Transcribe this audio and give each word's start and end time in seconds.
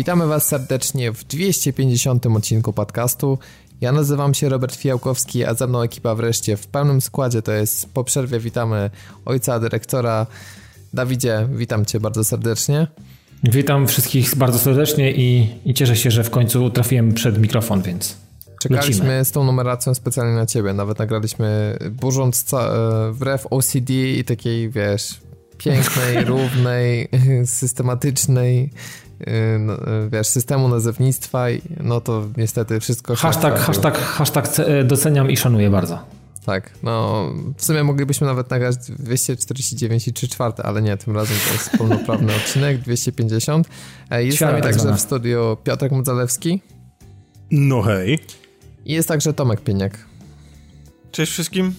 Witamy 0.00 0.26
Was 0.26 0.46
serdecznie 0.46 1.12
w 1.12 1.24
250 1.24 2.26
odcinku 2.26 2.72
podcastu. 2.72 3.38
Ja 3.80 3.92
nazywam 3.92 4.34
się 4.34 4.48
Robert 4.48 4.76
Fijałkowski, 4.76 5.44
a 5.44 5.54
ze 5.54 5.66
mną 5.66 5.82
ekipa 5.82 6.14
wreszcie 6.14 6.56
w 6.56 6.66
pełnym 6.66 7.00
składzie. 7.00 7.42
To 7.42 7.52
jest 7.52 7.92
po 7.92 8.04
przerwie 8.04 8.40
witamy 8.40 8.90
ojca 9.24 9.60
dyrektora. 9.60 10.26
Dawidzie, 10.94 11.48
witam 11.52 11.84
Cię 11.84 12.00
bardzo 12.00 12.24
serdecznie. 12.24 12.86
Witam 13.44 13.86
wszystkich 13.86 14.34
bardzo 14.36 14.58
serdecznie 14.58 15.12
i, 15.12 15.48
i 15.64 15.74
cieszę 15.74 15.96
się, 15.96 16.10
że 16.10 16.24
w 16.24 16.30
końcu 16.30 16.70
trafiłem 16.70 17.14
przed 17.14 17.38
mikrofon, 17.38 17.82
więc. 17.82 18.16
Czekaliśmy 18.60 19.04
lecimy. 19.06 19.24
z 19.24 19.30
tą 19.30 19.44
numeracją 19.44 19.94
specjalnie 19.94 20.34
na 20.34 20.46
ciebie. 20.46 20.72
Nawet 20.72 20.98
nagraliśmy 20.98 21.78
burząc 21.90 22.44
ca- 22.44 22.68
e, 23.08 23.12
wbrew 23.12 23.46
OCD 23.50 23.90
i 24.18 24.24
takiej, 24.24 24.70
wiesz, 24.70 25.20
pięknej, 25.58 26.24
równej, 26.34 27.08
systematycznej 27.44 28.70
wiesz, 30.10 30.26
systemu 30.26 30.68
nazewnictwa, 30.68 31.46
no 31.80 32.00
to 32.00 32.28
niestety 32.36 32.80
wszystko 32.80 33.16
się 33.16 33.22
Hashtag, 33.22 33.58
hashtag, 33.58 33.98
hashtag 33.98 34.48
doceniam 34.84 35.30
i 35.30 35.36
szanuję 35.36 35.70
bardzo. 35.70 35.98
Tak, 36.46 36.70
no 36.82 37.24
w 37.56 37.64
sumie 37.64 37.84
moglibyśmy 37.84 38.26
nawet 38.26 38.50
nagrać 38.50 38.76
249 38.76 40.08
i 40.08 40.12
3 40.12 40.28
czwarte, 40.28 40.62
ale 40.62 40.82
nie, 40.82 40.96
tym 40.96 41.16
razem 41.16 41.36
to 41.46 41.52
jest 41.52 41.70
pełnoprawny 41.70 42.34
odcinek, 42.36 42.78
250. 42.78 43.68
Jest 44.10 44.38
z 44.38 44.40
nami 44.40 44.62
także 44.62 44.94
w 44.94 45.00
studiu 45.00 45.56
Piotrek 45.64 45.92
Mudzalewski. 45.92 46.62
No 47.50 47.82
hej. 47.82 48.18
I 48.84 48.92
jest 48.92 49.08
także 49.08 49.32
Tomek 49.32 49.60
Pieniak. 49.60 49.98
Cześć 51.12 51.32
wszystkim. 51.32 51.74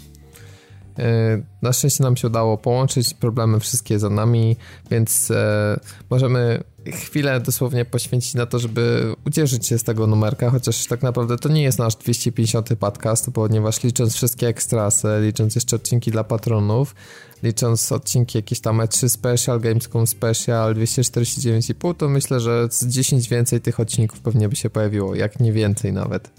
Na 1.61 1.73
szczęście 1.73 2.03
nam 2.03 2.17
się 2.17 2.27
udało 2.27 2.57
połączyć, 2.57 3.13
problemy 3.13 3.59
wszystkie 3.59 3.99
za 3.99 4.09
nami, 4.09 4.55
więc 4.91 5.31
e, 5.31 5.79
możemy 6.09 6.63
chwilę 6.85 7.39
dosłownie 7.39 7.85
poświęcić 7.85 8.33
na 8.33 8.45
to, 8.45 8.59
żeby 8.59 9.15
ucieszyć 9.25 9.67
się 9.67 9.77
z 9.77 9.83
tego 9.83 10.07
numerka, 10.07 10.49
chociaż 10.49 10.85
tak 10.85 11.01
naprawdę 11.01 11.37
to 11.37 11.49
nie 11.49 11.63
jest 11.63 11.79
nasz 11.79 11.95
250 11.95 12.69
podcast, 12.79 13.31
ponieważ 13.33 13.83
licząc 13.83 14.15
wszystkie 14.15 14.47
ekstrasy, 14.47 15.07
licząc 15.21 15.55
jeszcze 15.55 15.75
odcinki 15.75 16.11
dla 16.11 16.23
patronów, 16.23 16.95
licząc 17.43 17.91
odcinki 17.91 18.37
jakieś 18.37 18.59
tam 18.59 18.77
E3 18.77 19.09
Special, 19.09 19.59
Gamescom 19.59 20.07
Special, 20.07 20.75
249,5, 20.75 21.95
to 21.95 22.09
myślę, 22.09 22.39
że 22.39 22.67
z 22.71 22.87
10 22.87 23.29
więcej 23.29 23.61
tych 23.61 23.79
odcinków 23.79 24.19
pewnie 24.19 24.49
by 24.49 24.55
się 24.55 24.69
pojawiło, 24.69 25.15
jak 25.15 25.39
nie 25.39 25.53
więcej 25.53 25.93
nawet. 25.93 26.29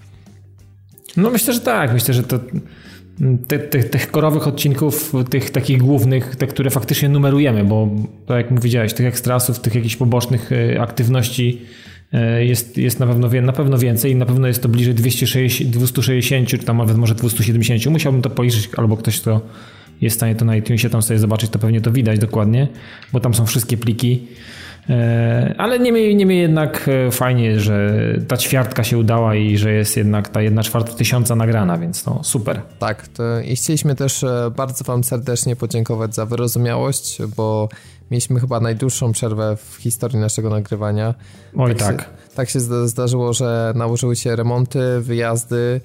No 1.16 1.30
myślę, 1.30 1.54
że 1.54 1.60
tak, 1.60 1.92
myślę, 1.92 2.14
że 2.14 2.22
to 2.22 2.40
tych, 3.48 3.68
tych, 3.68 3.90
tych 3.90 4.10
korowych 4.10 4.48
odcinków, 4.48 5.12
tych 5.30 5.50
takich 5.50 5.78
głównych, 5.78 6.36
te, 6.36 6.46
które 6.46 6.70
faktycznie 6.70 7.08
numerujemy, 7.08 7.64
bo 7.64 7.88
tak 8.26 8.36
jak 8.36 8.50
mówiłeś, 8.50 8.92
tych 8.92 9.06
ekstrasów, 9.06 9.60
tych 9.60 9.74
jakichś 9.74 9.96
pobocznych 9.96 10.50
e, 10.52 10.80
aktywności 10.80 11.62
e, 12.12 12.44
jest, 12.44 12.78
jest 12.78 13.00
na, 13.00 13.06
pewno, 13.06 13.28
na 13.42 13.52
pewno 13.52 13.78
więcej 13.78 14.12
i 14.12 14.16
na 14.16 14.26
pewno 14.26 14.46
jest 14.46 14.62
to 14.62 14.68
bliżej 14.68 14.94
260, 14.94 15.70
260 15.70 16.48
czy 16.48 16.58
tam 16.58 16.76
nawet 16.76 16.96
może 16.96 17.14
270. 17.14 17.86
Musiałbym 17.86 18.22
to 18.22 18.30
policzyć, 18.30 18.68
albo 18.76 18.96
ktoś, 18.96 19.20
kto 19.20 19.40
jest 20.00 20.16
w 20.16 20.18
stanie 20.18 20.34
to 20.34 20.44
na 20.44 20.56
iTunesie 20.56 20.90
tam 20.90 21.02
sobie 21.02 21.18
zobaczyć, 21.18 21.50
to 21.50 21.58
pewnie 21.58 21.80
to 21.80 21.92
widać 21.92 22.18
dokładnie, 22.18 22.68
bo 23.12 23.20
tam 23.20 23.34
są 23.34 23.46
wszystkie 23.46 23.76
pliki. 23.76 24.26
E, 24.91 25.55
ale 25.58 25.78
niemniej, 25.78 26.16
niemniej 26.16 26.41
jednak 26.41 26.88
e, 26.88 27.11
fajnie, 27.11 27.61
że 27.61 27.98
ta 28.28 28.36
ćwiartka 28.36 28.84
się 28.84 28.98
udała 28.98 29.34
i 29.34 29.58
że 29.58 29.72
jest 29.72 29.97
jednak 29.97 30.28
ta 30.28 30.42
jedna 30.42 30.62
czwarta 30.62 30.92
tysiąca 30.92 31.36
nagrana, 31.36 31.78
więc 31.78 32.06
no 32.06 32.20
super. 32.24 32.62
Tak, 32.78 33.08
i 33.44 33.56
chcieliśmy 33.56 33.94
też 33.94 34.24
e, 34.24 34.50
bardzo 34.56 34.84
Wam 34.84 35.05
serdecznie 35.05 35.56
podziękować 35.56 36.14
za 36.14 36.27
wyrozumiałość, 36.27 37.18
bo 37.36 37.68
mieliśmy 38.11 38.40
chyba 38.40 38.61
najdłuższą 38.61 39.12
przerwę 39.12 39.56
w 39.56 39.77
historii 39.77 40.18
naszego 40.18 40.51
nagrywania. 40.51 41.14
Oj 41.56 41.74
tak. 41.74 41.96
Tak 41.96 42.01
się, 42.01 42.35
tak 42.35 42.51
się 42.51 42.61
zdarzyło, 42.89 43.33
że 43.33 43.73
nałożyły 43.77 44.17
się 44.17 44.36
remonty, 44.36 45.01
wyjazdy, 45.01 45.80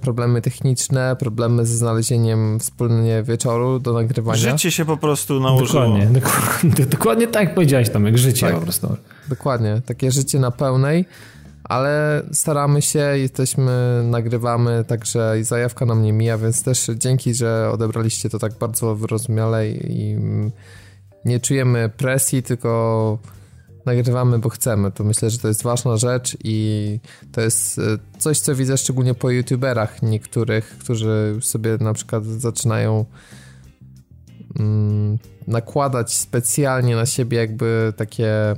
problemy 0.00 0.42
techniczne, 0.42 1.16
problemy 1.18 1.66
ze 1.66 1.76
znalezieniem 1.76 2.60
wspólnie 2.60 3.22
wieczoru 3.22 3.78
do 3.78 3.92
nagrywania. 3.92 4.38
Życie 4.38 4.70
się 4.70 4.84
po 4.84 4.96
prostu 4.96 5.40
nałożyło. 5.40 5.84
Dokładnie, 5.84 6.06
dokładnie, 6.06 6.86
dokładnie 6.96 7.26
tak 7.26 7.44
jak 7.44 7.54
powiedziałeś 7.54 7.90
Tomek, 7.90 8.18
życie 8.18 8.46
tak, 8.46 8.54
po 8.54 8.60
prostu. 8.60 8.96
Dokładnie, 9.28 9.82
takie 9.86 10.10
życie 10.10 10.38
na 10.38 10.50
pełnej, 10.50 11.04
ale 11.64 12.22
staramy 12.32 12.82
się, 12.82 12.98
jesteśmy, 12.98 14.02
nagrywamy, 14.04 14.84
także 14.88 15.34
zajawka 15.40 15.86
nam 15.86 16.02
nie 16.02 16.12
mija, 16.12 16.38
więc 16.38 16.62
też 16.62 16.90
dzięki, 16.96 17.34
że 17.34 17.70
odebraliście 17.72 18.30
to 18.30 18.38
tak 18.38 18.52
bardzo 18.58 18.94
wyrozumiale 18.94 19.68
i 19.70 20.16
nie 21.24 21.40
czujemy 21.40 21.90
presji, 21.96 22.42
tylko 22.42 23.18
nagrywamy, 23.86 24.38
bo 24.38 24.48
chcemy. 24.48 24.92
To 24.92 25.04
myślę, 25.04 25.30
że 25.30 25.38
to 25.38 25.48
jest 25.48 25.62
ważna 25.62 25.96
rzecz 25.96 26.36
i 26.44 26.98
to 27.32 27.40
jest 27.40 27.78
e, 27.78 27.82
coś, 28.18 28.38
co 28.38 28.54
widzę 28.54 28.78
szczególnie 28.78 29.14
po 29.14 29.30
youtuberach 29.30 30.02
niektórych, 30.02 30.76
którzy 30.78 31.38
sobie 31.40 31.78
na 31.80 31.92
przykład 31.92 32.24
zaczynają 32.26 33.04
mm, 34.58 35.18
nakładać 35.46 36.14
specjalnie 36.14 36.96
na 36.96 37.06
siebie 37.06 37.38
jakby 37.38 37.92
takie 37.96 38.56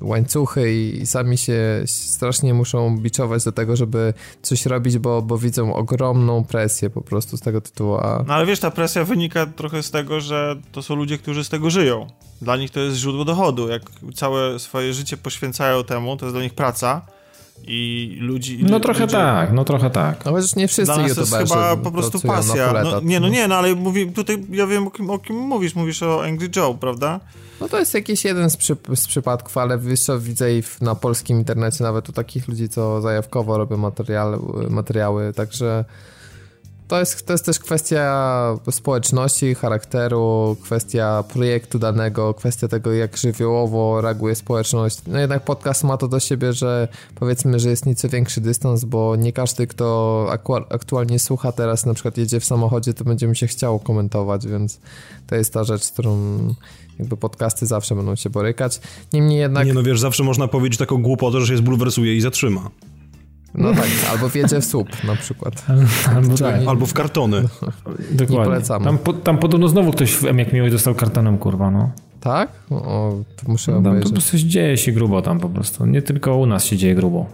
łańcuchy 0.00 0.74
i 0.74 1.06
sami 1.06 1.38
się 1.38 1.82
strasznie 1.86 2.54
muszą 2.54 2.98
biczować 2.98 3.44
do 3.44 3.52
tego, 3.52 3.76
żeby 3.76 4.14
coś 4.42 4.66
robić, 4.66 4.98
bo, 4.98 5.22
bo 5.22 5.38
widzą 5.38 5.74
ogromną 5.74 6.44
presję 6.44 6.90
po 6.90 7.02
prostu 7.02 7.36
z 7.36 7.40
tego 7.40 7.60
tytułu. 7.60 7.96
A... 7.96 8.24
No 8.26 8.34
ale 8.34 8.46
wiesz, 8.46 8.60
ta 8.60 8.70
presja 8.70 9.04
wynika 9.04 9.46
trochę 9.46 9.82
z 9.82 9.90
tego, 9.90 10.20
że 10.20 10.56
to 10.72 10.82
są 10.82 10.94
ludzie, 10.94 11.18
którzy 11.18 11.44
z 11.44 11.48
tego 11.48 11.70
żyją. 11.70 12.06
Dla 12.42 12.56
nich 12.56 12.70
to 12.70 12.80
jest 12.80 12.96
źródło 12.96 13.24
dochodu. 13.24 13.68
Jak 13.68 13.82
całe 14.14 14.58
swoje 14.58 14.92
życie 14.92 15.16
poświęcają 15.16 15.84
temu, 15.84 16.16
to 16.16 16.26
jest 16.26 16.34
dla 16.34 16.42
nich 16.42 16.54
praca 16.54 17.15
i 17.66 18.18
ludzi... 18.20 18.58
No 18.62 18.80
trochę 18.80 19.00
ludzie... 19.00 19.16
tak, 19.16 19.52
no 19.52 19.64
trochę 19.64 19.90
tak. 19.90 20.24
No 20.24 20.32
chociaż 20.32 20.56
nie 20.56 20.68
wszyscy 20.68 20.84
Dla 20.84 20.96
nas 20.96 21.16
jest 21.16 21.36
chyba 21.36 21.76
po 21.76 21.90
prostu 21.90 22.20
pasja. 22.20 22.72
No, 22.84 23.00
nie, 23.00 23.20
no 23.20 23.28
nie, 23.28 23.48
no 23.48 23.54
ale 23.54 23.74
mówi, 23.74 24.12
tutaj 24.12 24.44
ja 24.50 24.66
wiem 24.66 24.86
o 24.86 24.90
kim, 24.90 25.10
o 25.10 25.18
kim 25.18 25.36
mówisz, 25.36 25.74
mówisz 25.74 26.02
o 26.02 26.24
Angry 26.24 26.48
Joe, 26.56 26.74
prawda? 26.74 27.20
No 27.60 27.68
to 27.68 27.78
jest 27.78 27.94
jakiś 27.94 28.24
jeden 28.24 28.50
z, 28.50 28.56
przy, 28.56 28.76
z 28.94 29.06
przypadków, 29.06 29.58
ale 29.58 29.78
jeszcze 29.84 30.18
widzę 30.18 30.52
i 30.52 30.62
na 30.80 30.94
polskim 30.94 31.38
internecie 31.38 31.84
nawet 31.84 32.08
u 32.08 32.12
takich 32.12 32.48
ludzi, 32.48 32.68
co 32.68 33.00
zajawkowo 33.00 33.58
robią 33.58 33.76
materiały, 33.76 34.38
materiały 34.70 35.32
także 35.32 35.84
to 36.88 37.00
jest, 37.00 37.26
to 37.26 37.32
jest 37.32 37.46
też 37.46 37.58
kwestia 37.58 38.58
społeczności, 38.70 39.54
charakteru, 39.54 40.56
kwestia 40.62 41.24
projektu 41.32 41.78
danego, 41.78 42.34
kwestia 42.34 42.68
tego, 42.68 42.92
jak 42.92 43.16
żywiołowo 43.16 44.00
reaguje 44.00 44.34
społeczność. 44.34 44.98
No 45.06 45.18
jednak 45.18 45.44
podcast 45.44 45.84
ma 45.84 45.96
to 45.96 46.08
do 46.08 46.20
siebie, 46.20 46.52
że 46.52 46.88
powiedzmy, 47.14 47.60
że 47.60 47.70
jest 47.70 47.86
nieco 47.86 48.08
większy 48.08 48.40
dystans, 48.40 48.84
bo 48.84 49.16
nie 49.16 49.32
każdy, 49.32 49.66
kto 49.66 50.26
aktualnie 50.70 51.18
słucha 51.18 51.52
teraz, 51.52 51.86
na 51.86 51.94
przykład 51.94 52.18
jedzie 52.18 52.40
w 52.40 52.44
samochodzie, 52.44 52.94
to 52.94 53.04
będzie 53.04 53.26
mi 53.26 53.36
się 53.36 53.46
chciało 53.46 53.78
komentować, 53.78 54.46
więc 54.46 54.80
to 55.26 55.34
jest 55.34 55.52
ta 55.52 55.64
rzecz, 55.64 55.84
z 55.84 55.90
którą 55.90 56.18
jakby 56.98 57.16
podcasty 57.16 57.66
zawsze 57.66 57.94
będą 57.94 58.16
się 58.16 58.30
borykać. 58.30 58.80
Niemniej 59.12 59.38
jednak... 59.38 59.66
Nie 59.66 59.74
no 59.74 59.82
wiesz, 59.82 60.00
zawsze 60.00 60.22
można 60.22 60.48
powiedzieć 60.48 60.78
taką 60.78 61.02
głupotę, 61.02 61.40
że 61.40 61.46
się 61.46 61.56
zbulwersuje 61.56 62.16
i 62.16 62.20
zatrzyma. 62.20 62.70
No 63.56 63.74
tak, 63.74 63.88
albo 64.10 64.28
wjedzie 64.28 64.60
w 64.60 64.64
słup 64.64 65.04
na 65.04 65.16
przykład. 65.16 65.66
Albo, 66.16 66.36
tak. 66.36 66.60
albo 66.66 66.86
w 66.86 66.92
kartony. 66.92 67.42
Dokładnie. 68.10 68.38
Nie 68.38 68.44
polecamy. 68.44 68.84
Tam, 68.84 68.98
po, 68.98 69.12
tam 69.12 69.38
podobno 69.38 69.68
znowu 69.68 69.92
ktoś 69.92 70.12
w 70.12 70.24
M 70.24 70.38
jak 70.38 70.52
miłość 70.52 70.72
dostał 70.72 70.94
kartonem, 70.94 71.38
kurwa, 71.38 71.70
no. 71.70 71.90
Tak? 72.20 72.52
O, 72.70 73.14
to 73.36 73.52
muszę 73.52 73.72
no, 73.72 73.82
tam 73.82 74.00
po 74.00 74.10
prostu 74.10 74.36
dzieje 74.36 74.76
się 74.76 74.92
grubo 74.92 75.22
tam 75.22 75.40
po 75.40 75.48
prostu. 75.48 75.86
Nie 75.86 76.02
tylko 76.02 76.36
u 76.36 76.46
nas 76.46 76.64
się 76.64 76.76
dzieje 76.76 76.94
grubo. 76.94 77.26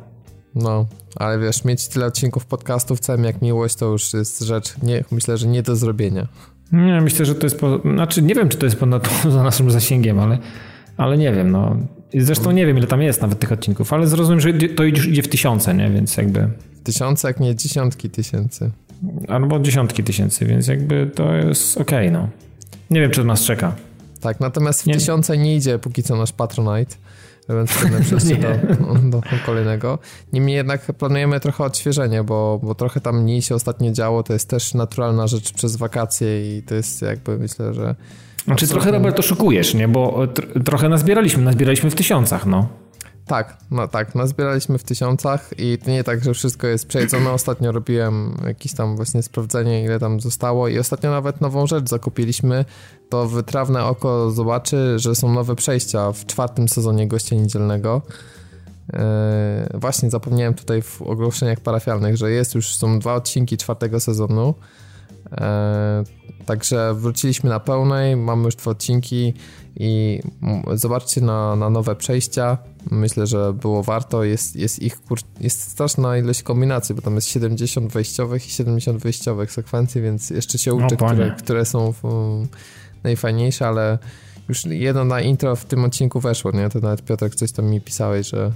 No, 0.55 0.87
ale 1.17 1.39
wiesz, 1.39 1.65
mieć 1.65 1.89
tyle 1.89 2.07
odcinków 2.07 2.47
podcastów 2.47 3.01
całym 3.01 3.25
jak 3.25 3.43
miłość 3.43 3.75
to 3.75 3.87
już 3.87 4.15
jest 4.15 4.41
rzecz, 4.41 4.75
nie, 4.83 5.05
myślę, 5.11 5.37
że 5.37 5.47
nie 5.47 5.63
do 5.63 5.77
zrobienia. 5.77 6.27
Nie, 6.73 7.01
myślę, 7.01 7.27
że 7.27 7.35
to 7.35 7.47
jest, 7.47 7.59
po, 7.59 7.79
znaczy 7.79 8.23
nie 8.23 8.35
wiem, 8.35 8.49
czy 8.49 8.59
to 8.59 8.67
jest 8.67 8.77
ponad 8.77 9.09
za 9.35 9.43
naszym 9.43 9.71
zasięgiem, 9.71 10.19
ale, 10.19 10.39
ale 10.97 11.19
nie 11.19 11.33
wiem, 11.33 11.51
no. 11.51 11.77
Zresztą 12.19 12.51
nie 12.51 12.67
wiem, 12.67 12.79
ile 12.79 12.87
tam 12.87 13.03
jest 13.03 13.23
nawet 13.23 13.39
tych 13.39 13.53
odcinków, 13.53 13.93
ale 13.93 14.07
zrozumiem, 14.07 14.41
że 14.41 14.53
to 14.53 14.85
idzie 14.85 15.23
w 15.23 15.29
tysiące, 15.29 15.75
nie? 15.75 15.91
Więc 15.91 16.17
jakby... 16.17 16.49
W 16.81 16.83
tysiące, 16.85 17.29
jak 17.29 17.41
nie 17.41 17.55
dziesiątki 17.55 18.11
tysięcy. 18.11 18.71
Albo 19.29 19.61
dziesiątki 19.61 20.05
tysięcy, 20.05 20.47
więc 20.47 20.69
jakby 20.69 21.11
to 21.15 21.35
jest 21.35 21.81
okej, 21.81 22.09
okay, 22.09 22.11
no. 22.11 22.29
Nie 22.91 23.01
wiem, 23.01 23.11
czy 23.11 23.25
nas 23.25 23.45
czeka. 23.45 23.75
Tak, 24.21 24.41
natomiast 24.41 24.83
w 24.83 24.87
nie. 24.87 24.95
tysiące 24.95 25.39
nie 25.39 25.57
idzie 25.57 25.79
póki 25.79 26.03
co 26.03 26.17
nasz 26.17 26.33
Patronite 26.33 26.97
ewentualne 27.49 28.01
przejście 28.05 28.37
do, 28.37 29.21
do 29.21 29.23
kolejnego. 29.47 29.99
Niemniej 30.33 30.57
jednak 30.57 30.81
planujemy 30.81 31.41
trochę 31.41 31.65
odświeżenie, 31.65 32.25
bo, 32.25 32.61
bo 32.63 32.75
trochę 32.75 33.01
tam 33.01 33.23
mniej 33.23 33.43
się 33.43 33.55
ostatnio 33.55 33.93
działo, 33.93 34.23
to 34.23 34.33
jest 34.33 34.49
też 34.49 34.75
naturalna 34.75 35.27
rzecz 35.27 35.53
przez 35.53 35.77
wakacje 35.77 36.59
i 36.59 36.63
to 36.63 36.75
jest 36.75 37.03
jakby 37.03 37.39
myślę, 37.39 37.75
że... 37.75 37.95
Znaczy 38.45 38.69
trochę 38.69 38.91
Robert 38.91 39.19
oszukujesz, 39.19 39.75
nie? 39.75 39.89
Bo 39.89 40.27
tr 40.27 40.65
trochę 40.65 40.89
nazbieraliśmy, 40.89 41.43
nazbieraliśmy 41.43 41.91
w 41.91 41.95
tysiącach, 41.95 42.47
no. 42.47 42.69
tak, 43.27 43.57
no 43.71 43.89
tak, 43.89 44.15
nazbieraliśmy 44.15 44.79
w 44.79 44.85
tysiącach 44.85 45.51
i 45.59 45.79
to 45.79 45.91
nie 45.91 46.05
tak, 46.05 46.25
że 46.25 46.35
wszystko 46.35 46.67
jest 46.67 46.87
przejedzone. 46.87 47.31
Ostatnio 47.41 47.73
robiłem 47.73 48.37
jakieś 48.47 48.75
tam 48.75 48.97
właśnie 48.97 49.23
sprawdzenie, 49.23 49.85
ile 49.85 49.99
tam 49.99 50.21
zostało 50.21 50.69
i 50.69 50.79
ostatnio 50.79 51.11
nawet 51.11 51.41
nową 51.41 51.67
rzecz 51.67 51.89
zakupiliśmy. 51.89 52.65
To 53.09 53.29
wytrawne 53.29 53.85
oko 53.85 54.31
zobaczy, 54.31 54.99
że 54.99 55.15
są 55.15 55.33
nowe 55.33 55.57
przejścia 55.57 56.13
w 56.13 56.27
czwartym 56.27 56.69
sezonie 56.69 57.09
Gościa 57.09 57.37
Niedzielnego. 57.37 58.03
Yy, 58.93 58.99
właśnie 59.75 60.11
zapomniałem 60.11 60.55
tutaj 60.55 60.83
w 60.83 61.03
ogłoszeniach 61.03 61.61
parafialnych, 61.61 62.17
że 62.17 62.31
jest 62.31 62.55
już, 62.55 62.77
są 62.77 62.99
dwa 62.99 63.15
odcinki 63.15 63.57
czwartego 63.57 64.01
sezonu. 64.01 64.55
Yy, 65.31 66.45
także 66.47 66.95
wróciliśmy 66.95 67.51
na 67.51 67.61
pełnej, 67.61 68.17
mamy 68.17 68.45
już 68.45 68.57
dwa 68.57 68.71
odcinki 68.71 69.35
i 69.77 70.21
zobaczcie 70.75 71.21
na, 71.21 71.57
na 71.57 71.71
nowe 71.71 71.97
przejścia. 71.97 72.59
Myślę, 72.91 73.27
że 73.27 73.53
było 73.53 73.83
warto. 73.83 74.25
Jest, 74.25 74.57
jest 74.57 74.83
ich 74.83 75.01
kur... 75.01 75.19
jest 75.41 75.63
straszna 75.63 76.19
ilość 76.19 76.43
kombinacji, 76.43 76.95
bo 76.95 77.03
tam 77.03 77.15
jest 77.15 77.29
70 77.29 77.93
wejściowych 77.93 78.47
i 78.47 78.51
70 78.51 79.03
wyjściowych 79.03 79.53
sekwencji, 79.53 80.03
więc 80.03 80.31
jeszcze 80.31 80.59
się 80.59 80.75
uczę, 80.75 80.97
no, 81.01 81.07
które, 81.07 81.35
które 81.39 81.65
są 81.65 81.93
w, 81.93 82.03
najfajniejsze, 83.03 83.69
ale 83.69 83.99
już 84.49 84.65
jedno 84.65 85.05
na 85.05 85.21
intro 85.21 85.57
w 85.57 85.65
tym 85.65 85.85
odcinku 85.85 86.21
weszło, 86.21 86.51
nie? 86.51 86.69
To 86.69 86.81
nawet 86.81 87.05
Piotr 87.05 87.31
coś 87.35 87.53
tam 87.53 87.67
mi 87.67 87.81
pisałeś, 87.81 88.29
że 88.29 88.53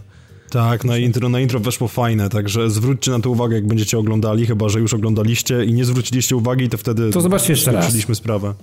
tak, 0.50 0.84
na 0.84 0.96
intro, 0.96 1.28
na 1.28 1.40
intro 1.40 1.60
weszło 1.60 1.88
fajne, 1.88 2.28
także 2.28 2.70
zwróćcie 2.70 3.10
na 3.10 3.20
to 3.20 3.30
uwagę, 3.30 3.54
jak 3.54 3.66
będziecie 3.66 3.98
oglądali, 3.98 4.46
chyba 4.46 4.68
że 4.68 4.80
już 4.80 4.94
oglądaliście 4.94 5.64
i 5.64 5.72
nie 5.72 5.84
zwróciliście 5.84 6.36
uwagi, 6.36 6.68
to 6.68 6.78
wtedy 6.78 7.10
to 7.10 7.20
zobaczcie 7.20 7.52
jeszcze 7.52 7.72
raz. 7.72 7.94
sprawę. 8.14 8.54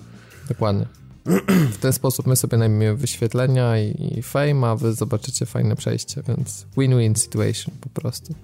Dokładnie. 0.50 0.86
W 1.74 1.78
ten 1.78 1.94
sposób 1.94 2.28
my 2.28 2.36
sobie 2.36 2.58
najmiemy 2.58 2.96
wyświetlenia 2.96 3.80
i, 3.80 4.14
i 4.18 4.22
fame, 4.22 4.68
a 4.68 4.76
wy 4.76 4.94
zobaczycie 4.94 5.46
fajne 5.46 5.76
przejście, 5.76 6.24
więc 6.28 6.66
win-win 6.78 7.16
situation 7.16 7.74
po 7.82 8.02
prostu. 8.02 8.36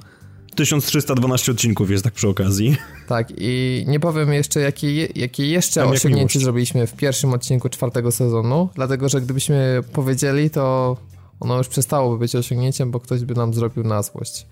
1312 0.55 1.51
odcinków 1.51 1.91
jest 1.91 2.03
tak 2.03 2.13
przy 2.13 2.27
okazji. 2.27 2.75
Tak, 3.07 3.27
i 3.37 3.85
nie 3.87 3.99
powiem 3.99 4.33
jeszcze, 4.33 4.59
jakie, 4.59 5.05
jakie 5.05 5.47
jeszcze 5.47 5.81
Tam 5.81 5.89
osiągnięcie 5.89 6.39
zrobiliśmy 6.39 6.87
w 6.87 6.93
pierwszym 6.93 7.33
odcinku 7.33 7.69
czwartego 7.69 8.11
sezonu, 8.11 8.69
dlatego 8.75 9.09
że 9.09 9.21
gdybyśmy 9.21 9.83
powiedzieli, 9.93 10.49
to 10.49 10.97
ono 11.39 11.57
już 11.57 11.67
przestałoby 11.67 12.17
być 12.17 12.35
osiągnięciem, 12.35 12.91
bo 12.91 12.99
ktoś 12.99 13.25
by 13.25 13.35
nam 13.35 13.53
zrobił 13.53 13.83
na 13.83 14.03
złość. 14.03 14.47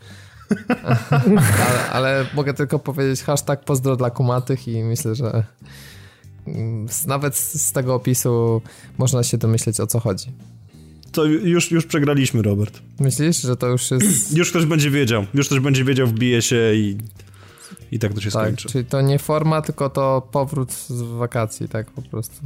ale, 1.66 1.90
ale, 1.90 2.26
mogę 2.34 2.54
tylko 2.54 2.80
powiedzieć 2.80 3.24
hashtag 3.24 3.66
pozdro 3.66 3.96
dla 3.96 4.10
kumatych 4.10 4.68
i 4.68 4.84
myślę, 4.84 5.16
że 5.16 5.44
nawet 7.08 7.36
z 7.36 7.72
tego 7.72 7.96
opisu 7.96 8.62
można 8.98 9.24
się 9.24 9.38
domyśleć 9.38 9.80
o 9.80 9.88
co 9.88 10.00
chodzi. 10.00 10.32
To 11.12 11.26
już, 11.26 11.72
już 11.72 11.86
przegraliśmy, 11.86 12.42
Robert. 12.42 12.82
Myślisz, 13.00 13.42
że 13.42 13.58
to 13.58 13.68
już 13.68 13.92
jest... 13.92 14.32
już 14.38 14.50
ktoś 14.50 14.66
będzie 14.66 14.92
wiedział. 14.92 15.26
Już 15.34 15.48
ktoś 15.48 15.60
będzie 15.60 15.84
wiedział, 15.84 16.08
wbije 16.08 16.42
się 16.42 16.74
i, 16.74 16.98
i 17.92 18.00
tak 18.00 18.14
to 18.14 18.22
się 18.22 18.32
tak, 18.32 18.44
skończy. 18.44 18.70
Czyli 18.70 18.86
to 18.86 19.02
nie 19.02 19.20
forma, 19.20 19.62
tylko 19.62 19.90
to 19.90 20.28
powrót 20.32 20.74
z 20.74 21.02
wakacji, 21.02 21.70
tak 21.70 21.92
po 21.92 22.02
prostu 22.02 22.42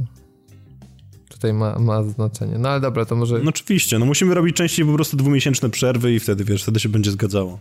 tutaj 1.42 1.54
ma, 1.54 1.78
ma 1.78 2.02
znaczenie. 2.02 2.58
No 2.58 2.68
ale 2.68 2.80
dobra, 2.80 3.04
to 3.04 3.16
może... 3.16 3.38
No 3.38 3.48
oczywiście, 3.48 3.98
no 3.98 4.06
musimy 4.06 4.34
robić 4.34 4.56
częściej 4.56 4.86
po 4.86 4.94
prostu 4.94 5.16
dwumiesięczne 5.16 5.70
przerwy 5.70 6.12
i 6.12 6.20
wtedy, 6.20 6.44
wiesz, 6.44 6.62
wtedy 6.62 6.80
się 6.80 6.88
będzie 6.88 7.10
zgadzało. 7.10 7.58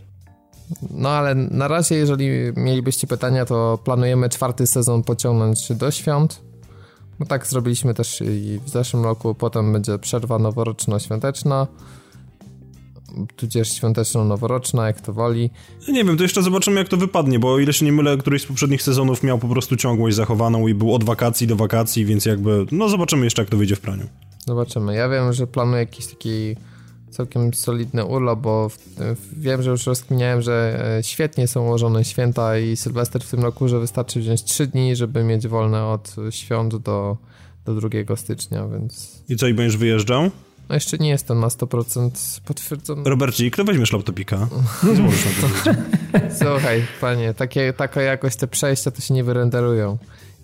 No 0.91 1.09
ale 1.09 1.35
na 1.35 1.67
razie, 1.67 1.95
jeżeli 1.95 2.29
mielibyście 2.55 3.07
pytania, 3.07 3.45
to 3.45 3.79
planujemy 3.83 4.29
czwarty 4.29 4.67
sezon 4.67 5.03
pociągnąć 5.03 5.71
do 5.73 5.91
świąt. 5.91 6.41
No 7.19 7.25
tak 7.25 7.47
zrobiliśmy 7.47 7.93
też 7.93 8.21
i 8.21 8.59
w 8.65 8.69
zeszłym 8.69 9.03
roku, 9.03 9.35
potem 9.35 9.73
będzie 9.73 9.99
przerwa 9.99 10.39
noworoczno-świąteczna 10.39 11.67
tudzież 13.35 13.73
świąteczno-noworoczna, 13.73 14.87
jak 14.87 15.01
to 15.01 15.13
woli. 15.13 15.49
Nie 15.87 16.03
wiem, 16.03 16.17
to 16.17 16.23
jeszcze 16.23 16.43
zobaczymy 16.43 16.79
jak 16.79 16.89
to 16.89 16.97
wypadnie, 16.97 17.39
bo 17.39 17.53
o 17.53 17.59
ile 17.59 17.73
się 17.73 17.85
nie 17.85 17.91
mylę, 17.91 18.17
któryś 18.17 18.41
z 18.41 18.45
poprzednich 18.45 18.83
sezonów 18.83 19.23
miał 19.23 19.39
po 19.39 19.47
prostu 19.47 19.75
ciągłość 19.75 20.15
zachowaną 20.15 20.67
i 20.67 20.73
był 20.73 20.95
od 20.95 21.03
wakacji 21.03 21.47
do 21.47 21.55
wakacji, 21.55 22.05
więc 22.05 22.25
jakby, 22.25 22.65
no 22.71 22.89
zobaczymy 22.89 23.25
jeszcze 23.25 23.41
jak 23.41 23.49
to 23.49 23.57
wyjdzie 23.57 23.75
w 23.75 23.81
praniu. 23.81 24.03
Zobaczymy. 24.47 24.95
Ja 24.95 25.09
wiem, 25.09 25.33
że 25.33 25.47
planuję 25.47 25.79
jakiś 25.79 26.07
taki 26.07 26.55
całkiem 27.11 27.53
solidny 27.53 28.05
urlop, 28.05 28.39
bo 28.39 28.69
w, 28.69 28.77
w, 28.97 29.39
wiem, 29.39 29.61
że 29.61 29.71
już 29.71 29.85
rozkminiałem, 29.85 30.41
że 30.41 30.85
e, 30.97 31.03
świetnie 31.03 31.47
są 31.47 31.65
ułożone 31.65 32.05
święta 32.05 32.57
i 32.57 32.75
Sylwester 32.75 33.23
w 33.23 33.31
tym 33.31 33.41
roku, 33.41 33.67
że 33.67 33.79
wystarczy 33.79 34.19
wziąć 34.19 34.43
3 34.43 34.67
dni, 34.67 34.95
żeby 34.95 35.23
mieć 35.23 35.47
wolne 35.47 35.85
od 35.85 36.15
świąt 36.29 36.75
do, 36.75 37.17
do 37.65 37.75
2 37.75 38.15
stycznia, 38.15 38.67
więc... 38.67 39.23
I 39.29 39.35
co, 39.35 39.47
i 39.47 39.53
będziesz 39.53 39.77
wyjeżdżał? 39.77 40.31
No 40.71 40.75
jeszcze 40.75 40.97
nie 40.97 41.09
jest 41.09 41.27
to 41.27 41.35
na 41.35 41.47
100% 41.47 42.41
potwierdzone. 42.45 43.09
Roberci, 43.09 43.51
kto 43.51 43.63
weźmiesz 43.63 43.93
laptopika? 43.93 44.47
Słuchaj, 46.39 46.85
panie, 47.01 47.33
takie, 47.33 47.73
taka 47.73 48.01
jakość 48.01 48.35
te 48.35 48.47
przejścia 48.47 48.91
to 48.91 49.01
się 49.01 49.13
nie 49.13 49.23
wyrenderują. 49.23 49.97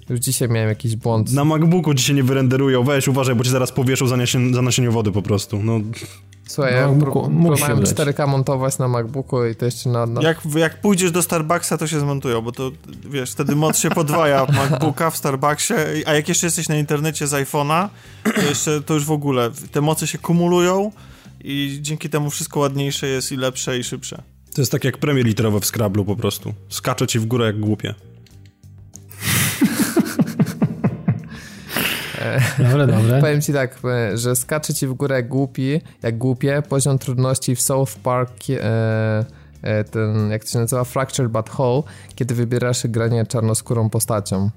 Już 0.10 0.20
dzisiaj 0.20 0.50
miałem 0.50 0.70
jakiś 0.70 0.96
błąd. 0.96 1.34
Na 1.34 1.46
MacBooku 1.46 1.98
się 1.98 2.14
nie 2.14 2.24
wyrenderują. 2.24 2.84
Weź, 2.84 3.08
uważaj, 3.08 3.36
bo 3.36 3.44
ci 3.44 3.50
zaraz 3.50 3.72
powieszą 3.72 4.08
zanosienie 4.54 4.92
wody 4.92 5.12
po 5.12 5.22
prostu. 5.22 5.64
No. 5.64 5.80
Słuchaj, 6.48 6.74
ja 6.74 6.88
MacBooku, 6.88 7.30
próbowałem 7.30 7.80
4K 7.80 8.28
montować 8.28 8.78
na 8.78 8.88
MacBooku 8.88 9.46
i 9.46 9.56
to 9.56 9.66
jeszcze 9.66 9.90
na... 9.90 10.06
na... 10.06 10.22
Jak, 10.22 10.42
jak 10.56 10.82
pójdziesz 10.82 11.12
do 11.12 11.22
Starbucksa, 11.22 11.78
to 11.78 11.88
się 11.88 12.00
zmontują, 12.00 12.42
bo 12.42 12.52
to, 12.52 12.72
wiesz, 13.10 13.32
wtedy 13.32 13.56
moc 13.56 13.80
się 13.80 13.90
podwaja 13.90 14.46
MacBooka 14.46 15.10
w 15.10 15.18
Starbucksie, 15.18 15.74
a 16.06 16.14
jak 16.14 16.30
jeszcze 16.30 16.48
jesteś 16.48 16.70
na 16.70 16.78
internecie 16.78 17.28
z 17.28 17.32
iPhone'a, 17.32 17.90
to 18.36 18.42
jeszcze, 18.42 18.82
to 18.82 18.94
już 18.94 19.06
w 19.06 19.12
ogóle, 19.12 19.52
te 19.72 19.82
moce 19.82 20.08
się 20.08 20.18
kumulują 20.18 20.92
i 21.44 21.78
dzięki 21.82 22.10
temu 22.10 22.30
wszystko 22.30 22.60
ładniejsze 22.60 23.08
jest 23.08 23.32
i 23.32 23.38
lepsze 23.38 23.78
i 23.78 23.84
szybsze. 23.84 24.24
To 24.56 24.62
jest 24.62 24.72
tak 24.72 24.84
jak 24.84 24.98
premie 24.98 25.24
literowe 25.24 25.60
w 25.60 25.66
Scrabble 25.66 26.06
po 26.06 26.16
prostu. 26.16 26.54
Skacze 26.70 27.08
ci 27.08 27.20
w 27.20 27.26
górę 27.26 27.46
jak 27.46 27.60
głupie. 27.60 27.94
Dobre, 32.72 32.88
dobre. 32.88 33.22
Powiem 33.22 33.42
ci 33.42 33.54
tak, 33.54 33.80
e, 33.86 34.18
że 34.18 34.36
skacze 34.36 34.74
ci 34.74 34.88
w 34.88 34.94
górę 34.94 35.24
głupi, 35.24 35.82
jak 36.04 36.18
głupie, 36.18 36.64
poziom 36.70 37.00
trudności 37.00 37.56
w 37.56 37.62
South 37.62 37.96
Park 38.04 38.32
e, 38.50 39.26
e, 39.62 39.84
ten, 39.84 40.32
jak 40.32 40.44
to 40.44 40.50
się 40.50 40.60
nazywa, 40.60 40.84
Fractured 40.84 41.32
But 41.32 41.50
Whole, 41.60 41.84
kiedy 42.16 42.36
wybierasz 42.36 42.88
granie 42.88 43.26
czarnoskórą 43.26 43.90
postacią. 43.90 44.50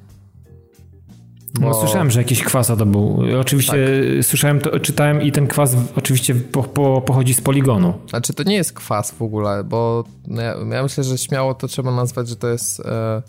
Bo... 1.54 1.68
No, 1.68 1.74
słyszałem, 1.74 2.10
że 2.10 2.20
jakiś 2.20 2.42
kwasa 2.42 2.76
to 2.76 2.86
był. 2.86 3.22
Oczywiście 3.40 3.72
tak. 4.16 4.24
słyszałem 4.24 4.60
to, 4.60 4.80
czytałem 4.80 5.22
i 5.22 5.32
ten 5.32 5.46
kwas 5.46 5.76
oczywiście 5.96 6.34
po, 6.34 6.62
po, 6.62 7.00
pochodzi 7.00 7.34
z 7.34 7.40
poligonu. 7.40 7.94
Znaczy 8.08 8.34
to 8.34 8.42
nie 8.42 8.54
jest 8.54 8.72
kwas 8.72 9.10
w 9.10 9.22
ogóle, 9.22 9.64
bo 9.64 10.04
ja, 10.28 10.54
ja 10.74 10.82
myślę, 10.82 11.04
że 11.04 11.18
śmiało 11.18 11.54
to 11.54 11.68
trzeba 11.68 11.90
nazwać, 11.90 12.28
że 12.28 12.36
to 12.36 12.48
jest 12.48 12.80
e, 12.80 13.22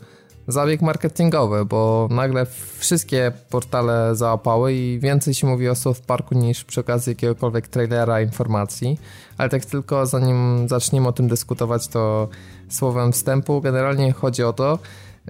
zabieg 0.48 0.82
marketingowy, 0.82 1.66
bo 1.66 2.08
nagle 2.12 2.46
wszystkie 2.78 3.32
portale 3.50 4.16
załapały 4.16 4.74
i 4.74 5.00
więcej 5.00 5.34
się 5.34 5.48
mówi 5.48 5.70
o 5.70 5.76
South 5.76 6.02
Parku 6.02 6.36
niż 6.36 6.64
przy 6.64 6.80
okazji 6.80 7.12
jakiegokolwiek 7.12 7.68
trailera 7.68 8.22
informacji. 8.22 9.00
Ale 9.38 9.50
tak 9.50 9.66
tylko 9.66 10.06
zanim 10.06 10.68
zaczniemy 10.70 11.08
o 11.08 11.12
tym 11.12 11.28
dyskutować, 11.28 11.88
to 11.88 12.30
słowem 12.70 13.12
wstępu 13.12 13.62
generalnie 13.62 14.12
chodzi 14.12 14.44
o 14.44 14.54
to, 14.54 14.80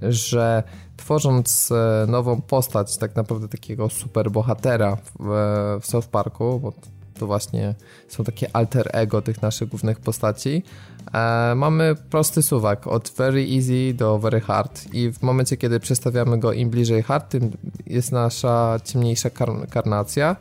że 0.01 0.63
tworząc 0.97 1.71
e, 1.71 2.05
nową 2.07 2.41
postać, 2.41 2.97
tak 2.97 3.15
naprawdę 3.15 3.47
takiego 3.47 3.89
super 3.89 4.31
bohatera 4.31 4.97
w, 5.19 5.79
w 5.81 5.85
South 5.85 6.07
Parku, 6.07 6.59
bo 6.59 6.73
to 7.19 7.27
właśnie 7.27 7.75
są 8.07 8.23
takie 8.23 8.55
alter 8.55 8.89
ego 8.93 9.21
tych 9.21 9.41
naszych 9.41 9.69
głównych 9.69 9.99
postaci. 9.99 10.63
E, 11.13 11.55
mamy 11.55 11.95
prosty 12.09 12.41
suwak 12.41 12.87
od 12.87 13.09
very 13.17 13.45
easy 13.55 13.93
do 13.93 14.19
very 14.19 14.41
hard. 14.41 14.93
I 14.93 15.11
w 15.11 15.21
momencie, 15.21 15.57
kiedy 15.57 15.79
przestawiamy 15.79 16.39
go 16.39 16.53
im 16.53 16.69
bliżej 16.69 17.03
hard, 17.03 17.29
tym 17.29 17.51
jest 17.87 18.11
nasza 18.11 18.79
ciemniejsza 18.83 19.29
kar 19.29 19.49
karnacja. 19.69 20.35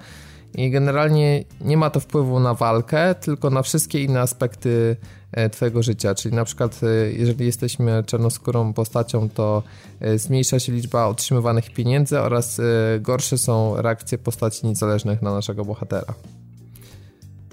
I 0.55 0.71
generalnie 0.71 1.45
nie 1.61 1.77
ma 1.77 1.91
to 1.91 2.01
wpływu 2.01 2.41
na 2.41 2.55
walkę, 2.55 3.15
tylko 3.15 3.51
na 3.51 3.63
wszystkie 3.63 4.05
inne 4.05 4.21
aspekty 4.21 4.97
e, 5.33 5.51
twojego 5.51 5.83
życia, 5.83 6.15
czyli 6.15 6.35
na 6.35 6.45
przykład 6.45 6.81
e, 6.83 7.13
jeżeli 7.13 7.47
jesteśmy 7.47 8.05
czarnoskórą 8.07 8.73
postacią, 8.73 9.29
to 9.29 9.63
e, 10.01 10.19
zmniejsza 10.19 10.59
się 10.59 10.73
liczba 10.73 11.07
otrzymywanych 11.07 11.75
pieniędzy 11.75 12.21
oraz 12.21 12.61
gorsze 13.01 13.39
są 13.39 13.83
reakcje 13.83 14.19
postaci 14.19 14.67
niezależnych 14.67 15.23
na 15.23 15.35
naszego 15.35 15.65
bohatera. 15.65 16.15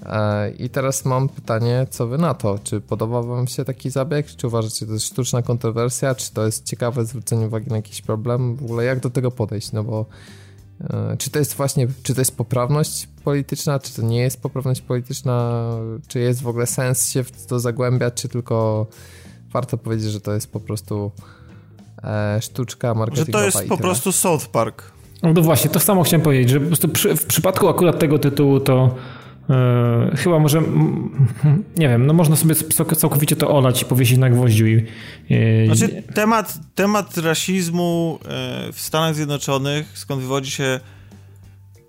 E, 0.08 0.50
I 0.50 0.70
teraz 0.70 1.06
mam 1.06 1.30
pytanie, 1.30 1.88
co 1.90 2.08
wy 2.08 2.18
na 2.18 2.34
to? 2.34 2.60
Czy 2.64 2.82
podoba 2.82 3.22
wam 3.22 3.48
się 3.48 3.66
taki 3.66 3.90
zabieg? 3.90 4.28
Czy 4.28 4.48
uważacie, 4.48 4.80
że 4.80 4.86
to 4.86 4.94
jest 4.94 5.06
sztuczna 5.06 5.42
kontrowersja? 5.42 6.16
Czy 6.16 6.34
to 6.34 6.46
jest 6.46 6.66
ciekawe 6.66 7.06
zwrócenie 7.06 7.48
uwagi 7.48 7.70
na 7.70 7.76
jakiś 7.76 8.02
problem? 8.02 8.56
W 8.56 8.64
ogóle 8.64 8.84
jak 8.84 9.00
do 9.00 9.10
tego 9.10 9.32
podejść? 9.32 9.72
No 9.72 9.84
bo 9.84 10.06
e, 10.82 11.16
czy 11.18 11.30
to 11.30 11.40
jest 11.40 11.54
właśnie, 11.54 11.88
czy 12.04 12.14
to 12.14 12.22
jest 12.22 12.38
poprawność 12.38 13.08
polityczna, 13.24 13.80
czy 13.80 13.94
to 13.94 14.02
nie 14.02 14.20
jest 14.20 14.42
poprawność 14.42 14.82
polityczna? 14.82 15.62
Czy 16.08 16.20
jest 16.20 16.42
w 16.42 16.48
ogóle 16.48 16.68
sens 16.68 17.10
się 17.10 17.24
w 17.24 17.46
to 17.46 17.60
zagłębiać, 17.60 18.14
czy 18.14 18.30
tylko 18.30 18.88
warto 19.52 19.78
powiedzieć, 19.78 20.12
że 20.12 20.22
to 20.22 20.34
jest 20.34 20.52
po 20.52 20.60
prostu 20.60 21.12
e, 22.04 22.40
sztuczka 22.42 22.94
marketingowa? 22.94 23.46
Że 23.46 23.52
to 23.52 23.60
jest 23.60 23.70
po 23.70 23.78
prostu 23.78 24.12
South 24.12 24.48
Park. 24.48 24.92
No 25.24 25.34
to 25.34 25.42
właśnie, 25.42 25.70
to 25.70 25.80
samo 25.80 26.04
chciałem 26.04 26.22
powiedzieć, 26.24 26.50
że 26.50 26.60
po 26.60 26.68
prostu 26.68 26.90
przy, 26.90 27.16
w 27.16 27.26
przypadku 27.26 27.68
akurat 27.68 28.00
tego 28.00 28.20
tytułu 28.20 28.60
to 28.60 28.96
E, 29.50 30.18
chyba 30.18 30.40
może, 30.40 30.62
nie 31.78 31.90
wiem, 31.90 32.06
no 32.06 32.14
można 32.14 32.36
sobie 32.36 32.56
całkowicie 32.98 33.36
to 33.36 33.50
olać 33.50 33.82
i 33.82 33.86
powiesić 33.86 34.18
na 34.18 34.30
gwoździu. 34.30 34.66
I, 34.68 34.86
znaczy, 35.66 36.04
temat, 36.14 36.60
temat 36.76 37.18
rasizmu 37.18 38.20
e, 38.26 38.74
w 38.74 38.82
Stanach 38.82 39.16
Zjednoczonych, 39.16 39.92
skąd 39.94 40.22
wywodzi 40.22 40.52
się 40.52 40.80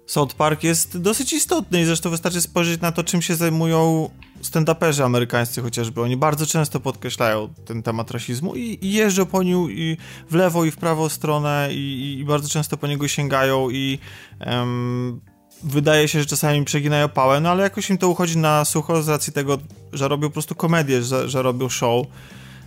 South 0.07 0.35
Park, 0.35 0.65
jest 0.65 0.99
dosyć 0.99 1.33
istotny 1.33 1.81
i 1.81 1.85
zresztą 1.85 2.11
wystarczy 2.11 2.41
spojrzeć 2.41 2.81
na 2.81 2.93
to, 2.93 3.05
czym 3.05 3.23
się 3.23 3.35
zajmują 3.35 4.11
stand-uperzy 4.43 5.05
amerykańscy 5.05 5.63
chociażby. 5.63 6.03
Oni 6.03 6.17
bardzo 6.17 6.47
często 6.47 6.81
podkreślają 6.81 7.49
ten 7.65 7.83
temat 7.83 8.11
rasizmu 8.11 8.55
i, 8.55 8.79
i 8.83 8.93
jeżdżą 8.93 9.27
po 9.27 9.43
nim 9.43 9.71
i 9.71 9.97
w 10.31 10.35
lewo 10.35 10.65
i 10.65 10.71
w 10.71 10.77
prawą 10.77 11.09
stronę 11.09 11.69
i, 11.73 12.17
i 12.21 12.25
bardzo 12.25 12.49
często 12.49 12.77
po 12.77 12.87
niego 12.87 13.09
sięgają 13.09 13.71
i 13.71 13.99
um, 14.47 15.21
wydaje 15.63 16.09
się, 16.09 16.21
że 16.21 16.27
czasami 16.27 16.65
przeginają 16.65 17.09
pałę, 17.09 17.41
no 17.41 17.51
ale 17.51 17.63
jakoś 17.63 17.91
im 17.91 17.99
to 17.99 18.09
uchodzi 18.09 18.39
na 18.39 18.65
sucho 18.65 19.03
z 19.03 19.09
racji 19.09 19.33
tego, 19.33 19.59
że 19.93 20.09
robią 20.09 20.29
po 20.29 20.33
prostu 20.33 20.55
komedię, 20.55 21.03
że, 21.03 21.29
że 21.29 21.43
robią 21.43 21.69
show, 21.69 22.07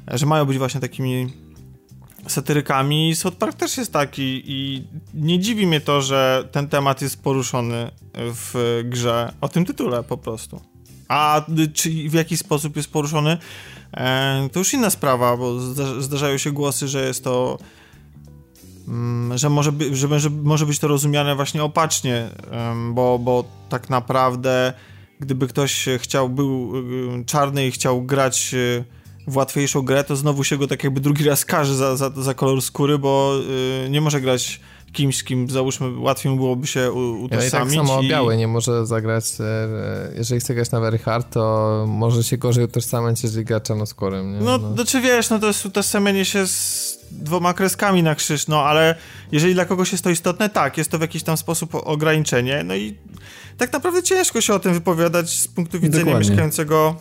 że 0.08 0.26
mają 0.26 0.46
być 0.46 0.58
właśnie 0.58 0.82
takimi 0.82 1.34
satyrykami. 2.28 3.16
South 3.16 3.38
Park 3.38 3.58
też 3.58 3.78
jest 3.78 3.94
taki 3.94 4.44
i 4.46 4.88
nie 5.14 5.40
dziwi 5.40 5.68
mnie 5.68 5.82
to, 5.82 6.02
że 6.02 6.48
ten 6.52 6.68
temat 6.68 7.02
jest 7.02 7.24
poruszony 7.24 7.92
w 8.14 8.82
grze 8.86 9.34
o 9.42 9.50
tym 9.50 9.66
tytule 9.66 10.04
po 10.04 10.18
prostu. 10.18 10.62
A 11.08 11.46
czy 11.74 11.90
w 12.10 12.14
jaki 12.14 12.38
sposób 12.38 12.76
jest 12.76 12.92
poruszony, 12.92 13.38
e, 13.94 14.50
to 14.52 14.60
już 14.60 14.74
inna 14.74 14.90
sprawa, 14.90 15.38
bo 15.38 15.60
zdarzają 16.02 16.38
się 16.38 16.52
głosy, 16.52 16.88
że 16.88 17.08
jest 17.08 17.24
to 17.24 17.58
że 19.36 19.50
może, 19.50 19.72
by, 19.72 19.96
że, 19.96 20.20
że 20.20 20.30
może 20.30 20.66
być 20.66 20.80
to 20.80 20.88
rozumiane 20.88 21.36
właśnie 21.36 21.64
opacznie, 21.64 22.30
bo, 22.94 23.20
bo 23.20 23.44
tak 23.70 23.90
naprawdę 23.90 24.74
gdyby 25.22 25.48
ktoś 25.48 25.90
chciał, 25.98 26.30
był 26.30 26.74
y, 27.22 27.26
czarny 27.26 27.68
i 27.68 27.72
chciał 27.72 28.04
grać 28.04 28.54
y, 28.54 28.84
w 29.28 29.38
łatwiejszą 29.38 29.82
grę, 29.82 30.04
to 30.04 30.16
znowu 30.16 30.44
się 30.44 30.58
go 30.58 30.68
tak 30.68 30.84
jakby 30.84 31.02
drugi 31.02 31.24
raz 31.24 31.46
każe 31.46 31.76
za, 31.76 31.96
za, 31.96 32.10
za 32.10 32.34
kolor 32.34 32.62
skóry, 32.62 32.98
bo 32.98 33.40
y, 33.86 33.90
nie 33.90 34.02
może 34.02 34.22
grać 34.22 34.60
kimś, 34.94 35.18
z 35.18 35.24
kim 35.24 35.50
załóżmy 35.50 36.00
łatwiej 36.00 36.36
byłoby 36.36 36.68
się 36.68 36.92
utożsamić. 36.92 37.74
Ja 37.74 37.80
tak 37.80 37.88
samo 37.88 38.02
i... 38.02 38.10
biały 38.10 38.38
nie 38.38 38.48
może 38.48 38.86
zagrać, 38.86 39.26
e, 39.40 40.14
jeżeli 40.18 40.42
chce 40.42 40.56
grać 40.56 40.72
na 40.72 40.80
very 40.80 40.98
hard, 40.98 41.34
to 41.34 41.86
może 41.88 42.24
się 42.24 42.38
gorzej 42.38 42.64
utożsamiać, 42.66 43.24
jeżeli 43.24 43.46
gra 43.46 43.60
czarnoskórym. 43.60 44.34
Nie? 44.34 44.40
No, 44.40 44.58
no, 44.58 44.70
no 44.78 44.86
czy 44.86 45.02
wiesz, 45.02 45.30
no 45.30 45.40
to 45.40 45.48
jest 45.48 45.66
utożsamienie 45.66 46.26
się 46.26 46.48
z 46.48 47.01
dwoma 47.12 47.54
kreskami 47.54 48.04
na 48.04 48.16
krzyż, 48.16 48.48
no 48.48 48.64
ale 48.64 48.96
jeżeli 49.32 49.54
dla 49.54 49.66
kogoś 49.66 49.92
jest 49.92 50.04
to 50.04 50.10
istotne, 50.10 50.50
tak, 50.50 50.78
jest 50.78 50.92
to 50.92 50.98
w 50.98 51.02
jakiś 51.02 51.24
tam 51.24 51.38
sposób 51.38 51.76
ograniczenie, 51.76 52.64
no 52.64 52.76
i 52.76 52.98
tak 53.58 53.74
naprawdę 53.74 54.04
ciężko 54.04 54.42
się 54.42 54.54
o 54.54 54.60
tym 54.60 54.74
wypowiadać 54.74 55.40
z 55.40 55.48
punktu 55.48 55.80
widzenia 55.80 56.06
Dokładnie. 56.06 56.30
mieszkającego 56.30 56.96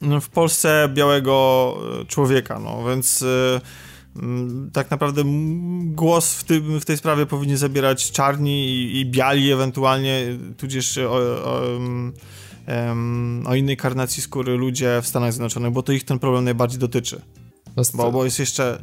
no, 0.00 0.20
w 0.20 0.28
Polsce 0.28 0.88
białego 0.94 1.74
e, 2.00 2.04
człowieka, 2.04 2.58
no 2.58 2.84
więc 2.88 3.22
e, 3.22 3.60
tak 4.72 4.90
naprawdę 4.90 5.22
głos 5.80 6.34
w, 6.34 6.44
tym, 6.44 6.80
w 6.80 6.84
tej 6.84 6.96
sprawie 6.96 7.26
powinni 7.26 7.56
zabierać 7.56 8.10
czarni 8.10 8.66
i, 8.66 9.00
i 9.00 9.06
biali 9.06 9.52
ewentualnie, 9.52 10.38
tudzież 10.56 10.98
o, 10.98 11.12
o, 11.12 11.62
o, 13.44 13.54
innej 13.54 13.76
karnacji 13.76 14.22
skóry 14.22 14.56
ludzie 14.56 15.00
w 15.02 15.06
Stanach 15.06 15.32
Zjednoczonych, 15.32 15.72
bo 15.72 15.82
to 15.82 15.92
ich 15.92 16.04
ten 16.04 16.18
problem 16.18 16.44
najbardziej 16.44 16.78
dotyczy. 16.78 17.20
Bo, 17.94 18.12
bo 18.12 18.24
jest 18.24 18.38
jeszcze 18.38 18.78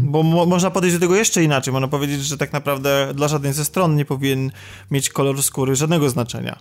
bo 0.00 0.22
mo 0.22 0.46
można 0.46 0.70
podejść 0.70 0.96
do 0.96 1.00
tego 1.00 1.16
jeszcze 1.16 1.44
inaczej. 1.44 1.72
Można 1.72 1.88
powiedzieć, 1.88 2.24
że 2.24 2.38
tak 2.38 2.52
naprawdę 2.52 3.12
dla 3.14 3.28
żadnej 3.28 3.52
ze 3.52 3.64
stron 3.64 3.96
nie 3.96 4.04
powinien 4.04 4.50
mieć 4.90 5.10
kolor 5.10 5.42
skóry 5.42 5.76
żadnego 5.76 6.10
znaczenia. 6.10 6.58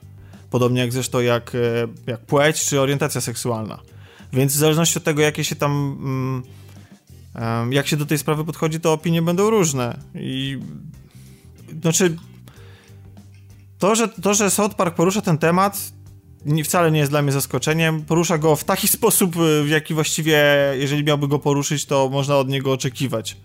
Podobnie 0.49 0.81
jak 0.81 0.93
zresztą 0.93 1.19
jak, 1.19 1.55
e, 1.55 1.87
jak 2.11 2.19
płeć 2.19 2.65
czy 2.65 2.81
orientacja 2.81 3.21
seksualna. 3.21 3.79
Więc 4.33 4.53
w 4.53 4.57
zależności 4.57 4.97
od 4.97 5.03
tego, 5.03 5.21
jakie 5.21 5.43
się 5.43 5.55
tam. 5.55 5.71
Mm, 6.01 6.43
jak 7.73 7.87
się 7.87 7.97
do 7.97 8.05
tej 8.05 8.17
sprawy 8.17 8.45
podchodzi, 8.45 8.79
to 8.79 8.93
opinie 8.93 9.21
będą 9.21 9.49
różne. 9.49 9.99
I. 10.15 10.59
Znaczy. 11.81 12.17
To, 13.79 13.95
że, 13.95 14.07
to, 14.07 14.33
że 14.33 14.49
South 14.49 14.75
Park 14.75 14.95
porusza 14.95 15.21
ten 15.21 15.37
temat, 15.37 15.91
wcale 16.63 16.91
nie 16.91 16.99
jest 16.99 17.11
dla 17.11 17.21
mnie 17.21 17.31
zaskoczeniem. 17.31 18.01
Porusza 18.01 18.37
go 18.37 18.55
w 18.55 18.63
taki 18.63 18.87
sposób, 18.97 19.35
y, 19.35 19.63
w 19.63 19.69
jaki 19.69 19.93
właściwie, 19.93 20.43
jeżeli 20.77 21.03
miałby 21.03 21.27
go 21.27 21.39
poruszyć, 21.39 21.85
to 21.85 22.09
można 22.09 22.37
od 22.37 22.49
niego 22.49 22.71
oczekiwać. 22.71 23.37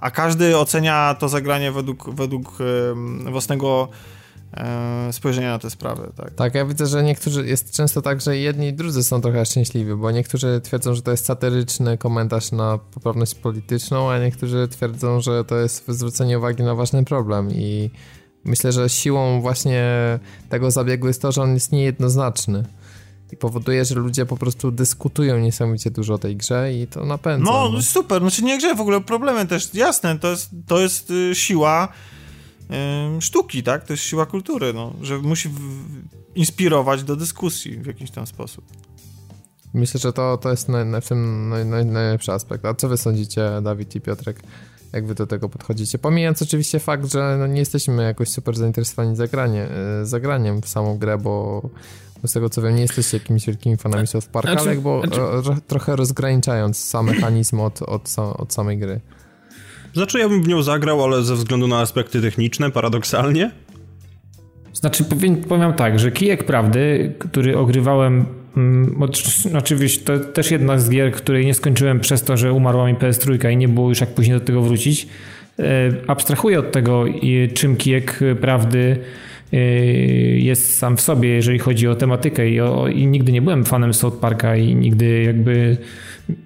A 0.00 0.10
każdy 0.10 0.58
ocenia 0.58 1.16
to 1.18 1.28
zagranie 1.28 1.72
według, 1.72 2.14
według 2.14 2.58
własnego 3.30 3.88
e, 4.56 5.12
spojrzenia 5.12 5.50
na 5.50 5.58
te 5.58 5.70
sprawy. 5.70 6.10
Tak. 6.16 6.34
tak, 6.34 6.54
ja 6.54 6.64
widzę, 6.64 6.86
że 6.86 7.02
niektórzy, 7.02 7.46
jest 7.46 7.72
często 7.72 8.02
tak, 8.02 8.20
że 8.20 8.36
jedni 8.36 8.68
i 8.68 8.72
drudzy 8.72 9.04
są 9.04 9.20
trochę 9.20 9.46
szczęśliwi, 9.46 9.94
bo 9.94 10.10
niektórzy 10.10 10.60
twierdzą, 10.60 10.94
że 10.94 11.02
to 11.02 11.10
jest 11.10 11.24
satyryczny 11.24 11.98
komentarz 11.98 12.52
na 12.52 12.78
poprawność 12.78 13.34
polityczną, 13.34 14.10
a 14.10 14.18
niektórzy 14.18 14.68
twierdzą, 14.68 15.20
że 15.20 15.44
to 15.44 15.56
jest 15.56 15.84
zwrócenie 15.88 16.38
uwagi 16.38 16.62
na 16.62 16.74
ważny 16.74 17.04
problem 17.04 17.50
i 17.50 17.90
Myślę, 18.46 18.72
że 18.72 18.88
siłą 18.88 19.40
właśnie 19.40 19.84
tego 20.48 20.70
zabiegu 20.70 21.06
jest 21.06 21.22
to, 21.22 21.32
że 21.32 21.42
on 21.42 21.54
jest 21.54 21.72
niejednoznaczny. 21.72 22.64
I 23.32 23.36
powoduje, 23.36 23.84
że 23.84 23.94
ludzie 23.94 24.26
po 24.26 24.36
prostu 24.36 24.70
dyskutują 24.70 25.38
niesamowicie 25.38 25.90
dużo 25.90 26.14
o 26.14 26.18
tej 26.18 26.36
grze 26.36 26.74
i 26.74 26.86
to 26.86 27.04
napędza. 27.04 27.52
No, 27.52 27.70
no. 27.72 27.82
super, 27.82 28.22
znaczy 28.22 28.44
nie 28.44 28.58
grze, 28.58 28.74
w 28.74 28.80
ogóle 28.80 29.00
problemem 29.00 29.46
też, 29.46 29.74
jasne, 29.74 30.18
to 30.18 30.30
jest, 30.30 30.50
to 30.66 30.80
jest 30.80 31.10
y, 31.10 31.34
siła 31.34 31.88
y, 33.18 33.20
sztuki, 33.20 33.62
tak? 33.62 33.84
To 33.84 33.92
jest 33.92 34.02
siła 34.02 34.26
kultury, 34.26 34.72
no, 34.72 34.92
że 35.02 35.18
musi 35.18 35.48
w, 35.48 35.60
inspirować 36.34 37.02
do 37.02 37.16
dyskusji 37.16 37.78
w 37.78 37.86
jakiś 37.86 38.10
tam 38.10 38.26
sposób. 38.26 38.64
Myślę, 39.74 40.00
że 40.00 40.12
to, 40.12 40.38
to 40.38 40.50
jest 40.50 40.68
naj, 40.68 41.02
w 41.02 41.08
tym 41.08 41.48
naj, 41.48 41.66
naj, 41.66 41.86
najlepszy 41.86 42.32
aspekt. 42.32 42.64
A 42.64 42.74
co 42.74 42.88
wy 42.88 42.96
sądzicie, 42.96 43.50
Dawid 43.62 43.96
i 43.96 44.00
Piotrek? 44.00 44.42
Jak 44.92 45.06
wy 45.06 45.14
do 45.14 45.26
tego 45.26 45.48
podchodzicie. 45.48 45.98
Pomijając 45.98 46.42
oczywiście 46.42 46.78
fakt, 46.78 47.12
że 47.12 47.36
no 47.38 47.46
nie 47.46 47.58
jesteśmy 47.58 48.02
jakoś 48.02 48.28
super 48.28 48.56
zainteresowani 48.56 49.16
zagranie, 49.16 49.68
e, 50.02 50.06
zagraniem 50.06 50.62
w 50.62 50.68
samą 50.68 50.98
grę, 50.98 51.18
bo 51.18 51.62
z 52.24 52.32
tego 52.32 52.50
co 52.50 52.62
wiem, 52.62 52.74
nie 52.74 52.82
jesteście 52.82 53.16
jakimiś 53.16 53.46
wielkimi 53.46 53.76
fanami 53.76 54.06
South 54.06 54.26
Park, 54.26 54.46
znaczy, 54.46 54.70
ale 54.70 54.78
bo 54.78 55.02
znaczy... 55.06 55.60
trochę 55.66 55.96
rozgraniczając 55.96 56.84
sam 56.84 57.06
mechanizm 57.06 57.60
od, 57.60 57.82
od, 57.82 58.14
od 58.18 58.52
samej 58.52 58.78
gry. 58.78 59.00
Znaczy 59.94 60.18
ja 60.18 60.28
bym 60.28 60.42
w 60.42 60.48
nią 60.48 60.62
zagrał, 60.62 61.04
ale 61.04 61.22
ze 61.22 61.34
względu 61.34 61.68
na 61.68 61.80
aspekty 61.80 62.22
techniczne, 62.22 62.70
paradoksalnie. 62.70 63.50
Znaczy 64.72 65.04
powiem, 65.04 65.36
powiem 65.36 65.72
tak, 65.72 65.98
że 65.98 66.12
Kijek 66.12 66.44
Prawdy, 66.44 67.14
który 67.18 67.58
ogrywałem 67.58 68.26
oczywiście 69.58 70.04
to 70.04 70.18
też 70.18 70.50
jedna 70.50 70.78
z 70.78 70.90
gier, 70.90 71.12
której 71.12 71.46
nie 71.46 71.54
skończyłem 71.54 72.00
przez 72.00 72.22
to, 72.22 72.36
że 72.36 72.52
umarła 72.52 72.86
mi 72.86 72.94
PS3 72.94 73.50
i 73.52 73.56
nie 73.56 73.68
było 73.68 73.88
już 73.88 74.00
jak 74.00 74.14
później 74.14 74.38
do 74.38 74.44
tego 74.44 74.62
wrócić. 74.62 75.08
E, 75.58 75.92
abstrahuję 76.06 76.58
od 76.58 76.72
tego, 76.72 77.04
czym 77.54 77.76
kijek 77.76 78.20
prawdy 78.40 78.96
e, 79.52 79.56
jest 80.38 80.78
sam 80.78 80.96
w 80.96 81.00
sobie, 81.00 81.28
jeżeli 81.28 81.58
chodzi 81.58 81.88
o 81.88 81.94
tematykę 81.94 82.50
i, 82.50 82.60
o, 82.60 82.88
i 82.88 83.06
nigdy 83.06 83.32
nie 83.32 83.42
byłem 83.42 83.64
fanem 83.64 83.94
South 83.94 84.16
Parka 84.18 84.56
i 84.56 84.74
nigdy 84.74 85.22
jakby 85.22 85.76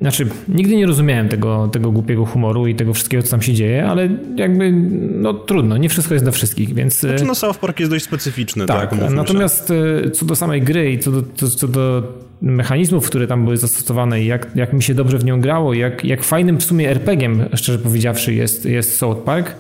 znaczy, 0.01 0.27
nigdy 0.49 0.77
nie 0.77 0.87
rozumiałem 0.87 1.29
tego, 1.29 1.69
tego 1.69 1.91
głupiego 1.91 2.27
humoru 2.27 2.67
i 2.67 2.75
tego 2.75 2.95
wszystkiego, 2.95 3.23
co 3.23 3.31
tam 3.31 3.43
się 3.43 3.55
dzieje, 3.55 3.87
ale 3.87 4.09
jakby, 4.37 4.73
no 5.11 5.35
trudno, 5.35 5.77
nie 5.77 5.89
wszystko 5.89 6.15
jest 6.15 6.25
dla 6.25 6.33
wszystkich, 6.33 6.75
więc... 6.75 7.01
Znaczy, 7.01 7.25
no 7.25 7.35
South 7.35 7.59
Park 7.59 7.81
jest 7.81 7.93
dość 7.93 8.05
specyficzny, 8.05 8.67
tak? 8.67 8.91
tak 8.91 9.11
natomiast 9.11 9.73
e, 10.07 10.11
co 10.11 10.27
do 10.27 10.37
samej 10.37 10.63
gry 10.63 10.93
i 10.93 10.99
co 10.99 11.11
do, 11.11 11.23
co, 11.35 11.49
co 11.49 11.69
do 11.69 12.03
mechanizmów, 12.43 13.07
które 13.07 13.27
tam 13.27 13.45
były 13.45 13.57
zastosowane 13.57 14.23
i 14.23 14.27
jak, 14.27 14.47
jak 14.55 14.73
mi 14.73 14.83
się 14.83 14.95
dobrze 14.95 15.19
w 15.19 15.25
nią 15.25 15.41
grało, 15.41 15.75
jak, 15.75 16.05
jak 16.05 16.23
fajnym 16.23 16.59
w 16.59 16.65
sumie 16.65 16.91
RPG-iem, 16.91 17.45
szczerze 17.55 17.79
powiedziawszy, 17.79 18.35
jest, 18.35 18.65
jest 18.65 18.97
South 18.97 19.23
Park, 19.23 19.55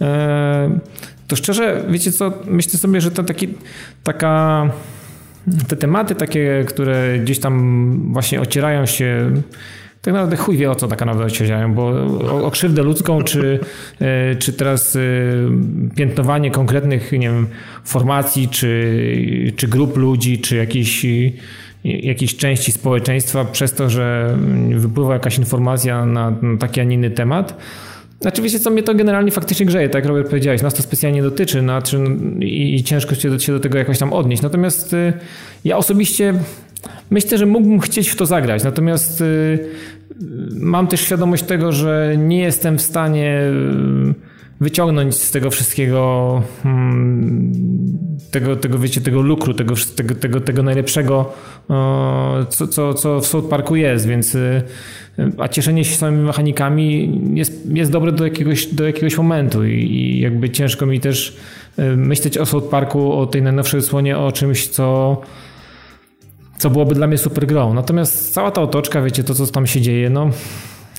e, 0.00 0.78
to 1.28 1.36
szczerze, 1.36 1.84
wiecie 1.88 2.12
co, 2.12 2.32
myślę 2.46 2.78
sobie, 2.78 3.00
że 3.00 3.10
to 3.10 3.22
taki, 3.22 3.48
taka 4.04 4.70
te 5.68 5.76
tematy 5.76 6.14
takie, 6.14 6.64
które 6.68 7.18
gdzieś 7.18 7.38
tam 7.40 8.12
właśnie 8.12 8.40
ocierają 8.40 8.86
się 8.86 9.30
tak 10.06 10.14
naprawdę 10.14 10.36
chuj 10.36 10.56
wie 10.56 10.70
o 10.70 10.74
co 10.74 10.88
tak 10.88 11.00
naprawdę 11.00 11.24
ocierają, 11.24 11.74
bo 11.74 11.82
o, 12.30 12.46
o 12.46 12.50
krzywdę 12.50 12.82
ludzką, 12.82 13.22
czy, 13.22 13.60
e, 14.00 14.36
czy 14.36 14.52
teraz 14.52 14.96
e, 14.96 15.00
piętnowanie 15.96 16.50
konkretnych, 16.50 17.12
nie 17.12 17.18
wiem, 17.18 17.46
formacji, 17.84 18.48
czy, 18.48 19.52
czy 19.56 19.68
grup 19.68 19.96
ludzi, 19.96 20.40
czy 20.40 20.56
jakiejś, 20.56 21.06
jakiejś 21.84 22.36
części 22.36 22.72
społeczeństwa 22.72 23.44
przez 23.44 23.72
to, 23.72 23.90
że 23.90 24.36
wypływa 24.74 25.12
jakaś 25.12 25.38
informacja 25.38 26.06
na, 26.06 26.30
na 26.30 26.58
taki, 26.58 26.80
a 26.80 26.84
nie 26.84 26.94
inny 26.94 27.10
temat, 27.10 27.56
znaczy 28.20 28.42
wiecie 28.42 28.60
co, 28.60 28.70
mnie 28.70 28.82
to 28.82 28.94
generalnie 28.94 29.30
faktycznie 29.30 29.66
grzeje, 29.66 29.88
tak 29.88 29.94
jak 30.04 30.08
Robert 30.08 30.28
powiedziałeś, 30.28 30.62
nas 30.62 30.74
to 30.74 30.82
specjalnie 30.82 31.22
dotyczy 31.22 31.60
znaczy, 31.60 32.04
i, 32.40 32.74
i 32.74 32.84
ciężko 32.84 33.14
się 33.14 33.30
do, 33.30 33.38
się 33.38 33.52
do 33.52 33.60
tego 33.60 33.78
jakoś 33.78 33.98
tam 33.98 34.12
odnieść. 34.12 34.42
Natomiast 34.42 34.92
y, 34.92 35.12
ja 35.64 35.76
osobiście 35.76 36.34
myślę, 37.10 37.38
że 37.38 37.46
mógłbym 37.46 37.80
chcieć 37.80 38.08
w 38.08 38.16
to 38.16 38.26
zagrać, 38.26 38.64
natomiast 38.64 39.20
y, 39.20 39.68
mam 40.60 40.86
też 40.86 41.00
świadomość 41.00 41.42
tego, 41.42 41.72
że 41.72 42.14
nie 42.18 42.38
jestem 42.38 42.78
w 42.78 42.82
stanie 42.82 43.40
y, 44.10 44.14
wyciągnąć 44.60 45.14
z 45.14 45.30
tego 45.30 45.50
wszystkiego 45.50 46.42
tego, 48.30 48.56
tego 48.56 48.78
wiecie, 48.78 49.00
tego 49.00 49.22
lukru, 49.22 49.54
tego, 49.54 49.74
tego, 49.96 50.14
tego, 50.14 50.40
tego 50.40 50.62
najlepszego, 50.62 51.32
co, 52.48 52.68
co, 52.68 52.94
co 52.94 53.20
w 53.20 53.26
South 53.26 53.48
Parku 53.48 53.76
jest, 53.76 54.06
więc 54.06 54.34
y, 54.34 54.62
a 55.38 55.48
cieszenie 55.48 55.84
się 55.84 55.96
samymi 55.96 56.24
mechanikami 56.24 57.20
jest, 57.34 57.70
jest 57.74 57.92
dobre 57.92 58.12
do 58.12 58.24
jakiegoś, 58.24 58.66
do 58.66 58.86
jakiegoś 58.86 59.16
momentu 59.16 59.64
i, 59.64 59.72
i 59.72 60.20
jakby 60.20 60.50
ciężko 60.50 60.86
mi 60.86 61.00
też 61.00 61.36
y, 61.78 61.96
myśleć 61.96 62.38
o 62.38 62.46
South 62.46 62.68
Parku, 62.68 63.12
o 63.12 63.26
tej 63.26 63.42
najnowszej 63.42 63.82
słonie, 63.82 64.18
o 64.18 64.32
czymś, 64.32 64.68
co 64.68 65.20
co 66.58 66.70
byłoby 66.70 66.94
dla 66.94 67.06
mnie 67.06 67.18
super 67.18 67.46
grą. 67.46 67.74
Natomiast 67.74 68.34
cała 68.34 68.50
ta 68.50 68.62
otoczka, 68.62 69.02
wiecie, 69.02 69.24
to 69.24 69.34
co 69.34 69.46
tam 69.46 69.66
się 69.66 69.80
dzieje, 69.80 70.10
no 70.10 70.30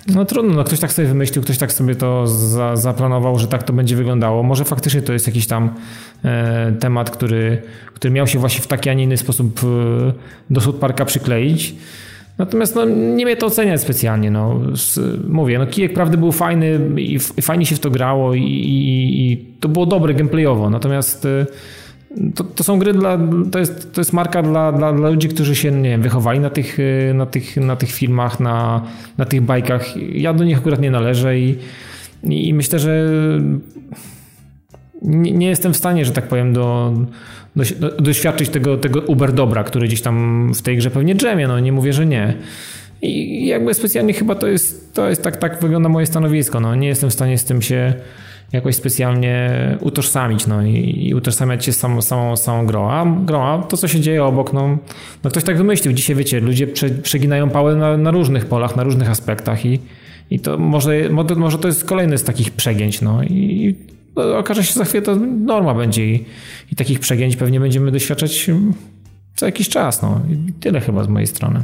no 0.08 0.26
trudno, 0.26 0.54
no 0.54 0.64
ktoś 0.64 0.80
tak 0.80 0.94
sobie 0.94 1.08
wymyślił, 1.08 1.44
ktoś 1.44 1.58
tak 1.58 1.74
sobie 1.74 1.96
to 1.96 2.28
za, 2.28 2.76
zaplanował, 2.76 3.40
że 3.40 3.48
tak 3.48 3.64
to 3.64 3.74
będzie 3.74 3.96
wyglądało. 3.96 4.44
Może 4.44 4.66
faktycznie 4.66 5.02
to 5.02 5.14
jest 5.14 5.28
jakiś 5.28 5.48
tam 5.48 5.74
e, 6.26 6.74
temat, 6.80 7.10
który, 7.10 7.62
który 7.94 8.14
miał 8.14 8.28
się 8.28 8.40
właśnie 8.40 8.62
w 8.62 8.68
taki, 8.68 8.90
a 8.90 8.94
nie 8.94 9.04
inny 9.04 9.18
sposób 9.18 9.60
e, 9.64 10.14
do 10.50 10.62
South 10.62 10.80
Parka 10.80 11.06
przykleić. 11.06 11.76
Natomiast 12.38 12.76
no, 12.76 12.86
nie 12.86 13.26
mnie 13.26 13.38
to 13.38 13.46
oceniać 13.46 13.82
specjalnie. 13.82 14.32
No. 14.32 14.60
Mówię, 15.28 15.60
no 15.60 15.68
kijek 15.68 15.94
prawdy 15.94 16.18
był 16.18 16.32
fajny 16.32 16.80
i, 16.98 17.20
fajnie 17.20 17.66
się 17.66 17.76
w 17.76 17.80
to 17.80 17.90
grało 17.90 18.34
i, 18.34 18.42
i, 18.42 19.32
i 19.32 19.38
to 19.60 19.70
było 19.70 19.86
dobre 19.86 20.14
gameplayowo. 20.14 20.70
Natomiast 20.70 21.26
e, 21.26 21.46
to, 22.36 22.44
to 22.44 22.64
są 22.64 22.80
gry 22.80 22.94
dla, 22.94 23.20
to 23.52 23.60
jest, 23.60 23.94
to 23.94 24.02
jest 24.02 24.14
marka 24.14 24.44
dla, 24.44 24.72
dla, 24.72 24.94
dla 24.94 25.10
ludzi, 25.10 25.30
którzy 25.30 25.56
się, 25.56 25.72
nie 25.72 25.90
wiem, 25.90 26.02
wychowali 26.02 26.40
na 26.40 26.50
tych, 26.50 26.80
y, 26.80 27.12
na 27.16 27.26
tych, 27.26 27.58
na 27.58 27.76
tych 27.76 27.92
filmach, 27.92 28.40
na, 28.40 28.82
na 29.18 29.26
tych 29.26 29.42
bajkach. 29.42 29.98
Ja 29.98 30.34
do 30.34 30.44
nich 30.44 30.58
akurat 30.58 30.82
nie 30.82 30.92
należę 30.92 31.40
i, 31.40 31.56
i 32.24 32.54
myślę, 32.54 32.80
że 32.80 33.10
nie, 35.02 35.32
nie, 35.32 35.48
jestem 35.48 35.74
w 35.74 35.78
stanie, 35.78 36.06
że 36.06 36.12
tak 36.12 36.28
powiem, 36.28 36.54
do, 36.54 36.94
doświadczyć 38.00 38.50
tego, 38.50 38.78
tego 38.78 39.02
uber 39.02 39.34
dobra, 39.34 39.64
który 39.64 39.88
gdzieś 39.88 40.02
tam 40.02 40.52
w 40.54 40.62
tej 40.62 40.78
grze 40.78 40.92
pewnie 40.92 41.16
drzemie, 41.16 41.48
no 41.48 41.60
nie 41.60 41.72
mówię, 41.72 41.94
że 41.94 42.06
nie. 42.06 42.34
I 43.02 43.48
jakby 43.48 43.74
specjalnie 43.74 44.14
chyba 44.14 44.36
to 44.36 44.48
jest, 44.48 44.94
to 44.94 45.10
jest 45.10 45.24
tak, 45.24 45.38
tak 45.38 45.62
wygląda 45.62 45.90
moje 45.90 46.06
stanowisko, 46.06 46.60
no 46.60 46.76
nie 46.76 46.88
jestem 46.88 47.10
w 47.10 47.14
stanie 47.14 47.38
z 47.38 47.46
tym 47.46 47.62
się 47.62 47.94
jakoś 48.52 48.76
specjalnie 48.76 49.52
utożsamić 49.82 50.48
no, 50.48 50.64
i, 50.66 51.08
i 51.08 51.16
utożsamiać 51.16 51.66
się 51.66 51.74
z 51.74 51.78
samą, 51.78 52.02
samą, 52.02 52.38
samą 52.38 52.66
grą. 52.66 52.90
A 52.90 53.06
grą, 53.26 53.64
to 53.64 53.78
co 53.78 53.88
się 53.88 54.00
dzieje 54.00 54.24
obok, 54.24 54.54
no, 54.54 54.78
no 55.24 55.30
ktoś 55.30 55.44
tak 55.44 55.58
wymyślił. 55.58 55.94
Dzisiaj 55.94 56.16
wiecie, 56.16 56.40
ludzie 56.40 56.68
prze, 56.68 56.90
przeginają 56.90 57.50
pałę 57.50 57.76
na, 57.76 57.98
na, 57.98 58.12
różnych 58.12 58.46
polach, 58.46 58.76
na 58.76 58.84
różnych 58.84 59.10
aspektach 59.10 59.66
i, 59.66 59.80
i 60.32 60.40
to 60.40 60.58
może, 60.58 61.10
może 61.36 61.58
to 61.58 61.68
jest 61.68 61.86
kolejny 61.86 62.18
z 62.18 62.24
takich 62.24 62.52
przegięć. 62.52 63.02
No, 63.02 63.24
i 63.24 63.76
no, 63.80 63.97
okaże 64.18 64.64
się 64.64 64.74
za 64.74 64.86
chwilę 64.86 65.02
to 65.02 65.16
norma 65.46 65.74
będzie 65.74 66.06
i, 66.06 66.26
i 66.72 66.76
takich 66.76 67.00
przegięć 67.00 67.36
pewnie 67.36 67.60
będziemy 67.60 67.92
doświadczać 67.92 68.50
co 69.36 69.46
jakiś 69.46 69.70
czas. 69.70 70.02
No. 70.02 70.22
Tyle 70.60 70.82
chyba 70.82 71.04
z 71.04 71.08
mojej 71.08 71.28
strony. 71.28 71.64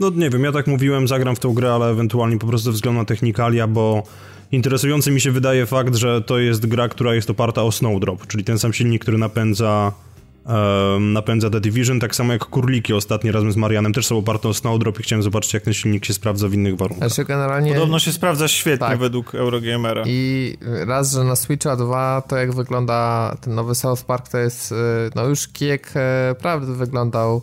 No 0.00 0.10
nie 0.10 0.30
wiem, 0.30 0.44
ja 0.44 0.52
tak 0.52 0.66
mówiłem, 0.66 1.08
zagram 1.08 1.36
w 1.36 1.40
tą 1.40 1.54
grę, 1.54 1.72
ale 1.72 1.86
ewentualnie 1.86 2.38
po 2.38 2.46
prostu 2.46 2.64
ze 2.64 2.72
względu 2.72 3.00
na 3.00 3.04
technikalia, 3.04 3.66
bo 3.66 4.02
Interesujący 4.52 5.10
mi 5.10 5.20
się 5.20 5.30
wydaje 5.30 5.66
fakt, 5.66 5.94
że 5.94 6.22
to 6.22 6.38
jest 6.38 6.66
gra, 6.66 6.88
która 6.88 7.14
jest 7.14 7.30
oparta 7.30 7.62
o 7.62 7.72
Snowdrop, 7.72 8.26
czyli 8.26 8.44
ten 8.44 8.58
sam 8.58 8.72
silnik, 8.72 9.02
który 9.02 9.18
napędza 9.18 9.92
napędza 11.00 11.50
The 11.50 11.60
Division, 11.60 12.00
tak 12.00 12.14
samo 12.14 12.32
jak 12.32 12.44
Kurliki 12.44 12.92
ostatni 12.92 13.32
razem 13.32 13.52
z 13.52 13.56
Marianem 13.56 13.92
też 13.92 14.06
są 14.06 14.18
oparte 14.18 14.48
o 14.48 14.54
Snowdrop 14.54 15.00
i 15.00 15.02
chciałem 15.02 15.22
zobaczyć, 15.22 15.54
jak 15.54 15.62
ten 15.62 15.74
silnik 15.74 16.04
się 16.04 16.14
sprawdza 16.14 16.48
w 16.48 16.54
innych 16.54 16.76
warunkach. 16.76 17.08
Znaczy 17.08 17.24
generalnie... 17.24 17.72
Podobno 17.72 17.98
się 17.98 18.12
sprawdza 18.12 18.48
świetnie 18.48 18.86
tak. 18.86 18.98
według 18.98 19.34
Eurogamera. 19.34 20.02
I 20.06 20.56
raz, 20.86 21.12
że 21.12 21.24
na 21.24 21.36
Switcha 21.36 21.76
2 21.76 22.22
to 22.28 22.36
jak 22.36 22.54
wygląda 22.54 23.36
ten 23.40 23.54
nowy 23.54 23.74
South 23.74 24.04
Park, 24.04 24.28
to 24.28 24.38
jest 24.38 24.72
y, 24.72 24.74
no 25.14 25.24
już 25.24 25.48
kijek 25.48 25.92
e, 25.94 26.34
prawdy 26.38 26.74
wyglądał 26.74 27.42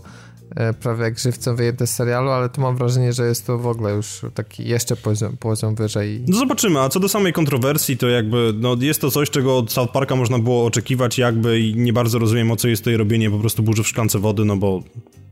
prawie 0.79 1.03
jak 1.03 1.19
żywcem 1.19 1.55
wyjęte 1.55 1.88
z 1.88 1.95
serialu, 1.95 2.29
ale 2.29 2.50
tu 2.50 2.62
mam 2.62 2.77
wrażenie, 2.77 3.13
że 3.13 3.27
jest 3.27 3.48
to 3.48 3.57
w 3.57 3.67
ogóle 3.67 3.93
już 3.93 4.22
taki 4.33 4.67
jeszcze 4.67 4.95
poziom, 4.95 5.37
poziom 5.37 5.75
wyżej. 5.75 6.24
No 6.27 6.37
zobaczymy, 6.37 6.79
a 6.79 6.89
co 6.89 7.00
do 7.00 7.09
samej 7.09 7.33
kontrowersji, 7.33 7.98
to 7.98 8.07
jakby 8.07 8.53
no 8.59 8.75
jest 8.79 9.01
to 9.01 9.11
coś, 9.11 9.29
czego 9.29 9.57
od 9.57 9.72
South 9.72 9.92
Parka 9.92 10.16
można 10.16 10.39
było 10.39 10.66
oczekiwać 10.66 11.18
jakby 11.18 11.59
i 11.59 11.75
nie 11.75 11.94
bardzo 11.94 12.20
rozumiem 12.20 12.51
o 12.51 12.55
co 12.55 12.68
jest 12.68 12.81
tutaj 12.81 12.98
robienie 12.98 13.31
po 13.31 13.39
prostu 13.39 13.63
burzy 13.63 13.83
w 13.83 13.87
szklance 13.87 14.20
wody, 14.20 14.46
no 14.46 14.57
bo 14.57 14.83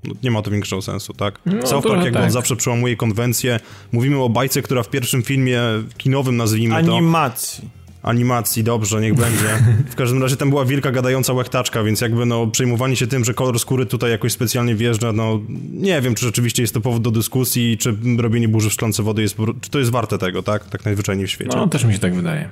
no, 0.03 0.13
nie 0.23 0.31
ma 0.31 0.41
to 0.41 0.51
większego 0.51 0.81
sensu, 0.81 1.13
tak? 1.13 1.39
No, 1.45 1.67
South 1.67 1.87
Park 1.87 2.03
jakby 2.03 2.17
tak. 2.17 2.23
on 2.23 2.31
zawsze 2.31 2.55
przełamuje 2.55 2.95
konwencję. 2.95 3.59
Mówimy 3.91 4.23
o 4.23 4.29
bajce, 4.29 4.61
która 4.61 4.83
w 4.83 4.89
pierwszym 4.89 5.23
filmie 5.23 5.61
kinowym 5.97 6.37
nazwijmy 6.37 6.75
Animacji. 6.75 6.91
to... 6.91 6.97
Animacji 6.97 7.80
animacji, 8.03 8.63
dobrze, 8.63 9.01
niech 9.01 9.13
będzie. 9.13 9.63
W 9.89 9.95
każdym 9.95 10.21
razie 10.23 10.37
tam 10.37 10.49
była 10.49 10.65
wielka 10.65 10.91
gadająca 10.91 11.33
łechtaczka, 11.33 11.83
więc 11.83 12.01
jakby 12.01 12.25
no 12.25 12.47
przejmowanie 12.47 12.95
się 12.95 13.07
tym, 13.07 13.25
że 13.25 13.33
kolor 13.33 13.59
skóry 13.59 13.85
tutaj 13.85 14.11
jakoś 14.11 14.31
specjalnie 14.31 14.75
wjeżdża, 14.75 15.11
no 15.11 15.39
nie 15.71 16.01
wiem, 16.01 16.15
czy 16.15 16.25
rzeczywiście 16.25 16.63
jest 16.63 16.73
to 16.73 16.81
powód 16.81 17.01
do 17.01 17.11
dyskusji, 17.11 17.77
czy 17.77 17.97
robienie 18.17 18.47
burzy 18.47 18.69
w 18.69 18.73
szklance 18.73 19.03
wody 19.03 19.21
jest, 19.21 19.37
czy 19.61 19.69
to 19.69 19.79
jest 19.79 19.91
warte 19.91 20.17
tego, 20.17 20.43
tak? 20.43 20.69
Tak 20.69 20.85
najzwyczajniej 20.85 21.27
w 21.27 21.29
świecie. 21.29 21.57
No, 21.57 21.67
też 21.67 21.83
mi 21.83 21.93
się 21.93 21.99
tak 21.99 22.15
wydaje. 22.15 22.49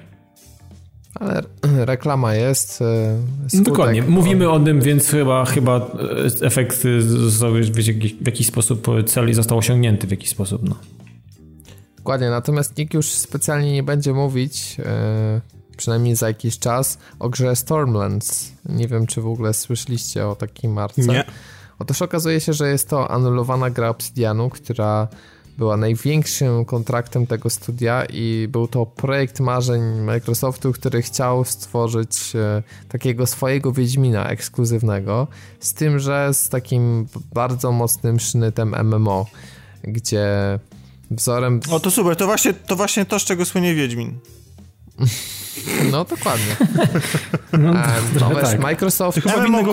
Ale 1.15 1.43
reklama 1.85 2.35
jest. 2.35 2.81
E, 2.81 3.17
skutek, 3.47 3.65
Dokładnie. 3.65 4.01
Mówimy 4.01 4.49
o 4.49 4.59
tym, 4.59 4.81
więc 4.81 5.09
chyba, 5.09 5.45
chyba 5.45 5.75
e, 6.41 6.45
efekt 6.45 6.83
został 7.07 7.53
w 8.21 8.25
jakiś 8.25 8.47
sposób, 8.47 8.88
cel 9.05 9.33
został 9.33 9.57
osiągnięty 9.57 10.07
w 10.07 10.12
jakiś 10.12 10.29
sposób. 10.29 10.69
No. 10.69 10.75
Dokładnie, 12.10 12.30
natomiast 12.30 12.78
nikt 12.78 12.93
już 12.93 13.12
specjalnie 13.12 13.74
nie 13.74 13.84
będzie 13.84 14.13
mówić, 14.13 14.78
yy, 14.78 14.86
przynajmniej 15.78 16.15
za 16.15 16.28
jakiś 16.28 16.60
czas, 16.60 16.98
o 17.19 17.30
grze 17.30 17.56
Stormlands. 17.56 18.52
Nie 18.69 18.88
wiem, 18.88 19.08
czy 19.08 19.22
w 19.22 19.28
ogóle 19.28 19.54
słyszeliście 19.54 20.28
o 20.28 20.36
takiej 20.36 20.69
marce. 20.69 21.02
Nie. 21.02 21.24
Otóż 21.80 22.02
okazuje 22.02 22.39
się, 22.39 22.54
że 22.54 22.69
jest 22.69 22.89
to 22.89 23.12
anulowana 23.12 23.69
gra 23.69 23.89
Obsidianu, 23.89 24.50
która 24.50 25.08
była 25.58 25.78
największym 25.78 26.65
kontraktem 26.65 27.28
tego 27.28 27.50
studia 27.50 28.06
i 28.06 28.48
był 28.52 28.67
to 28.67 28.86
projekt 28.86 29.39
marzeń 29.39 29.82
Microsoftu, 30.02 30.72
który 30.72 31.02
chciał 31.02 31.45
stworzyć 31.45 32.36
e, 32.36 32.63
takiego 32.88 33.26
swojego 33.26 33.72
Wiedźmina 33.72 34.30
ekskluzywnego, 34.30 35.28
z 35.60 35.74
tym, 35.74 36.00
że 36.00 36.34
z 36.34 36.50
takim 36.50 37.08
bardzo 37.34 37.72
mocnym 37.72 38.19
sznytem 38.19 38.76
MMO, 38.84 39.26
gdzie 39.84 40.60
wzorem... 41.12 41.60
O, 41.72 41.80
to 41.80 41.91
super, 41.91 42.15
to 42.15 42.26
właśnie 42.26 42.54
to, 42.54 42.76
właśnie 42.76 43.06
to 43.06 43.19
z 43.19 43.24
czego 43.24 43.45
słynie 43.45 43.76
Wiedźmin. 43.76 44.19
No, 45.91 46.05
dokładnie. 46.05 46.55
No, 47.59 47.73
no 48.19 48.29
weź, 48.29 48.43
tak. 48.43 48.59
Microsoft... 48.59 49.21
Ty 49.23 49.47
MMO, 49.47 49.63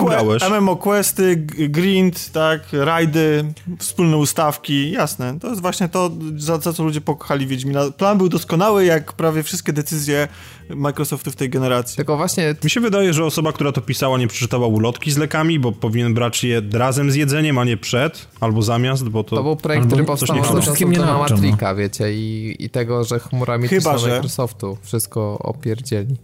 MMO 0.59 0.75
Questy, 0.75 1.35
Grind, 1.69 2.31
tak, 2.31 2.61
rajdy, 2.71 3.45
wspólne 3.79 4.17
ustawki, 4.17 4.91
jasne. 4.91 5.39
To 5.39 5.49
jest 5.49 5.61
właśnie 5.61 5.89
to, 5.89 6.11
za, 6.37 6.57
za 6.57 6.73
co 6.73 6.83
ludzie 6.83 7.01
pokochali 7.01 7.47
Wiedźmina. 7.47 7.91
Plan 7.91 8.17
był 8.17 8.29
doskonały, 8.29 8.85
jak 8.85 9.13
prawie 9.13 9.43
wszystkie 9.43 9.73
decyzje 9.73 10.27
Microsoftu 10.69 11.31
w 11.31 11.35
tej 11.35 11.49
generacji. 11.49 11.97
Tylko 11.97 12.17
właśnie... 12.17 12.55
Mi 12.63 12.69
się 12.69 12.79
wydaje, 12.79 13.13
że 13.13 13.25
osoba, 13.25 13.53
która 13.53 13.71
to 13.71 13.81
pisała, 13.81 14.17
nie 14.17 14.27
przeczytała 14.27 14.67
ulotki 14.67 15.11
z 15.11 15.17
lekami, 15.17 15.59
bo 15.59 15.71
powinien 15.71 16.13
brać 16.13 16.43
je 16.43 16.61
razem 16.73 17.11
z 17.11 17.15
jedzeniem, 17.15 17.57
a 17.57 17.63
nie 17.63 17.77
przed, 17.77 18.27
albo 18.39 18.61
zamiast, 18.61 19.09
bo 19.09 19.23
to... 19.23 19.35
To 19.35 19.43
był 19.43 19.55
projekt, 19.55 19.87
który 19.87 20.03
powstał 20.03 20.41
przede 20.41 20.61
wszystkim 20.61 20.91
nie 20.91 20.99
na 20.99 21.17
Matrika, 21.17 21.75
wiecie, 21.75 22.13
i, 22.13 22.55
i 22.59 22.69
tego, 22.69 23.03
że 23.03 23.19
chmurami 23.19 23.67
Chyba, 23.67 23.97
że... 23.97 24.09
Microsoftu 24.09 24.77
wszystko 24.81 25.37
opierdzieli. 25.67 26.15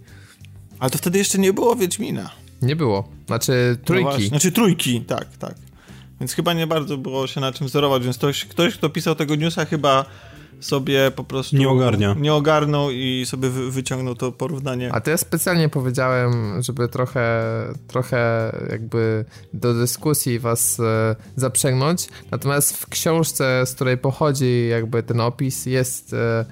Ale 0.79 0.91
to 0.91 0.97
wtedy 0.97 1.17
jeszcze 1.17 1.38
nie 1.38 1.53
było 1.53 1.75
Wiedźmina. 1.75 2.29
Nie 2.62 2.75
było. 2.75 3.10
Znaczy 3.27 3.77
trójki. 3.86 4.21
No 4.21 4.27
znaczy 4.27 4.51
trójki, 4.51 5.01
tak, 5.01 5.38
tak. 5.38 5.56
Więc 6.19 6.34
chyba 6.34 6.53
nie 6.53 6.67
bardzo 6.67 6.97
było 6.97 7.27
się 7.27 7.41
na 7.41 7.51
czym 7.51 7.67
wzorować, 7.67 8.03
więc 8.03 8.17
ktoś, 8.17 8.45
ktoś 8.45 8.73
kto 8.73 8.89
pisał 8.89 9.15
tego 9.15 9.36
newsa 9.36 9.65
chyba 9.65 10.06
sobie 10.60 11.12
po 11.12 11.23
prostu 11.23 11.58
nie 11.58 11.69
ogarnia. 11.69 12.15
Nie 12.19 12.34
ogarnął 12.34 12.91
i 12.91 13.25
sobie 13.25 13.49
wy, 13.49 13.71
wyciągnął 13.71 14.15
to 14.15 14.32
porównanie. 14.32 14.93
A 14.93 15.01
to 15.01 15.12
ja 15.12 15.17
specjalnie 15.17 15.69
powiedziałem, 15.69 16.62
żeby 16.62 16.88
trochę, 16.88 17.43
trochę 17.88 18.51
jakby 18.69 19.25
do 19.53 19.73
dyskusji 19.73 20.39
was 20.39 20.79
e, 20.79 21.15
zaprzęgnąć. 21.36 22.08
Natomiast 22.32 22.77
w 22.77 22.89
książce, 22.89 23.65
z 23.65 23.73
której 23.73 23.97
pochodzi 23.97 24.67
jakby 24.69 25.03
ten 25.03 25.21
opis, 25.21 25.65
jest 25.65 26.13
e, 26.13 26.45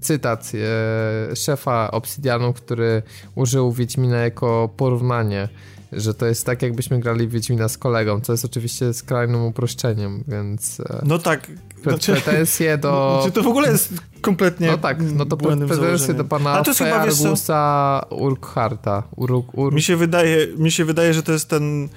cytat 0.00 0.52
e, 0.54 1.36
szefa 1.36 1.90
Obsidianu, 1.90 2.52
który 2.52 3.02
użył 3.34 3.72
Wiedźmina 3.72 4.16
jako 4.16 4.70
porównanie 4.76 5.48
że 5.92 6.14
to 6.14 6.26
jest 6.26 6.46
tak, 6.46 6.62
jakbyśmy 6.62 7.00
grali 7.00 7.28
Wiedźmina 7.28 7.68
z 7.68 7.78
kolegą, 7.78 8.20
co 8.20 8.32
jest 8.32 8.44
oczywiście 8.44 8.94
skrajnym 8.94 9.44
uproszczeniem, 9.44 10.24
więc... 10.28 10.80
E, 10.80 11.02
no 11.04 11.18
tak. 11.18 11.50
Znaczy, 11.82 12.12
pretensje 12.12 12.78
do... 12.78 12.90
Znaczy 13.22 13.34
to 13.34 13.42
w 13.42 13.46
ogóle 13.46 13.70
jest 13.70 13.94
kompletnie 14.20 14.66
No 14.66 14.78
tak, 14.78 14.98
no 15.14 15.26
to 15.26 15.36
pretensje 15.36 16.14
do 16.14 16.24
pana 16.24 16.64
Feargusa 16.64 18.02
Urkharta. 18.10 19.02
Uruk, 19.16 19.54
Uruk. 19.58 19.74
Mi, 19.74 19.82
się 19.82 19.96
wydaje, 19.96 20.46
mi 20.56 20.70
się 20.70 20.84
wydaje, 20.84 21.14
że 21.14 21.22
to 21.22 21.32
jest 21.32 21.48
ten... 21.48 21.88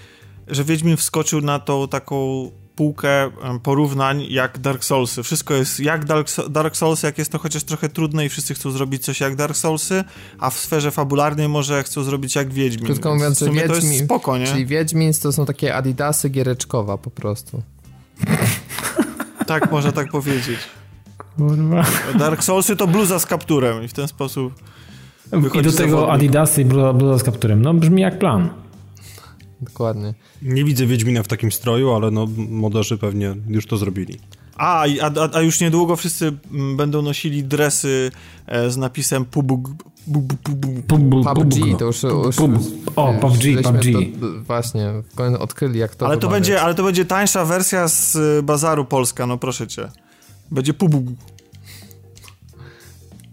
że 0.47 0.63
Wiedźmin 0.63 0.97
wskoczył 0.97 1.41
na 1.41 1.59
tą 1.59 1.87
taką 1.87 2.51
półkę 2.75 3.31
porównań 3.63 4.25
jak 4.29 4.59
Dark 4.59 4.83
Soulsy. 4.83 5.23
Wszystko 5.23 5.53
jest 5.53 5.79
jak 5.79 6.05
Dark, 6.05 6.27
Dark 6.49 6.75
Soulsy, 6.75 7.07
jak 7.07 7.17
jest 7.17 7.31
to 7.31 7.39
chociaż 7.39 7.63
trochę 7.63 7.89
trudne 7.89 8.25
i 8.25 8.29
wszyscy 8.29 8.53
chcą 8.53 8.71
zrobić 8.71 9.05
coś 9.05 9.19
jak 9.19 9.35
Dark 9.35 9.55
Soulsy, 9.55 10.03
a 10.39 10.49
w 10.49 10.57
sferze 10.57 10.91
fabularnej 10.91 11.49
może 11.49 11.83
chcą 11.83 12.03
zrobić 12.03 12.35
jak 12.35 12.53
Wiedźmin. 12.53 12.85
Krótko 12.85 13.13
mówiąc, 13.13 13.39
że 13.39 13.45
Wiedźmin, 13.45 13.67
to 13.67 13.75
jest 13.75 14.05
spoko, 14.05 14.37
nie? 14.37 14.47
Czyli 14.47 14.65
Wiedźmin 14.65 15.13
to 15.21 15.31
są 15.31 15.45
takie 15.45 15.75
adidasy 15.75 16.29
giereczkowa 16.29 16.97
po 16.97 17.09
prostu. 17.09 17.61
tak, 19.47 19.71
można 19.71 19.91
tak 19.91 20.11
powiedzieć. 20.11 20.59
Kurwa. 21.37 21.85
Dark 22.19 22.43
Soulsy 22.43 22.75
to 22.75 22.87
bluza 22.87 23.19
z 23.19 23.25
kapturem 23.25 23.83
i 23.83 23.87
w 23.87 23.93
ten 23.93 24.07
sposób 24.07 24.53
I 25.59 25.61
do 25.61 25.71
tego 25.71 26.11
Adidasy 26.11 26.61
i 26.61 26.65
bluza, 26.65 26.93
bluza 26.93 27.19
z 27.19 27.23
kapturem. 27.23 27.61
No 27.61 27.73
brzmi 27.73 28.01
jak 28.01 28.19
plan. 28.19 28.49
Dokładnie. 29.63 30.13
Nie 30.41 30.63
widzę 30.63 30.85
Wiedźmina 30.85 31.23
w 31.23 31.27
takim 31.27 31.51
stroju, 31.51 31.91
ale 31.91 32.11
no 32.11 32.27
moderzy 32.49 32.97
pewnie 32.97 33.35
już 33.47 33.67
to 33.67 33.77
zrobili. 33.77 34.19
A, 34.57 34.85
a, 35.01 35.37
a 35.37 35.41
już 35.41 35.59
niedługo 35.59 35.95
wszyscy 35.95 36.33
mm, 36.51 36.77
będą 36.77 37.01
nosili 37.01 37.43
dresy 37.43 38.11
e, 38.47 38.71
z 38.71 38.77
napisem 38.77 39.25
PUBG. 39.25 39.67
PUBG, 40.87 41.77
to 41.79 41.85
już... 41.85 42.03
już 42.03 42.39
o, 42.95 43.13
PUBG, 43.13 43.41
PUBG. 43.63 43.85
właśnie, 44.47 44.93
odkryli 45.39 45.79
jak 45.79 45.95
to 45.95 46.05
ale 46.05 46.17
to, 46.17 46.29
będzie, 46.29 46.61
ale 46.61 46.75
to 46.75 46.83
będzie 46.83 47.05
tańsza 47.05 47.45
wersja 47.45 47.87
z 47.87 48.15
e, 48.15 48.43
bazaru 48.43 48.85
Polska, 48.85 49.27
no 49.27 49.37
proszę 49.37 49.67
cię. 49.67 49.91
Będzie 50.51 50.73
PUBG. 50.73 51.11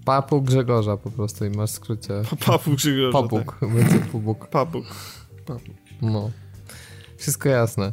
Papu 0.04 0.42
Grzegorza 0.42 0.96
po 0.96 1.10
prostu 1.10 1.44
i 1.44 1.50
masz 1.50 1.70
w 1.70 1.74
skrócie. 1.74 2.22
Papu 2.46 2.70
Grzegorza. 2.70 3.22
Papuk, 3.22 3.56
tak. 3.60 3.74
będzie 3.74 3.98
Pubuk. 3.98 4.48
Papuk. 4.48 4.84
Papuk. 5.46 5.89
No. 6.02 6.30
Wszystko 7.16 7.48
jasne. 7.48 7.92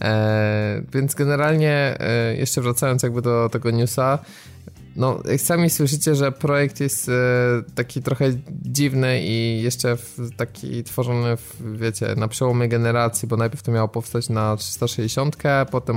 E, 0.00 0.82
więc 0.92 1.14
generalnie, 1.14 1.96
e, 2.00 2.36
jeszcze 2.36 2.60
wracając 2.60 3.02
jakby 3.02 3.22
do 3.22 3.48
tego 3.48 3.70
newsa, 3.70 4.18
no, 4.96 5.20
jak 5.30 5.40
sami 5.40 5.70
słyszycie, 5.70 6.14
że 6.14 6.32
projekt 6.32 6.80
jest 6.80 7.08
e, 7.08 7.12
taki 7.74 8.02
trochę 8.02 8.24
dziwny 8.62 9.20
i 9.22 9.62
jeszcze 9.62 9.96
w, 9.96 10.16
taki 10.36 10.84
tworzony, 10.84 11.36
w, 11.36 11.78
wiecie, 11.78 12.14
na 12.16 12.28
przełomie 12.28 12.68
generacji, 12.68 13.28
bo 13.28 13.36
najpierw 13.36 13.62
to 13.62 13.72
miało 13.72 13.88
powstać 13.88 14.28
na 14.28 14.56
360, 14.56 15.36
potem 15.70 15.96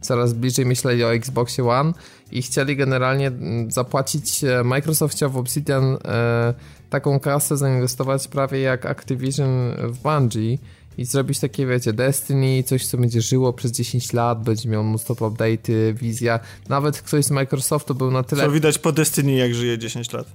coraz 0.00 0.32
bliżej 0.32 0.66
myśleli 0.66 1.04
o 1.04 1.14
Xboxie 1.14 1.68
One 1.68 1.92
i 2.32 2.42
chcieli 2.42 2.76
generalnie 2.76 3.32
zapłacić 3.68 4.44
e, 4.44 4.64
Microsoftie 4.64 5.28
w 5.28 5.36
Obsidian 5.36 5.98
e, 6.04 6.54
taką 6.92 7.20
kasę, 7.20 7.56
zainwestować 7.56 8.28
prawie 8.28 8.60
jak 8.60 8.86
Activision 8.86 9.74
w 9.78 9.98
Bungie 9.98 10.58
i 10.98 11.04
zrobić 11.04 11.40
takie, 11.40 11.66
wiecie, 11.66 11.92
Destiny, 11.92 12.62
coś, 12.62 12.86
co 12.86 12.98
będzie 12.98 13.20
żyło 13.20 13.52
przez 13.52 13.72
10 13.72 14.12
lat, 14.12 14.42
będzie 14.42 14.68
miał 14.68 14.84
mnóstwo 14.84 15.14
update'y, 15.14 15.94
wizja. 15.94 16.40
Nawet 16.68 17.02
ktoś 17.02 17.24
z 17.24 17.30
Microsoftu 17.30 17.94
był 17.94 18.10
na 18.10 18.22
tyle... 18.22 18.44
Co 18.44 18.50
widać 18.50 18.78
po 18.78 18.92
Destiny, 18.92 19.32
jak 19.32 19.54
żyje 19.54 19.78
10 19.78 20.12
lat. 20.12 20.26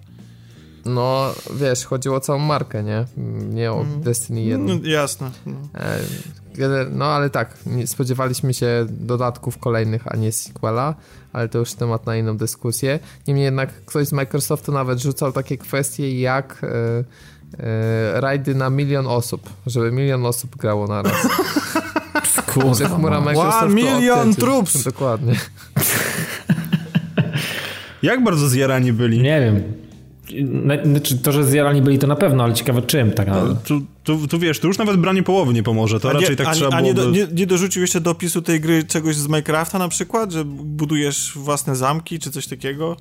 No, 0.86 1.34
wiesz, 1.60 1.86
chodziło 1.86 2.16
o 2.16 2.20
całą 2.20 2.40
markę, 2.40 2.84
nie? 2.84 3.06
Nie 3.54 3.72
o 3.72 3.82
mm. 3.82 4.02
Destiny 4.02 4.42
1. 4.42 4.66
No, 4.66 4.90
jasne. 4.90 5.32
No. 5.46 5.56
No, 6.92 7.06
ale 7.06 7.30
tak, 7.30 7.58
spodziewaliśmy 7.86 8.54
się 8.54 8.86
dodatków 8.90 9.58
kolejnych, 9.58 10.02
a 10.06 10.16
nie 10.16 10.32
sequela, 10.32 10.96
ale 11.34 11.50
to 11.50 11.60
już 11.60 11.74
temat 11.74 12.06
na 12.06 12.16
inną 12.16 12.38
dyskusję. 12.38 13.00
Niemniej 13.28 13.46
jednak 13.46 13.86
ktoś 13.86 14.08
z 14.08 14.12
Microsoftu 14.12 14.72
nawet 14.72 15.00
rzucał 15.00 15.32
takie 15.32 15.58
kwestie 15.58 16.20
jak... 16.20 16.60
Yy, 16.64 17.06
e, 17.60 18.22
rajdy 18.22 18.56
na 18.56 18.70
milion 18.70 19.08
osób, 19.08 19.50
żeby 19.66 19.92
milion 19.92 20.26
osób 20.26 20.56
grało 20.56 20.88
na 20.88 21.02
raz. 21.02 21.28
Kurwa. 22.54 22.88
chmura 22.88 23.22
Microsoftu 23.22 23.70
milion 23.70 24.36
troops! 24.36 24.84
Dokładnie. 24.84 25.34
Jak 28.02 28.24
bardzo 28.24 28.50
zjarani 28.50 28.94
byli? 28.94 29.22
Nie 29.22 29.42
wiem. 29.42 29.87
Znaczy, 30.84 31.18
to, 31.18 31.32
że 31.32 31.44
zjarani 31.44 31.82
byli, 31.82 32.00
to 32.00 32.08
na 32.08 32.16
pewno, 32.16 32.44
ale 32.44 32.54
ciekawe 32.54 32.82
czym 32.82 33.12
tak 33.12 33.28
naprawdę. 33.28 33.56
Tu, 33.66 33.82
tu, 34.04 34.28
tu, 34.28 34.40
wiesz, 34.40 34.60
tu 34.60 34.68
już 34.68 34.78
nawet 34.78 34.98
branie 34.98 35.24
połowy 35.24 35.54
nie 35.54 35.64
pomoże, 35.64 36.00
to 36.00 36.10
a 36.10 36.14
raczej 36.14 36.30
nie, 36.30 36.36
tak 36.36 36.48
a, 36.48 36.52
trzeba 36.52 36.78
a 36.78 36.82
było... 36.82 37.04
A 37.04 37.06
nie, 37.06 37.12
nie, 37.12 37.28
nie 37.34 37.48
dorzucił 37.48 37.82
jeszcze 37.82 38.02
do 38.02 38.12
opisu 38.12 38.42
tej 38.42 38.62
gry 38.62 38.84
czegoś 38.84 39.16
z 39.16 39.28
Minecrafta 39.28 39.80
na 39.80 39.88
przykład, 39.88 40.32
że 40.32 40.46
budujesz 40.46 41.32
własne 41.36 41.76
zamki, 41.76 42.20
czy 42.20 42.32
coś 42.32 42.48
takiego? 42.48 42.98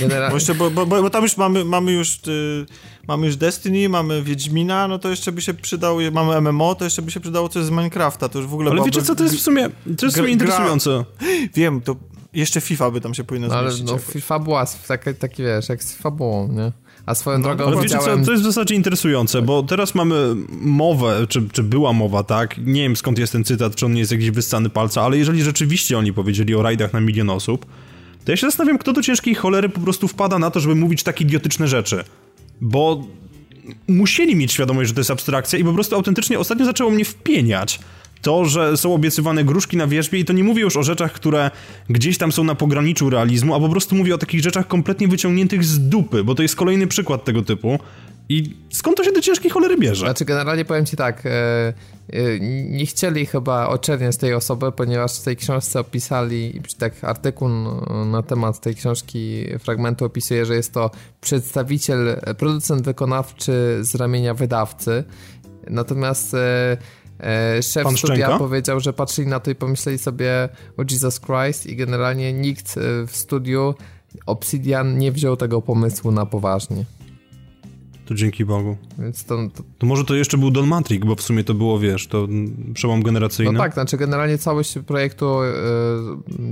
Generalnie. 0.00 0.30
Bo, 0.30 0.36
jeszcze, 0.36 0.54
bo, 0.54 0.70
bo, 0.70 0.86
bo, 0.86 1.10
tam 1.10 1.22
już 1.22 1.36
mamy, 1.36 1.64
mamy 1.64 1.92
już 1.92 2.14
y, 2.28 2.66
mamy 3.08 3.26
już 3.26 3.36
Destiny, 3.36 3.88
mamy 3.88 4.22
Wiedźmina, 4.22 4.88
no 4.88 4.98
to 4.98 5.10
jeszcze 5.10 5.32
by 5.32 5.42
się 5.42 5.54
przydało, 5.54 6.00
mamy 6.12 6.40
MMO, 6.40 6.74
to 6.74 6.84
jeszcze 6.84 7.02
by 7.02 7.10
się 7.10 7.20
przydało 7.20 7.48
coś 7.48 7.64
z 7.64 7.70
Minecrafta, 7.70 8.28
to 8.28 8.38
już 8.38 8.48
w 8.48 8.54
ogóle... 8.54 8.70
Ale 8.70 8.84
wiecie 8.84 9.02
co, 9.02 9.14
to 9.14 9.24
jest 9.24 9.36
w 9.36 9.40
sumie, 9.40 9.68
to 9.98 10.06
jest 10.06 10.16
w 10.16 10.18
sumie 10.18 10.32
interesujące. 10.32 11.04
Wiem, 11.54 11.80
to 11.80 11.96
jeszcze 12.34 12.60
FIFA 12.60 12.90
by 12.90 13.00
tam 13.00 13.14
się 13.14 13.24
powinno 13.24 13.48
no, 13.48 13.62
zmieścić. 13.62 13.88
Ale 13.88 13.92
no, 13.92 14.12
FIFA 14.12 14.38
była 14.38 14.66
taki, 14.88 15.14
taki, 15.14 15.42
wiesz, 15.42 15.68
jak 15.68 15.84
z 15.84 15.94
fabułą, 15.94 16.48
nie? 16.48 16.72
A 17.06 17.14
swoją 17.14 17.38
no, 17.38 17.44
drogą 17.44 17.64
Ale 17.64 17.82
wiecie 17.82 17.98
co, 17.98 18.04
to 18.04 18.32
jest 18.32 18.42
w 18.42 18.46
zasadzie 18.46 18.74
interesujące, 18.74 19.42
bo 19.42 19.62
teraz 19.62 19.94
mamy 19.94 20.34
mowę, 20.60 21.26
czy, 21.28 21.48
czy 21.52 21.62
była 21.62 21.92
mowa, 21.92 22.22
tak? 22.22 22.58
Nie 22.58 22.82
wiem 22.82 22.96
skąd 22.96 23.18
jest 23.18 23.32
ten 23.32 23.44
cytat, 23.44 23.74
czy 23.74 23.86
on 23.86 23.92
nie 23.92 24.00
jest 24.00 24.12
jakiś 24.12 24.30
wyssany 24.30 24.70
palca, 24.70 25.02
ale 25.02 25.18
jeżeli 25.18 25.42
rzeczywiście 25.42 25.98
oni 25.98 26.12
powiedzieli 26.12 26.54
o 26.54 26.62
rajdach 26.62 26.92
na 26.92 27.00
milion 27.00 27.30
osób, 27.30 27.66
to 28.24 28.32
ja 28.32 28.36
się 28.36 28.46
zastanawiam, 28.46 28.78
kto 28.78 28.92
do 28.92 29.02
ciężkiej 29.02 29.34
cholery 29.34 29.68
po 29.68 29.80
prostu 29.80 30.08
wpada 30.08 30.38
na 30.38 30.50
to, 30.50 30.60
żeby 30.60 30.74
mówić 30.74 31.02
takie 31.02 31.24
idiotyczne 31.24 31.68
rzeczy. 31.68 32.04
Bo 32.60 33.04
musieli 33.88 34.36
mieć 34.36 34.52
świadomość, 34.52 34.88
że 34.88 34.94
to 34.94 35.00
jest 35.00 35.10
abstrakcja 35.10 35.58
i 35.58 35.64
po 35.64 35.72
prostu 35.72 35.96
autentycznie 35.96 36.38
ostatnio 36.38 36.64
zaczęło 36.64 36.90
mnie 36.90 37.04
wpieniać 37.04 37.80
to, 38.24 38.44
że 38.44 38.76
są 38.76 38.94
obiecywane 38.94 39.44
gruszki 39.44 39.76
na 39.76 39.86
wierzbie 39.86 40.18
i 40.18 40.24
to 40.24 40.32
nie 40.32 40.44
mówię 40.44 40.62
już 40.62 40.76
o 40.76 40.82
rzeczach, 40.82 41.12
które 41.12 41.50
gdzieś 41.90 42.18
tam 42.18 42.32
są 42.32 42.44
na 42.44 42.54
pograniczu 42.54 43.10
realizmu, 43.10 43.54
a 43.54 43.60
po 43.60 43.68
prostu 43.68 43.94
mówię 43.94 44.14
o 44.14 44.18
takich 44.18 44.42
rzeczach 44.42 44.66
kompletnie 44.66 45.08
wyciągniętych 45.08 45.64
z 45.64 45.88
dupy, 45.88 46.24
bo 46.24 46.34
to 46.34 46.42
jest 46.42 46.56
kolejny 46.56 46.86
przykład 46.86 47.24
tego 47.24 47.42
typu. 47.42 47.78
I 48.28 48.56
skąd 48.70 48.96
to 48.96 49.04
się 49.04 49.12
do 49.12 49.20
ciężkiej 49.20 49.50
cholery 49.50 49.76
bierze? 49.76 50.06
Znaczy, 50.06 50.24
generalnie 50.24 50.64
powiem 50.64 50.86
ci 50.86 50.96
tak, 50.96 51.26
e, 51.26 51.30
e, 51.30 52.40
nie 52.68 52.86
chcieli 52.86 53.26
chyba 53.26 53.68
oczerniać 53.68 54.16
tej 54.16 54.34
osoby, 54.34 54.72
ponieważ 54.72 55.20
w 55.20 55.22
tej 55.22 55.36
książce 55.36 55.80
opisali, 55.80 56.60
tak 56.78 57.04
artykuł 57.04 57.48
na 58.06 58.22
temat 58.22 58.60
tej 58.60 58.74
książki, 58.74 59.44
fragmentu 59.58 60.04
opisuje, 60.04 60.46
że 60.46 60.54
jest 60.54 60.72
to 60.72 60.90
przedstawiciel, 61.20 62.20
producent 62.38 62.82
wykonawczy 62.82 63.78
z 63.80 63.94
ramienia 63.94 64.34
wydawcy. 64.34 65.04
Natomiast 65.70 66.34
e, 66.34 66.76
szef 67.62 67.84
Pan 67.84 67.96
studia 67.96 68.16
Szczęka? 68.16 68.38
powiedział, 68.38 68.80
że 68.80 68.92
patrzyli 68.92 69.28
na 69.28 69.40
to 69.40 69.50
i 69.50 69.54
pomyśleli 69.54 69.98
sobie 69.98 70.48
o 70.76 70.82
Jesus 70.90 71.20
Christ 71.20 71.66
i 71.66 71.76
generalnie 71.76 72.32
nikt 72.32 72.74
w 73.06 73.16
studiu 73.16 73.74
Obsidian 74.26 74.98
nie 74.98 75.12
wziął 75.12 75.36
tego 75.36 75.62
pomysłu 75.62 76.10
na 76.10 76.26
poważnie. 76.26 76.84
To 78.06 78.14
dzięki 78.14 78.44
Bogu. 78.44 78.76
Więc 78.98 79.24
to, 79.24 79.36
to... 79.54 79.62
to, 79.78 79.86
może 79.86 80.04
to 80.04 80.14
jeszcze 80.14 80.38
był 80.38 80.50
Don 80.50 80.66
Matrix, 80.66 81.06
bo 81.06 81.14
w 81.14 81.22
sumie 81.22 81.44
to 81.44 81.54
było, 81.54 81.78
wiesz, 81.78 82.06
to 82.06 82.28
przełom 82.74 83.02
generacyjny. 83.02 83.52
No 83.52 83.58
tak, 83.58 83.74
znaczy 83.74 83.96
generalnie 83.96 84.38
całość 84.38 84.78
projektu 84.86 85.42
y, 85.42 85.50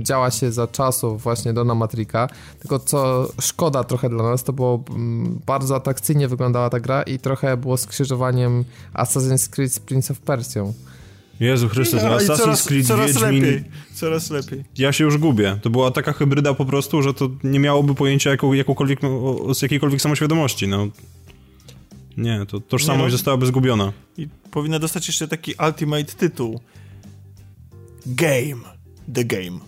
działa 0.03 0.31
się 0.31 0.51
za 0.51 0.67
czasów 0.67 1.23
właśnie 1.23 1.53
Dona 1.53 1.75
Matrika, 1.75 2.27
tylko 2.59 2.79
co 2.79 3.29
szkoda 3.41 3.83
trochę 3.83 4.09
dla 4.09 4.23
nas, 4.23 4.43
to 4.43 4.53
było 4.53 4.83
mm, 4.89 5.39
bardzo 5.45 5.75
atrakcyjnie 5.75 6.27
wyglądała 6.27 6.69
ta 6.69 6.79
gra 6.79 7.03
i 7.03 7.19
trochę 7.19 7.57
było 7.57 7.77
skrzyżowaniem 7.77 8.63
Assassin's 8.93 9.49
Creed 9.49 9.73
z 9.73 9.79
Prince 9.79 10.11
of 10.11 10.19
Persia. 10.19 10.63
Jezu 11.39 11.69
Chrystus, 11.69 12.03
no, 12.03 12.17
Assassin's 12.17 12.37
coraz, 12.37 12.67
Creed, 12.67 12.87
coraz 12.87 13.07
Wiedźmin... 13.07 13.41
Lepiej, 13.43 13.63
coraz 13.93 14.29
lepiej. 14.29 14.63
Ja 14.77 14.91
się 14.91 15.03
już 15.03 15.17
gubię. 15.17 15.59
To 15.61 15.69
była 15.69 15.91
taka 15.91 16.13
hybryda 16.13 16.53
po 16.53 16.65
prostu, 16.65 17.01
że 17.01 17.13
to 17.13 17.29
nie 17.43 17.59
miałoby 17.59 17.95
pojęcia 17.95 18.29
jaką, 18.29 18.53
jakąkolwiek, 18.53 18.99
z 19.53 19.61
jakiejkolwiek 19.61 20.01
samoświadomości, 20.01 20.67
no. 20.67 20.87
Nie, 22.17 22.45
to 22.47 22.59
tożsamość 22.59 23.05
nie, 23.05 23.11
zostałaby 23.11 23.45
zgubiona. 23.45 23.93
I 24.17 24.27
powinna 24.51 24.79
dostać 24.79 25.07
jeszcze 25.07 25.27
taki 25.27 25.53
ultimate 25.67 26.03
tytuł. 26.03 26.59
Game. 28.05 28.61
The 29.13 29.23
Game. 29.25 29.59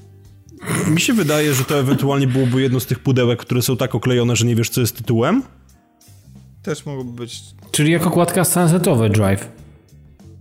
Mi 0.87 1.01
się 1.01 1.13
wydaje, 1.13 1.53
że 1.53 1.63
to 1.63 1.79
ewentualnie 1.79 2.27
byłoby 2.27 2.61
jedno 2.61 2.79
z 2.79 2.85
tych 2.85 2.99
pudełek, 2.99 3.39
które 3.39 3.61
są 3.61 3.77
tak 3.77 3.95
oklejone, 3.95 4.35
że 4.35 4.45
nie 4.45 4.55
wiesz, 4.55 4.69
co 4.69 4.81
jest 4.81 4.97
tytułem. 4.97 5.43
Też 6.61 6.85
mogłoby 6.85 7.11
być. 7.11 7.41
Czyli 7.71 7.91
jako 7.91 8.07
okładka 8.07 8.43
Sunset 8.43 8.83
Drive. 9.11 9.47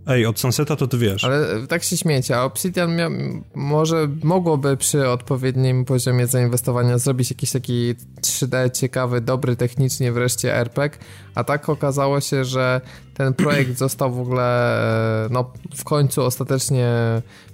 Ej, 0.07 0.27
od 0.27 0.41
Sunseta 0.41 0.77
to 0.77 0.87
ty 0.87 0.99
wiesz. 0.99 1.25
Ale 1.25 1.37
e, 1.53 1.67
tak 1.67 1.83
się 1.83 1.97
śmiecie, 1.97 2.37
a 2.37 2.43
Obsidian 2.45 2.97
mia- 2.97 3.41
może 3.55 4.09
mogłoby 4.23 4.77
przy 4.77 5.09
odpowiednim 5.09 5.85
poziomie 5.85 6.27
zainwestowania 6.27 6.99
zrobić 6.99 7.31
jakiś 7.31 7.51
taki 7.51 7.95
3D 8.23 8.71
ciekawy, 8.79 9.21
dobry 9.21 9.57
technicznie 9.57 10.13
wreszcie 10.13 10.55
RPG, 10.57 10.99
a 11.35 11.45
tak 11.45 11.69
okazało 11.69 12.21
się, 12.21 12.45
że 12.45 12.81
ten 13.15 13.35
projekt 13.35 13.79
został 13.79 14.13
w 14.13 14.21
ogóle 14.21 14.77
e, 15.27 15.29
no, 15.31 15.53
w 15.77 15.85
końcu 15.85 16.23
ostatecznie 16.23 16.93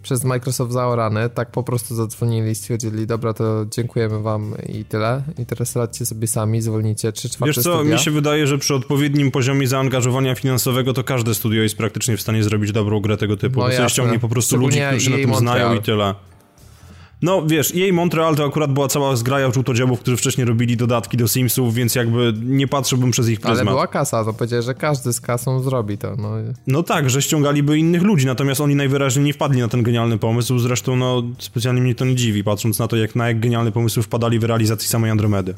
przez 0.03 0.25
Microsoft 0.25 0.73
zaorany. 0.73 1.31
Tak 1.31 1.51
po 1.51 1.63
prostu 1.63 1.95
zadzwonili 1.95 2.51
i 2.51 2.55
stwierdzili, 2.55 3.07
dobra, 3.07 3.35
to 3.35 3.67
dziękujemy 3.71 4.23
wam 4.23 4.55
i 4.69 4.85
tyle. 4.85 5.23
I 5.39 5.47
teraz 5.47 5.77
radźcie 5.77 6.07
sobie 6.07 6.27
sami, 6.27 6.63
zwolnicie 6.63 7.13
3 7.13 7.29
czwarte 7.29 7.47
Wiesz 7.47 7.65
co, 7.65 7.77
studia. 7.77 7.95
mi 7.95 8.01
się 8.01 8.11
wydaje, 8.11 8.47
że 8.47 8.59
przy 8.59 8.75
odpowiednim 8.75 9.31
poziomie 9.31 9.69
zaangażowania 9.69 10.35
finansowego 10.35 10.93
to 10.93 11.05
każde 11.05 11.35
studio 11.35 11.63
jest 11.63 11.77
praktycznie 11.77 12.17
w 12.17 12.21
stanie 12.21 12.45
zrobić 12.45 12.73
dobrą 12.73 13.01
grę 13.01 13.17
tego 13.17 13.37
typu. 13.37 13.61
No 13.61 13.89
ściągnie 13.89 14.19
po 14.19 14.29
prostu 14.29 14.57
ludzi, 14.57 14.81
którzy 14.89 15.05
się 15.05 15.11
na 15.11 15.17
tym 15.17 15.35
znają 15.35 15.69
Montreal. 15.69 15.77
i 15.77 15.83
tyle. 15.83 16.30
No 17.23 17.47
wiesz, 17.47 17.75
jej 17.75 17.93
Montreal 17.93 18.37
to 18.37 18.45
akurat 18.45 18.73
była 18.73 18.89
cała 18.89 19.17
zgraja 19.17 19.53
żółtodziobów, 19.53 20.01
którzy 20.01 20.17
wcześniej 20.17 20.45
robili 20.47 20.77
dodatki 20.77 21.17
do 21.17 21.29
Simsów, 21.29 21.75
więc 21.75 21.95
jakby 21.95 22.33
nie 22.43 22.69
patrzyłbym 22.69 23.11
przez 23.11 23.29
ich 23.29 23.39
Ale 23.43 23.55
pryzmat. 23.55 23.75
była 23.75 23.87
kasa, 23.87 24.25
to 24.25 24.33
powiedziałeś, 24.33 24.65
że 24.65 24.75
każdy 24.75 25.13
z 25.13 25.21
kasą 25.21 25.63
zrobi 25.63 25.99
to. 25.99 26.17
No. 26.17 26.31
No 26.67 26.83
tak, 26.83 27.11
że 27.11 27.23
ściągaliby 27.23 27.79
innych 27.79 28.03
ludzi, 28.03 28.27
natomiast 28.27 28.61
oni 28.61 28.75
najwyraźniej 28.75 29.25
nie 29.25 29.33
wpadli 29.33 29.61
na 29.61 29.69
ten 29.69 29.83
genialny 29.83 30.19
pomysł, 30.19 30.59
zresztą 30.59 30.97
no 30.97 31.23
specjalnie 31.39 31.81
mnie 31.81 31.95
to 31.95 32.05
nie 32.05 32.15
dziwi, 32.15 32.45
patrząc 32.45 32.79
na 32.79 32.89
to, 32.89 32.97
jak 32.97 33.17
na 33.17 33.29
jak 33.29 33.41
genialny 33.41 33.73
pomysł 33.73 34.03
wpadali 34.03 34.39
w 34.39 34.45
realizacji 34.45 34.89
samej 34.89 35.11
Andromedy. 35.11 35.55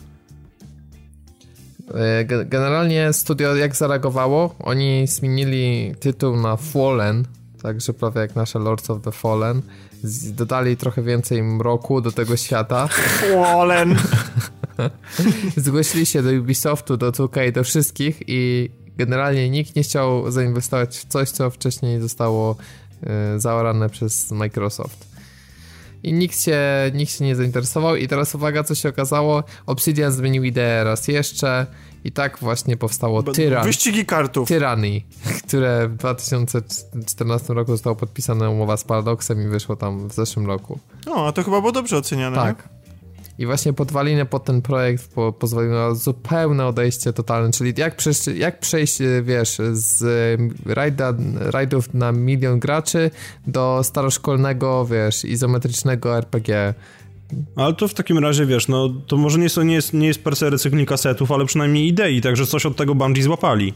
E, 1.95 2.25
ge- 2.25 2.49
Generalnie 2.49 3.13
studio 3.13 3.57
jak 3.57 3.77
zareagowało? 3.77 4.55
Oni 4.59 5.07
zmienili 5.07 5.95
tytuł 6.01 6.37
na 6.37 6.57
Fallen, 6.57 7.25
także 7.63 7.93
prawie 7.93 8.21
jak 8.21 8.37
nasze 8.37 8.59
Lords 8.59 8.91
of 8.91 9.03
the 9.03 9.13
Fallen. 9.13 9.63
Dodali 10.33 10.77
trochę 10.77 11.03
więcej 11.03 11.43
mroku 11.43 12.01
do 12.01 12.13
tego 12.13 12.37
świata. 12.37 12.89
Fallen. 12.89 13.97
Zgłosili 15.57 16.07
się 16.07 16.23
do 16.23 16.31
Ubisoftu, 16.31 16.97
do 16.97 17.13
2K, 17.13 17.53
do 17.53 17.65
wszystkich 17.65 18.23
i 18.27 18.71
generalnie 18.97 19.51
nikt 19.51 19.77
nie 19.77 19.83
chciał 19.83 20.31
zainwestować 20.31 20.99
w 20.99 21.05
coś, 21.05 21.31
co 21.31 21.51
wcześniej 21.51 22.01
zostało 22.01 22.57
e, 23.03 23.41
zaorane 23.41 23.89
przez 23.89 24.31
Microsoft. 24.31 25.13
I 26.03 26.13
nikt 26.13 26.41
się, 26.41 26.61
nikt 26.95 27.13
się 27.13 27.25
nie 27.25 27.37
zainteresował 27.37 27.97
i 27.97 28.09
teraz 28.09 28.35
uwaga, 28.35 28.65
co 28.65 28.75
się 28.75 28.89
okazało. 28.89 29.45
Obsidian 29.67 30.13
zmienił 30.13 30.45
ideę 30.45 30.85
raz 30.85 31.09
jeszcze 31.09 31.67
i 32.05 32.13
tak 32.13 32.39
właśnie 32.39 32.77
powstało 32.77 33.23
Tyran. 33.23 33.65
Wyścigi 33.65 34.07
kartów. 34.07 34.49
Tyranny, 34.49 35.01
które 35.47 35.89
w 35.89 35.97
2014 35.97 37.55
roku 37.55 37.73
została 37.73 37.97
podpisana 37.97 38.51
umowa 38.51 38.77
z 38.77 38.85
Paradoxem 38.85 39.43
i 39.43 39.47
wyszło 39.47 39.77
tam 39.77 40.09
w 40.09 40.13
zeszłym 40.13 40.47
roku. 40.47 40.79
No, 41.07 41.27
a 41.27 41.33
to 41.33 41.43
chyba 41.43 41.61
było 41.61 41.73
dobrze 41.73 41.97
oceniane. 41.97 42.37
nie? 42.37 42.43
Tak. 42.43 42.69
I 43.39 43.47
właśnie 43.47 43.73
podwaliny 43.73 44.27
pod 44.27 44.45
ten 44.45 44.63
projekt 44.63 45.15
po, 45.15 45.33
pozwoliły 45.33 45.75
na 45.75 45.95
zupełne 45.95 46.67
odejście 46.67 47.13
totalne, 47.13 47.53
czyli 47.53 47.73
jak 47.77 47.97
przejść, 47.97 48.27
jak 48.27 48.61
przejść 48.61 49.01
e, 49.01 49.23
wiesz, 49.23 49.59
z 49.73 50.05
rajda, 50.67 51.15
rajdów 51.35 51.95
na 51.95 52.13
milion 52.13 52.59
graczy 52.59 53.11
do 53.47 53.81
staroszkolnego, 53.83 54.87
wiesz, 54.87 55.25
izometrycznego 55.25 56.17
RPG. 56.17 56.75
Ale 57.57 57.75
to 57.75 57.89
w 57.89 57.95
takim 57.95 58.19
razie, 58.19 58.47
wiesz, 58.47 58.69
no 58.69 58.89
to 59.07 59.17
może 59.17 59.39
nie, 59.39 59.49
są- 59.49 59.63
nie, 59.63 59.75
jest, 59.75 59.93
nie 59.93 60.07
jest 60.07 60.25
per 60.25 60.37
se 60.37 60.51
recykling 60.51 60.89
kasetów, 60.89 61.33
ale 61.33 61.47
przynajmniej 61.47 61.87
idei, 61.89 62.21
także 62.21 62.47
coś 62.47 62.67
od 62.67 62.77
tego 62.77 62.95
Bungie 62.95 63.23
złapali. 63.23 63.75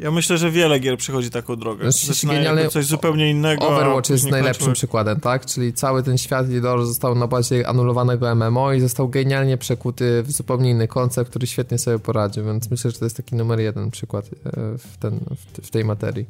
Ja 0.00 0.10
myślę, 0.10 0.38
że 0.38 0.50
wiele 0.50 0.78
gier 0.80 0.98
przechodzi 0.98 1.30
taką 1.30 1.56
drogę. 1.56 1.92
Znaczy, 1.92 2.06
Zaczynają 2.06 2.68
coś 2.70 2.86
zupełnie 2.86 3.30
innego. 3.30 3.68
Overwatch 3.68 4.10
jest 4.10 4.30
najlepszym 4.30 4.72
przykładem, 4.72 5.20
tak? 5.20 5.46
Czyli 5.46 5.72
cały 5.72 6.02
ten 6.02 6.18
świat 6.18 6.48
Lidor 6.48 6.86
został 6.86 7.14
na 7.14 7.26
bazie 7.26 7.68
anulowanego 7.68 8.34
MMO 8.34 8.72
i 8.72 8.80
został 8.80 9.08
genialnie 9.08 9.58
przekuty 9.58 10.22
w 10.22 10.32
zupełnie 10.32 10.70
inny 10.70 10.88
koncept, 10.88 11.30
który 11.30 11.46
świetnie 11.46 11.78
sobie 11.78 11.98
poradził, 11.98 12.44
więc 12.44 12.70
myślę, 12.70 12.90
że 12.90 12.98
to 12.98 13.04
jest 13.04 13.16
taki 13.16 13.36
numer 13.36 13.60
jeden 13.60 13.90
przykład 13.90 14.26
e, 14.26 14.50
w, 14.78 14.96
ten, 14.96 15.20
w, 15.36 15.66
w 15.66 15.70
tej 15.70 15.84
materii. 15.84 16.26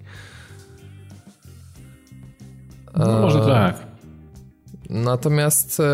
No, 2.97 3.21
może 3.21 3.39
E, 3.43 3.47
tak. 3.47 3.87
Natomiast 4.91 5.81
e, 5.81 5.85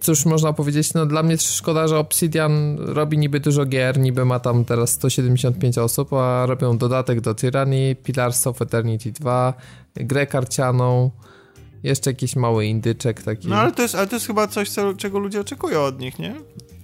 cóż 0.00 0.24
można 0.24 0.52
powiedzieć, 0.52 0.94
no 0.94 1.06
dla 1.06 1.22
mnie 1.22 1.38
szkoda, 1.38 1.88
że 1.88 1.98
Obsidian 1.98 2.76
robi 2.78 3.18
niby 3.18 3.40
dużo 3.40 3.66
gier, 3.66 3.98
niby 3.98 4.24
ma 4.24 4.40
tam 4.40 4.64
teraz 4.64 4.90
175 4.90 5.78
osób, 5.78 6.12
a 6.12 6.46
robią 6.46 6.78
dodatek 6.78 7.20
do 7.20 7.34
Tyranny, 7.34 7.96
Pillars 8.02 8.46
of 8.46 8.62
Eternity 8.62 9.12
2, 9.12 9.54
grę 9.94 10.26
karcianą, 10.26 11.10
jeszcze 11.82 12.10
jakiś 12.10 12.36
mały 12.36 12.66
indyczek 12.66 13.22
taki. 13.22 13.48
No 13.48 13.56
ale 13.56 13.72
to, 13.72 13.82
jest, 13.82 13.94
ale 13.94 14.06
to 14.06 14.16
jest 14.16 14.26
chyba 14.26 14.48
coś, 14.48 14.70
co, 14.70 14.94
czego 14.94 15.18
ludzie 15.18 15.40
oczekują 15.40 15.80
od 15.80 16.00
nich, 16.00 16.18
nie? 16.18 16.34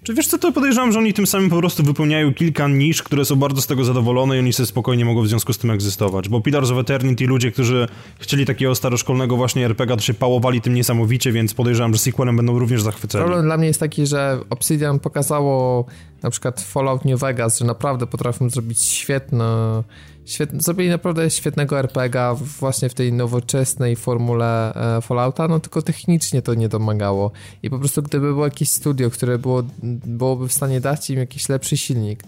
Czy 0.02 0.14
wiesz 0.14 0.26
co, 0.26 0.38
to 0.38 0.52
podejrzewam, 0.52 0.92
że 0.92 0.98
oni 0.98 1.12
tym 1.12 1.26
samym 1.26 1.50
po 1.50 1.58
prostu 1.58 1.82
wypełniają 1.82 2.34
kilka 2.34 2.68
nisz, 2.68 3.02
które 3.02 3.24
są 3.24 3.36
bardzo 3.36 3.62
z 3.62 3.66
tego 3.66 3.84
zadowolone 3.84 4.36
i 4.36 4.38
oni 4.38 4.52
sobie 4.52 4.66
spokojnie 4.66 5.04
mogą 5.04 5.22
w 5.22 5.28
związku 5.28 5.52
z 5.52 5.58
tym 5.58 5.70
egzystować. 5.70 6.28
Bo 6.28 6.40
Pillars 6.40 6.70
of 6.70 6.78
Eternity, 6.78 7.26
ludzie, 7.26 7.52
którzy 7.52 7.88
chcieli 8.18 8.46
takiego 8.46 8.74
staroszkolnego 8.74 9.36
właśnie 9.36 9.64
RPG, 9.64 9.96
to 9.96 10.02
się 10.02 10.14
pałowali 10.14 10.60
tym 10.60 10.74
niesamowicie, 10.74 11.32
więc 11.32 11.54
podejrzewam, 11.54 11.92
że 11.92 11.98
sequelem 11.98 12.36
będą 12.36 12.58
również 12.58 12.82
zachwyceni. 12.82 13.24
Problem 13.24 13.44
dla 13.44 13.56
mnie 13.56 13.66
jest 13.66 13.80
taki, 13.80 14.06
że 14.06 14.40
Obsidian 14.50 14.98
pokazało 14.98 15.84
na 16.22 16.30
przykład 16.30 16.60
Fallout 16.60 17.04
New 17.04 17.20
Vegas, 17.20 17.58
że 17.58 17.64
naprawdę 17.64 18.06
potrafią 18.06 18.50
zrobić 18.50 18.82
świetne, 18.82 19.82
świetne 20.24 20.60
zrobili 20.60 20.88
naprawdę 20.88 21.30
świetnego 21.30 21.78
RPGa 21.78 22.34
właśnie 22.34 22.88
w 22.88 22.94
tej 22.94 23.12
nowoczesnej 23.12 23.96
formule 23.96 24.74
e, 24.74 25.00
Fallouta, 25.00 25.48
no 25.48 25.60
tylko 25.60 25.82
technicznie 25.82 26.42
to 26.42 26.54
nie 26.54 26.68
domagało. 26.68 27.30
I 27.62 27.70
po 27.70 27.78
prostu 27.78 28.02
gdyby 28.02 28.26
było 28.26 28.44
jakieś 28.44 28.70
studio, 28.70 29.10
które 29.10 29.38
było, 29.38 29.62
byłoby 30.06 30.48
w 30.48 30.52
stanie 30.52 30.80
dać 30.80 31.10
im 31.10 31.18
jakiś 31.18 31.48
lepszy 31.48 31.76
silnik, 31.76 32.22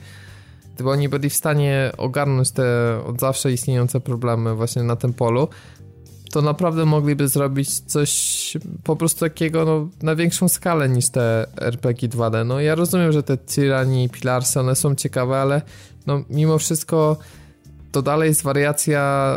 gdyby 0.74 0.90
oni 0.90 1.08
byli 1.08 1.30
w 1.30 1.34
stanie 1.34 1.92
ogarnąć 1.96 2.50
te 2.50 2.64
od 3.06 3.20
zawsze 3.20 3.52
istniejące 3.52 4.00
problemy 4.00 4.54
właśnie 4.54 4.82
na 4.82 4.96
tym 4.96 5.12
polu, 5.12 5.48
to 6.32 6.42
naprawdę 6.42 6.84
mogliby 6.84 7.28
zrobić 7.28 7.80
coś 7.80 8.52
po 8.84 8.96
prostu 8.96 9.20
takiego 9.20 9.64
no, 9.64 9.88
na 10.02 10.16
większą 10.16 10.48
skalę 10.48 10.88
niż 10.88 11.10
te 11.10 11.46
RPG 11.56 12.08
2D. 12.08 12.46
No 12.46 12.60
ja 12.60 12.74
rozumiem, 12.74 13.12
że 13.12 13.22
te 13.22 13.36
Tyranny 13.36 14.02
i 14.02 14.08
Pilarsy, 14.08 14.60
one 14.60 14.76
są 14.76 14.94
ciekawe, 14.94 15.36
ale 15.36 15.62
no 16.06 16.24
mimo 16.30 16.58
wszystko 16.58 17.16
to 17.92 18.02
dalej 18.02 18.28
jest 18.28 18.42
wariacja 18.42 19.36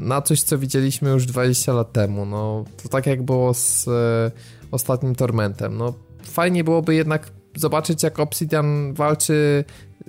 na 0.00 0.22
coś, 0.22 0.42
co 0.42 0.58
widzieliśmy 0.58 1.10
już 1.10 1.26
20 1.26 1.72
lat 1.72 1.92
temu. 1.92 2.26
No 2.26 2.64
to 2.82 2.88
tak 2.88 3.06
jak 3.06 3.22
było 3.22 3.54
z 3.54 3.88
e, 3.88 4.30
ostatnim 4.70 5.14
Tormentem. 5.14 5.76
No 5.76 5.94
fajnie 6.22 6.64
byłoby 6.64 6.94
jednak 6.94 7.30
zobaczyć, 7.56 8.02
jak 8.02 8.20
Obsidian 8.20 8.94
walczy 8.94 9.64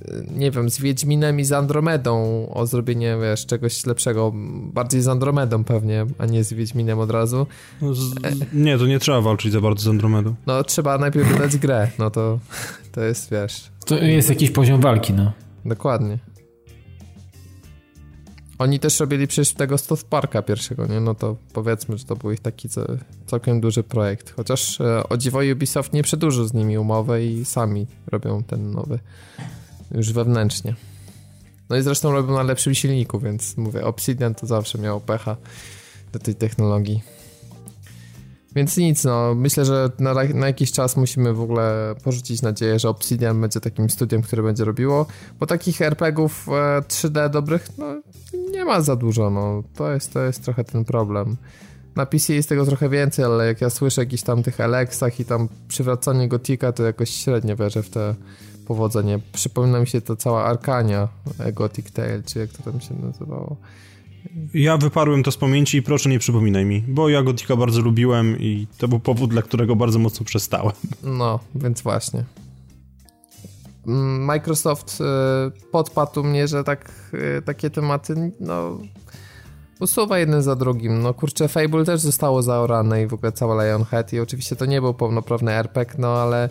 e, 0.07 0.11
nie 0.37 0.51
wiem, 0.51 0.69
z 0.69 0.79
Wiedźminem 0.79 1.39
i 1.39 1.43
z 1.43 1.51
Andromedą 1.51 2.47
o 2.53 2.65
zrobienie, 2.65 3.17
wiesz, 3.21 3.45
czegoś 3.45 3.85
lepszego, 3.85 4.31
bardziej 4.73 5.01
z 5.01 5.07
Andromedą 5.07 5.63
pewnie, 5.63 6.05
a 6.17 6.25
nie 6.25 6.43
z 6.43 6.53
Wiedźminem 6.53 6.99
od 6.99 7.11
razu. 7.11 7.47
No, 7.81 7.93
Z, 7.93 8.15
nie, 8.53 8.77
to 8.77 8.85
nie 8.85 8.99
trzeba 8.99 9.21
walczyć 9.21 9.51
za 9.51 9.61
bardzo 9.61 9.83
z 9.83 9.87
Andromedą. 9.87 10.35
No 10.47 10.63
trzeba 10.63 10.97
najpierw 10.97 11.27
wydać 11.27 11.57
grę, 11.57 11.87
no 11.99 12.09
to 12.09 12.39
to 12.91 13.01
jest, 13.01 13.31
wiesz, 13.31 13.71
To 13.85 13.95
jest 13.95 14.29
jakiś 14.29 14.51
poziom 14.51 14.81
walki, 14.81 15.13
no. 15.13 15.31
dokładnie. 15.65 16.17
Oni 18.63 18.79
też 18.79 18.99
robili 18.99 19.27
przecież 19.27 19.53
tego 19.53 19.77
South 19.77 20.03
Parka 20.03 20.41
pierwszego, 20.41 20.87
nie? 20.87 20.99
No 20.99 21.15
to 21.15 21.35
powiedzmy, 21.53 21.97
że 21.97 22.05
to 22.05 22.15
był 22.15 22.31
ich 22.31 22.39
taki 22.39 22.69
całkiem 23.25 23.61
duży 23.61 23.83
projekt. 23.83 24.33
Chociaż 24.35 24.81
e, 24.81 25.09
o 25.09 25.17
dziwo 25.17 25.39
Ubisoft 25.51 25.93
nie 25.93 26.03
przedłużył 26.03 26.45
z 26.45 26.53
nimi 26.53 26.77
umowę 26.77 27.25
i 27.25 27.45
sami 27.45 27.87
robią 28.07 28.43
ten 28.43 28.71
nowy 28.71 28.99
już 29.91 30.13
wewnętrznie. 30.13 30.75
No 31.69 31.77
i 31.77 31.81
zresztą 31.81 32.11
robią 32.11 32.33
na 32.33 32.43
lepszym 32.43 32.75
silniku, 32.75 33.19
więc 33.19 33.57
mówię, 33.57 33.85
Obsidian 33.85 34.35
to 34.35 34.47
zawsze 34.47 34.77
miał 34.77 35.01
pecha 35.01 35.37
do 36.13 36.19
tej 36.19 36.35
technologii. 36.35 37.01
Więc 38.55 38.77
nic, 38.77 39.03
no 39.03 39.35
myślę, 39.35 39.65
że 39.65 39.89
na, 39.99 40.13
na 40.13 40.47
jakiś 40.47 40.71
czas 40.71 40.97
musimy 40.97 41.33
w 41.33 41.41
ogóle 41.41 41.95
porzucić 42.03 42.41
nadzieję, 42.41 42.79
że 42.79 42.89
Obsidian 42.89 43.41
będzie 43.41 43.59
takim 43.59 43.89
studiem, 43.89 44.21
które 44.21 44.43
będzie 44.43 44.65
robiło, 44.65 45.05
bo 45.39 45.45
takich 45.45 45.81
RPGów 45.81 46.47
e, 46.49 46.51
3D 46.81 47.29
dobrych, 47.29 47.67
no 47.77 47.85
nie 48.53 48.65
ma 48.65 48.81
za 48.81 48.95
dużo, 48.95 49.29
no 49.29 49.63
to 49.75 49.91
jest, 49.91 50.13
to 50.13 50.23
jest 50.23 50.43
trochę 50.43 50.63
ten 50.63 50.85
problem. 50.85 51.37
Na 51.95 52.05
PC 52.05 52.33
jest 52.33 52.49
tego 52.49 52.65
trochę 52.65 52.89
więcej, 52.89 53.25
ale 53.25 53.47
jak 53.47 53.61
ja 53.61 53.69
słyszę 53.69 54.01
jakichś 54.01 54.23
tam 54.23 54.43
tych 54.43 54.61
Alexach 54.61 55.19
i 55.19 55.25
tam 55.25 55.47
przywracanie 55.67 56.27
Gotika, 56.27 56.71
to 56.71 56.83
jakoś 56.83 57.09
średnio 57.09 57.55
wierzę 57.55 57.83
w 57.83 57.89
te 57.89 58.15
powodzenie. 58.65 59.19
Przypomina 59.33 59.79
mi 59.79 59.87
się 59.87 60.01
to 60.01 60.15
cała 60.15 60.43
Arkania, 60.43 61.07
e, 61.39 61.53
Gothic 61.53 61.91
Tale, 61.91 62.23
czy 62.25 62.39
jak 62.39 62.49
to 62.49 62.71
tam 62.71 62.81
się 62.81 62.93
nazywało. 62.93 63.57
Ja 64.53 64.77
wyparłem 64.77 65.23
to 65.23 65.31
z 65.31 65.37
pamięci 65.37 65.77
i 65.77 65.81
proszę 65.81 66.09
nie 66.09 66.19
przypominaj 66.19 66.65
mi, 66.65 66.83
bo 66.87 67.09
ja 67.09 67.23
Gotika 67.23 67.55
bardzo 67.55 67.81
lubiłem 67.81 68.39
i 68.39 68.67
to 68.77 68.87
był 68.87 68.99
powód, 68.99 69.29
dla 69.29 69.41
którego 69.41 69.75
bardzo 69.75 69.99
mocno 69.99 70.25
przestałem. 70.25 70.73
No, 71.03 71.39
więc 71.55 71.81
właśnie. 71.81 72.23
Mm, 73.87 74.25
Microsoft 74.25 75.01
y, 75.01 75.03
podpadł 75.71 76.23
mnie, 76.23 76.47
że 76.47 76.63
tak, 76.63 76.91
y, 77.13 77.41
takie 77.41 77.69
tematy, 77.69 78.31
no, 78.39 78.77
usuwa 79.79 80.19
jeden 80.19 80.41
za 80.41 80.55
drugim. 80.55 81.01
No 81.01 81.13
kurczę, 81.13 81.47
Fable 81.47 81.85
też 81.85 82.01
zostało 82.01 82.41
zaorane 82.41 83.03
i 83.03 83.07
w 83.07 83.13
ogóle 83.13 83.31
cała 83.31 83.63
Lionhead 83.63 84.13
i 84.13 84.19
oczywiście 84.19 84.55
to 84.55 84.65
nie 84.65 84.81
był 84.81 84.93
pełnoprawny 84.93 85.51
RPG, 85.51 85.95
no 85.97 86.07
ale 86.07 86.49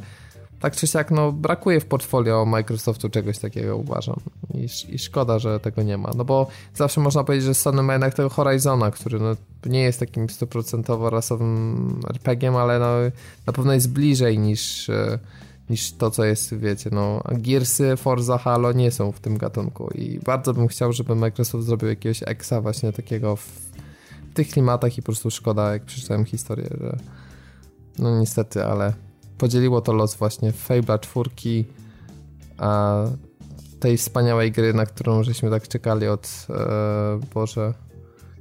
tak 0.62 0.76
czy 0.76 0.86
siak, 0.86 1.10
no 1.10 1.32
brakuje 1.32 1.80
w 1.80 1.86
portfolio 1.86 2.44
Microsoftu 2.44 3.08
czegoś 3.08 3.38
takiego, 3.38 3.76
uważam. 3.76 4.20
I, 4.54 4.94
I, 4.94 4.98
szkoda, 4.98 5.38
że 5.38 5.60
tego 5.60 5.82
nie 5.82 5.98
ma. 5.98 6.10
No 6.16 6.24
bo 6.24 6.46
zawsze 6.74 7.00
można 7.00 7.24
powiedzieć, 7.24 7.46
że 7.46 7.54
Sony 7.54 7.82
ma 7.82 7.92
jednak 7.92 8.14
tego 8.14 8.28
Horizona, 8.28 8.90
który 8.90 9.20
no, 9.20 9.36
nie 9.66 9.82
jest 9.82 10.00
takim 10.00 10.30
stuprocentowo 10.30 11.10
rasowym 11.10 12.00
RPG-iem, 12.10 12.56
ale 12.56 12.78
no, 12.78 12.86
na 13.46 13.52
pewno 13.52 13.72
jest 13.72 13.92
bliżej 13.92 14.38
niż, 14.38 14.88
e, 14.88 15.18
niż 15.70 15.92
to, 15.92 16.11
co 16.11 16.25
jest, 16.25 16.55
wiecie, 16.55 16.90
no 16.92 17.22
Gearsy, 17.33 17.96
Forza, 17.96 18.38
Halo 18.38 18.72
nie 18.72 18.90
są 18.90 19.12
w 19.12 19.20
tym 19.20 19.38
gatunku 19.38 19.88
i 19.94 20.18
bardzo 20.18 20.55
bym 20.55 20.68
chciał, 20.68 20.92
żeby 20.92 21.14
Microsoft 21.14 21.64
zrobił 21.64 21.88
jakiegoś 21.88 22.22
exa 22.27 22.61
właśnie 22.61 22.92
takiego 22.92 23.37
w, 23.37 23.72
tych 24.35 24.48
klimatach 24.48 24.98
i 24.98 25.03
po 25.03 25.07
prostu 25.07 25.31
szkoda, 25.31 25.72
jak 25.72 25.85
przeczytałem 25.85 26.25
historię, 26.25 26.68
że 26.81 26.96
no 27.98 28.20
niestety, 28.20 28.64
ale 28.64 28.92
podzieliło 29.38 29.81
to 29.81 29.92
los 29.92 30.14
właśnie 30.14 30.53
Fable'a 30.53 31.01
4, 31.01 31.64
a 32.59 33.05
tej 33.81 33.96
wspaniałej 33.96 34.53
gry, 34.53 34.75
na 34.75 34.87
którą 34.87 35.22
żeśmy 35.22 35.51
tak 35.51 35.68
czekali 35.68 36.09
od, 36.09 36.46
e, 36.51 37.20
Boże, 37.35 37.75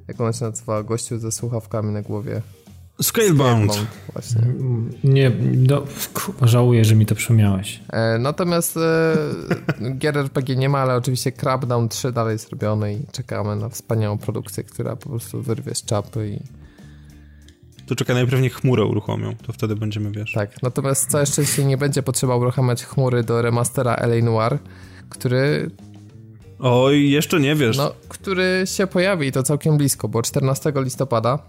jak 0.08 0.22
ona 0.22 0.34
się 0.34 0.46
nazywa, 0.46 0.84
gościu 0.84 1.20
ze 1.20 1.32
słuchawkami 1.32 1.94
na 1.94 2.02
głowie. 2.02 2.42
Scalebound. 3.02 3.88
właśnie. 4.14 4.42
Nie, 5.04 5.32
no, 5.70 5.84
żałuję, 6.42 6.86
że 6.86 6.96
mi 6.96 7.06
to 7.06 7.16
przypomniałeś. 7.16 7.80
E, 7.90 8.18
natomiast 8.20 8.78
e, 8.78 9.16
gier 10.00 10.18
RPG 10.18 10.56
nie 10.56 10.70
ma, 10.70 10.80
ale 10.80 10.96
oczywiście 10.96 11.32
Crackdown 11.32 11.90
3 11.90 12.12
dalej 12.12 12.34
jest 12.34 12.50
robiony 12.50 12.94
i 12.94 13.00
czekamy 13.12 13.56
na 13.56 13.70
wspaniałą 13.70 14.18
produkcję, 14.18 14.64
która 14.64 14.96
po 14.96 15.10
prostu 15.10 15.42
wyrwie 15.42 15.76
z 15.76 15.86
czapy 15.86 16.30
i 16.30 16.62
to 17.92 17.96
czeka 17.96 18.14
najpewniej 18.14 18.50
chmurę 18.50 18.86
uruchomią, 18.86 19.36
to 19.36 19.54
wtedy 19.54 19.76
będziemy, 19.76 20.12
wiesz. 20.12 20.34
Tak, 20.34 20.62
natomiast 20.64 21.12
co 21.12 21.20
jeszcze 21.20 21.46
się 21.46 21.66
nie 21.66 21.78
będzie 21.78 22.04
potrzeba 22.04 22.36
uruchamiać 22.36 22.84
chmury 22.84 23.24
do 23.24 23.42
remastera 23.42 23.96
LA 23.96 24.26
Noir, 24.26 24.58
który... 25.10 25.72
Oj, 26.60 27.10
jeszcze 27.10 27.40
nie 27.40 27.56
wiesz. 27.56 27.78
No, 27.78 27.92
który 28.10 28.64
się 28.66 28.88
pojawi 28.88 29.28
i 29.28 29.32
to 29.32 29.44
całkiem 29.44 29.78
blisko, 29.78 30.08
bo 30.08 30.22
14 30.22 30.74
listopada 30.76 31.40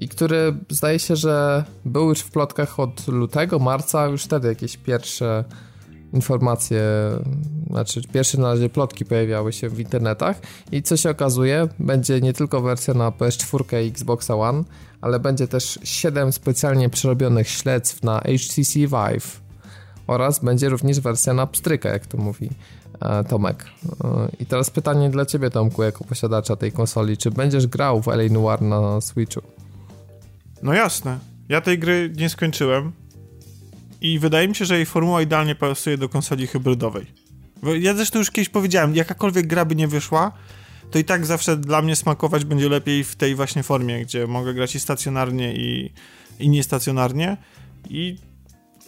i 0.00 0.08
który 0.08 0.54
zdaje 0.68 0.98
się, 0.98 1.16
że 1.16 1.64
był 1.84 2.08
już 2.08 2.20
w 2.20 2.30
plotkach 2.30 2.80
od 2.80 3.08
lutego, 3.08 3.58
marca, 3.58 4.06
już 4.06 4.24
wtedy 4.24 4.48
jakieś 4.48 4.76
pierwsze 4.76 5.44
informacje, 6.12 6.82
znaczy 7.70 8.02
pierwsze 8.12 8.38
na 8.38 8.48
razie 8.48 8.68
plotki 8.68 9.04
pojawiały 9.04 9.52
się 9.52 9.68
w 9.68 9.80
internetach 9.80 10.40
i 10.72 10.82
co 10.82 10.96
się 10.96 11.10
okazuje, 11.10 11.68
będzie 11.78 12.20
nie 12.20 12.32
tylko 12.32 12.60
wersja 12.60 12.94
na 12.94 13.10
PS4 13.10 13.84
i 13.84 13.88
Xbox 13.88 14.30
One, 14.30 14.64
ale 15.00 15.20
będzie 15.20 15.48
też 15.48 15.78
7 15.82 16.32
specjalnie 16.32 16.88
przerobionych 16.88 17.48
śledztw 17.48 18.02
na 18.02 18.20
HTC 18.20 18.78
Vive 18.78 19.40
oraz 20.06 20.38
będzie 20.38 20.68
również 20.68 21.00
wersja 21.00 21.34
na 21.34 21.46
pstryka, 21.46 21.88
jak 21.88 22.06
to 22.06 22.18
mówi 22.18 22.50
e, 23.00 23.24
Tomek. 23.24 23.64
E, 24.04 24.28
I 24.40 24.46
teraz 24.46 24.70
pytanie 24.70 25.10
dla 25.10 25.26
ciebie 25.26 25.50
Tomku, 25.50 25.82
jako 25.82 26.04
posiadacza 26.04 26.56
tej 26.56 26.72
konsoli, 26.72 27.16
czy 27.16 27.30
będziesz 27.30 27.66
grał 27.66 28.02
w 28.02 28.08
LA 28.08 28.28
Noir 28.30 28.62
na 28.62 29.00
Switchu? 29.00 29.59
No 30.62 30.74
jasne. 30.74 31.18
Ja 31.48 31.60
tej 31.60 31.78
gry 31.78 32.12
nie 32.16 32.28
skończyłem, 32.28 32.92
i 34.00 34.18
wydaje 34.18 34.48
mi 34.48 34.54
się, 34.54 34.64
że 34.64 34.76
jej 34.76 34.86
formuła 34.86 35.22
idealnie 35.22 35.54
pasuje 35.54 35.98
do 35.98 36.08
konsoli 36.08 36.46
hybrydowej. 36.46 37.06
Ja 37.80 37.94
zresztą 37.94 38.18
już 38.18 38.30
kiedyś 38.30 38.48
powiedziałem, 38.48 38.94
jakakolwiek 38.94 39.46
gra 39.46 39.64
by 39.64 39.74
nie 39.74 39.88
wyszła, 39.88 40.32
to 40.90 40.98
i 40.98 41.04
tak 41.04 41.26
zawsze 41.26 41.56
dla 41.56 41.82
mnie 41.82 41.96
smakować 41.96 42.44
będzie 42.44 42.68
lepiej 42.68 43.04
w 43.04 43.16
tej 43.16 43.34
właśnie 43.34 43.62
formie, 43.62 44.02
gdzie 44.02 44.26
mogę 44.26 44.54
grać 44.54 44.74
i 44.74 44.80
stacjonarnie, 44.80 45.54
i, 45.54 45.92
i 46.38 46.48
niestacjonarnie. 46.48 47.36
I, 47.90 48.16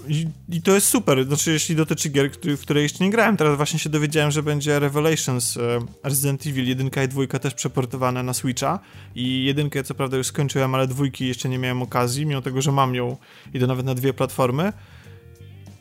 i, 0.09 0.63
to 0.63 0.75
jest 0.75 0.89
super. 0.89 1.25
Znaczy, 1.25 1.53
jeśli 1.53 1.77
dotyczy 1.77 2.09
gier, 2.09 2.31
w 2.57 2.61
które 2.61 2.83
jeszcze 2.83 3.05
nie 3.05 3.11
grałem. 3.11 3.37
Teraz 3.37 3.57
właśnie 3.57 3.79
się 3.79 3.91
dowiedziałem, 3.91 4.31
że 4.31 4.43
będzie 4.43 4.79
Revelations 4.79 5.57
e, 5.57 5.79
Resident 6.03 6.47
Evil 6.47 6.69
1 6.69 6.91
i 7.05 7.09
2 7.09 7.39
też 7.39 7.55
przeportowane 7.55 8.23
na 8.23 8.35
Switcha. 8.35 8.81
I 9.15 9.45
jedynkę 9.45 9.85
co 9.85 9.95
prawda 9.95 10.17
już 10.17 10.27
skończyłem, 10.27 10.75
ale 10.75 10.87
dwójki 10.87 11.27
jeszcze 11.27 11.49
nie 11.49 11.59
miałem 11.59 11.83
okazji, 11.83 12.27
mimo 12.27 12.43
tego, 12.43 12.63
że 12.63 12.73
mam 12.73 12.95
ją 12.95 13.17
i 13.55 13.61
to 13.61 13.67
nawet 13.67 13.87
na 13.87 13.95
dwie 13.95 14.13
platformy. 14.13 14.73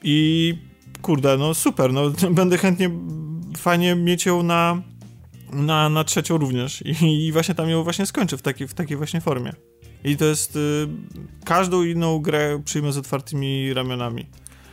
I 0.04 0.56
kurde, 1.02 1.38
no 1.38 1.54
super, 1.54 1.94
no 1.94 2.12
będę 2.32 2.58
chętnie, 2.58 2.90
fajnie 3.58 3.96
mieć 3.96 4.26
ją 4.26 4.44
na, 4.44 4.82
na, 5.54 5.90
na 5.90 6.04
trzecią 6.04 6.38
również 6.38 6.84
I, 6.86 7.26
i 7.28 7.32
właśnie 7.32 7.56
tam 7.56 7.70
ją 7.70 7.84
właśnie 7.84 8.06
skończę 8.06 8.38
w 8.38 8.42
takiej, 8.42 8.68
w 8.68 8.74
takiej 8.74 8.98
właśnie 8.98 9.22
formie. 9.22 9.54
I 10.04 10.18
to 10.18 10.26
jest, 10.26 10.56
y, 10.56 10.88
każdą 11.46 11.84
inną 11.84 12.20
grę 12.20 12.62
przyjmę 12.66 12.92
z 12.92 12.98
otwartymi 12.98 13.74
ramionami. 13.74 14.26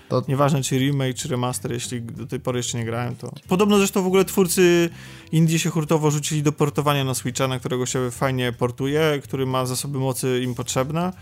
To... 0.08 0.22
Nieważne 0.28 0.62
czy 0.62 0.78
remake, 0.78 1.14
czy 1.14 1.28
remaster, 1.28 1.72
jeśli 1.72 2.02
do 2.02 2.26
tej 2.26 2.40
pory 2.40 2.58
jeszcze 2.58 2.78
nie 2.78 2.84
grałem, 2.84 3.16
to... 3.16 3.32
Podobno 3.48 3.78
zresztą 3.78 4.02
w 4.02 4.06
ogóle 4.06 4.24
twórcy 4.24 4.90
Indie 5.32 5.58
się 5.58 5.70
hurtowo 5.70 6.10
rzucili 6.10 6.42
do 6.42 6.52
portowania 6.52 7.04
na 7.04 7.14
Switcha, 7.14 7.48
na 7.48 7.58
którego 7.58 7.86
się 7.86 8.10
fajnie 8.10 8.52
portuje, 8.52 9.20
który 9.24 9.46
ma 9.46 9.66
zasoby 9.66 9.98
mocy 9.98 10.40
im 10.42 10.54
potrzebne 10.54 11.12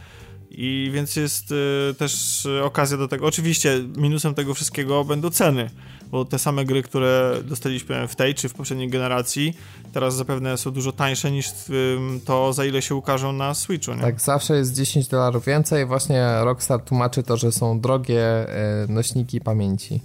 i 0.51 0.90
więc 0.92 1.16
jest 1.16 1.53
y, 1.53 1.95
też 1.99 2.42
okazja 2.62 2.97
do 2.97 3.09
tego. 3.09 3.27
Oczywiście 3.27 3.85
minusem 3.97 4.35
tego 4.35 4.55
wszystkiego 4.55 5.05
będą 5.05 5.31
ceny, 5.31 5.71
bo 6.11 6.25
te 6.25 6.38
same 6.38 6.64
gry, 6.64 6.83
które 6.83 7.37
dostaliśmy 7.45 8.09
w 8.09 8.16
tej 8.16 8.35
czy 8.35 8.49
w 8.49 8.55
poprzedniej 8.55 8.88
generacji, 8.88 9.57
teraz 9.92 10.16
zapewne 10.16 10.59
są 10.59 10.71
dużo 10.71 10.92
tańsze 10.92 11.31
niż 11.31 11.49
y, 11.71 11.99
to, 12.25 12.53
za 12.53 12.64
ile 12.64 12.83
się 12.83 12.95
ukażą 12.95 13.33
na 13.33 13.55
Switchu. 13.55 13.95
Nie? 13.95 14.01
Tak, 14.01 14.21
zawsze 14.21 14.57
jest 14.57 14.75
10 14.75 15.09
dolarów 15.09 15.45
więcej. 15.45 15.87
Właśnie 15.87 16.27
Rockstar 16.40 16.81
tłumaczy 16.81 17.23
to, 17.23 17.37
że 17.37 17.53
są 17.53 17.81
drogie 17.81 18.47
y, 18.85 18.88
nośniki 18.88 19.40
pamięci. 19.40 20.01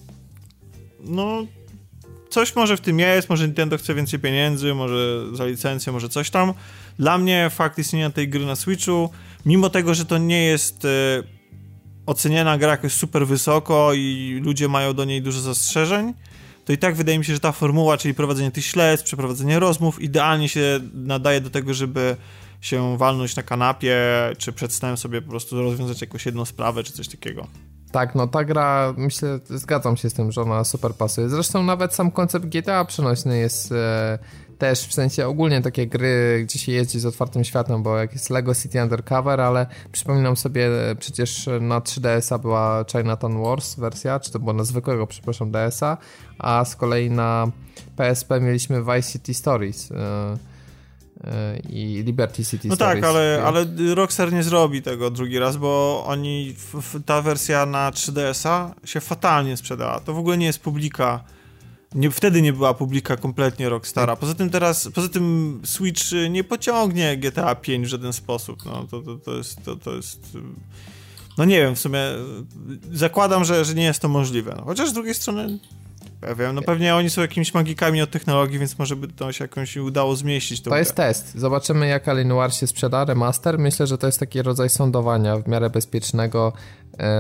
No, 0.99 1.45
coś 2.29 2.55
może 2.55 2.77
w 2.77 2.81
tym 2.81 2.99
jest, 2.99 3.29
może 3.29 3.45
Nintendo 3.45 3.77
chce 3.77 3.95
więcej 3.95 4.19
pieniędzy, 4.19 4.73
może 4.73 5.25
za 5.35 5.45
licencję, 5.45 5.93
może 5.93 6.09
coś 6.09 6.29
tam. 6.29 6.53
Dla 6.99 7.17
mnie 7.17 7.49
fakt 7.49 7.77
istnienia 7.77 8.09
tej 8.09 8.29
gry 8.29 8.45
na 8.45 8.55
Switchu 8.55 9.09
mimo 9.45 9.69
tego, 9.69 9.93
że 9.93 10.05
to 10.05 10.17
nie 10.17 10.43
jest 10.43 10.85
e, 10.85 11.23
oceniana 12.05 12.57
gra 12.57 12.71
jakoś 12.71 12.93
super 12.93 13.27
wysoko 13.27 13.93
i 13.93 14.39
ludzie 14.43 14.67
mają 14.67 14.93
do 14.93 15.05
niej 15.05 15.21
dużo 15.21 15.41
zastrzeżeń, 15.41 16.13
to 16.65 16.73
i 16.73 16.77
tak 16.77 16.95
wydaje 16.95 17.19
mi 17.19 17.25
się, 17.25 17.33
że 17.33 17.39
ta 17.39 17.51
formuła, 17.51 17.97
czyli 17.97 18.13
prowadzenie 18.13 18.51
tych 18.51 18.65
śledztw, 18.65 19.05
przeprowadzenie 19.05 19.59
rozmów, 19.59 20.01
idealnie 20.01 20.49
się 20.49 20.79
nadaje 20.93 21.41
do 21.41 21.49
tego, 21.49 21.73
żeby 21.73 22.15
się 22.61 22.97
walnąć 22.97 23.35
na 23.35 23.43
kanapie, 23.43 23.97
czy 24.37 24.53
przed 24.53 24.73
sobie 24.95 25.21
po 25.21 25.29
prostu 25.29 25.61
rozwiązać 25.61 26.01
jakąś 26.01 26.25
jedną 26.25 26.45
sprawę, 26.45 26.83
czy 26.83 26.93
coś 26.93 27.07
takiego. 27.07 27.47
Tak, 27.91 28.15
no 28.15 28.27
ta 28.27 28.43
gra, 28.43 28.93
myślę, 28.97 29.39
zgadzam 29.45 29.97
się 29.97 30.09
z 30.09 30.13
tym, 30.13 30.31
że 30.31 30.41
ona 30.41 30.63
super 30.63 30.93
pasuje. 30.93 31.29
Zresztą 31.29 31.63
nawet 31.63 31.93
sam 31.93 32.11
koncept 32.11 32.45
GTA 32.45 32.85
przenośny 32.85 33.37
jest 33.37 33.71
e, 33.71 34.19
też 34.57 34.87
w 34.87 34.93
sensie 34.93 35.27
ogólnie 35.27 35.61
takie 35.61 35.87
gry, 35.87 36.41
gdzie 36.43 36.59
się 36.59 36.71
jeździ 36.71 36.99
z 36.99 37.05
otwartym 37.05 37.43
światem, 37.43 37.83
bo 37.83 37.97
jak 37.97 38.13
jest 38.13 38.29
Lego 38.29 38.55
City 38.55 38.83
Undercover, 38.83 39.41
ale 39.41 39.65
przypominam 39.91 40.37
sobie, 40.37 40.89
e, 40.89 40.95
przecież 40.95 41.49
na 41.61 41.79
3DS-a 41.79 42.37
była 42.37 42.85
Chinatown 42.91 43.43
Wars 43.43 43.75
wersja, 43.75 44.19
czy 44.19 44.31
to 44.31 44.39
była 44.39 44.53
na 44.53 44.63
zwykłego, 44.63 45.07
przepraszam, 45.07 45.51
DS-a, 45.51 45.97
a 46.39 46.65
z 46.65 46.75
kolei 46.75 47.09
na 47.09 47.47
PSP 47.95 48.41
mieliśmy 48.41 48.83
Vice 48.83 49.11
City 49.11 49.33
Stories. 49.33 49.91
E, 49.91 50.50
i 51.69 52.03
Liberty 52.05 52.45
City 52.45 52.67
No 52.67 52.75
Stories. 52.75 53.01
tak, 53.01 53.09
ale, 53.09 53.43
ale 53.45 53.65
Rockstar 53.95 54.33
nie 54.33 54.43
zrobi 54.43 54.81
tego 54.81 55.11
drugi 55.11 55.39
raz, 55.39 55.57
bo 55.57 56.03
oni, 56.07 56.55
ta 57.05 57.21
wersja 57.21 57.65
na 57.65 57.91
3DS-a 57.91 58.73
się 58.85 58.99
fatalnie 58.99 59.57
sprzedała. 59.57 59.99
To 59.99 60.13
w 60.13 60.17
ogóle 60.17 60.37
nie 60.37 60.45
jest 60.45 60.59
publika 60.59 61.23
nie, 61.95 62.11
wtedy 62.11 62.41
nie 62.41 62.53
była 62.53 62.73
publika 62.73 63.17
kompletnie 63.17 63.69
Rockstara. 63.69 64.15
Poza 64.15 64.33
tym 64.33 64.49
teraz, 64.49 64.89
poza 64.95 65.09
tym 65.09 65.59
Switch 65.63 66.03
nie 66.29 66.43
pociągnie 66.43 67.17
GTA 67.17 67.55
5 67.55 67.87
w 67.87 67.89
żaden 67.89 68.13
sposób. 68.13 68.65
No, 68.65 68.87
to, 68.91 69.01
to, 69.01 69.15
to, 69.15 69.37
jest, 69.37 69.63
to, 69.63 69.75
to 69.75 69.95
jest... 69.95 70.37
No 71.37 71.45
nie 71.45 71.61
wiem, 71.61 71.75
w 71.75 71.79
sumie 71.79 71.99
zakładam, 72.93 73.45
że, 73.45 73.65
że 73.65 73.73
nie 73.73 73.83
jest 73.83 73.99
to 73.99 74.07
możliwe. 74.09 74.53
No, 74.57 74.65
chociaż 74.65 74.89
z 74.89 74.93
drugiej 74.93 75.13
strony 75.13 75.59
Wiem, 76.37 76.55
no 76.55 76.61
pewnie 76.61 76.95
oni 76.95 77.09
są 77.09 77.21
jakimiś 77.21 77.53
magikami 77.53 78.01
od 78.01 78.11
technologii, 78.11 78.59
więc 78.59 78.79
może 78.79 78.95
by 78.95 79.07
to 79.07 79.31
się 79.31 79.43
jakąś 79.43 79.77
udało 79.77 80.15
zmieścić. 80.15 80.61
To 80.61 80.69
grę. 80.69 80.79
jest 80.79 80.95
test. 80.95 81.37
Zobaczymy 81.37 81.87
jak 81.87 82.07
Alienware 82.07 82.53
się 82.53 82.67
sprzeda, 82.67 83.05
remaster. 83.05 83.59
Myślę, 83.59 83.87
że 83.87 83.97
to 83.97 84.07
jest 84.07 84.19
taki 84.19 84.41
rodzaj 84.41 84.69
sądowania 84.69 85.37
w 85.37 85.47
miarę 85.47 85.69
bezpiecznego 85.69 86.53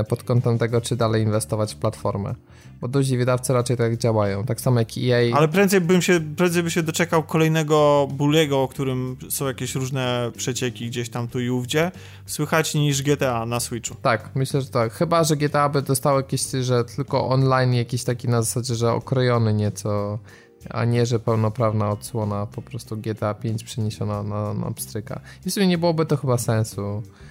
pod 0.09 0.23
kątem 0.23 0.57
tego, 0.57 0.81
czy 0.81 0.95
dalej 0.95 1.23
inwestować 1.23 1.73
w 1.73 1.77
platformę 1.77 2.35
bo 2.81 2.87
duzi 2.87 3.17
wydawcy 3.17 3.53
raczej 3.53 3.77
tak 3.77 3.97
działają, 3.97 4.43
tak 4.43 4.61
samo 4.61 4.79
jak 4.79 4.89
EA. 4.97 5.37
Ale 5.37 5.47
prędzej 5.47 5.81
bym 5.81 6.01
się, 6.01 6.19
prędzej 6.37 6.63
by 6.63 6.71
się 6.71 6.83
doczekał 6.83 7.23
kolejnego 7.23 8.07
Bulliego, 8.11 8.63
o 8.63 8.67
którym 8.67 9.17
są 9.29 9.47
jakieś 9.47 9.75
różne 9.75 10.31
przecieki 10.37 10.87
gdzieś 10.87 11.09
tam 11.09 11.27
tu 11.27 11.39
i 11.39 11.49
ówdzie, 11.49 11.91
słychać 12.25 12.73
niż 12.73 13.03
GTA 13.03 13.45
na 13.45 13.59
Switchu. 13.59 13.95
Tak, 14.01 14.29
myślę, 14.35 14.61
że 14.61 14.69
tak. 14.69 14.93
Chyba, 14.93 15.23
że 15.23 15.35
GTA 15.35 15.69
by 15.69 15.81
dostało 15.81 16.17
jakieś, 16.17 16.41
że 16.61 16.85
tylko 16.85 17.29
online 17.29 17.73
jakiś 17.73 18.03
taki 18.03 18.27
na 18.27 18.41
zasadzie, 18.41 18.75
że 18.75 18.93
okrojony 18.93 19.53
nieco, 19.53 20.19
a 20.69 20.85
nie, 20.85 21.05
że 21.05 21.19
pełnoprawna 21.19 21.89
odsłona 21.89 22.45
po 22.45 22.61
prostu 22.61 22.97
GTA 22.97 23.33
5 23.33 23.63
przeniesiona 23.63 24.23
na, 24.23 24.53
na 24.53 24.71
pstryka. 24.71 25.21
I 25.45 25.49
w 25.49 25.53
sumie 25.53 25.67
nie 25.67 25.77
byłoby 25.77 26.05
to 26.05 26.17
chyba 26.17 26.37
sensu 26.37 27.03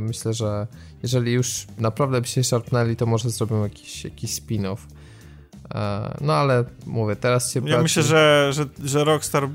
myślę, 0.00 0.34
że 0.34 0.66
jeżeli 1.02 1.32
już 1.32 1.66
naprawdę 1.78 2.20
by 2.20 2.26
się 2.26 2.44
szarpnęli, 2.44 2.96
to 2.96 3.06
może 3.06 3.30
zrobią 3.30 3.62
jakiś, 3.62 4.04
jakiś 4.04 4.30
spin-off. 4.30 4.78
E, 5.74 6.16
no 6.20 6.32
ale 6.32 6.64
mówię, 6.86 7.16
teraz 7.16 7.52
się... 7.52 7.68
Ja 7.68 7.82
myślę, 7.82 8.02
że, 8.02 8.50
że, 8.52 8.66
że 8.84 9.04
Rockstar 9.04 9.48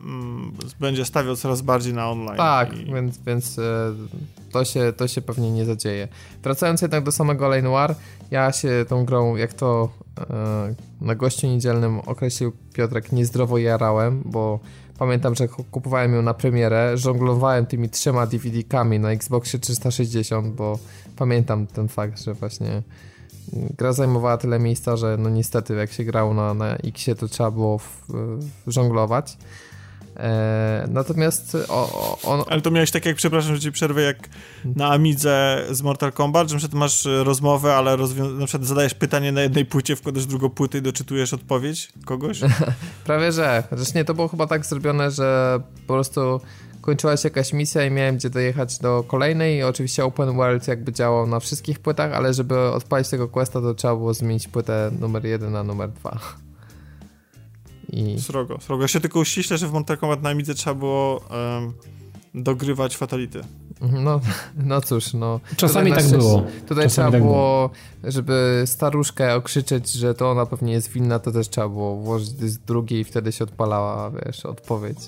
mm, 0.00 0.52
będzie 0.80 1.04
stawiał 1.04 1.36
coraz 1.36 1.62
bardziej 1.62 1.94
na 1.94 2.10
online. 2.10 2.36
Tak, 2.36 2.78
i... 2.78 2.84
więc, 2.84 3.18
więc 3.18 3.58
e, 3.58 3.92
to, 4.52 4.64
się, 4.64 4.92
to 4.96 5.08
się 5.08 5.22
pewnie 5.22 5.50
nie 5.50 5.64
zadzieje. 5.64 6.08
Wracając 6.42 6.82
jednak 6.82 7.04
do 7.04 7.12
samego 7.12 7.48
Lane 7.48 7.62
Noir, 7.62 7.94
ja 8.30 8.52
się 8.52 8.84
tą 8.88 9.04
grą, 9.04 9.36
jak 9.36 9.52
to 9.54 9.88
na 11.00 11.14
gościu 11.14 11.46
niedzielnym 11.46 12.00
określił 12.00 12.52
Piotrek, 12.72 13.12
niezdrowo 13.12 13.58
jarałem, 13.58 14.22
bo 14.24 14.60
Pamiętam, 15.04 15.34
że 15.34 15.48
kupowałem 15.48 16.14
ją 16.14 16.22
na 16.22 16.34
premierę, 16.34 16.98
żonglowałem 16.98 17.66
tymi 17.66 17.88
trzema 17.88 18.26
DVD-kami 18.26 18.98
na 18.98 19.10
Xboxie 19.10 19.58
360, 19.58 20.54
bo 20.54 20.78
pamiętam 21.16 21.66
ten 21.66 21.88
fakt, 21.88 22.20
że 22.22 22.34
właśnie 22.34 22.82
gra 23.52 23.92
zajmowała 23.92 24.36
tyle 24.36 24.58
miejsca, 24.58 24.96
że 24.96 25.16
no 25.18 25.30
niestety 25.30 25.74
jak 25.74 25.92
się 25.92 26.04
grało 26.04 26.34
na, 26.34 26.54
na 26.54 26.76
Xie 26.76 27.14
to 27.14 27.28
trzeba 27.28 27.50
było 27.50 27.78
w, 27.78 28.02
w 28.66 28.70
żonglować. 28.70 29.38
E, 30.16 30.88
natomiast 30.90 31.56
o, 31.68 32.18
on... 32.22 32.42
Ale 32.50 32.60
to 32.60 32.70
miałeś 32.70 32.90
tak 32.90 33.06
jak, 33.06 33.16
przepraszam, 33.16 33.54
że 33.54 33.60
ci 33.60 33.72
przerwę, 33.72 34.02
jak 34.02 34.28
na 34.76 34.90
Amidze 34.92 35.64
z 35.70 35.82
Mortal 35.82 36.12
Kombat, 36.12 36.50
że 36.50 36.56
przykład 36.56 36.80
masz 36.80 37.08
rozmowę, 37.24 37.74
ale 37.74 37.96
rozwią- 37.96 38.38
na 38.38 38.46
przykład 38.46 38.68
zadajesz 38.68 38.94
pytanie 38.94 39.32
na 39.32 39.42
jednej 39.42 39.64
płycie, 39.64 39.96
wkładasz 39.96 40.26
drugą 40.26 40.50
płytę 40.50 40.78
i 40.78 40.82
doczytujesz 40.82 41.34
odpowiedź 41.34 41.92
kogoś? 42.04 42.40
Prawie, 43.04 43.32
że. 43.32 43.62
Zresztą 43.72 43.98
nie, 43.98 44.04
to 44.04 44.14
było 44.14 44.28
chyba 44.28 44.46
tak 44.46 44.66
zrobione, 44.66 45.10
że 45.10 45.60
po 45.86 45.94
prostu 45.94 46.40
kończyła 46.80 47.16
się 47.16 47.28
jakaś 47.28 47.52
misja 47.52 47.86
i 47.86 47.90
miałem 47.90 48.16
gdzie 48.16 48.30
dojechać 48.30 48.78
do 48.78 49.04
kolejnej 49.08 49.58
i 49.58 49.62
oczywiście 49.62 50.04
Open 50.04 50.36
World 50.36 50.68
jakby 50.68 50.92
działał 50.92 51.26
na 51.26 51.40
wszystkich 51.40 51.80
płytach, 51.80 52.12
ale 52.12 52.34
żeby 52.34 52.60
odpalić 52.60 53.08
tego 53.08 53.28
questa 53.28 53.60
to 53.60 53.74
trzeba 53.74 53.96
było 53.96 54.14
zmienić 54.14 54.48
płytę 54.48 54.90
numer 55.00 55.26
1 55.26 55.52
na 55.52 55.62
numer 55.62 55.90
2. 55.90 56.18
I... 57.94 58.20
Srogo, 58.20 58.60
srogo. 58.60 58.82
Ja 58.82 58.88
się 58.88 59.00
tylko 59.00 59.20
uściślę, 59.20 59.58
że 59.58 59.68
w 59.68 59.72
Mortal 59.72 59.98
Kombat 59.98 60.22
na 60.22 60.30
Amidze 60.30 60.54
trzeba 60.54 60.74
było 60.74 61.20
um, 61.30 61.72
dogrywać 62.34 62.96
fatality. 62.96 63.40
No, 63.80 64.20
no 64.70 64.80
cóż, 64.80 65.14
no. 65.14 65.40
Czasami 65.56 65.92
tak 65.92 66.08
było. 66.08 66.46
Tutaj 66.68 66.84
Czasami 66.84 66.90
trzeba 66.90 67.10
tak 67.10 67.22
było, 67.22 67.70
żeby 68.04 68.62
staruszkę 68.66 69.34
okrzyczeć, 69.34 69.92
że 69.92 70.14
to 70.14 70.30
ona 70.30 70.46
pewnie 70.46 70.72
jest 70.72 70.92
winna, 70.92 71.18
to 71.18 71.32
też 71.32 71.48
trzeba 71.48 71.68
było 71.68 71.96
włożyć 71.96 72.28
z 72.28 72.58
drugiej 72.58 73.00
i 73.00 73.04
wtedy 73.04 73.32
się 73.32 73.44
odpalała, 73.44 74.10
wiesz, 74.10 74.46
odpowiedź. 74.46 74.98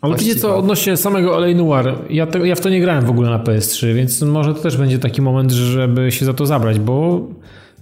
Ale 0.00 0.16
wiecie 0.16 0.36
co, 0.36 0.56
odnośnie 0.56 0.96
samego 0.96 1.38
LA 1.38 1.54
Noir, 1.54 1.98
ja, 2.10 2.26
te, 2.26 2.48
ja 2.48 2.54
w 2.54 2.60
to 2.60 2.68
nie 2.68 2.80
grałem 2.80 3.06
w 3.06 3.10
ogóle 3.10 3.30
na 3.30 3.38
PS3, 3.38 3.94
więc 3.94 4.22
może 4.22 4.54
to 4.54 4.60
też 4.60 4.76
będzie 4.76 4.98
taki 4.98 5.22
moment, 5.22 5.52
żeby 5.52 6.12
się 6.12 6.26
za 6.26 6.34
to 6.34 6.46
zabrać, 6.46 6.78
bo 6.78 7.20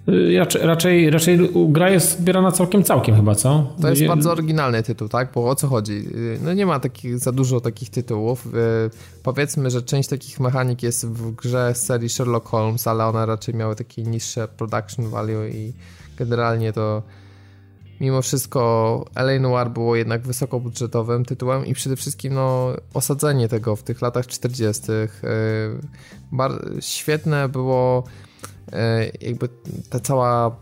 Y, 0.09 0.39
raczej, 0.63 1.11
raczej 1.11 1.51
gra 1.69 1.91
jest 1.91 2.19
zbierana 2.19 2.53
całkiem 2.53 2.85
całkiem 2.85 3.17
chyba, 3.17 3.35
co? 3.35 3.75
To 3.81 3.91
jest 3.91 4.07
bardzo 4.07 4.33
oryginalny 4.33 4.83
tytuł, 4.83 5.09
tak? 5.09 5.33
Bo 5.35 5.49
o 5.49 5.55
co 5.55 5.69
chodzi? 5.69 5.93
Y, 5.93 6.39
no 6.43 6.53
nie 6.53 6.67
ma 6.67 6.81
takich, 6.81 7.19
za 7.19 7.33
dużo 7.33 7.61
takich 7.61 7.91
tytułów. 7.91 8.47
Y, 8.47 8.51
powiedzmy, 9.23 9.71
że 9.71 9.83
część 9.83 10.09
takich 10.09 10.41
mechanik 10.41 10.83
jest 10.83 11.07
w 11.07 11.35
grze 11.35 11.75
z 11.75 11.87
serii 11.87 12.09
Sherlock 12.09 12.49
Holmes, 12.49 12.87
ale 12.87 13.07
one 13.07 13.27
raczej 13.27 13.55
miały 13.55 13.77
takie 13.77 14.03
niższe 14.03 14.49
production 14.49 15.09
value 15.09 15.49
i 15.49 15.73
generalnie 16.17 16.73
to 16.73 17.03
mimo 18.01 18.23
wszystko 18.23 19.05
LA 19.15 19.39
Noir 19.41 19.71
było 19.71 19.97
jednak 19.97 20.23
wysokobudżetowym 20.23 21.25
tytułem 21.25 21.67
i 21.67 21.75
przede 21.75 21.97
wszystkim 21.97 22.35
no, 22.35 22.73
osadzenie 22.95 23.49
tego 23.49 23.77
w 23.77 23.83
tych 23.83 24.03
latach 24.03 24.27
40. 24.27 24.83
Świetne 26.81 27.49
było 27.49 28.05
jakby 29.21 29.49
ta 29.91 30.01
cała 30.01 30.57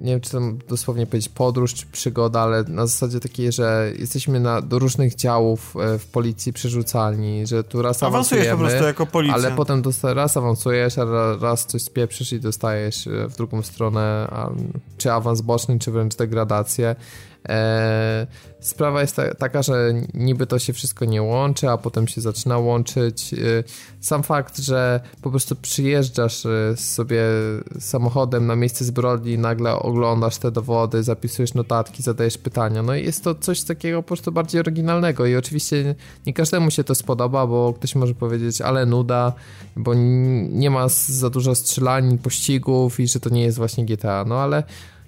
nie 0.00 0.12
wiem, 0.12 0.20
czy 0.20 0.30
tam 0.30 0.58
dosłownie 0.68 1.06
powiedzieć 1.06 1.28
podróż, 1.28 1.74
czy 1.74 1.86
przygoda, 1.86 2.40
ale 2.40 2.64
na 2.68 2.86
zasadzie 2.86 3.20
takiej, 3.20 3.52
że 3.52 3.92
jesteśmy 3.98 4.40
na, 4.40 4.60
do 4.60 4.78
różnych 4.78 5.14
działów 5.14 5.76
e, 5.76 5.98
w 5.98 6.06
policji 6.06 6.52
przerzucalni, 6.52 7.46
że 7.46 7.64
tu 7.64 7.82
raz 7.82 8.02
awansujesz 8.02 8.48
po 8.48 8.56
prostu 8.56 8.84
jako 8.84 9.06
policja. 9.06 9.34
Ale 9.34 9.52
potem 9.52 9.82
raz 10.02 10.36
awansujesz, 10.36 10.98
a 10.98 11.04
raz 11.40 11.66
coś 11.66 11.82
spieprzysz 11.82 12.32
i 12.32 12.40
dostajesz 12.40 13.06
e, 13.06 13.28
w 13.28 13.36
drugą 13.36 13.62
stronę, 13.62 14.28
czy 14.98 15.12
awans 15.12 15.40
boczny, 15.40 15.78
czy 15.78 15.90
wręcz 15.90 16.16
degradację. 16.16 16.96
E, 17.48 18.26
sprawa 18.60 19.00
jest 19.00 19.16
ta, 19.16 19.34
taka, 19.34 19.62
że 19.62 19.94
niby 20.14 20.46
to 20.46 20.58
się 20.58 20.72
wszystko 20.72 21.04
nie 21.04 21.22
łączy, 21.22 21.70
a 21.70 21.78
potem 21.78 22.08
się 22.08 22.20
zaczyna 22.20 22.58
łączyć. 22.58 23.34
E, 23.34 23.36
sam 24.00 24.22
fakt, 24.22 24.58
że 24.58 25.00
po 25.22 25.30
prostu 25.30 25.56
przyjeżdżasz 25.56 26.46
e, 26.46 26.76
sobie 26.76 27.22
samochodem 27.80 28.46
na 28.46 28.56
miejsce 28.56 28.84
zbrodni, 28.84 29.38
nagle 29.38 29.72
oglądasz 29.72 30.38
te 30.38 30.50
dowody, 30.50 31.02
zapisujesz 31.02 31.54
notatki, 31.54 32.02
zadajesz 32.02 32.38
pytania. 32.38 32.82
No 32.82 32.94
i 32.94 33.04
jest 33.04 33.24
to 33.24 33.34
coś 33.34 33.62
takiego 33.62 34.02
po 34.02 34.06
prostu 34.06 34.32
bardziej 34.32 34.60
oryginalnego 34.60 35.26
i 35.26 35.36
oczywiście 35.36 35.94
nie 36.26 36.32
każdemu 36.32 36.70
się 36.70 36.84
to 36.84 36.94
spodoba, 36.94 37.46
bo 37.46 37.72
ktoś 37.72 37.94
może 37.94 38.14
powiedzieć, 38.14 38.60
ale 38.60 38.86
nuda, 38.86 39.32
bo 39.76 39.94
nie 40.50 40.70
ma 40.70 40.88
za 40.88 41.30
dużo 41.30 41.54
strzelanin, 41.54 42.18
pościgów 42.18 43.00
i 43.00 43.08
że 43.08 43.20
to 43.20 43.30
nie 43.30 43.42
jest 43.42 43.58
właśnie 43.58 43.84
GTA. 43.84 44.24
No 44.28 44.38
ale 44.38 44.62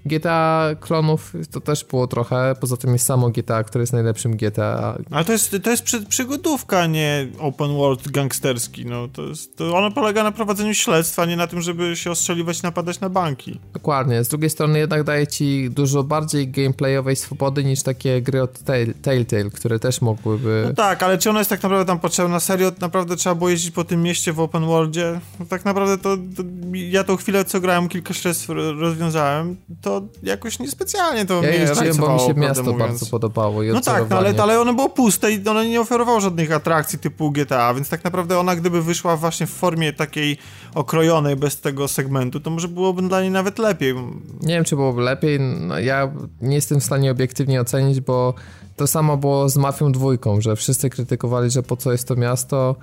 GTA 0.08 0.68
klonów 0.80 1.32
to 1.50 1.60
też 1.60 1.84
było 1.84 2.06
trochę, 2.06 2.54
poza 2.60 2.76
tym 2.76 2.92
jest 2.92 3.06
samo 3.06 3.30
GTA, 3.30 3.64
które 3.64 3.82
jest 3.82 3.92
najlepszym 3.92 4.36
GTA. 4.36 4.98
Ale 5.10 5.24
to 5.24 5.32
jest, 5.32 5.56
to 5.62 5.70
jest 5.70 5.82
przy, 5.82 6.06
przygodówka, 6.06 6.86
nie 6.86 7.26
open 7.38 7.76
world 7.76 8.10
gangsterski, 8.10 8.86
no 8.86 9.08
to 9.08 9.22
jest, 9.22 9.56
to 9.56 9.76
ono 9.76 9.90
polega 9.90 10.22
na 10.22 10.32
prowadzeniu 10.32 10.74
śledztwa, 10.74 11.24
nie 11.24 11.36
na 11.36 11.46
tym, 11.46 11.60
żeby 11.60 11.96
się 11.96 12.10
ostrzeliwać, 12.10 12.62
napadać 12.62 13.00
na 13.00 13.08
banki. 13.08 13.60
Dokładnie, 13.72 14.24
z 14.24 14.28
drugiej 14.28 14.50
strony 14.50 14.78
jednak 14.78 15.04
daje 15.04 15.26
ci 15.26 15.70
dużo 15.70 16.02
bardziej 16.02 16.48
gameplayowej 16.48 17.16
swobody 17.16 17.64
niż 17.64 17.82
takie 17.82 18.22
gry 18.22 18.42
od 18.42 18.58
Telltale, 19.02 19.50
które 19.50 19.78
też 19.78 20.00
mogłyby... 20.00 20.64
No 20.68 20.74
tak, 20.74 21.02
ale 21.02 21.18
czy 21.18 21.30
ona 21.30 21.38
jest 21.38 21.50
tak 21.50 21.62
naprawdę 21.62 21.84
tam 21.84 21.98
potrzebna? 21.98 22.40
Serio, 22.40 22.72
naprawdę 22.80 23.16
trzeba 23.16 23.34
było 23.34 23.50
jeździć 23.50 23.70
po 23.70 23.84
tym 23.84 24.02
mieście 24.02 24.32
w 24.32 24.40
open 24.40 24.66
worldzie? 24.66 25.20
No 25.40 25.46
tak 25.46 25.64
naprawdę 25.64 25.98
to, 25.98 26.16
to 26.16 26.42
ja 26.72 27.04
tą 27.04 27.16
chwilę, 27.16 27.44
co 27.44 27.60
grałem, 27.60 27.88
kilka 27.88 28.14
śledztw 28.14 28.48
rozwiązałem, 28.78 29.56
to 29.82 29.97
jakoś 30.22 30.58
niespecjalnie 30.58 31.26
to 31.26 31.34
ja 31.34 31.40
mnie 31.40 31.58
jeździłem, 31.58 31.96
bo 31.96 32.14
mi 32.14 32.20
się 32.20 32.34
miasto 32.34 32.62
mówiąc. 32.62 32.78
bardzo 32.78 33.06
podobało. 33.06 33.62
no 33.62 33.80
tak, 33.80 34.10
no, 34.10 34.16
ale, 34.16 34.34
ale 34.42 34.60
ono 34.60 34.74
było 34.74 34.88
puste 34.88 35.32
i 35.32 35.48
ono 35.48 35.64
nie 35.64 35.80
oferowało 35.80 36.20
żadnych 36.20 36.52
atrakcji 36.52 36.98
typu 36.98 37.30
GTA, 37.30 37.74
więc 37.74 37.88
tak 37.88 38.04
naprawdę 38.04 38.38
ona 38.38 38.56
gdyby 38.56 38.82
wyszła 38.82 39.16
właśnie 39.16 39.46
w 39.46 39.50
formie 39.50 39.92
takiej 39.92 40.38
okrojonej, 40.74 41.36
bez 41.36 41.60
tego 41.60 41.88
segmentu, 41.88 42.40
to 42.40 42.50
może 42.50 42.68
byłoby 42.68 43.02
dla 43.02 43.20
niej 43.20 43.30
nawet 43.30 43.58
lepiej. 43.58 43.94
Nie 44.42 44.54
wiem, 44.54 44.64
czy 44.64 44.76
byłoby 44.76 45.02
lepiej. 45.02 45.40
No, 45.40 45.78
ja 45.78 46.12
nie 46.40 46.54
jestem 46.54 46.80
w 46.80 46.84
stanie 46.84 47.10
obiektywnie 47.10 47.60
ocenić, 47.60 48.00
bo 48.00 48.34
to 48.76 48.86
samo 48.86 49.16
było 49.16 49.48
z 49.48 49.56
Mafią 49.56 49.92
dwójką, 49.92 50.40
że 50.40 50.56
wszyscy 50.56 50.90
krytykowali, 50.90 51.50
że 51.50 51.62
po 51.62 51.76
co 51.76 51.92
jest 51.92 52.08
to 52.08 52.16
miasto 52.16 52.76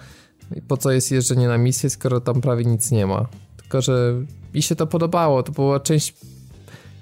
i 0.55 0.61
po 0.61 0.77
co 0.77 0.91
jest 0.91 1.11
jeżdżenie 1.11 1.47
na 1.47 1.57
misję, 1.57 1.89
skoro 1.89 2.21
tam 2.21 2.41
prawie 2.41 2.65
nic 2.65 2.91
nie 2.91 3.07
ma. 3.07 3.25
Tylko, 3.57 3.81
że 3.81 4.13
mi 4.53 4.61
się 4.61 4.75
to 4.75 4.87
podobało, 4.87 5.43
to 5.43 5.51
była 5.51 5.79
część 5.79 6.13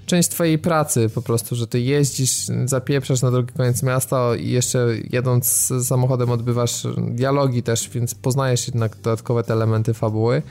część 0.05 0.29
twojej 0.29 0.59
pracy 0.59 1.09
po 1.09 1.21
prostu, 1.21 1.55
że 1.55 1.67
ty 1.67 1.81
jeździsz, 1.81 2.45
zapieprzasz 2.65 3.21
na 3.21 3.31
drugi 3.31 3.53
koniec 3.53 3.83
miasta 3.83 4.35
i 4.35 4.49
jeszcze 4.49 4.87
jedąc 5.09 5.73
samochodem 5.83 6.31
odbywasz 6.31 6.87
dialogi 6.97 7.63
też, 7.63 7.89
więc 7.89 8.15
poznajesz 8.15 8.67
jednak 8.67 8.95
dodatkowe 8.95 9.43
te 9.43 9.53
elementy 9.53 9.93
fabuły. 9.93 10.41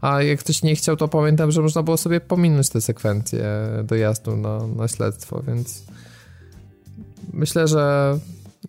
A 0.00 0.22
jak 0.22 0.38
ktoś 0.38 0.62
nie 0.62 0.76
chciał, 0.76 0.96
to 0.96 1.08
pamiętam, 1.08 1.50
że 1.50 1.62
można 1.62 1.82
było 1.82 1.96
sobie 1.96 2.20
pominąć 2.20 2.68
te 2.68 2.80
sekwencje 2.80 3.44
dojazdu 3.84 4.36
na, 4.36 4.66
na 4.66 4.88
śledztwo, 4.88 5.42
więc 5.46 5.82
myślę, 7.32 7.68
że 7.68 8.18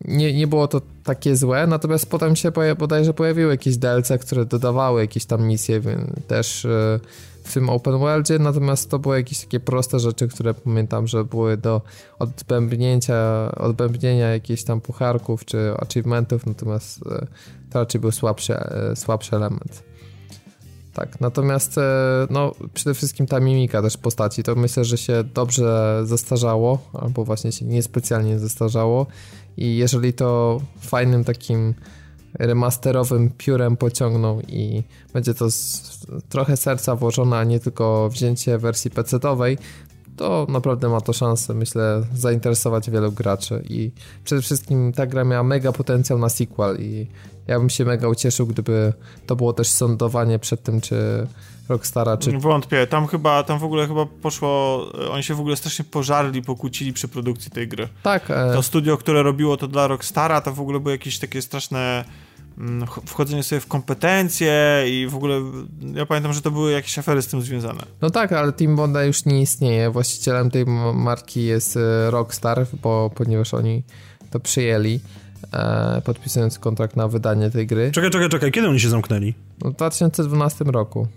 nie, 0.05 0.33
nie 0.33 0.47
było 0.47 0.67
to 0.67 0.81
takie 1.03 1.35
złe, 1.35 1.67
natomiast 1.67 2.09
potem 2.09 2.35
się 2.35 2.51
bodajże 2.77 3.13
pojawiły 3.13 3.51
jakieś 3.51 3.77
DLC, 3.77 4.11
które 4.21 4.45
dodawały 4.45 5.01
jakieś 5.01 5.25
tam 5.25 5.47
misje, 5.47 5.79
więc 5.79 6.03
też 6.27 6.65
e, 6.65 6.99
w 7.43 7.53
tym 7.53 7.69
open 7.69 7.97
worldzie, 7.97 8.39
natomiast 8.39 8.89
to 8.89 8.99
były 8.99 9.17
jakieś 9.17 9.39
takie 9.39 9.59
proste 9.59 9.99
rzeczy, 9.99 10.27
które 10.27 10.53
pamiętam, 10.53 11.07
że 11.07 11.25
były 11.25 11.57
do 11.57 11.81
odbębnięcia, 12.19 13.51
odbębnienia 13.57 14.29
jakichś 14.29 14.63
tam 14.63 14.81
pucharków 14.81 15.45
czy 15.45 15.73
achievementów, 15.77 16.45
natomiast 16.45 16.99
e, 17.07 17.27
to 17.69 17.79
raczej 17.79 18.01
był 18.01 18.11
słabszy, 18.11 18.53
e, 18.53 18.95
słabszy 18.95 19.35
element. 19.35 19.83
Tak, 20.93 21.21
natomiast 21.21 21.75
no, 22.29 22.51
przede 22.73 22.93
wszystkim 22.93 23.27
ta 23.27 23.39
mimika 23.39 23.81
też 23.81 23.97
postaci, 23.97 24.43
to 24.43 24.55
myślę, 24.55 24.85
że 24.85 24.97
się 24.97 25.23
dobrze 25.23 26.01
zestarzało, 26.05 26.79
albo 26.93 27.25
właśnie 27.25 27.51
się 27.51 27.65
niespecjalnie 27.65 28.39
zestarzało 28.39 29.07
i 29.57 29.77
jeżeli 29.77 30.13
to 30.13 30.61
fajnym 30.81 31.23
takim 31.23 31.73
remasterowym 32.33 33.29
piórem 33.37 33.77
pociągną 33.77 34.41
i 34.41 34.83
będzie 35.13 35.33
to 35.33 35.47
trochę 36.29 36.57
serca 36.57 36.95
włożone, 36.95 37.37
a 37.37 37.43
nie 37.43 37.59
tylko 37.59 38.09
wzięcie 38.09 38.57
wersji 38.57 38.91
PC-owej, 38.91 39.57
to 40.15 40.47
naprawdę 40.49 40.89
ma 40.89 41.01
to 41.01 41.13
szansę, 41.13 41.53
myślę, 41.53 42.03
zainteresować 42.15 42.89
wielu 42.89 43.11
graczy. 43.11 43.63
I 43.69 43.91
przede 44.23 44.41
wszystkim 44.41 44.93
ta 44.93 45.05
gra 45.05 45.23
miała 45.23 45.43
mega 45.43 45.71
potencjał 45.71 46.19
na 46.19 46.29
sequel 46.29 46.77
i 46.79 47.07
ja 47.47 47.59
bym 47.59 47.69
się 47.69 47.85
mega 47.85 48.07
ucieszył, 48.07 48.47
gdyby 48.47 48.93
to 49.25 49.35
było 49.35 49.53
też 49.53 49.67
sądowanie 49.67 50.39
przed 50.39 50.63
tym, 50.63 50.81
czy 50.81 51.27
Rockstara, 51.71 52.17
czy... 52.17 52.31
Wątpię, 52.39 52.87
tam 52.87 53.07
chyba, 53.07 53.43
tam 53.43 53.59
w 53.59 53.63
ogóle 53.63 53.87
chyba 53.87 54.05
poszło, 54.05 54.85
oni 55.11 55.23
się 55.23 55.35
w 55.35 55.39
ogóle 55.39 55.55
strasznie 55.55 55.85
pożarli, 55.85 56.41
pokłócili 56.41 56.93
przy 56.93 57.07
produkcji 57.07 57.51
tej 57.51 57.67
gry. 57.67 57.87
Tak. 58.03 58.31
E... 58.31 58.53
To 58.53 58.63
studio, 58.63 58.97
które 58.97 59.23
robiło 59.23 59.57
to 59.57 59.67
dla 59.67 59.87
Rockstara, 59.87 60.41
to 60.41 60.53
w 60.53 60.61
ogóle 60.61 60.79
były 60.79 60.91
jakieś 60.91 61.19
takie 61.19 61.41
straszne 61.41 62.05
mm, 62.57 62.87
wchodzenie 63.05 63.43
sobie 63.43 63.59
w 63.59 63.67
kompetencje 63.67 64.83
i 64.87 65.07
w 65.07 65.15
ogóle 65.15 65.41
ja 65.93 66.05
pamiętam, 66.05 66.33
że 66.33 66.41
to 66.41 66.51
były 66.51 66.71
jakieś 66.71 66.99
afery 66.99 67.21
z 67.21 67.27
tym 67.27 67.41
związane. 67.41 67.83
No 68.01 68.09
tak, 68.09 68.31
ale 68.31 68.51
Team 68.51 68.75
Bonda 68.75 69.03
już 69.03 69.25
nie 69.25 69.41
istnieje. 69.41 69.89
Właścicielem 69.89 70.51
tej 70.51 70.65
marki 70.93 71.45
jest 71.45 71.77
e, 71.77 72.11
Rockstar, 72.11 72.65
bo 72.83 73.11
ponieważ 73.15 73.53
oni 73.53 73.83
to 74.31 74.39
przyjęli 74.39 74.99
e, 75.53 76.01
podpisując 76.05 76.59
kontrakt 76.59 76.95
na 76.95 77.07
wydanie 77.07 77.49
tej 77.49 77.67
gry. 77.67 77.91
Czekaj, 77.91 78.09
czekaj, 78.09 78.29
czekaj, 78.29 78.51
kiedy 78.51 78.67
oni 78.67 78.79
się 78.79 78.89
zamknęli? 78.89 79.33
No, 79.63 79.71
w 79.71 79.73
2012 79.73 80.65
roku. 80.65 81.07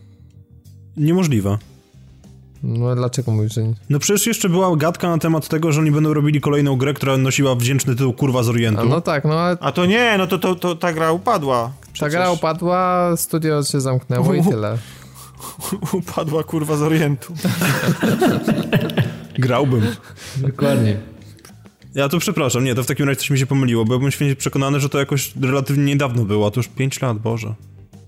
Niemożliwe. 0.96 1.58
No 2.62 2.94
dlaczego 2.94 3.32
mówisz, 3.32 3.54
że 3.54 3.62
nie? 3.62 3.74
No 3.90 3.98
przecież 3.98 4.26
jeszcze 4.26 4.48
była 4.48 4.76
gadka 4.76 5.08
na 5.08 5.18
temat 5.18 5.48
tego, 5.48 5.72
że 5.72 5.80
oni 5.80 5.90
będą 5.90 6.14
robili 6.14 6.40
kolejną 6.40 6.76
grę, 6.76 6.94
która 6.94 7.16
nosiła 7.16 7.54
wdzięczny 7.54 7.94
tytuł 7.94 8.12
Kurwa 8.12 8.42
z 8.42 8.48
Orientu. 8.48 8.80
A 8.80 8.84
no 8.84 9.00
tak, 9.00 9.24
no 9.24 9.40
ale... 9.40 9.56
A 9.60 9.72
to 9.72 9.86
nie, 9.86 10.14
no 10.18 10.26
to, 10.26 10.38
to, 10.38 10.54
to 10.54 10.76
ta 10.76 10.92
gra 10.92 11.12
upadła. 11.12 11.72
Przecież. 11.80 12.00
Ta 12.00 12.08
gra 12.08 12.30
upadła, 12.30 13.12
studio 13.16 13.62
się 13.62 13.80
zamknęło 13.80 14.34
i 14.34 14.42
tyle. 14.42 14.78
Upadła 15.92 16.44
kurwa 16.44 16.76
z 16.76 16.82
Orientu. 16.82 17.34
Grałbym. 19.38 19.82
Dokładnie. 20.36 20.96
Ja 21.94 22.08
to 22.08 22.18
przepraszam, 22.18 22.64
nie, 22.64 22.74
to 22.74 22.82
w 22.82 22.86
takim 22.86 23.06
razie 23.06 23.20
coś 23.20 23.30
mi 23.30 23.38
się 23.38 23.46
pomyliło, 23.46 23.84
bo 23.84 23.94
ja 23.94 24.00
bym 24.00 24.10
święcie 24.10 24.36
przekonany, 24.36 24.80
że 24.80 24.88
to 24.88 24.98
jakoś 24.98 25.36
relatywnie 25.40 25.84
niedawno 25.84 26.24
było, 26.24 26.46
a 26.46 26.50
to 26.50 26.60
już 26.60 26.68
5 26.68 27.00
lat, 27.00 27.18
Boże. 27.18 27.54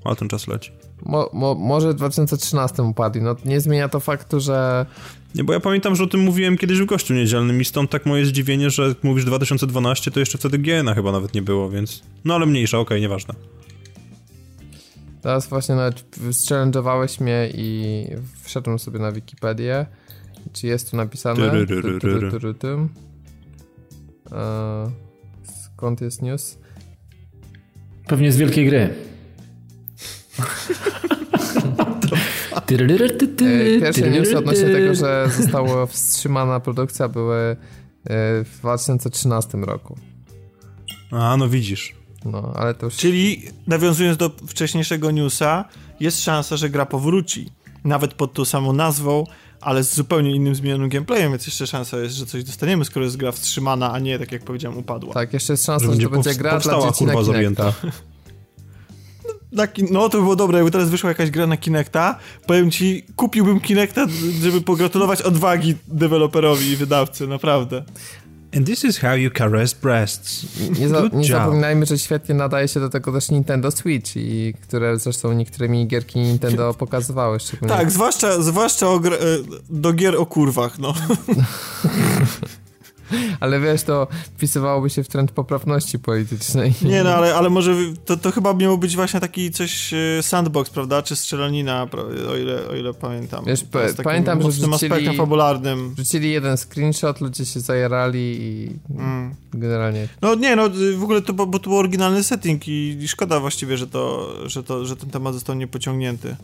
Ale 0.06 0.16
ten 0.16 0.28
czas 0.28 0.48
leci. 0.48 0.72
Mo, 1.02 1.30
mo, 1.32 1.54
może 1.54 1.92
w 1.92 1.94
2013 1.94 2.82
upadli, 2.82 3.22
no 3.22 3.36
nie 3.44 3.60
zmienia 3.60 3.88
to 3.88 4.00
faktu, 4.00 4.40
że... 4.40 4.86
Nie, 5.34 5.44
bo 5.44 5.52
ja 5.52 5.60
pamiętam, 5.60 5.96
że 5.96 6.04
o 6.04 6.06
tym 6.06 6.20
mówiłem 6.20 6.56
kiedyś 6.56 6.80
w 6.80 6.84
gościu 6.84 7.14
niedzielnym 7.14 7.60
i 7.60 7.64
stąd 7.64 7.90
tak 7.90 8.06
moje 8.06 8.26
zdziwienie, 8.26 8.70
że 8.70 8.94
mówisz 9.02 9.24
2012, 9.24 10.10
to 10.10 10.20
jeszcze 10.20 10.38
wtedy 10.38 10.58
GNA 10.58 10.94
chyba 10.94 11.12
nawet 11.12 11.34
nie 11.34 11.42
było, 11.42 11.70
więc... 11.70 12.02
No 12.24 12.34
ale 12.34 12.46
mniejsza, 12.46 12.78
okej, 12.78 12.84
okay, 12.86 13.00
nieważne. 13.00 13.34
Teraz 15.22 15.48
właśnie 15.48 15.74
nawet 15.74 16.04
challenge'owałeś 16.48 17.20
mnie 17.20 17.50
i 17.54 18.06
wszedłem 18.42 18.78
sobie 18.78 18.98
na 18.98 19.12
Wikipedię. 19.12 19.86
Czy 20.52 20.66
jest 20.66 20.90
tu 20.90 20.96
napisane? 20.96 21.66
Skąd 25.64 26.00
jest 26.00 26.22
news? 26.22 26.58
Pewnie 28.06 28.32
z 28.32 28.36
wielkiej 28.36 28.66
gry. 28.66 28.94
E, 33.76 33.80
pierwsze 33.80 34.10
newsy 34.10 34.38
odnośnie 34.38 34.64
tego, 34.64 34.94
że 34.94 35.28
została 35.36 35.86
wstrzymana 35.86 36.60
produkcja 36.60 37.08
były 37.08 37.36
e, 37.36 37.56
w 38.44 38.58
2013 38.60 39.58
roku. 39.58 39.96
A, 41.10 41.36
no 41.36 41.48
widzisz. 41.48 41.94
No, 42.24 42.52
ale 42.56 42.74
to 42.74 42.86
już... 42.86 42.96
Czyli 42.96 43.42
nawiązując 43.66 44.16
do 44.16 44.30
wcześniejszego 44.46 45.10
newsa, 45.10 45.64
jest 46.00 46.22
szansa, 46.22 46.56
że 46.56 46.70
gra 46.70 46.86
powróci. 46.86 47.50
Nawet 47.84 48.14
pod 48.14 48.32
tą 48.32 48.44
samą 48.44 48.72
nazwą, 48.72 49.24
ale 49.60 49.84
z 49.84 49.94
zupełnie 49.94 50.34
innym 50.34 50.54
zmienionym 50.54 50.88
gameplayem, 50.88 51.30
więc 51.30 51.46
jeszcze 51.46 51.66
szansa 51.66 51.98
jest, 51.98 52.14
że 52.14 52.26
coś 52.26 52.44
dostaniemy, 52.44 52.84
skoro 52.84 53.04
jest 53.04 53.16
gra 53.16 53.32
wstrzymana, 53.32 53.92
a 53.92 53.98
nie, 53.98 54.18
tak 54.18 54.32
jak 54.32 54.44
powiedziałem, 54.44 54.78
upadła. 54.78 55.14
Tak, 55.14 55.32
jeszcze 55.32 55.52
jest 55.52 55.66
szansa, 55.66 55.86
że, 55.86 55.94
że 55.94 56.02
to 56.02 56.10
będzie 56.10 56.34
gra 56.34 56.58
dla 56.58 56.80
dzieci 56.80 57.04
na 57.04 57.14
Kinecta. 57.14 57.72
no 59.90 60.08
to 60.08 60.18
by 60.18 60.22
było 60.22 60.36
dobre, 60.36 60.58
jakby 60.58 60.70
teraz 60.70 60.90
wyszła 60.90 61.10
jakaś 61.10 61.30
gra 61.30 61.46
na 61.46 61.56
Kinecta, 61.56 62.18
powiem 62.46 62.70
ci, 62.70 63.04
kupiłbym 63.16 63.60
Kinecta, 63.60 64.06
żeby 64.42 64.60
pogratulować 64.60 65.22
odwagi 65.22 65.74
deweloperowi 65.88 66.68
i 66.68 66.76
wydawcy, 66.76 67.26
naprawdę. 67.26 67.82
And 68.56 68.66
this 68.66 68.84
is 68.84 68.98
how 68.98 69.16
you 69.16 69.30
caress 69.30 69.74
breasts. 69.74 70.46
Nie, 70.78 70.88
za, 70.88 71.02
nie 71.12 71.28
zapominajmy, 71.28 71.86
że 71.86 71.98
świetnie 71.98 72.34
nadaje 72.34 72.68
się 72.68 72.80
do 72.80 72.88
tego 72.88 73.12
też 73.12 73.30
Nintendo 73.30 73.70
Switch 73.70 74.16
i 74.16 74.54
które 74.62 74.98
zresztą 74.98 75.32
niektóre 75.32 75.68
minigierki 75.68 76.18
Nintendo 76.18 76.74
pokazywały 76.74 77.40
szczególnie. 77.40 77.74
Tak, 77.74 77.90
zwłaszcza, 77.90 78.42
zwłaszcza 78.42 78.86
e, 78.86 78.98
do 79.70 79.92
gier 79.92 80.16
o 80.16 80.26
kurwach, 80.26 80.78
no. 80.78 80.94
Ale 83.40 83.60
wiesz, 83.60 83.82
to 83.82 84.08
wpisywałoby 84.36 84.90
się 84.90 85.04
w 85.04 85.08
trend 85.08 85.32
poprawności 85.32 85.98
politycznej. 85.98 86.74
Nie, 86.82 87.04
no 87.04 87.14
ale, 87.14 87.34
ale 87.38 87.50
może 87.50 87.74
to, 88.04 88.16
to 88.16 88.32
chyba 88.32 88.54
miało 88.54 88.78
być 88.78 88.96
właśnie 88.96 89.20
taki 89.20 89.50
coś 89.50 89.94
e, 89.94 90.22
sandbox, 90.22 90.70
prawda? 90.70 91.02
Czy 91.02 91.16
strzelanina, 91.16 91.86
o 92.32 92.36
ile, 92.36 92.68
o 92.68 92.74
ile 92.74 92.94
pamiętam. 92.94 93.44
Wiesz, 93.44 93.64
pamiętam, 94.04 94.42
że 94.42 94.48
wrzucili, 94.48 94.74
aspektem 94.74 95.14
fabularnym. 95.14 95.94
Wrzucili 95.94 96.30
jeden 96.30 96.56
screenshot, 96.56 97.20
ludzie 97.20 97.46
się 97.46 97.60
zajarali 97.60 98.36
i 98.40 98.70
mm. 98.90 99.34
generalnie... 99.54 100.08
No 100.22 100.34
nie, 100.34 100.56
no 100.56 100.62
w 100.96 101.02
ogóle 101.02 101.22
to, 101.22 101.32
bo 101.32 101.58
to 101.58 101.70
był 101.70 101.78
oryginalny 101.78 102.22
setting 102.22 102.68
i, 102.68 102.98
i 103.00 103.08
szkoda 103.08 103.40
właściwie, 103.40 103.76
że, 103.76 103.86
to, 103.86 104.32
że, 104.48 104.62
to, 104.62 104.86
że 104.86 104.96
ten 104.96 105.10
temat 105.10 105.34
został 105.34 105.56
niepociągnięty. 105.56 106.36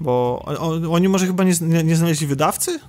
Bo 0.00 0.42
on, 0.46 0.86
oni 0.94 1.08
może 1.08 1.26
chyba 1.26 1.44
nie, 1.44 1.52
nie, 1.60 1.84
nie 1.84 1.96
znaleźli 1.96 2.26
wydawcy? 2.26 2.80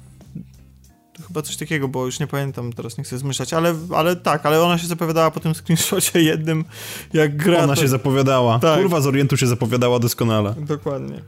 Chyba 1.36 1.44
coś 1.48 1.58
takiego, 1.58 1.88
bo 1.88 2.06
już 2.06 2.20
nie 2.20 2.28
pamiętam, 2.28 2.74
teraz 2.74 2.98
nie 2.98 3.04
chcę 3.04 3.18
zmyślać, 3.18 3.54
ale, 3.54 3.76
ale 3.96 4.16
tak, 4.16 4.46
ale 4.46 4.62
ona 4.64 4.78
się 4.78 4.88
zapowiadała 4.88 5.32
po 5.32 5.40
tym 5.40 5.56
screenshocie 5.56 6.22
jednym, 6.32 6.66
jak 7.14 7.38
gra. 7.38 7.64
Ona 7.64 7.76
to... 7.76 7.82
się 7.82 7.88
zapowiadała. 7.88 8.60
Tak. 8.60 8.80
Kurwa 8.80 9.02
z 9.02 9.08
Orientu 9.08 9.38
się 9.38 9.48
zapowiadała 9.48 10.00
doskonale. 10.00 10.56
Dokładnie. 10.58 11.22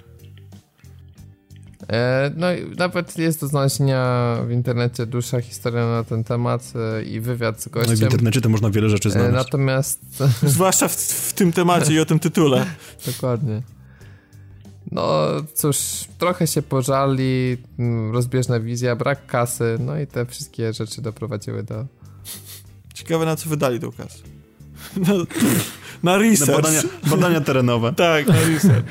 E, 1.91 2.32
no 2.36 2.53
i 2.53 2.76
nawet 2.78 3.18
jest 3.18 3.41
do 3.41 3.47
znalezienia 3.47 4.36
w 4.47 4.51
internecie 4.51 5.05
dłuższa 5.05 5.41
historia 5.41 5.86
na 5.86 6.03
ten 6.03 6.24
temat 6.24 6.74
e, 6.76 7.03
i 7.03 7.20
wywiad 7.20 7.62
z 7.62 7.68
gościem. 7.68 7.95
No 7.99 8.05
i 8.05 8.10
w 8.10 8.12
internecie 8.12 8.41
to 8.41 8.49
można 8.49 8.70
wiele 8.70 8.89
rzeczy 8.89 9.10
e, 9.10 9.12
znaleźć. 9.12 9.36
natomiast... 9.36 9.99
Zwłaszcza 10.43 10.88
w, 10.88 10.95
w 10.95 11.34
tym 11.34 11.51
temacie 11.51 11.93
i 11.93 11.99
o 11.99 12.05
tym 12.05 12.20
tytule. 12.20 12.66
Dokładnie. 13.12 13.62
No 14.91 15.27
cóż, 15.53 16.05
trochę 16.17 16.47
się 16.47 16.61
pożali, 16.61 17.57
mm, 17.79 18.13
rozbieżna 18.13 18.59
wizja, 18.59 18.95
brak 18.95 19.25
kasy, 19.25 19.77
no 19.79 19.99
i 19.99 20.07
te 20.07 20.25
wszystkie 20.25 20.73
rzeczy 20.73 21.01
doprowadziły 21.01 21.63
do... 21.63 21.85
Ciekawe 22.93 23.25
na 23.25 23.35
co 23.35 23.49
wydali 23.49 23.79
tą 23.79 23.91
kasę. 23.91 24.19
Na, 25.07 25.13
na 26.03 26.17
research. 26.17 26.49
Na 26.49 26.55
badania, 26.55 26.81
badania 27.09 27.41
terenowe. 27.41 27.93
tak, 28.07 28.27
na 28.27 28.41
research. 28.41 28.85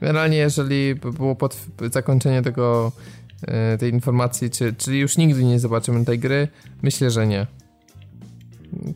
Generalnie 0.00 0.36
jeżeli 0.36 0.94
by 0.94 1.12
było 1.12 1.36
pod 1.36 1.56
zakończenie 1.92 2.42
tego, 2.42 2.92
e, 3.42 3.78
tej 3.78 3.92
informacji, 3.92 4.50
czy, 4.50 4.72
czyli 4.72 4.98
już 4.98 5.16
nigdy 5.16 5.44
nie 5.44 5.60
zobaczymy 5.60 6.04
tej 6.04 6.18
gry, 6.18 6.48
myślę, 6.82 7.10
że 7.10 7.26
nie. 7.26 7.46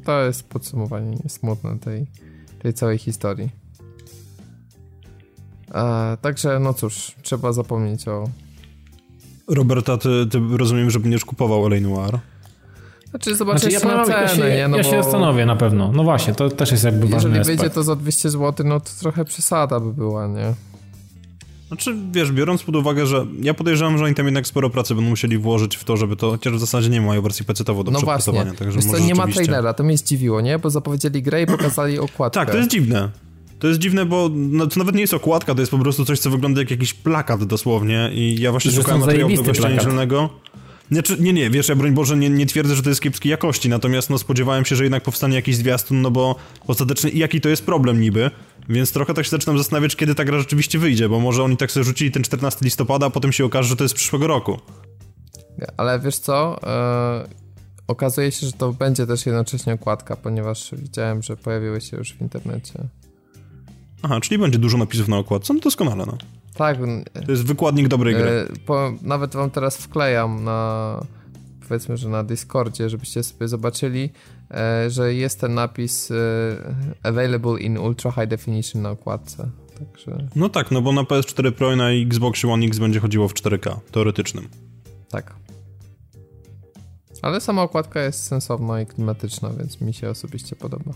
To 0.04 0.24
jest 0.24 0.48
podsumowanie 0.48 1.16
smutne 1.28 1.78
tej, 1.78 2.06
tej 2.62 2.74
całej 2.74 2.98
historii. 2.98 3.61
E, 5.75 6.16
także, 6.20 6.59
no 6.59 6.75
cóż, 6.75 7.12
trzeba 7.23 7.53
zapomnieć 7.53 8.09
o... 8.09 8.25
Roberta, 9.49 9.97
ty, 9.97 10.27
ty 10.31 10.41
rozumiem, 10.57 10.91
że 10.91 11.01
będziesz 11.01 11.25
kupował 11.25 11.66
L.A. 11.66 11.81
Noir? 11.81 12.18
Znaczy, 13.11 13.37
zobaczysz 13.37 13.61
znaczy, 13.61 13.75
ja, 13.75 14.05
cenę, 14.05 14.23
ja 14.23 14.29
się, 14.29 14.57
nie? 14.57 14.68
No 14.68 14.77
ja 14.77 14.83
bo... 14.83 14.91
się 14.91 15.03
zastanowię 15.03 15.47
na 15.47 15.57
pewno. 15.57 15.93
No 15.93 16.05
właśnie, 16.05 16.35
to 16.35 16.51
też 16.51 16.70
jest 16.70 16.85
jakby 16.85 17.07
ważny 17.07 17.39
Jeżeli 17.39 17.57
wyjdzie 17.59 17.70
to 17.75 17.83
za 17.83 17.97
200 17.97 18.31
zł, 18.31 18.66
no 18.66 18.81
to 18.81 18.91
trochę 19.01 19.25
przesada 19.25 19.81
by 19.81 19.93
była, 19.93 20.27
nie? 20.27 20.55
Znaczy, 21.68 21.97
wiesz, 22.12 22.33
biorąc 22.33 22.62
pod 22.62 22.77
uwagę, 22.77 23.07
że 23.07 23.27
ja 23.41 23.55
podejrzewam, 23.55 23.99
że 23.99 24.05
oni 24.05 24.14
tam 24.14 24.27
jednak 24.27 24.47
sporo 24.47 24.70
pracy 24.70 24.95
będą 24.95 25.11
musieli 25.11 25.39
włożyć 25.39 25.77
w 25.77 25.85
to, 25.85 25.97
żeby 25.97 26.16
to, 26.16 26.31
chociaż 26.31 26.53
w 26.53 26.59
zasadzie 26.59 26.89
nie 26.89 27.01
mają 27.01 27.23
wersji 27.23 27.47
PC-towo 27.47 27.85
do 27.85 27.91
no 27.91 27.99
przetestowania. 27.99 28.45
Właśnie. 28.45 28.59
Także 28.59 28.79
Wiesz 28.81 28.91
co, 28.91 28.99
nie 28.99 29.14
ma 29.14 29.27
trailera, 29.27 29.75
to 29.75 29.85
mnie 29.85 29.99
zdziwiło, 29.99 30.41
nie? 30.41 30.59
Bo 30.59 30.70
zapowiedzieli 30.70 31.23
grę 31.23 31.43
i 31.43 31.47
pokazali 31.47 31.99
okładkę. 31.99 32.41
Tak, 32.41 32.51
to 32.51 32.57
jest 32.57 32.70
dziwne. 32.70 33.09
To 33.62 33.68
jest 33.68 33.80
dziwne, 33.80 34.06
bo 34.06 34.30
no, 34.34 34.66
to 34.66 34.78
nawet 34.78 34.94
nie 34.94 35.00
jest 35.00 35.14
okładka, 35.14 35.54
to 35.54 35.60
jest 35.60 35.70
po 35.70 35.78
prostu 35.78 36.04
coś, 36.04 36.18
co 36.18 36.30
wygląda 36.30 36.60
jak 36.60 36.70
jakiś 36.70 36.94
plakat 36.94 37.44
dosłownie 37.44 38.10
i 38.12 38.40
ja 38.40 38.50
właśnie 38.50 38.70
szukałem 38.70 39.00
materiału 39.00 39.30
niedzielnego. 39.30 40.30
Znaczy, 40.90 41.16
nie, 41.20 41.32
nie, 41.32 41.50
wiesz, 41.50 41.68
ja 41.68 41.76
broń 41.76 41.92
Boże 41.92 42.16
nie, 42.16 42.30
nie 42.30 42.46
twierdzę, 42.46 42.76
że 42.76 42.82
to 42.82 42.88
jest 42.88 43.00
kiepskiej 43.00 43.30
jakości, 43.30 43.68
natomiast 43.68 44.10
no 44.10 44.18
spodziewałem 44.18 44.64
się, 44.64 44.76
że 44.76 44.84
jednak 44.84 45.02
powstanie 45.02 45.36
jakiś 45.36 45.56
zwiastun, 45.56 46.00
no 46.00 46.10
bo 46.10 46.36
ostatecznie 46.66 47.10
jaki 47.10 47.40
to 47.40 47.48
jest 47.48 47.66
problem 47.66 48.00
niby, 48.00 48.30
więc 48.68 48.92
trochę 48.92 49.14
tak 49.14 49.24
się 49.24 49.30
zaczynam 49.30 49.58
zastanawiać, 49.58 49.96
kiedy 49.96 50.14
ta 50.14 50.24
gra 50.24 50.38
rzeczywiście 50.38 50.78
wyjdzie, 50.78 51.08
bo 51.08 51.20
może 51.20 51.42
oni 51.42 51.56
tak 51.56 51.72
sobie 51.72 51.84
rzucili 51.84 52.10
ten 52.10 52.22
14 52.22 52.64
listopada, 52.64 53.06
a 53.06 53.10
potem 53.10 53.32
się 53.32 53.44
okaże, 53.44 53.68
że 53.68 53.76
to 53.76 53.84
jest 53.84 53.94
przyszłego 53.94 54.26
roku. 54.26 54.58
Ale 55.76 56.00
wiesz 56.00 56.18
co, 56.18 56.60
yy, 57.22 57.34
okazuje 57.88 58.32
się, 58.32 58.46
że 58.46 58.52
to 58.52 58.72
będzie 58.72 59.06
też 59.06 59.26
jednocześnie 59.26 59.74
okładka, 59.74 60.16
ponieważ 60.16 60.70
widziałem, 60.72 61.22
że 61.22 61.36
pojawiły 61.36 61.80
się 61.80 61.96
już 61.96 62.12
w 62.12 62.20
internecie 62.20 62.88
Aha, 64.03 64.20
czyli 64.20 64.38
będzie 64.38 64.59
dużo 64.59 64.78
napisów 64.78 65.09
na 65.09 65.18
okładce, 65.18 65.55
no 65.55 65.61
doskonale, 65.61 66.07
no. 66.07 66.18
Tak. 66.55 66.78
To 67.26 67.32
jest 67.32 67.46
wykładnik 67.46 67.88
dobrej 67.88 68.14
gry. 68.14 68.28
E, 68.28 68.46
po, 68.66 68.92
nawet 69.03 69.34
wam 69.34 69.50
teraz 69.50 69.76
wklejam 69.76 70.44
na 70.44 71.00
powiedzmy, 71.68 71.96
że 71.96 72.09
na 72.09 72.24
Discordzie, 72.24 72.90
żebyście 72.90 73.22
sobie 73.22 73.48
zobaczyli, 73.48 74.11
e, 74.50 74.90
że 74.90 75.14
jest 75.14 75.40
ten 75.40 75.55
napis 75.55 76.11
e, 76.11 76.14
available 77.03 77.61
in 77.61 77.78
ultra 77.78 78.12
high 78.12 78.26
definition 78.26 78.82
na 78.82 78.90
okładce. 78.90 79.48
Także... 79.78 80.28
No 80.36 80.48
tak, 80.48 80.70
no 80.70 80.82
bo 80.82 80.92
na 80.92 81.03
PS4 81.03 81.53
Pro 81.53 81.72
i 81.72 81.76
na 81.76 81.90
Xbox 81.90 82.44
One 82.44 82.66
X 82.66 82.78
będzie 82.78 83.00
chodziło 83.00 83.28
w 83.28 83.34
4K, 83.34 83.76
teoretycznym. 83.92 84.48
Tak. 85.09 85.34
Ale 87.22 87.40
sama 87.40 87.62
okładka 87.62 88.00
jest 88.00 88.24
sensowna 88.24 88.80
i 88.80 88.86
klimatyczna, 88.86 89.50
więc 89.59 89.80
mi 89.80 89.94
się 89.94 90.11
osobiście 90.11 90.57
podoba. 90.57 90.92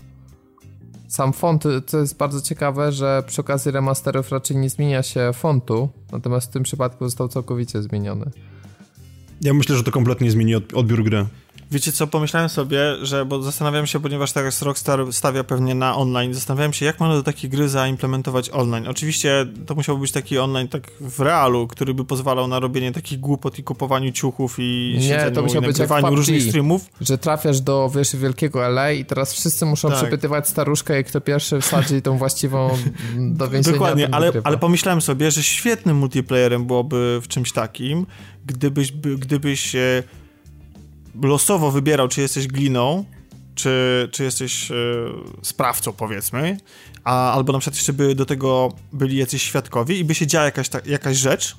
Sam 1.07 1.33
font, 1.33 1.63
co 1.85 1.99
jest 1.99 2.17
bardzo 2.17 2.41
ciekawe, 2.41 2.91
że 2.91 3.23
przy 3.27 3.41
okazji 3.41 3.71
remasterów 3.71 4.31
raczej 4.31 4.57
nie 4.57 4.69
zmienia 4.69 5.03
się 5.03 5.31
fontu, 5.33 5.89
natomiast 6.11 6.49
w 6.49 6.53
tym 6.53 6.63
przypadku 6.63 7.05
został 7.05 7.27
całkowicie 7.27 7.81
zmieniony. 7.81 8.31
Ja 9.41 9.53
myślę, 9.53 9.75
że 9.75 9.83
to 9.83 9.91
kompletnie 9.91 10.31
zmieni 10.31 10.55
odbiór 10.55 11.03
gry. 11.03 11.25
Wiecie 11.71 11.91
co, 11.91 12.07
pomyślałem 12.07 12.49
sobie, 12.49 12.79
że, 13.01 13.25
bo 13.25 13.41
zastanawiam 13.41 13.87
się, 13.87 13.99
ponieważ 13.99 14.31
teraz 14.31 14.61
Rockstar 14.61 15.13
stawia 15.13 15.43
pewnie 15.43 15.75
na 15.75 15.95
online, 15.95 16.33
zastanawiałem 16.33 16.73
się, 16.73 16.85
jak 16.85 16.99
można 16.99 17.15
do 17.15 17.23
takiej 17.23 17.49
gry 17.49 17.69
zaimplementować 17.69 18.49
online. 18.49 18.87
Oczywiście 18.87 19.45
to 19.65 19.75
musiałby 19.75 20.01
być 20.01 20.11
taki 20.11 20.37
online 20.37 20.67
tak 20.67 20.91
w 21.01 21.19
realu, 21.19 21.67
który 21.67 21.93
by 21.93 22.05
pozwalał 22.05 22.47
na 22.47 22.59
robienie 22.59 22.91
takich 22.91 23.19
głupot 23.19 23.59
i 23.59 23.63
kupowaniu 23.63 24.11
ciuchów 24.11 24.55
i 24.59 24.97
Nie, 24.99 25.31
to 25.31 25.41
musiał 25.41 25.61
być 25.61 25.79
jak 25.79 25.89
PUBG, 25.89 26.15
różnych 26.15 26.43
streamów. 26.43 26.85
Że 27.01 27.17
trafiasz 27.17 27.61
do, 27.61 27.91
wiesz, 27.95 28.15
wielkiego 28.15 28.65
LA 28.65 28.91
i 28.91 29.05
teraz 29.05 29.33
wszyscy 29.33 29.65
muszą 29.65 29.89
tak. 29.89 29.97
przepytywać 29.97 30.49
staruszkę, 30.49 30.95
jak 30.95 31.07
kto 31.07 31.21
pierwszy 31.21 31.61
wsadzi 31.61 32.01
tą 32.01 32.17
właściwą 32.17 32.77
do 33.17 33.49
więzienia. 33.49 33.73
Dokładnie, 33.77 34.09
ale, 34.11 34.31
ale 34.43 34.57
pomyślałem 34.57 35.01
sobie, 35.01 35.31
że 35.31 35.43
świetnym 35.43 35.97
multiplayerem 35.97 36.65
byłoby 36.65 37.19
w 37.21 37.27
czymś 37.27 37.51
takim, 37.51 38.05
gdybyś, 38.45 38.91
gdybyś 38.91 39.75
losowo 41.21 41.71
wybierał, 41.71 42.07
czy 42.07 42.21
jesteś 42.21 42.47
gliną, 42.47 43.05
czy, 43.55 44.09
czy 44.11 44.23
jesteś 44.23 44.71
e, 44.71 44.75
sprawcą, 45.41 45.93
powiedzmy, 45.93 46.57
a, 47.03 47.33
albo 47.33 47.53
na 47.53 47.59
przykład 47.59 47.75
jeszcze 47.75 47.93
by 47.93 48.15
do 48.15 48.25
tego 48.25 48.73
byli 48.93 49.17
jacyś 49.17 49.43
świadkowie 49.43 49.95
i 49.97 50.03
by 50.03 50.15
się 50.15 50.27
działa 50.27 50.45
jakaś, 50.45 50.69
ta, 50.69 50.79
jakaś 50.85 51.17
rzecz, 51.17 51.55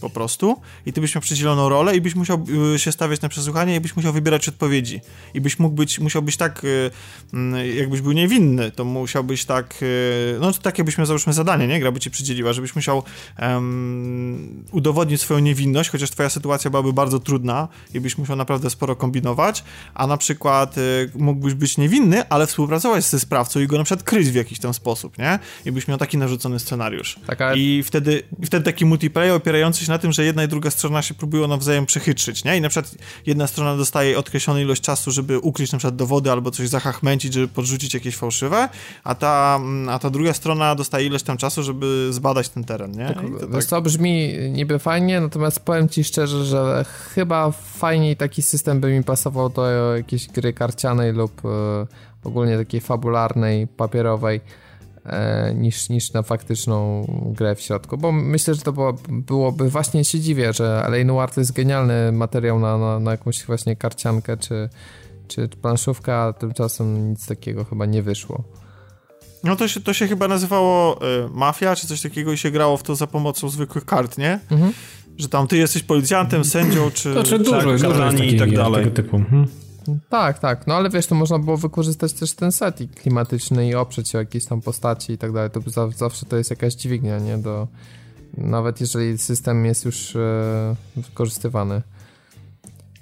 po 0.00 0.10
prostu 0.10 0.60
i 0.86 0.92
ty 0.92 1.00
byś 1.00 1.14
miał 1.14 1.22
przydzieloną 1.22 1.68
rolę 1.68 1.96
i 1.96 2.00
byś 2.00 2.14
musiał 2.14 2.46
y, 2.74 2.78
się 2.78 2.92
stawiać 2.92 3.20
na 3.20 3.28
przesłuchanie 3.28 3.76
i 3.76 3.80
byś 3.80 3.96
musiał 3.96 4.12
wybierać 4.12 4.48
odpowiedzi. 4.48 5.00
I 5.34 5.40
byś 5.40 5.58
mógł 5.58 5.76
być, 5.76 5.98
musiał 5.98 6.22
być 6.22 6.36
tak, 6.36 6.64
y, 6.64 6.90
mm, 7.32 7.76
jakbyś 7.76 8.00
był 8.00 8.12
niewinny, 8.12 8.70
to 8.70 8.84
musiałbyś 8.84 9.44
tak, 9.44 9.74
y, 9.82 10.38
no 10.40 10.52
to 10.52 10.58
takie 10.58 10.84
byśmy 10.84 11.06
załóżmy 11.06 11.32
zadanie, 11.32 11.66
nie? 11.66 11.80
Gra 11.80 11.92
by 11.92 12.00
ci 12.00 12.10
przydzieliła, 12.10 12.52
żebyś 12.52 12.74
musiał 12.74 13.02
um, 13.38 14.64
udowodnić 14.70 15.20
swoją 15.20 15.40
niewinność, 15.40 15.90
chociaż 15.90 16.10
twoja 16.10 16.30
sytuacja 16.30 16.70
byłaby 16.70 16.92
bardzo 16.92 17.20
trudna 17.20 17.68
i 17.94 18.00
byś 18.00 18.18
musiał 18.18 18.36
naprawdę 18.36 18.70
sporo 18.70 18.96
kombinować, 18.96 19.64
a 19.94 20.06
na 20.06 20.16
przykład 20.16 20.74
mógłbyś 21.14 21.54
być 21.54 21.78
niewinny, 21.78 22.28
ale 22.28 22.46
współpracować 22.46 23.04
ze 23.04 23.20
sprawcą 23.20 23.60
i 23.60 23.66
go 23.66 23.78
na 23.78 23.84
przykład 23.84 24.04
kryć 24.04 24.30
w 24.30 24.34
jakiś 24.34 24.58
ten 24.58 24.74
sposób, 24.74 25.18
nie? 25.18 25.38
I 25.64 25.72
byś 25.72 25.88
miał 25.88 25.98
taki 25.98 26.18
narzucony 26.18 26.58
scenariusz. 26.58 27.16
Tak, 27.26 27.38
I 27.56 27.82
wtedy, 27.82 28.22
wtedy 28.46 28.64
taki 28.64 28.84
multiplayer 28.84 29.34
opierający 29.34 29.84
się 29.84 29.89
na 29.90 29.98
tym, 29.98 30.12
że 30.12 30.24
jedna 30.24 30.44
i 30.44 30.48
druga 30.48 30.70
strona 30.70 31.02
się 31.02 31.14
próbują 31.14 31.48
nawzajem 31.48 31.86
przechytrzyć, 31.86 32.44
nie? 32.44 32.56
I 32.56 32.60
na 32.60 32.68
przykład 32.68 32.94
jedna 33.26 33.46
strona 33.46 33.76
dostaje 33.76 34.18
określoną 34.18 34.60
ilość 34.60 34.82
czasu, 34.82 35.10
żeby 35.10 35.38
ukryć 35.38 35.72
na 35.72 35.78
przykład 35.78 35.96
dowody 35.96 36.30
albo 36.30 36.50
coś 36.50 36.68
zachachmęcić, 36.68 37.34
żeby 37.34 37.48
podrzucić 37.48 37.94
jakieś 37.94 38.16
fałszywe, 38.16 38.68
a 39.04 39.14
ta, 39.14 39.60
a 39.88 39.98
ta 39.98 40.10
druga 40.10 40.32
strona 40.32 40.74
dostaje 40.74 41.06
ilość 41.06 41.24
tam 41.24 41.36
czasu, 41.36 41.62
żeby 41.62 42.08
zbadać 42.10 42.48
ten 42.48 42.64
teren, 42.64 42.92
nie? 42.92 43.06
Tak, 43.06 43.24
to, 43.40 43.46
tak... 43.46 43.64
to 43.64 43.82
brzmi 43.82 44.32
niby 44.50 44.78
fajnie, 44.78 45.20
natomiast 45.20 45.60
powiem 45.60 45.88
ci 45.88 46.04
szczerze, 46.04 46.44
że 46.44 46.84
chyba 47.14 47.50
fajniej 47.50 48.16
taki 48.16 48.42
system 48.42 48.80
by 48.80 48.92
mi 48.92 49.04
pasował 49.04 49.48
do 49.48 49.70
jakiejś 49.96 50.28
gry 50.28 50.52
karcianej 50.52 51.12
lub 51.12 51.42
e, 51.44 51.86
ogólnie 52.24 52.58
takiej 52.58 52.80
fabularnej, 52.80 53.66
papierowej 53.66 54.40
niż, 55.54 55.88
niż 55.88 56.12
na 56.12 56.22
faktyczną 56.22 57.06
grę 57.36 57.54
w 57.54 57.60
środku, 57.60 57.98
bo 57.98 58.12
myślę, 58.12 58.54
że 58.54 58.60
to 58.60 58.72
było, 58.72 58.92
byłoby, 59.08 59.70
właśnie 59.70 60.04
się 60.04 60.20
dziwię, 60.20 60.52
że 60.52 60.84
L.A. 60.86 61.04
Noir 61.04 61.30
to 61.30 61.40
jest 61.40 61.52
genialny 61.52 62.12
materiał 62.12 62.58
na, 62.58 62.78
na, 62.78 63.00
na 63.00 63.10
jakąś 63.10 63.44
właśnie 63.46 63.76
karciankę 63.76 64.36
czy, 64.36 64.68
czy 65.28 65.48
planszówkę, 65.48 66.16
a 66.16 66.32
tymczasem 66.32 67.10
nic 67.10 67.26
takiego 67.26 67.64
chyba 67.64 67.86
nie 67.86 68.02
wyszło. 68.02 68.44
No 69.44 69.56
to 69.56 69.68
się, 69.68 69.80
to 69.80 69.92
się 69.92 70.08
chyba 70.08 70.28
nazywało 70.28 71.00
y, 71.02 71.28
Mafia, 71.30 71.76
czy 71.76 71.86
coś 71.86 72.00
takiego 72.00 72.32
i 72.32 72.38
się 72.38 72.50
grało 72.50 72.76
w 72.76 72.82
to 72.82 72.94
za 72.96 73.06
pomocą 73.06 73.48
zwykłych 73.48 73.84
kart, 73.84 74.18
nie? 74.18 74.40
Mhm. 74.50 74.72
Że 75.18 75.28
tam 75.28 75.46
ty 75.46 75.56
jesteś 75.56 75.82
policjantem, 75.82 76.44
sędzią, 76.44 76.90
czy... 76.90 77.14
To, 77.14 77.22
czy 77.22 77.38
dużo, 77.38 77.56
tak, 77.56 77.80
dużo 77.80 78.10
i 78.24 78.38
tak 78.38 78.54
dalej. 78.54 78.84
Tego 78.84 78.96
typu. 78.96 79.16
Mhm. 79.16 79.46
Tak, 80.08 80.38
tak, 80.38 80.66
no 80.66 80.74
ale 80.74 80.90
wiesz, 80.90 81.06
to 81.06 81.14
można 81.14 81.38
było 81.38 81.56
wykorzystać 81.56 82.12
też 82.12 82.32
ten 82.32 82.52
setting 82.52 82.94
klimatyczny 82.94 83.68
i 83.68 83.74
oprzeć 83.74 84.08
się 84.08 84.18
o 84.18 84.20
jakieś 84.20 84.44
tam 84.44 84.60
postaci 84.60 85.12
i 85.12 85.18
tak 85.18 85.32
dalej, 85.32 85.50
to 85.50 85.90
zawsze 85.90 86.26
to 86.26 86.36
jest 86.36 86.50
jakaś 86.50 86.74
dźwignia, 86.74 87.18
nie, 87.18 87.38
do... 87.38 87.68
Nawet 88.36 88.80
jeżeli 88.80 89.18
system 89.18 89.66
jest 89.66 89.84
już 89.84 90.16
e, 90.16 90.76
wykorzystywany. 90.96 91.82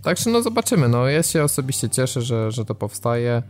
Także 0.02 0.30
no 0.30 0.42
zobaczymy, 0.42 0.88
no 0.88 1.06
ja 1.06 1.22
się 1.22 1.44
osobiście 1.44 1.88
cieszę, 1.88 2.22
że, 2.22 2.52
że 2.52 2.64
to 2.64 2.74
powstaje, 2.74 3.42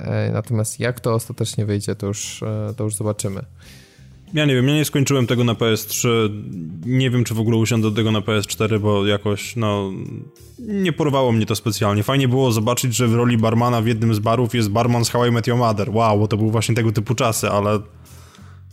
e, 0.00 0.30
natomiast 0.32 0.80
jak 0.80 1.00
to 1.00 1.14
ostatecznie 1.14 1.66
wyjdzie, 1.66 1.94
to 1.94 2.06
już, 2.06 2.42
e, 2.42 2.74
to 2.76 2.84
już 2.84 2.96
zobaczymy. 2.96 3.44
Ja 4.34 4.44
nie 4.44 4.54
wiem, 4.54 4.68
ja 4.68 4.74
nie 4.74 4.84
skończyłem 4.84 5.26
tego 5.26 5.44
na 5.44 5.54
PS3. 5.54 6.08
Nie 6.86 7.10
wiem, 7.10 7.24
czy 7.24 7.34
w 7.34 7.40
ogóle 7.40 7.56
usiądę 7.56 7.90
do 7.90 7.96
tego 7.96 8.12
na 8.12 8.20
PS4, 8.20 8.80
bo 8.80 9.06
jakoś, 9.06 9.56
no, 9.56 9.92
nie 10.58 10.92
porwało 10.92 11.32
mnie 11.32 11.46
to 11.46 11.56
specjalnie. 11.56 12.02
Fajnie 12.02 12.28
było 12.28 12.52
zobaczyć, 12.52 12.96
że 12.96 13.08
w 13.08 13.14
roli 13.14 13.38
barmana 13.38 13.82
w 13.82 13.86
jednym 13.86 14.14
z 14.14 14.18
barów 14.18 14.54
jest 14.54 14.68
barman 14.68 15.04
z 15.04 15.10
How 15.10 15.26
I 15.26 15.30
Met 15.30 15.46
Your 15.46 15.58
Mother. 15.58 15.90
Wow, 15.90 16.18
bo 16.18 16.28
to 16.28 16.36
były 16.36 16.50
właśnie 16.50 16.74
tego 16.74 16.92
typu 16.92 17.14
czasy, 17.14 17.50
ale 17.50 17.78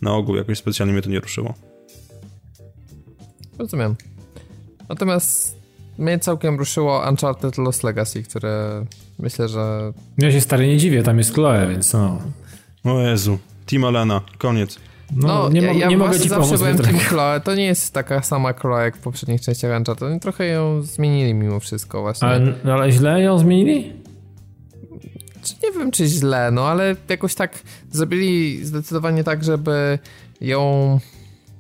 na 0.01 0.13
ogół 0.13 0.35
jakoś 0.35 0.57
specjalnie 0.57 0.93
mnie 0.93 1.01
to 1.01 1.09
nie 1.09 1.19
ruszyło. 1.19 1.53
Rozumiem. 3.59 3.95
Natomiast 4.89 5.57
mnie 5.97 6.19
całkiem 6.19 6.59
ruszyło 6.59 7.03
Uncharted 7.09 7.57
Lost 7.57 7.83
Legacy, 7.83 8.23
które 8.23 8.85
myślę, 9.19 9.47
że... 9.47 9.93
Ja 10.17 10.31
się 10.31 10.41
stary 10.41 10.67
nie 10.67 10.77
dziwię, 10.77 11.03
tam 11.03 11.17
jest 11.17 11.33
Chloe, 11.33 11.67
więc 11.67 11.93
no... 11.93 12.21
O 12.83 12.99
Jezu, 12.99 13.37
Team 13.65 13.83
Alena, 13.83 14.21
koniec. 14.37 14.79
No, 15.15 15.27
no 15.27 15.49
nie, 15.49 15.61
ja, 15.61 15.73
ja 15.73 15.87
nie 15.87 15.97
mogę 15.97 16.19
ci 16.19 16.29
zawsze 16.29 16.57
byłem 16.57 16.77
Team 16.77 16.97
Chloe. 16.97 17.41
To 17.43 17.55
nie 17.55 17.65
jest 17.65 17.93
taka 17.93 18.21
sama 18.21 18.53
Chloe 18.53 18.83
jak 18.83 18.97
w 18.97 18.99
poprzednich 18.99 19.41
częściach 19.41 19.77
Uncharted. 19.77 20.09
Oni 20.09 20.19
trochę 20.19 20.47
ją 20.47 20.81
zmienili 20.81 21.33
mimo 21.33 21.59
wszystko 21.59 22.01
właśnie. 22.01 22.27
Ale, 22.27 22.53
no, 22.63 22.73
ale 22.73 22.91
źle 22.91 23.21
ją 23.21 23.37
zmienili? 23.37 23.93
Nie 25.63 25.71
wiem, 25.71 25.91
czy 25.91 26.05
źle, 26.05 26.51
no 26.51 26.67
ale 26.67 26.95
jakoś 27.09 27.35
tak 27.35 27.59
zrobili 27.91 28.65
zdecydowanie 28.65 29.23
tak, 29.23 29.43
żeby 29.43 29.99
ją 30.41 30.99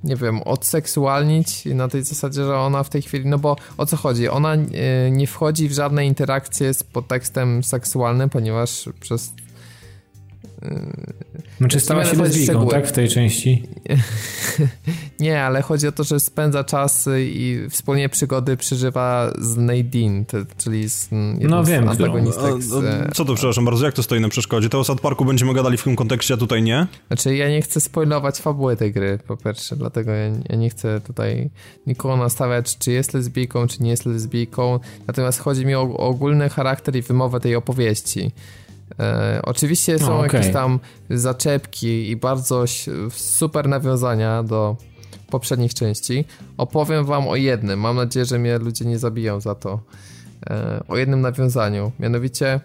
nie 0.03 0.15
wiem, 0.15 0.41
odseksualnić 0.41 1.65
na 1.65 1.87
tej 1.87 2.03
zasadzie, 2.03 2.43
że 2.43 2.57
ona 2.57 2.83
w 2.83 2.89
tej 2.89 3.01
chwili, 3.01 3.25
no 3.25 3.37
bo 3.37 3.55
o 3.77 3.85
co 3.85 3.97
chodzi? 3.97 4.29
Ona 4.29 4.53
e, 4.53 5.11
nie 5.11 5.27
wchodzi 5.27 5.69
w 5.69 5.73
żadne 5.73 6.05
interakcje 6.05 6.73
z 6.73 6.83
podtekstem 6.83 7.63
seksualnym, 7.63 8.29
ponieważ 8.29 8.89
przez 8.99 9.33
znaczy 11.57 11.79
stała 11.79 12.05
się 12.05 12.17
lesbijką, 12.17 12.67
tak? 12.67 12.87
W 12.87 12.91
tej 12.91 13.09
części? 13.09 13.63
nie, 15.19 15.43
ale 15.43 15.61
chodzi 15.61 15.87
o 15.87 15.91
to, 15.91 16.03
że 16.03 16.19
spędza 16.19 16.63
czas 16.63 17.09
i 17.17 17.59
wspólnie 17.69 18.09
przygody 18.09 18.57
przeżywa 18.57 19.33
z 19.39 19.57
Nadine, 19.57 20.25
czyli 20.57 20.89
z 20.89 21.07
no, 21.11 21.63
wiem, 21.63 21.85
z 21.85 21.89
antagonistek. 21.89 22.61
Z... 22.61 23.15
Co 23.15 23.25
to, 23.25 23.35
przepraszam 23.35 23.65
bardzo, 23.65 23.85
jak 23.85 23.93
to 23.93 24.03
stoi 24.03 24.21
na 24.21 24.29
przeszkodzie? 24.29 24.69
To 24.69 24.79
o 24.79 24.83
South 24.83 25.01
Parku 25.01 25.25
będziemy 25.25 25.53
gadali 25.53 25.77
w 25.77 25.83
tym 25.83 25.95
kontekście, 25.95 26.33
a 26.33 26.37
tutaj 26.37 26.63
nie? 26.63 26.87
Znaczy 27.07 27.35
ja 27.35 27.49
nie 27.49 27.61
chcę 27.61 27.81
spoilować 27.81 28.37
fabuły 28.37 28.75
tej 28.75 28.91
gry, 28.91 29.19
po 29.27 29.37
pierwsze, 29.37 29.75
dlatego 29.75 30.11
ja, 30.11 30.31
ja 30.49 30.55
nie 30.55 30.69
chcę 30.69 31.01
tutaj 31.01 31.49
nikogo 31.87 32.17
nastawiać, 32.17 32.77
czy 32.77 32.91
jest 32.91 33.13
lesbijką, 33.13 33.67
czy 33.67 33.83
nie 33.83 33.89
jest 33.89 34.05
lesbijką, 34.05 34.79
natomiast 35.07 35.39
chodzi 35.39 35.65
mi 35.65 35.75
o 35.75 35.81
ogólny 35.97 36.49
charakter 36.49 36.95
i 36.95 37.01
wymowę 37.01 37.39
tej 37.39 37.55
opowieści. 37.55 38.31
E, 38.99 39.39
oczywiście 39.43 39.99
są 39.99 40.19
okay. 40.19 40.23
jakieś 40.23 40.53
tam 40.53 40.79
zaczepki 41.09 42.09
i 42.09 42.15
bardzo 42.15 42.63
super 43.11 43.69
nawiązania 43.69 44.43
do 44.43 44.75
poprzednich 45.29 45.73
części. 45.73 46.25
Opowiem 46.57 47.05
wam 47.05 47.27
o 47.27 47.35
jednym. 47.35 47.79
Mam 47.79 47.95
nadzieję, 47.95 48.25
że 48.25 48.39
mnie 48.39 48.57
ludzie 48.57 48.85
nie 48.85 48.99
zabiją 48.99 49.39
za 49.39 49.55
to. 49.55 49.79
E, 50.49 50.83
o 50.87 50.97
jednym 50.97 51.21
nawiązaniu. 51.21 51.91
Mianowicie 51.99 52.59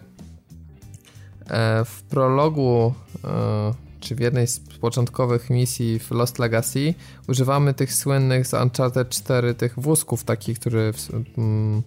e, 1.49 1.85
w 1.85 2.03
prologu 2.03 2.93
e, 3.23 3.73
czy 3.99 4.15
w 4.15 4.19
jednej 4.19 4.47
z 4.47 4.59
początkowych 4.59 5.49
misji 5.49 5.99
w 5.99 6.11
Lost 6.11 6.39
Legacy 6.39 6.93
używamy 7.27 7.73
tych 7.73 7.93
słynnych 7.93 8.47
z 8.47 8.53
Uncharted 8.53 9.09
4 9.09 9.53
tych 9.53 9.79
wózków 9.79 10.23
takich, 10.23 10.59
które 10.59 10.93
w, 10.93 11.09
mm, 11.37 11.83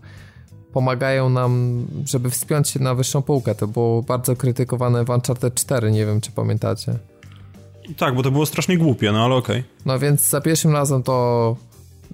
pomagają 0.72 1.28
nam, 1.28 1.84
żeby 2.06 2.30
wspiąć 2.30 2.68
się 2.68 2.80
na 2.80 2.94
wyższą 2.94 3.22
półkę. 3.22 3.54
To 3.54 3.66
było 3.66 4.02
bardzo 4.02 4.36
krytykowane 4.36 5.04
w 5.04 5.10
Uncharted 5.10 5.54
4, 5.54 5.92
nie 5.92 6.06
wiem 6.06 6.20
czy 6.20 6.30
pamiętacie. 6.32 6.94
Tak, 7.96 8.14
bo 8.14 8.22
to 8.22 8.30
było 8.30 8.46
strasznie 8.46 8.78
głupie, 8.78 9.12
no 9.12 9.24
ale 9.24 9.34
okej. 9.34 9.60
Okay. 9.60 9.70
No 9.86 9.98
więc 9.98 10.28
za 10.28 10.40
pierwszym 10.40 10.72
razem 10.72 11.02
to 11.02 11.56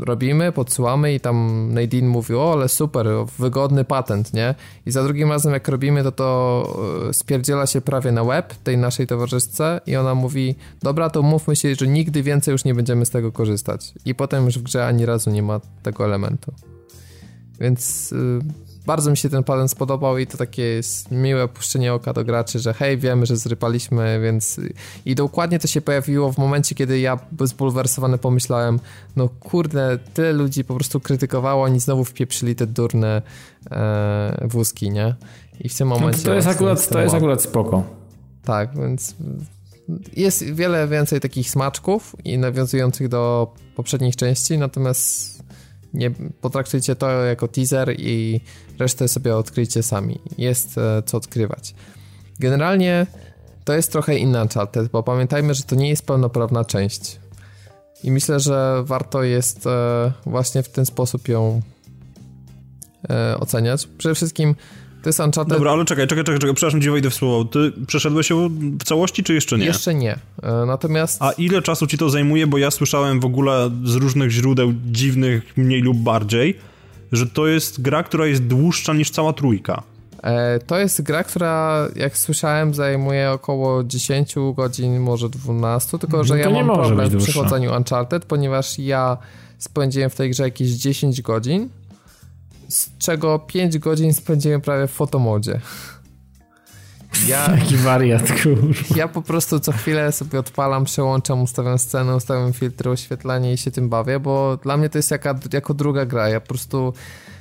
robimy, 0.00 0.52
podsyłamy 0.52 1.14
i 1.14 1.20
tam 1.20 1.68
Nadine 1.74 2.08
mówi, 2.08 2.34
o 2.34 2.52
ale 2.52 2.68
super, 2.68 3.06
wygodny 3.38 3.84
patent, 3.84 4.34
nie? 4.34 4.54
I 4.86 4.90
za 4.90 5.04
drugim 5.04 5.30
razem 5.30 5.52
jak 5.52 5.68
robimy, 5.68 6.02
to 6.02 6.12
to 6.12 6.78
e, 7.08 7.12
spierdziela 7.12 7.66
się 7.66 7.80
prawie 7.80 8.12
na 8.12 8.24
web 8.24 8.54
tej 8.54 8.78
naszej 8.78 9.06
towarzyszce 9.06 9.80
i 9.86 9.96
ona 9.96 10.14
mówi, 10.14 10.54
dobra, 10.82 11.10
to 11.10 11.22
mówmy 11.22 11.56
się, 11.56 11.74
że 11.74 11.86
nigdy 11.86 12.22
więcej 12.22 12.52
już 12.52 12.64
nie 12.64 12.74
będziemy 12.74 13.06
z 13.06 13.10
tego 13.10 13.32
korzystać. 13.32 13.92
I 14.04 14.14
potem 14.14 14.44
już 14.44 14.58
w 14.58 14.62
grze 14.62 14.86
ani 14.86 15.06
razu 15.06 15.30
nie 15.30 15.42
ma 15.42 15.60
tego 15.82 16.04
elementu. 16.04 16.52
Więc 17.60 18.12
y, 18.12 18.38
bardzo 18.86 19.10
mi 19.10 19.16
się 19.16 19.28
ten 19.28 19.44
patent 19.44 19.70
spodobał 19.70 20.18
i 20.18 20.26
to 20.26 20.38
takie 20.38 20.62
jest 20.62 21.10
miłe 21.10 21.48
puszczenie 21.48 21.94
oka 21.94 22.12
do 22.12 22.24
graczy, 22.24 22.58
że 22.58 22.74
hej, 22.74 22.98
wiemy, 22.98 23.26
że 23.26 23.36
zrypaliśmy, 23.36 24.20
więc... 24.22 24.60
I 25.04 25.14
dokładnie 25.14 25.58
to 25.58 25.66
się 25.68 25.80
pojawiło 25.80 26.32
w 26.32 26.38
momencie, 26.38 26.74
kiedy 26.74 26.98
ja 26.98 27.18
zbulwersowany 27.40 28.18
pomyślałem, 28.18 28.80
no 29.16 29.28
kurde, 29.28 29.98
tyle 30.14 30.32
ludzi 30.32 30.64
po 30.64 30.74
prostu 30.74 31.00
krytykowało, 31.00 31.64
oni 31.64 31.80
znowu 31.80 32.04
wpieprzyli 32.04 32.54
te 32.54 32.66
durne 32.66 33.22
e, 33.70 34.48
wózki, 34.48 34.90
nie? 34.90 35.14
I 35.60 35.68
w 35.68 35.74
tym 35.76 35.88
momencie... 35.88 36.18
No 36.18 36.24
to, 36.24 36.34
jest 36.34 36.48
akurat, 36.48 36.88
to 36.88 37.00
jest 37.00 37.14
akurat 37.14 37.42
spoko. 37.42 37.84
Tak, 38.44 38.78
więc 38.78 39.14
jest 40.16 40.44
wiele 40.44 40.88
więcej 40.88 41.20
takich 41.20 41.50
smaczków 41.50 42.16
i 42.24 42.38
nawiązujących 42.38 43.08
do 43.08 43.54
poprzednich 43.76 44.16
części, 44.16 44.58
natomiast 44.58 45.35
nie 45.96 46.10
potraktujcie 46.40 46.96
to 46.96 47.10
jako 47.10 47.48
teaser 47.48 47.94
i 47.98 48.40
resztę 48.78 49.08
sobie 49.08 49.36
odkryjcie 49.36 49.82
sami. 49.82 50.20
Jest 50.38 50.78
e, 50.78 51.02
co 51.06 51.16
odkrywać. 51.16 51.74
Generalnie 52.38 53.06
to 53.64 53.74
jest 53.74 53.92
trochę 53.92 54.18
inna 54.18 54.42
Uncharted, 54.42 54.88
bo 54.88 55.02
pamiętajmy, 55.02 55.54
że 55.54 55.62
to 55.62 55.76
nie 55.76 55.88
jest 55.88 56.06
pełnoprawna 56.06 56.64
część. 56.64 57.20
I 58.04 58.10
myślę, 58.10 58.40
że 58.40 58.82
warto 58.84 59.22
jest 59.22 59.66
e, 59.66 60.12
właśnie 60.26 60.62
w 60.62 60.68
ten 60.68 60.86
sposób 60.86 61.28
ją 61.28 61.60
e, 63.10 63.38
oceniać. 63.40 63.88
Przede 63.98 64.14
wszystkim 64.14 64.54
to 65.06 65.08
jest 65.08 65.20
Uncharted... 65.20 65.54
Dobra, 65.54 65.72
ale 65.72 65.84
czekaj, 65.84 66.06
czekaj, 66.06 66.24
czekaj, 66.24 66.38
czekaj, 66.38 66.54
przepraszam, 66.54 66.80
ci 66.80 66.90
wejdę 66.90 67.10
w 67.10 67.14
słowo. 67.14 67.44
Ty 67.44 67.72
przeszedłeś 67.86 68.30
ją 68.30 68.48
w 68.80 68.84
całości, 68.84 69.24
czy 69.24 69.34
jeszcze 69.34 69.58
nie? 69.58 69.64
Jeszcze 69.64 69.94
nie, 69.94 70.18
natomiast... 70.66 71.22
A 71.22 71.32
ile 71.32 71.62
czasu 71.62 71.86
ci 71.86 71.98
to 71.98 72.10
zajmuje? 72.10 72.46
Bo 72.46 72.58
ja 72.58 72.70
słyszałem 72.70 73.20
w 73.20 73.24
ogóle 73.24 73.70
z 73.84 73.94
różnych 73.94 74.30
źródeł 74.30 74.72
dziwnych, 74.86 75.56
mniej 75.56 75.80
lub 75.80 75.96
bardziej, 75.96 76.58
że 77.12 77.26
to 77.26 77.46
jest 77.46 77.82
gra, 77.82 78.02
która 78.02 78.26
jest 78.26 78.46
dłuższa 78.46 78.94
niż 78.94 79.10
cała 79.10 79.32
trójka. 79.32 79.82
E, 80.22 80.58
to 80.58 80.78
jest 80.78 81.02
gra, 81.02 81.24
która 81.24 81.88
jak 81.96 82.18
słyszałem 82.18 82.74
zajmuje 82.74 83.30
około 83.30 83.84
10 83.84 84.34
godzin, 84.56 85.00
może 85.00 85.28
12, 85.28 85.98
tylko 85.98 86.24
że 86.24 86.34
no 86.34 86.40
ja 86.40 86.50
mam 86.50 86.66
problem 86.66 87.08
w 87.08 87.16
przechodzeniu 87.16 87.74
Uncharted, 87.76 88.24
ponieważ 88.24 88.78
ja 88.78 89.16
spędziłem 89.58 90.10
w 90.10 90.14
tej 90.14 90.30
grze 90.30 90.42
jakieś 90.42 90.70
10 90.70 91.22
godzin, 91.22 91.68
z 92.68 92.98
czego 92.98 93.38
5 93.38 93.78
godzin 93.78 94.14
spędziłem 94.14 94.60
prawie 94.60 94.86
w 94.86 94.90
fotomodzie. 94.90 95.60
Ja, 97.28 97.46
Taki 97.46 97.76
wariat, 97.76 98.42
kurwa. 98.42 98.96
Ja 98.96 99.08
po 99.08 99.22
prostu 99.22 99.60
co 99.60 99.72
chwilę 99.72 100.12
sobie 100.12 100.38
odpalam, 100.38 100.84
przełączam, 100.84 101.42
ustawiam 101.42 101.78
scenę, 101.78 102.16
ustawiam 102.16 102.52
filtry, 102.52 102.90
oświetlenie 102.90 103.52
i 103.52 103.58
się 103.58 103.70
tym 103.70 103.88
bawię, 103.88 104.20
bo 104.20 104.56
dla 104.56 104.76
mnie 104.76 104.88
to 104.88 104.98
jest 104.98 105.10
jaka, 105.10 105.34
jako 105.52 105.74
druga 105.74 106.06
gra. 106.06 106.28
Ja 106.28 106.40
po 106.40 106.48
prostu... 106.48 106.92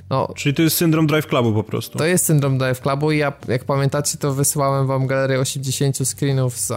No, 0.09 0.33
Czyli 0.35 0.55
to 0.55 0.61
jest 0.61 0.77
syndrom 0.77 1.07
Drive 1.07 1.27
Clubu 1.27 1.53
po 1.53 1.63
prostu. 1.63 1.97
To 1.97 2.05
jest 2.05 2.25
syndrom 2.25 2.57
Drive 2.57 2.81
Clubu 2.81 3.11
i 3.11 3.17
ja, 3.17 3.33
jak 3.47 3.63
pamiętacie, 3.63 4.17
to 4.17 4.33
wysyłałem 4.33 4.87
wam 4.87 5.07
galerię 5.07 5.39
80 5.39 5.97
screenów 6.07 6.59
z, 6.59 6.67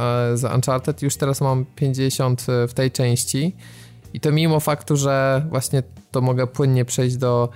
z 0.40 0.54
Uncharted. 0.54 1.02
Już 1.02 1.16
teraz 1.16 1.40
mam 1.40 1.64
50 1.76 2.46
w 2.68 2.74
tej 2.74 2.90
części. 2.90 3.56
I 4.14 4.20
to 4.20 4.32
mimo 4.32 4.60
faktu, 4.60 4.96
że 4.96 5.46
właśnie 5.50 5.82
to 6.10 6.20
mogę 6.20 6.46
płynnie 6.46 6.84
przejść 6.84 7.16
do 7.16 7.48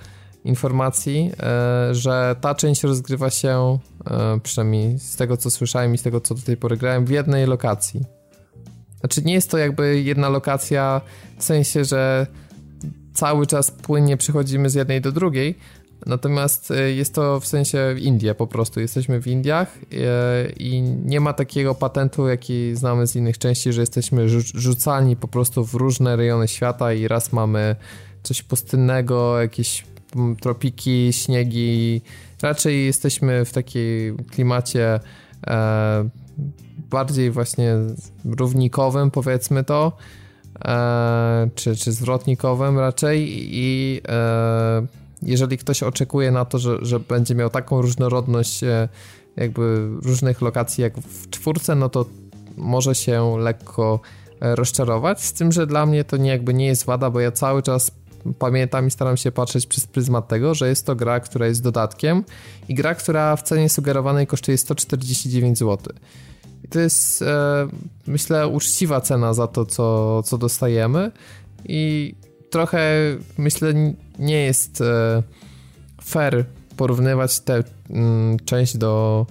informacji, 0.44 1.30
e, 1.40 1.94
że 1.94 2.36
ta 2.40 2.54
część 2.54 2.82
rozgrywa 2.82 3.30
się, 3.30 3.78
e, 4.10 4.40
przynajmniej 4.42 4.98
z 4.98 5.16
tego 5.16 5.36
co 5.36 5.50
słyszałem 5.50 5.94
i 5.94 5.98
z 5.98 6.02
tego 6.02 6.20
co 6.20 6.34
do 6.34 6.42
tej 6.42 6.56
pory 6.56 6.76
grałem, 6.76 7.04
w 7.04 7.10
jednej 7.10 7.46
lokacji. 7.46 8.04
Znaczy 9.00 9.22
nie 9.24 9.34
jest 9.34 9.50
to 9.50 9.58
jakby 9.58 10.00
jedna 10.00 10.28
lokacja 10.28 11.00
w 11.38 11.44
sensie, 11.44 11.84
że 11.84 12.26
cały 13.14 13.46
czas 13.46 13.70
płynnie 13.70 14.16
przechodzimy 14.16 14.70
z 14.70 14.74
jednej 14.74 15.00
do 15.00 15.12
drugiej, 15.12 15.58
natomiast 16.06 16.70
e, 16.70 16.92
jest 16.92 17.14
to 17.14 17.40
w 17.40 17.46
sensie 17.46 17.94
India 17.98 18.34
po 18.34 18.46
prostu. 18.46 18.80
Jesteśmy 18.80 19.20
w 19.20 19.26
Indiach 19.26 19.78
i 20.56 20.82
nie 20.82 21.20
ma 21.20 21.32
takiego 21.32 21.74
patentu, 21.74 22.28
jaki 22.28 22.76
znamy 22.76 23.06
z 23.06 23.16
innych 23.16 23.38
części, 23.38 23.72
że 23.72 23.80
jesteśmy 23.80 24.28
rzucani 24.54 25.16
po 25.16 25.28
prostu 25.28 25.64
w 25.64 25.74
różne 25.74 26.16
rejony 26.16 26.48
świata 26.48 26.92
i 26.92 27.08
raz 27.08 27.32
mamy 27.32 27.76
coś 28.22 28.42
pustynnego, 28.42 29.40
jakieś 29.40 29.84
tropiki, 30.40 31.08
śniegi. 31.12 32.00
Raczej 32.42 32.86
jesteśmy 32.86 33.44
w 33.44 33.52
takiej 33.52 34.14
klimacie 34.30 35.00
e, 35.46 36.08
bardziej 36.90 37.30
właśnie 37.30 37.74
równikowym, 38.24 39.10
powiedzmy 39.10 39.64
to, 39.64 39.92
e, 40.64 41.50
czy, 41.54 41.76
czy 41.76 41.92
zwrotnikowym 41.92 42.78
raczej 42.78 43.28
i 43.54 44.00
e, 44.08 44.86
jeżeli 45.22 45.58
ktoś 45.58 45.82
oczekuje 45.82 46.30
na 46.30 46.44
to, 46.44 46.58
że, 46.58 46.78
że 46.82 47.00
będzie 47.00 47.34
miał 47.34 47.50
taką 47.50 47.82
różnorodność 47.82 48.64
e, 48.64 48.88
jakby 49.36 49.88
różnych 50.02 50.40
lokacji 50.40 50.82
jak 50.82 50.98
w 50.98 51.30
czwórce, 51.30 51.74
no 51.74 51.88
to 51.88 52.04
może 52.56 52.94
się 52.94 53.36
lekko 53.38 54.00
e, 54.40 54.56
rozczarować, 54.56 55.24
z 55.24 55.32
tym, 55.32 55.52
że 55.52 55.66
dla 55.66 55.86
mnie 55.86 56.04
to 56.04 56.16
nie, 56.16 56.30
jakby 56.30 56.54
nie 56.54 56.66
jest 56.66 56.84
wada, 56.84 57.10
bo 57.10 57.20
ja 57.20 57.32
cały 57.32 57.62
czas 57.62 57.90
pamiętam 58.38 58.86
i 58.86 58.90
staram 58.90 59.16
się 59.16 59.32
patrzeć 59.32 59.66
przez 59.66 59.86
pryzmat 59.86 60.28
tego, 60.28 60.54
że 60.54 60.68
jest 60.68 60.86
to 60.86 60.96
gra, 60.96 61.20
która 61.20 61.46
jest 61.46 61.62
dodatkiem 61.62 62.24
i 62.68 62.74
gra, 62.74 62.94
która 62.94 63.36
w 63.36 63.42
cenie 63.42 63.68
sugerowanej 63.68 64.26
kosztuje 64.26 64.58
149 64.58 65.58
zł. 65.58 65.94
I 66.64 66.68
to 66.68 66.80
jest, 66.80 67.22
e, 67.22 67.68
myślę, 68.06 68.48
uczciwa 68.48 69.00
cena 69.00 69.34
za 69.34 69.46
to, 69.46 69.66
co, 69.66 70.22
co 70.22 70.38
dostajemy 70.38 71.10
i 71.64 72.14
trochę, 72.50 72.80
myślę, 73.38 73.74
nie 74.18 74.44
jest 74.44 74.80
e, 74.80 75.22
fair 76.04 76.44
porównywać 76.76 77.40
tę 77.40 77.64
mm, 77.90 78.36
część 78.44 78.76
do, 78.76 79.26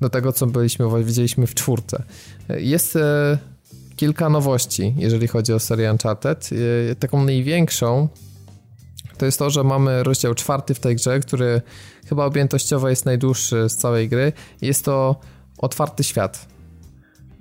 do 0.00 0.08
tego, 0.08 0.32
co 0.32 0.46
byliśmy, 0.46 1.04
widzieliśmy 1.04 1.46
w 1.46 1.54
czwórce. 1.54 2.02
Jest 2.48 2.96
e, 2.96 3.38
kilka 3.96 4.28
nowości, 4.28 4.94
jeżeli 4.96 5.26
chodzi 5.26 5.52
o 5.52 5.58
serię 5.58 5.92
Uncharted. 5.92 6.50
E, 6.90 6.94
taką 6.94 7.24
największą 7.24 8.08
to 9.18 9.26
jest 9.26 9.38
to, 9.38 9.50
że 9.50 9.64
mamy 9.64 10.02
rozdział 10.02 10.34
czwarty 10.34 10.74
w 10.74 10.80
tej 10.80 10.96
grze, 10.96 11.20
który 11.20 11.62
chyba 12.06 12.24
objętościowo 12.24 12.88
jest 12.88 13.04
najdłuższy 13.04 13.68
z 13.68 13.76
całej 13.76 14.08
gry. 14.08 14.32
Jest 14.62 14.84
to 14.84 15.16
otwarty 15.58 16.04
świat. 16.04 16.48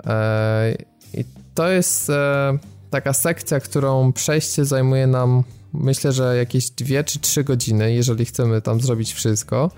E, 0.06 0.76
I 1.14 1.26
to 1.54 1.70
jest 1.70 2.10
e, 2.10 2.58
taka 2.90 3.14
sekcja, 3.14 3.60
którą 3.60 4.14
przejście 4.14 4.66
zajmuje 4.66 5.08
nam 5.08 5.44
myślę, 5.80 6.12
że 6.12 6.38
jakieś 6.38 6.70
dwie 6.70 7.04
czy 7.04 7.20
trzy 7.20 7.44
godziny, 7.44 7.94
jeżeli 7.94 8.26
chcemy 8.26 8.62
tam 8.62 8.82
zrobić 8.82 9.14
wszystko. 9.14 9.72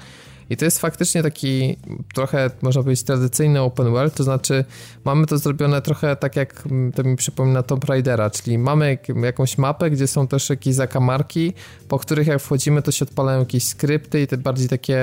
I 0.49 0.57
to 0.57 0.65
jest 0.65 0.79
faktycznie 0.79 1.23
taki 1.23 1.77
trochę, 2.13 2.49
można 2.61 2.83
powiedzieć, 2.83 3.05
tradycyjny 3.05 3.61
open 3.61 3.91
world, 3.91 4.15
to 4.15 4.23
znaczy 4.23 4.65
mamy 5.05 5.25
to 5.25 5.37
zrobione 5.37 5.81
trochę 5.81 6.15
tak 6.15 6.35
jak 6.35 6.63
to 6.95 7.03
mi 7.03 7.15
przypomina 7.15 7.63
Tomb 7.63 7.85
Raidera, 7.85 8.29
czyli 8.29 8.57
mamy 8.57 8.97
jakąś 9.23 9.57
mapę, 9.57 9.89
gdzie 9.89 10.07
są 10.07 10.27
też 10.27 10.49
jakieś 10.49 10.75
zakamarki, 10.75 11.53
po 11.87 11.99
których 11.99 12.27
jak 12.27 12.41
wchodzimy, 12.41 12.81
to 12.81 12.91
się 12.91 13.05
odpalają 13.05 13.39
jakieś 13.39 13.67
skrypty 13.67 14.21
i 14.21 14.27
te 14.27 14.37
bardziej 14.37 14.69
takie, 14.69 14.99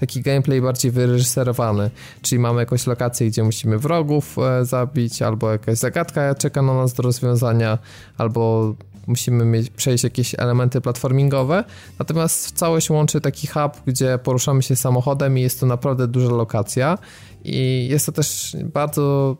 taki 0.00 0.20
gameplay 0.20 0.60
bardziej 0.60 0.90
wyreżyserowany, 0.90 1.90
czyli 2.22 2.38
mamy 2.38 2.60
jakąś 2.60 2.86
lokację, 2.86 3.26
gdzie 3.26 3.44
musimy 3.44 3.78
wrogów 3.78 4.36
e, 4.38 4.64
zabić, 4.64 5.22
albo 5.22 5.52
jakaś 5.52 5.78
zagadka 5.78 6.34
czeka 6.34 6.62
na 6.62 6.74
nas 6.74 6.92
do 6.94 7.02
rozwiązania, 7.02 7.78
albo 8.18 8.74
musimy 9.06 9.44
mieć, 9.44 9.70
przejść 9.70 10.04
jakieś 10.04 10.34
elementy 10.38 10.80
platformingowe, 10.80 11.64
natomiast 11.98 12.58
całość 12.58 12.90
łączy 12.90 13.20
taki 13.20 13.46
hub, 13.46 13.72
gdzie 13.86 14.18
poruszamy 14.18 14.62
się 14.62 14.76
samochodem 14.76 15.38
i 15.38 15.40
jest 15.40 15.60
to 15.60 15.66
naprawdę 15.66 16.08
duża 16.08 16.30
lokacja 16.30 16.98
i 17.44 17.86
jest 17.90 18.06
to 18.06 18.12
też 18.12 18.56
bardzo 18.64 19.36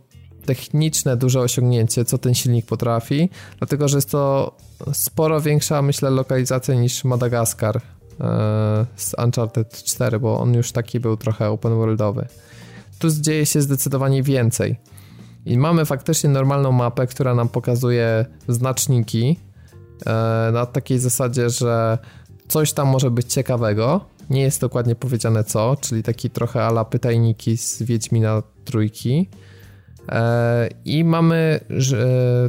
techniczne, 0.47 1.17
duże 1.17 1.41
osiągnięcie, 1.41 2.05
co 2.05 2.19
ten 2.19 2.35
silnik 2.35 2.67
potrafi, 2.67 3.31
dlatego, 3.59 3.89
że 3.89 3.97
jest 3.97 4.11
to 4.11 4.55
sporo 4.93 5.41
większa, 5.41 5.83
myślę, 5.83 6.11
lokalizacja 6.11 6.75
niż 6.75 7.05
Madagaskar 7.05 7.77
e, 7.77 7.81
z 8.97 9.15
Uncharted 9.25 9.83
4, 9.83 10.21
bo 10.21 10.41
on 10.41 10.55
już 10.55 10.73
taki 10.73 11.01
był 11.01 11.17
trochę 11.17 11.51
open 11.51 11.75
worldowy. 11.75 12.27
Tu 12.99 13.09
dzieje 13.11 13.47
się 13.47 13.63
zdecydowanie 13.63 14.23
więcej. 14.23 14.77
I 15.47 15.59
mamy 15.59 15.85
faktycznie 15.85 16.31
normalną 16.31 16.73
mapę, 16.73 17.07
która 17.07 17.35
nam 17.35 17.49
pokazuje 17.49 18.27
znaczniki, 18.49 19.37
na 20.53 20.67
takiej 20.67 20.99
zasadzie, 20.99 21.51
że 21.51 21.99
coś 22.49 22.73
tam 22.73 22.89
może 22.89 23.11
być 23.11 23.33
ciekawego, 23.33 24.01
nie 24.31 24.43
jest 24.43 24.61
dokładnie 24.61 24.95
powiedziane 24.95 25.45
co, 25.45 25.77
czyli 25.81 26.03
taki 26.03 26.31
trochę 26.31 26.65
ala 26.65 26.85
pytajniki 26.85 27.57
z 27.57 27.83
Wiedźmina 27.83 28.43
trójki. 28.65 29.29
E, 30.09 30.69
I 30.85 31.05
mamy 31.05 31.61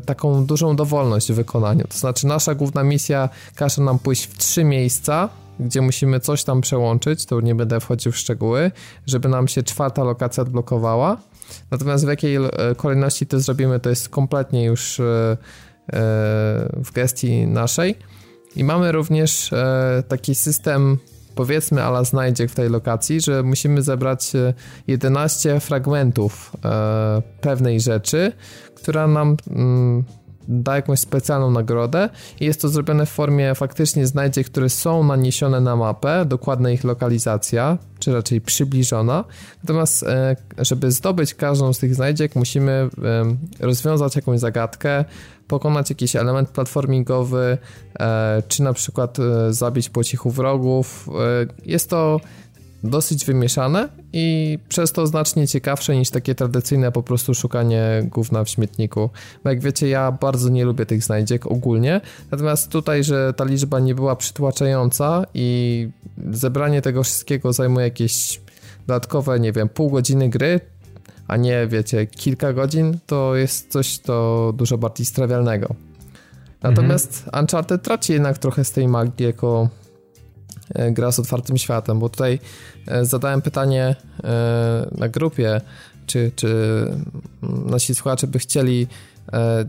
taką 0.06 0.46
dużą 0.46 0.76
dowolność 0.76 1.32
w 1.32 1.36
wykonaniu. 1.36 1.84
To 1.90 1.98
znaczy, 1.98 2.28
nasza 2.28 2.56
główna 2.56 2.84
misja 2.84 3.30
każe 3.56 3.82
nam 3.82 4.00
pójść 4.00 4.26
w 4.26 4.38
trzy 4.38 4.64
miejsca, 4.64 5.30
gdzie 5.60 5.82
musimy 5.82 6.20
coś 6.20 6.44
tam 6.44 6.62
przełączyć. 6.62 7.26
To 7.26 7.42
nie 7.42 7.56
będę 7.56 7.80
wchodził 7.80 8.12
w 8.12 8.18
szczegóły, 8.18 8.72
żeby 9.06 9.30
nam 9.30 9.48
się 9.48 9.64
czwarta 9.64 10.04
lokacja 10.04 10.44
odblokowała. 10.44 11.18
Natomiast 11.72 12.06
w 12.06 12.08
jakiej 12.08 12.36
e, 12.36 12.50
kolejności 12.78 13.28
to 13.28 13.40
zrobimy, 13.40 13.80
to 13.80 13.90
jest 13.90 14.10
kompletnie 14.10 14.66
już 14.66 15.00
e, 15.00 15.38
w 16.74 16.92
gestii 16.94 17.48
naszej. 17.48 17.96
I 18.56 18.64
mamy 18.64 18.92
również 18.92 19.52
taki 20.08 20.36
system 20.36 20.98
powiedzmy 21.36 21.84
ala 21.84 22.04
znajdziek 22.04 22.52
w 22.52 22.56
tej 22.56 22.70
lokacji, 22.70 23.22
że 23.22 23.44
musimy 23.44 23.82
zebrać 23.82 24.32
11 24.88 25.56
e, 25.56 25.60
fragmentów 25.60 26.52
e, 26.66 27.22
pewnej 27.42 27.82
rzeczy, 27.82 28.32
która 28.76 29.08
nam 29.08 29.38
mm, 29.50 30.04
da 30.48 30.76
jakąś 30.76 31.00
specjalną 31.00 31.52
nagrodę 31.52 32.10
i 32.40 32.46
jest 32.46 32.62
to 32.62 32.70
zrobione 32.70 33.06
w 33.06 33.10
formie 33.10 33.56
faktycznie 33.56 34.08
znajdziek, 34.08 34.48
które 34.48 34.70
są 34.70 35.04
naniesione 35.04 35.62
na 35.62 35.76
mapę, 35.76 36.26
dokładna 36.26 36.72
ich 36.72 36.84
lokalizacja, 36.84 37.78
czy 38.00 38.14
raczej 38.14 38.42
przybliżona. 38.42 39.24
Natomiast, 39.64 40.04
e, 40.04 40.36
żeby 40.58 40.92
zdobyć 40.92 41.34
każdą 41.34 41.74
z 41.74 41.80
tych 41.80 41.96
znajdziek, 41.96 42.36
musimy 42.36 42.90
rozwiązać 43.60 44.16
jakąś 44.16 44.40
zagadkę, 44.40 45.06
pokonać 45.48 45.90
jakiś 45.90 46.16
element 46.16 46.50
platformingowy, 46.50 47.58
e, 48.00 48.44
czy 48.48 48.64
na 48.64 48.74
przykład 48.74 49.20
e, 49.20 49.54
zabić 49.54 49.90
po 49.90 50.04
cichu 50.04 50.32
wrogów. 50.32 51.10
Jest 51.66 51.90
to 51.90 52.20
dosyć 52.86 53.26
wymieszane 53.26 53.90
i 54.14 54.60
przez 54.70 54.92
to 54.92 55.08
znacznie 55.08 55.48
ciekawsze 55.48 55.96
niż 55.96 56.10
takie 56.10 56.36
tradycyjne 56.36 56.92
po 56.92 57.04
prostu 57.04 57.34
szukanie 57.34 58.08
gówna 58.12 58.44
w 58.44 58.50
śmietniku. 58.50 59.10
Bo 59.44 59.50
jak 59.50 59.60
wiecie, 59.60 59.88
ja 59.88 60.12
bardzo 60.12 60.50
nie 60.50 60.66
lubię 60.66 60.86
tych 60.86 61.04
znajdziek 61.04 61.46
ogólnie, 61.46 62.02
natomiast 62.32 62.72
tutaj, 62.72 63.04
że 63.04 63.34
ta 63.34 63.44
liczba 63.44 63.80
nie 63.80 63.96
była 63.96 64.16
przytłaczająca 64.16 65.26
i 65.34 65.90
zebranie 66.32 66.82
tego 66.82 67.04
wszystkiego 67.04 67.54
zajmuje 67.54 67.86
jakieś 67.86 68.42
dodatkowe, 68.88 69.40
nie 69.40 69.52
wiem, 69.52 69.70
pół 69.70 69.90
godziny 69.90 70.30
gry, 70.30 70.60
a 71.28 71.38
nie, 71.38 71.68
wiecie, 71.68 72.06
kilka 72.06 72.54
godzin, 72.54 72.98
to 73.06 73.36
jest 73.36 73.72
coś 73.72 74.00
to 74.00 74.54
dużo 74.58 74.78
bardziej 74.78 75.06
strawialnego. 75.06 75.76
Natomiast 76.64 77.24
mhm. 77.26 77.44
Uncharted 77.44 77.82
traci 77.82 78.14
jednak 78.14 78.38
trochę 78.38 78.64
z 78.64 78.72
tej 78.72 78.88
magii 78.88 79.26
jako 79.26 79.70
E, 80.74 80.92
gra 80.92 81.12
z 81.12 81.20
otwartym 81.20 81.58
światem, 81.58 82.00
bo 82.00 82.10
tutaj 82.10 82.40
e, 82.88 83.06
zadałem 83.06 83.42
pytanie 83.42 83.96
e, 84.24 84.88
na 84.92 85.10
grupie, 85.10 85.62
czy, 86.06 86.32
czy 86.36 86.48
nasi 87.42 87.96
słuchacze 87.96 88.28
by 88.28 88.40
chcieli 88.40 88.88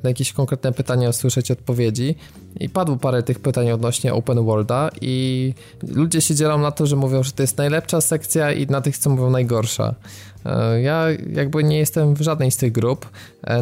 na 0.02 0.08
jakieś 0.08 0.32
konkretne 0.32 0.72
pytania 0.72 1.08
usłyszeć 1.08 1.50
odpowiedzi 1.50 2.14
i 2.60 2.68
padło 2.68 2.96
parę 2.96 3.22
tych 3.22 3.40
pytań 3.40 3.70
odnośnie 3.70 4.14
open 4.14 4.44
worlda 4.44 4.90
i 5.00 5.54
ludzie 5.88 6.20
się 6.20 6.34
dzielą 6.34 6.58
na 6.58 6.70
to, 6.70 6.86
że 6.86 6.96
mówią, 6.96 7.22
że 7.22 7.32
to 7.32 7.42
jest 7.42 7.58
najlepsza 7.58 8.00
sekcja 8.00 8.52
i 8.52 8.66
na 8.66 8.80
tych, 8.80 8.98
co 8.98 9.10
mówią 9.10 9.30
najgorsza. 9.30 9.94
Ja 10.82 11.06
jakby 11.32 11.64
nie 11.64 11.78
jestem 11.78 12.14
w 12.14 12.20
żadnej 12.20 12.50
z 12.50 12.56
tych 12.56 12.72
grup, 12.72 13.10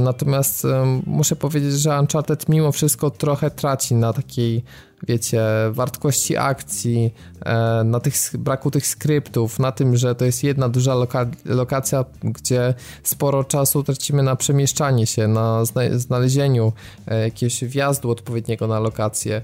natomiast 0.00 0.66
muszę 1.06 1.36
powiedzieć, 1.36 1.72
że 1.72 2.00
Uncharted 2.00 2.48
mimo 2.48 2.72
wszystko 2.72 3.10
trochę 3.10 3.50
traci 3.50 3.94
na 3.94 4.12
takiej 4.12 4.64
wiecie, 5.08 5.42
wartości 5.70 6.36
akcji, 6.36 7.14
e, 7.44 7.84
na 7.84 8.00
tych, 8.00 8.14
braku 8.38 8.70
tych 8.70 8.86
skryptów, 8.86 9.58
na 9.58 9.72
tym, 9.72 9.96
że 9.96 10.14
to 10.14 10.24
jest 10.24 10.44
jedna 10.44 10.68
duża 10.68 10.94
loka 10.94 11.26
lokacja, 11.44 12.04
gdzie 12.22 12.74
sporo 13.02 13.44
czasu 13.44 13.82
tracimy 13.82 14.22
na 14.22 14.36
przemieszczanie 14.36 15.06
się, 15.06 15.28
na 15.28 15.62
znalezieniu 15.92 16.72
e, 17.06 17.20
jakiegoś 17.20 17.64
wjazdu 17.64 18.10
odpowiedniego 18.10 18.66
na 18.66 18.80
lokację. 18.80 19.42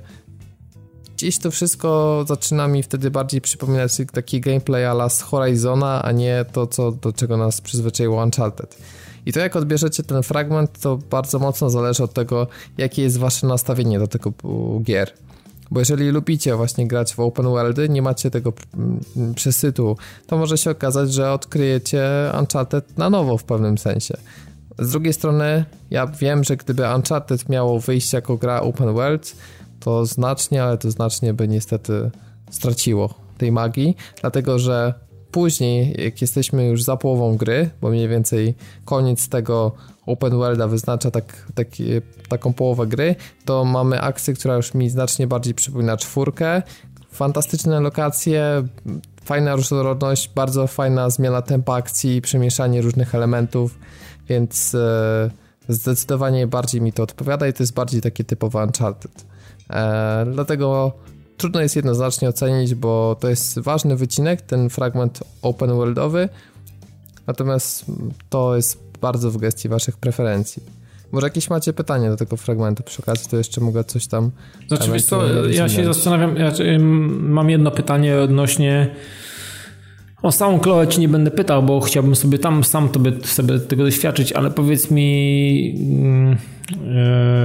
Gdzieś 1.16 1.38
to 1.38 1.50
wszystko 1.50 2.24
zaczyna 2.28 2.68
mi 2.68 2.82
wtedy 2.82 3.11
bardziej 3.11 3.40
przypominać 3.40 3.92
taki 4.12 4.40
gameplay 4.40 4.86
ala 4.86 5.08
z 5.08 5.20
Horizona, 5.20 6.02
a 6.02 6.12
nie 6.12 6.44
to, 6.52 6.66
co, 6.66 6.92
do 6.92 7.12
czego 7.12 7.36
nas 7.36 7.61
przyzwyczaiło 7.61 8.22
Uncharted. 8.22 8.76
I 9.26 9.32
to 9.32 9.40
jak 9.40 9.56
odbierzecie 9.56 10.02
ten 10.02 10.22
fragment, 10.22 10.80
to 10.80 10.96
bardzo 10.96 11.38
mocno 11.38 11.70
zależy 11.70 12.04
od 12.04 12.12
tego, 12.12 12.46
jakie 12.78 13.02
jest 13.02 13.18
wasze 13.18 13.46
nastawienie 13.46 13.98
do 13.98 14.06
tego 14.06 14.32
gier. 14.82 15.12
Bo 15.70 15.80
jeżeli 15.80 16.10
lubicie 16.10 16.56
właśnie 16.56 16.88
grać 16.88 17.14
w 17.14 17.20
open 17.20 17.46
worldy, 17.46 17.88
nie 17.88 18.02
macie 18.02 18.30
tego 18.30 18.52
mm, 18.74 19.34
przesytu, 19.34 19.96
to 20.26 20.38
może 20.38 20.58
się 20.58 20.70
okazać, 20.70 21.12
że 21.12 21.32
odkryjecie 21.32 22.02
Uncharted 22.38 22.98
na 22.98 23.10
nowo 23.10 23.38
w 23.38 23.44
pewnym 23.44 23.78
sensie. 23.78 24.16
Z 24.78 24.90
drugiej 24.90 25.12
strony, 25.12 25.64
ja 25.90 26.06
wiem, 26.06 26.44
że 26.44 26.56
gdyby 26.56 26.82
Uncharted 26.94 27.48
miało 27.48 27.80
wyjść 27.80 28.12
jako 28.12 28.36
gra 28.36 28.60
open 28.60 28.94
world, 28.94 29.36
to 29.80 30.06
znacznie, 30.06 30.62
ale 30.62 30.78
to 30.78 30.90
znacznie 30.90 31.34
by 31.34 31.48
niestety 31.48 32.10
straciło 32.50 33.14
tej 33.38 33.52
magii, 33.52 33.96
dlatego 34.20 34.58
że 34.58 34.94
później, 35.31 35.95
jak 36.05 36.20
jesteśmy 36.20 36.66
już 36.66 36.83
za 36.83 36.97
połową 36.97 37.37
gry, 37.37 37.70
bo 37.81 37.91
mniej 37.91 38.09
więcej 38.09 38.55
koniec 38.85 39.28
tego 39.28 39.72
open 40.07 40.31
worlda 40.31 40.68
wyznacza 40.68 41.11
tak, 41.11 41.47
tak, 41.55 41.68
taką 42.28 42.53
połowę 42.53 42.87
gry, 42.87 43.14
to 43.45 43.64
mamy 43.64 44.01
akcję, 44.01 44.35
która 44.35 44.57
już 44.57 44.74
mi 44.74 44.91
znacznie 44.91 45.26
bardziej 45.26 45.55
przypomina 45.55 45.97
czwórkę. 45.97 46.62
Fantastyczne 47.12 47.81
lokacje, 47.81 48.66
fajna 49.24 49.57
różnorodność, 49.57 50.31
bardzo 50.35 50.66
fajna 50.66 51.11
zmiana 51.11 51.43
tempa 51.43 51.74
akcji, 51.74 52.20
przemieszanie 52.20 52.83
różnych 52.83 53.14
elementów, 53.14 53.78
więc 54.28 54.74
e, 54.74 55.31
zdecydowanie 55.68 56.47
bardziej 56.47 56.81
mi 56.81 56.93
to 56.93 57.03
odpowiada 57.03 57.49
i 57.49 57.53
to 57.53 57.62
jest 57.62 57.74
bardziej 57.74 58.01
takie 58.01 58.24
typowe 58.24 58.64
Uncharted. 58.64 59.24
E, 59.70 60.26
dlatego 60.33 60.93
trudno 61.41 61.61
jest 61.61 61.76
jednoznacznie 61.76 62.28
ocenić, 62.28 62.74
bo 62.74 63.16
to 63.20 63.28
jest 63.28 63.59
ważny 63.59 63.97
wycinek, 63.97 64.43
ten 64.43 64.70
fragment 64.70 65.20
open 65.43 65.70
worldowy, 65.70 66.28
natomiast 67.26 67.84
to 68.30 68.57
jest 68.57 68.78
bardzo 69.01 69.30
w 69.30 69.36
gestii 69.36 69.68
waszych 69.68 69.97
preferencji. 69.97 70.62
Może 71.12 71.26
jakieś 71.26 71.51
macie 71.51 71.72
pytanie 71.72 72.09
do 72.09 72.16
tego 72.16 72.36
fragmentu 72.36 72.82
przy 72.82 73.03
okazji, 73.03 73.30
to 73.30 73.36
jeszcze 73.36 73.61
mogę 73.61 73.84
coś 73.84 74.07
tam... 74.07 74.30
Znaczy, 74.68 74.93
wiesz 74.93 75.05
co, 75.05 75.22
ja 75.49 75.68
się 75.68 75.84
zastanawiam, 75.84 76.36
ja 76.36 76.53
mam 77.18 77.51
jedno 77.51 77.70
pytanie 77.70 78.20
odnośnie... 78.20 78.95
O 80.22 80.32
samą 80.32 80.61
Chloe 80.61 80.88
ci 80.88 81.01
nie 81.01 81.09
będę 81.09 81.30
pytał, 81.30 81.62
bo 81.62 81.80
chciałbym 81.80 82.16
sobie 82.16 82.38
tam 82.38 82.64
sam 82.64 82.88
tobie, 82.88 83.12
sobie 83.24 83.59
tego 83.59 83.84
doświadczyć, 83.84 84.32
ale 84.32 84.51
powiedz 84.51 84.91
mi, 84.91 85.64
yy, 86.30 86.36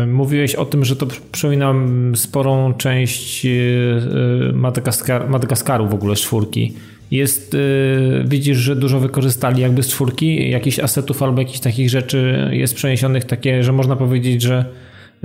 mówiłeś 0.07 0.55
o 0.55 0.65
tym, 0.65 0.85
że 0.85 0.95
to 0.95 1.07
przypomina 1.31 1.73
sporą 2.15 2.73
część 2.73 3.45
yy, 3.45 4.51
Madagaskar, 4.53 5.29
Madagaskaru 5.29 5.87
w 5.87 5.93
ogóle, 5.93 6.15
czwórki. 6.15 6.73
Jest, 7.11 7.57
widzisz, 8.25 8.57
że 8.57 8.75
dużo 8.75 8.99
wykorzystali 8.99 9.61
jakby 9.61 9.83
z 9.83 9.87
czwórki, 9.87 10.49
jakichś 10.49 10.79
asetów 10.79 11.23
albo 11.23 11.41
jakichś 11.41 11.59
takich 11.59 11.89
rzeczy 11.89 12.49
jest 12.51 12.75
przeniesionych 12.75 13.25
takie, 13.25 13.63
że 13.63 13.71
można 13.71 13.95
powiedzieć, 13.95 14.41
że 14.41 14.65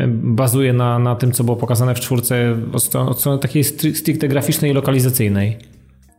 bazuje 0.08 0.72
na, 0.72 0.98
na 0.98 1.16
tym, 1.16 1.32
co 1.32 1.44
było 1.44 1.56
pokazane 1.56 1.94
w 1.94 2.00
czwórce 2.00 2.56
od 2.72 2.82
strony, 2.82 3.10
od 3.10 3.20
strony 3.20 3.38
takiej 3.38 3.64
stricte 3.64 4.28
graficznej 4.28 4.70
i 4.70 4.74
lokalizacyjnej. 4.74 5.56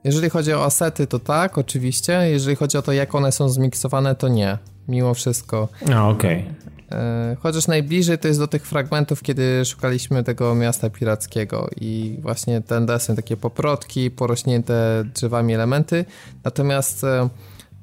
Jeżeli 0.04 0.30
chodzi 0.30 0.54
o 0.54 0.66
asety, 0.66 1.08
to 1.08 1.20
tak, 1.20 1.58
oczywiście. 1.58 2.14
Jeżeli 2.14 2.56
chodzi 2.56 2.78
o 2.78 2.82
to, 2.82 2.92
jak 2.92 3.16
one 3.16 3.32
są 3.32 3.50
zmiksowane, 3.50 4.16
to 4.16 4.28
nie. 4.28 4.58
Mimo 4.88 5.14
wszystko. 5.14 5.68
A, 5.94 6.10
okej. 6.10 6.40
Okay. 6.40 6.71
E, 6.92 7.38
chociaż 7.40 7.68
najbliżej 7.68 8.18
to 8.18 8.28
jest 8.28 8.40
do 8.40 8.48
tych 8.48 8.66
fragmentów, 8.66 9.22
kiedy 9.22 9.66
szukaliśmy 9.66 10.24
tego 10.24 10.56
miasta 10.56 10.90
pirackiego 10.90 11.70
i 11.82 12.18
właśnie 12.22 12.62
ten 12.62 12.86
desen, 12.86 13.16
takie 13.16 13.38
poprotki, 13.38 14.12
porośnięte 14.12 15.04
drzewami 15.14 15.54
elementy. 15.54 16.06
Natomiast 16.44 17.04
e, 17.04 17.30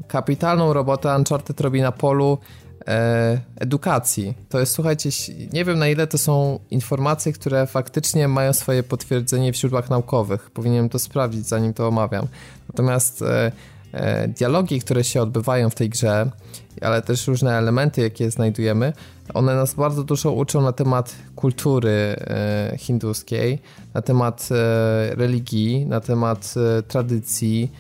kapitalną 0.09 0.73
robotę 0.73 1.17
Uncharted 1.17 1.61
robi 1.61 1.83
na 1.83 1.93
polu 1.93 2.39
e, 2.87 3.41
edukacji. 3.57 4.35
To 4.49 4.61
jest, 4.61 4.73
słuchajcie, 4.73 5.11
nie 5.53 5.65
wiem 5.65 5.79
na 5.79 5.89
ile 5.89 6.07
to 6.07 6.19
są 6.19 6.59
informacje, 6.71 7.33
które 7.33 7.67
faktycznie 7.67 8.29
mają 8.29 8.53
swoje 8.53 8.83
potwierdzenie 8.83 9.53
w 9.53 9.57
źródłach 9.57 9.91
naukowych. 9.91 10.51
Powinienem 10.51 10.89
to 10.89 10.99
sprawdzić, 10.99 11.47
zanim 11.47 11.75
to 11.75 11.89
omawiam. 11.89 12.27
Natomiast 12.69 13.25
dialogi, 14.29 14.81
które 14.81 15.05
się 15.05 15.23
odbywają 15.23 15.71
w 15.71 15.75
tej 15.75 15.89
grze, 15.89 16.31
ale 16.81 17.03
też 17.03 17.27
różne 17.27 17.59
elementy, 17.59 18.01
jakie 18.01 18.31
znajdujemy, 18.31 18.93
one 19.35 19.55
nas 19.55 19.75
bardzo 19.75 20.05
dużo 20.05 20.33
uczą 20.33 20.63
na 20.63 20.73
temat 20.73 21.15
kultury 21.37 21.91
e, 21.91 22.75
hinduskiej, 22.79 23.59
na 23.95 24.03
temat 24.03 24.49
e, 24.51 25.15
religii, 25.15 25.87
na 25.87 26.01
temat 26.01 26.55
tradycji, 26.89 27.73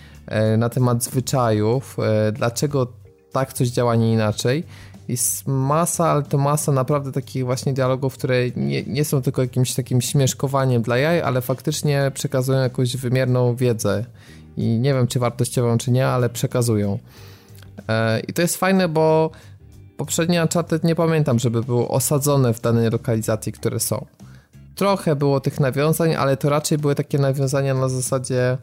na 0.59 0.69
temat 0.69 1.05
zwyczajów, 1.05 1.97
dlaczego 2.33 2.87
tak 3.33 3.53
coś 3.53 3.69
działa, 3.69 3.97
nie 3.97 4.13
inaczej. 4.13 4.65
Jest 5.09 5.47
masa, 5.47 6.11
ale 6.11 6.23
to 6.23 6.39
masa 6.39 6.73
naprawdę 6.73 7.13
takich 7.13 7.45
właśnie 7.45 7.73
dialogów, 7.73 8.15
które 8.15 8.51
nie, 8.57 8.83
nie 8.83 9.05
są 9.05 9.23
tylko 9.23 9.43
jakimś 9.43 9.75
takim 9.75 10.01
śmieszkowaniem 10.01 10.83
dla 10.83 10.99
jaj, 10.99 11.23
ale 11.23 11.41
faktycznie 11.41 12.11
przekazują 12.15 12.59
jakąś 12.59 12.97
wymierną 12.97 13.57
wiedzę 13.57 14.05
i 14.59 14.79
nie 14.79 14.95
wiem, 14.95 15.07
czy 15.07 15.19
wartościową, 15.19 15.79
czy 15.79 15.91
nie, 15.91 16.07
ale 16.07 16.29
przekazują. 16.29 16.99
E, 17.89 18.21
I 18.21 18.33
to 18.33 18.43
jest 18.43 18.57
fajne, 18.57 18.89
bo 18.89 19.31
poprzednie 19.97 20.43
Uncharted 20.43 20.85
nie 20.85 20.95
pamiętam, 20.95 21.39
żeby 21.39 21.63
było 21.63 21.89
osadzone 21.89 22.55
w 22.55 22.61
danej 22.61 22.91
lokalizacji, 22.91 23.53
które 23.53 23.81
są. 23.81 24.07
Trochę 24.75 25.17
było 25.17 25.41
tych 25.41 25.61
nawiązań, 25.61 26.15
ale 26.15 26.37
to 26.37 26.49
raczej 26.49 26.79
były 26.79 26.95
takie 26.95 27.19
nawiązania 27.19 27.75
na 27.75 27.89
zasadzie 27.89 28.59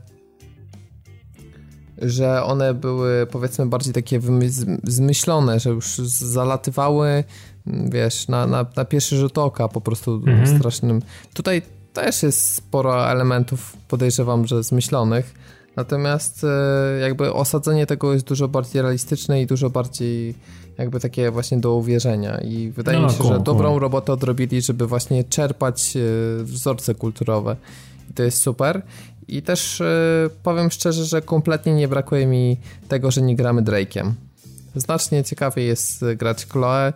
że 1.97 2.43
one 2.43 2.73
były 2.73 3.27
powiedzmy 3.31 3.65
bardziej 3.65 3.93
takie 3.93 4.19
zmyślone, 4.83 5.59
że 5.59 5.69
już 5.69 5.97
zalatywały, 6.07 7.23
wiesz, 7.65 8.27
na, 8.27 8.47
na, 8.47 8.65
na 8.75 8.85
pierwszy 8.85 9.17
rzut 9.17 9.37
oka 9.37 9.67
po 9.67 9.81
prostu 9.81 10.13
mhm. 10.13 10.57
strasznym. 10.57 11.01
Tutaj 11.33 11.61
też 11.93 12.23
jest 12.23 12.53
sporo 12.53 13.09
elementów, 13.11 13.77
podejrzewam, 13.87 14.47
że 14.47 14.63
zmyślonych, 14.63 15.33
natomiast 15.75 16.43
e, 16.43 16.99
jakby 16.99 17.33
osadzenie 17.33 17.85
tego 17.85 18.13
jest 18.13 18.27
dużo 18.27 18.47
bardziej 18.47 18.81
realistyczne 18.81 19.41
i 19.41 19.47
dużo 19.47 19.69
bardziej 19.69 20.35
jakby 20.77 20.99
takie 20.99 21.31
właśnie 21.31 21.57
do 21.57 21.75
uwierzenia 21.75 22.41
i 22.41 22.69
wydaje 22.69 22.99
no, 22.99 23.07
mi 23.07 23.13
się, 23.13 23.17
cool, 23.17 23.33
że 23.33 23.39
dobrą 23.39 23.69
cool. 23.69 23.81
robotę 23.81 24.13
odrobili, 24.13 24.61
żeby 24.61 24.87
właśnie 24.87 25.23
czerpać 25.23 25.97
e, 25.97 26.43
wzorce 26.43 26.95
kulturowe 26.95 27.55
i 28.11 28.13
to 28.13 28.23
jest 28.23 28.41
super 28.41 28.81
i 29.27 29.41
też 29.41 29.81
e, 29.81 30.29
powiem 30.43 30.71
szczerze, 30.71 31.05
że 31.05 31.21
kompletnie 31.21 31.75
nie 31.75 31.87
brakuje 31.87 32.27
mi 32.27 32.57
tego, 32.87 33.11
że 33.11 33.21
nie 33.21 33.35
gramy 33.35 33.61
Drake'iem. 33.61 34.11
Znacznie 34.75 35.23
ciekawiej 35.23 35.67
jest 35.67 36.05
grać 36.15 36.45
Chloe. 36.45 36.93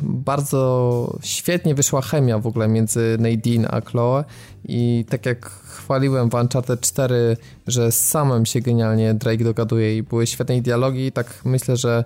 Bardzo 0.00 1.18
świetnie 1.22 1.74
wyszła 1.74 2.02
chemia 2.02 2.38
w 2.38 2.46
ogóle 2.46 2.68
między 2.68 3.16
Nadine 3.20 3.68
a 3.70 3.80
Chloe 3.80 4.24
i 4.64 5.04
tak 5.08 5.26
jak 5.26 5.50
chwaliłem 5.50 6.30
w 6.30 6.34
Uncharted 6.34 6.80
4, 6.80 7.36
że 7.66 7.92
z 7.92 8.08
samym 8.08 8.46
się 8.46 8.60
genialnie 8.60 9.14
Drake 9.14 9.44
dogaduje 9.44 9.96
i 9.96 10.02
były 10.02 10.26
świetne 10.26 10.60
dialogi, 10.60 11.12
tak 11.12 11.40
myślę, 11.44 11.76
że 11.76 12.04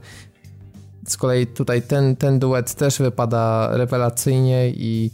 z 1.08 1.16
kolei 1.16 1.46
tutaj 1.46 1.82
ten, 1.82 2.16
ten 2.16 2.38
duet 2.38 2.74
też 2.74 2.98
wypada 2.98 3.68
rewelacyjnie 3.72 4.70
i 4.70 5.10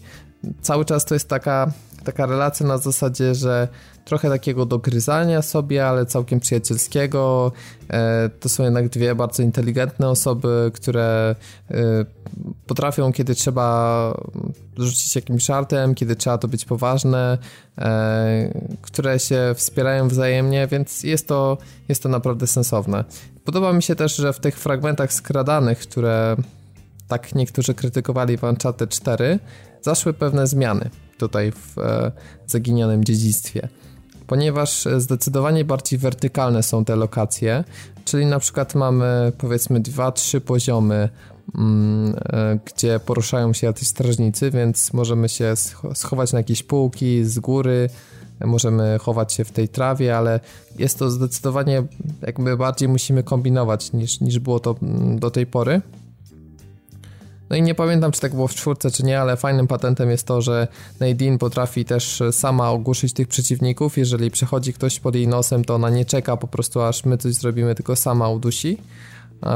cały 0.62 0.84
czas 0.84 1.04
to 1.04 1.14
jest 1.14 1.28
taka, 1.28 1.72
taka 2.04 2.26
relacja 2.26 2.66
na 2.66 2.78
zasadzie, 2.78 3.34
że 3.34 3.68
trochę 4.08 4.28
takiego 4.28 4.66
dogryzania 4.66 5.42
sobie, 5.42 5.86
ale 5.86 6.06
całkiem 6.06 6.40
przyjacielskiego. 6.40 7.52
E, 7.90 8.28
to 8.40 8.48
są 8.48 8.64
jednak 8.64 8.88
dwie 8.88 9.14
bardzo 9.14 9.42
inteligentne 9.42 10.08
osoby, 10.08 10.70
które 10.74 11.34
e, 11.70 11.74
potrafią, 12.66 13.12
kiedy 13.12 13.34
trzeba 13.34 14.14
rzucić 14.76 15.16
jakimś 15.16 15.44
żartem, 15.44 15.94
kiedy 15.94 16.16
trzeba 16.16 16.38
to 16.38 16.48
być 16.48 16.64
poważne, 16.64 17.38
e, 17.78 18.60
które 18.82 19.18
się 19.18 19.54
wspierają 19.54 20.08
wzajemnie, 20.08 20.66
więc 20.66 21.02
jest 21.02 21.28
to, 21.28 21.58
jest 21.88 22.02
to 22.02 22.08
naprawdę 22.08 22.46
sensowne. 22.46 23.04
Podoba 23.44 23.72
mi 23.72 23.82
się 23.82 23.94
też, 23.94 24.16
że 24.16 24.32
w 24.32 24.40
tych 24.40 24.58
fragmentach 24.58 25.12
skradanych, 25.12 25.78
które 25.78 26.36
tak 27.08 27.34
niektórzy 27.34 27.74
krytykowali 27.74 28.38
w 28.38 28.42
Uncharted 28.42 28.90
4, 28.90 29.38
zaszły 29.82 30.12
pewne 30.14 30.46
zmiany 30.46 30.90
tutaj 31.18 31.52
w 31.52 31.76
zaginionym 32.46 33.04
dziedzictwie 33.04 33.68
ponieważ 34.28 34.88
zdecydowanie 34.98 35.64
bardziej 35.64 35.98
wertykalne 35.98 36.62
są 36.62 36.84
te 36.84 36.96
lokacje, 36.96 37.64
czyli 38.04 38.26
na 38.26 38.38
przykład 38.38 38.74
mamy 38.74 39.32
powiedzmy 39.38 39.80
dwa, 39.80 40.12
trzy 40.12 40.40
poziomy, 40.40 41.08
mm, 41.54 42.14
e, 42.32 42.58
gdzie 42.64 43.00
poruszają 43.00 43.52
się 43.52 43.66
jacyś 43.66 43.88
strażnicy, 43.88 44.50
więc 44.50 44.92
możemy 44.92 45.28
się 45.28 45.54
schować 45.94 46.32
na 46.32 46.38
jakieś 46.38 46.62
półki 46.62 47.24
z 47.24 47.38
góry, 47.38 47.90
możemy 48.40 48.98
chować 48.98 49.32
się 49.32 49.44
w 49.44 49.52
tej 49.52 49.68
trawie, 49.68 50.16
ale 50.16 50.40
jest 50.78 50.98
to 50.98 51.10
zdecydowanie 51.10 51.82
jakby 52.22 52.56
bardziej 52.56 52.88
musimy 52.88 53.22
kombinować 53.22 53.92
niż, 53.92 54.20
niż 54.20 54.38
było 54.38 54.60
to 54.60 54.76
mm, 54.82 55.18
do 55.18 55.30
tej 55.30 55.46
pory. 55.46 55.80
No 57.50 57.56
i 57.56 57.62
nie 57.62 57.74
pamiętam, 57.74 58.12
czy 58.12 58.20
tak 58.20 58.34
było 58.34 58.48
w 58.48 58.54
czwórce, 58.54 58.90
czy 58.90 59.02
nie, 59.02 59.20
ale 59.20 59.36
fajnym 59.36 59.66
patentem 59.66 60.10
jest 60.10 60.26
to, 60.26 60.42
że 60.42 60.68
Nadine 61.00 61.38
potrafi 61.38 61.84
też 61.84 62.22
sama 62.32 62.70
ogłuszyć 62.70 63.12
tych 63.12 63.28
przeciwników. 63.28 63.98
Jeżeli 63.98 64.30
przechodzi 64.30 64.72
ktoś 64.72 65.00
pod 65.00 65.14
jej 65.14 65.28
nosem, 65.28 65.64
to 65.64 65.74
ona 65.74 65.90
nie 65.90 66.04
czeka 66.04 66.36
po 66.36 66.48
prostu, 66.48 66.80
aż 66.80 67.04
my 67.04 67.18
coś 67.18 67.34
zrobimy, 67.34 67.74
tylko 67.74 67.96
sama 67.96 68.28
udusi 68.28 68.78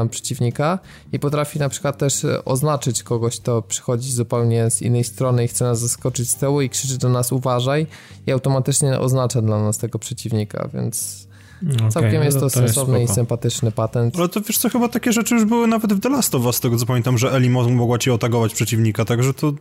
przeciwnika 0.09 0.79
i 1.11 1.19
potrafi 1.19 1.59
na 1.59 1.69
przykład 1.69 1.97
też 1.97 2.25
oznaczyć 2.45 3.03
kogoś, 3.03 3.39
kto 3.39 3.61
przychodzi 3.61 4.11
zupełnie 4.11 4.71
z 4.71 4.81
innej 4.81 5.03
strony 5.03 5.43
i 5.45 5.47
chce 5.47 5.65
nas 5.65 5.79
zaskoczyć 5.79 6.29
z 6.29 6.35
tyłu 6.35 6.61
i 6.61 6.69
krzyczy 6.69 6.97
do 6.97 7.09
nas 7.09 7.31
uważaj 7.31 7.87
i 8.27 8.31
automatycznie 8.31 8.99
oznacza 8.99 9.41
dla 9.41 9.63
nas 9.63 9.77
tego 9.77 9.99
przeciwnika, 9.99 10.69
więc 10.73 11.27
Okay, 11.77 11.89
Całkiem 11.89 12.23
jest 12.23 12.37
to, 12.37 12.43
to 12.43 12.49
sensowny 12.49 12.99
jest 13.01 13.13
i 13.13 13.15
sympatyczny 13.15 13.71
patent. 13.71 14.19
Ale 14.19 14.29
to 14.29 14.41
wiesz 14.41 14.57
co, 14.57 14.69
chyba 14.69 14.87
takie 14.87 15.13
rzeczy 15.13 15.35
już 15.35 15.45
były 15.45 15.67
nawet 15.67 15.93
w 15.93 15.99
The 15.99 16.09
Last 16.09 16.35
of 16.35 16.45
Us, 16.45 16.55
z 16.55 16.59
tego 16.59 16.77
co 16.77 16.85
pamiętam, 16.85 17.17
że 17.17 17.31
Ellie 17.31 17.49
mogła 17.49 17.97
ci 17.97 18.11
otagować 18.11 18.53
przeciwnika, 18.53 19.05
także 19.05 19.33
to 19.33 19.53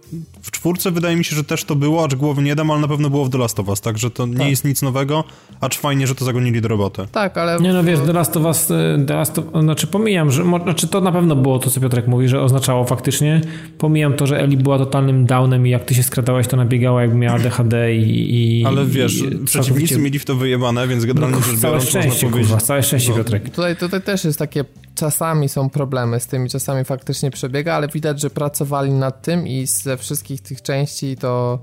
w 0.43 0.51
czwórce 0.51 0.91
wydaje 0.91 1.17
mi 1.17 1.25
się, 1.25 1.37
że 1.37 1.45
też 1.45 1.65
to 1.65 1.77
było, 1.77 2.05
acz 2.05 2.15
głowy 2.15 2.43
nie 2.43 2.55
dam, 2.55 2.71
ale 2.71 2.81
na 2.81 2.89
pewno 2.89 3.11
było 3.11 3.25
w 3.25 3.31
The 3.31 3.39
Last 3.39 3.61
of 3.61 3.69
Us, 3.69 3.81
także 3.81 4.11
to 4.11 4.27
tak. 4.27 4.39
nie 4.39 4.51
jest 4.51 4.65
nic 4.65 4.83
nowego, 4.83 5.25
acz 5.61 5.79
fajnie, 5.79 6.07
że 6.07 6.15
to 6.15 6.25
zagonili 6.25 6.61
do 6.61 6.69
roboty. 6.69 7.07
Tak, 7.13 7.39
ale... 7.39 7.61
Nie 7.61 7.73
no 7.73 7.85
wiesz, 7.85 8.01
The 8.07 8.13
Last 8.13 8.37
of 8.37 8.45
Us, 8.45 8.71
y, 8.71 9.05
The 9.07 9.15
Last 9.15 9.39
of... 9.39 9.45
znaczy 9.61 9.87
pomijam, 9.87 10.31
że 10.31 10.45
znaczy 10.63 10.89
to 10.89 11.01
na 11.01 11.13
pewno 11.13 11.37
było 11.37 11.59
to, 11.59 11.71
co 11.71 11.81
Piotrek 11.81 12.07
mówi, 12.07 12.29
że 12.29 12.41
oznaczało 12.41 12.85
faktycznie, 12.85 13.41
pomijam 13.79 14.15
to, 14.15 14.27
że 14.27 14.41
Ellie 14.41 14.57
była 14.57 14.79
totalnym 14.79 15.27
downem 15.27 15.67
i 15.67 15.71
jak 15.71 15.85
ty 15.85 15.95
się 15.95 16.03
skradałeś, 16.03 16.47
to 16.47 16.57
nabiegała 16.57 17.03
jakby 17.03 17.17
miała 17.17 17.39
DHD 17.39 17.97
i... 17.97 18.61
i 18.61 18.65
ale 18.65 18.87
wiesz, 18.87 19.19
i 19.19 19.23
przeciwnicy 19.23 19.51
całkowicie... 19.51 19.99
mieli 19.99 20.19
w 20.19 20.25
to 20.25 20.37
wyjebane, 20.37 20.89
więc 20.89 21.05
generalnie 21.05 21.37
no, 21.37 21.43
rzecz 21.43 21.61
biorąc 21.61 21.92
można 21.95 22.31
powiedzieć... 22.31 22.63
Całe 22.63 22.83
szczęście, 22.83 23.11
no, 23.11 23.17
Piotrek. 23.17 23.51
Tutaj, 23.51 23.77
tutaj 23.77 24.03
też 24.03 24.25
jest 24.25 24.39
takie, 24.39 24.65
czasami 24.95 25.49
są 25.49 25.71
problemy 25.71 26.21
z 26.21 26.27
tym 26.27 26.47
i 26.47 26.49
czasami 26.49 26.85
faktycznie 26.85 27.31
przebiega, 27.31 27.75
ale 27.75 27.89
widać, 27.89 28.21
że 28.21 28.31
pracowali 28.31 28.91
nad 28.91 29.23
tym 29.23 29.47
i 29.47 29.67
ze 29.67 29.97
wszystkich 29.97 30.41
tych 30.41 30.63
części 30.63 31.17
to 31.17 31.59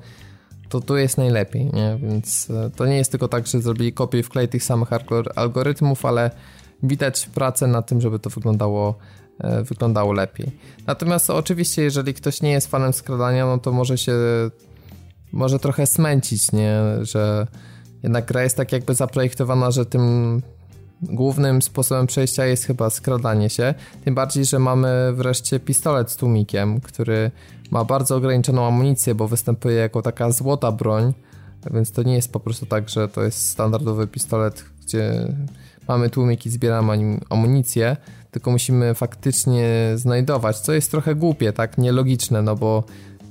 to 0.70 0.82
tu 0.82 0.98
jest 0.98 1.18
najlepiej, 1.18 1.66
nie? 1.66 1.98
Więc 2.02 2.50
e, 2.50 2.70
to 2.76 2.86
nie 2.86 2.98
jest 2.98 3.12
tylko 3.12 3.28
tak, 3.28 3.48
że 3.48 3.62
zrobili 3.62 3.94
kopię 3.94 4.20
i 4.20 4.24
wklej 4.24 4.48
tych 4.48 4.64
samych 4.64 4.90
algorytmów, 5.36 6.06
ale 6.06 6.32
widać 6.84 7.30
pracę 7.34 7.68
nad 7.68 7.88
tym, 7.88 8.02
żeby 8.02 8.20
to 8.20 8.30
wyglądało, 8.30 8.98
e, 9.40 9.64
wyglądało 9.64 10.14
lepiej. 10.14 10.52
Natomiast 10.88 11.30
oczywiście, 11.30 11.82
jeżeli 11.82 12.14
ktoś 12.14 12.42
nie 12.42 12.52
jest 12.52 12.68
fanem 12.68 12.94
skradania, 12.94 13.46
no 13.46 13.58
to 13.58 13.72
może 13.72 13.98
się 13.98 14.14
może 15.32 15.60
trochę 15.60 15.88
smęcić, 15.88 16.52
nie? 16.52 16.82
Że 17.02 17.48
jednak 18.04 18.26
gra 18.26 18.43
jest 18.43 18.58
tak 18.58 18.72
jakby 18.72 18.95
zaprojektowana, 18.95 19.72
że 19.72 19.86
tym 19.86 20.41
głównym 21.02 21.62
sposobem 21.62 22.08
przejścia 22.08 22.45
jest 22.45 22.66
chyba 22.66 22.89
skradanie 22.89 23.50
się. 23.50 23.74
Tym 24.06 24.16
bardziej, 24.16 24.45
że 24.45 24.60
mamy 24.60 25.14
wreszcie 25.14 25.60
pistolet 25.60 26.12
z 26.12 26.16
tłumikiem, 26.16 26.82
który 26.82 27.32
ma 27.72 27.86
bardzo 27.86 28.16
ograniczoną 28.16 28.68
amunicję, 28.68 29.16
bo 29.16 29.28
występuje 29.28 29.76
jako 29.76 30.02
taka 30.02 30.32
złota 30.32 30.72
broń, 30.72 31.14
więc 31.72 31.91
to 31.91 32.04
nie 32.04 32.16
jest 32.16 32.32
po 32.32 32.39
prostu 32.39 32.66
tak, 32.66 32.89
że 32.89 33.08
to 33.08 33.24
jest 33.24 33.50
standardowy 33.50 34.08
pistolet, 34.08 34.66
gdzie 34.82 35.34
mamy 35.88 36.10
tłumik 36.10 36.45
i 36.45 36.50
zbieramy 36.50 37.20
amunicję, 37.30 37.97
tylko 38.32 38.52
musimy 38.52 38.93
faktycznie 38.93 39.91
znajdować, 39.95 40.60
co 40.60 40.74
jest 40.74 40.91
trochę 40.91 41.16
głupie, 41.16 41.54
tak 41.54 41.78
nielogiczne, 41.78 42.41
no 42.41 42.56
bo 42.56 42.84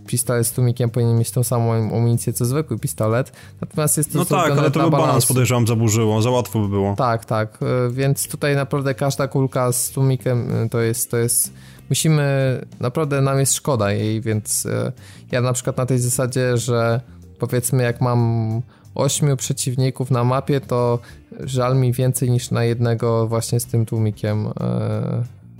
pistolet 0.08 0.46
z 0.46 0.52
tłumikiem 0.52 0.90
powinien 0.90 1.18
mieć 1.18 1.30
tą 1.30 1.44
samą 1.44 1.72
amunicję 1.72 2.32
co 2.32 2.44
zwykły 2.44 2.78
pistolet. 2.78 3.32
Natomiast 3.60 3.96
jest 3.96 4.12
to 4.12 4.18
No 4.18 4.24
tak, 4.24 4.50
ale 4.50 4.70
to 4.70 4.90
by 4.90 4.90
balans 4.90 5.26
podejrzewam 5.26 5.66
zaburzyło, 5.66 6.22
za 6.22 6.30
łatwo 6.30 6.60
by 6.60 6.68
było. 6.68 6.94
Tak, 6.96 7.24
tak. 7.24 7.58
E, 7.62 7.90
więc 7.90 8.28
tutaj 8.28 8.56
naprawdę 8.56 8.94
każda 8.94 9.28
kulka 9.28 9.72
z 9.72 9.90
tłumikiem 9.90 10.52
e, 10.52 10.68
to 10.68 10.80
jest, 10.80 11.10
to 11.10 11.16
jest 11.16 11.52
musimy, 11.88 12.66
naprawdę 12.80 13.20
nam 13.20 13.38
jest 13.38 13.54
szkoda 13.54 13.92
jej, 13.92 14.20
więc 14.20 14.66
e, 14.66 14.92
ja 15.32 15.40
na 15.40 15.52
przykład 15.52 15.76
na 15.76 15.86
tej 15.86 15.98
zasadzie, 15.98 16.56
że 16.56 17.00
powiedzmy 17.38 17.82
jak 17.82 18.00
mam 18.00 18.62
ośmiu 18.94 19.36
przeciwników 19.36 20.10
na 20.10 20.24
mapie, 20.24 20.60
to 20.60 20.98
żal 21.40 21.76
mi 21.76 21.92
więcej 21.92 22.30
niż 22.30 22.50
na 22.50 22.64
jednego 22.64 23.26
właśnie 23.26 23.60
z 23.60 23.66
tym 23.66 23.86
tłumikiem 23.86 24.48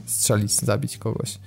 strzelić, 0.06 0.52
zabić 0.52 0.98
kogoś. 0.98 1.38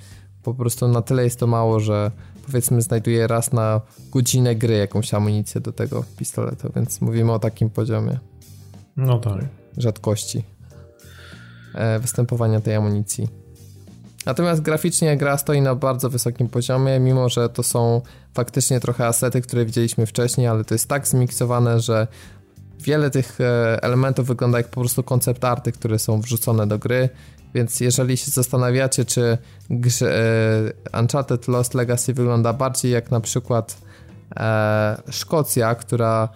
Po 0.44 0.54
prostu 0.54 0.88
na 0.88 1.02
tyle 1.02 1.24
jest 1.24 1.40
to 1.40 1.48
mało, 1.48 1.80
że 1.80 2.12
powiedzmy 2.46 2.82
znajduje 2.82 3.28
raz 3.28 3.54
na 3.54 3.82
godzinę 4.12 4.56
gry 4.56 4.78
jakąś 4.78 5.14
amunicję 5.14 5.62
do 5.62 5.72
tego 5.72 6.04
pistoletu, 6.18 6.72
więc 6.76 7.02
mówimy 7.02 7.32
o 7.32 7.40
takim 7.40 7.70
poziomie. 7.70 8.20
No 8.98 9.20
tak. 9.20 9.46
Rzadkości 9.78 10.44
e, 11.76 12.00
występowania 12.00 12.62
tej 12.62 12.76
amunicji. 12.76 13.28
Natomiast 14.26 14.62
graficznie 14.62 15.18
gra 15.18 15.38
stoi 15.38 15.62
na 15.62 15.76
bardzo 15.76 16.10
wysokim 16.10 16.50
poziomie, 16.50 17.00
mimo 17.00 17.30
że 17.30 17.50
to 17.50 17.64
są 17.64 18.02
faktycznie 18.34 18.80
trochę 18.80 19.08
asety, 19.08 19.42
które 19.42 19.66
widzieliśmy 19.66 20.06
wcześniej, 20.06 20.48
ale 20.48 20.64
to 20.64 20.76
jest 20.76 20.88
tak 20.88 21.08
zmiksowane, 21.08 21.80
że 21.80 22.08
wiele 22.80 23.10
tych 23.10 23.42
e, 23.42 23.84
elementów 23.84 24.28
wygląda 24.28 24.58
jak 24.58 24.68
po 24.68 24.82
prostu 24.82 25.04
koncept 25.04 25.44
arty, 25.44 25.72
które 25.72 26.00
są 26.00 26.22
wrzucone 26.22 26.68
do 26.68 26.80
gry. 26.80 27.10
Więc 27.54 27.80
jeżeli 27.80 28.18
się 28.18 28.32
zastanawiacie, 28.32 29.06
czy 29.06 29.38
grze, 29.70 30.24
e, 30.94 31.00
Uncharted 31.00 31.48
Lost 31.48 31.74
Legacy 31.74 32.14
wygląda 32.14 32.54
bardziej 32.54 32.92
jak 32.92 33.12
na 33.12 33.20
przykład 33.20 33.78
e, 34.36 35.02
Szkocja, 35.10 35.76
która 35.76 36.30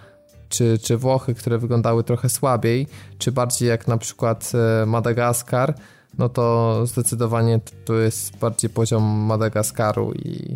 czy, 0.49 0.79
czy 0.79 0.97
Włochy, 0.97 1.33
które 1.33 1.57
wyglądały 1.57 2.03
trochę 2.03 2.29
słabiej, 2.29 2.87
czy 3.17 3.31
bardziej 3.31 3.69
jak 3.69 3.87
na 3.87 3.97
przykład 3.97 4.51
e, 4.81 4.85
Madagaskar, 4.85 5.75
no 6.17 6.29
to 6.29 6.81
zdecydowanie 6.85 7.59
to 7.85 7.93
jest 7.93 8.37
bardziej 8.37 8.69
poziom 8.69 9.03
Madagaskaru 9.03 10.13
i 10.13 10.55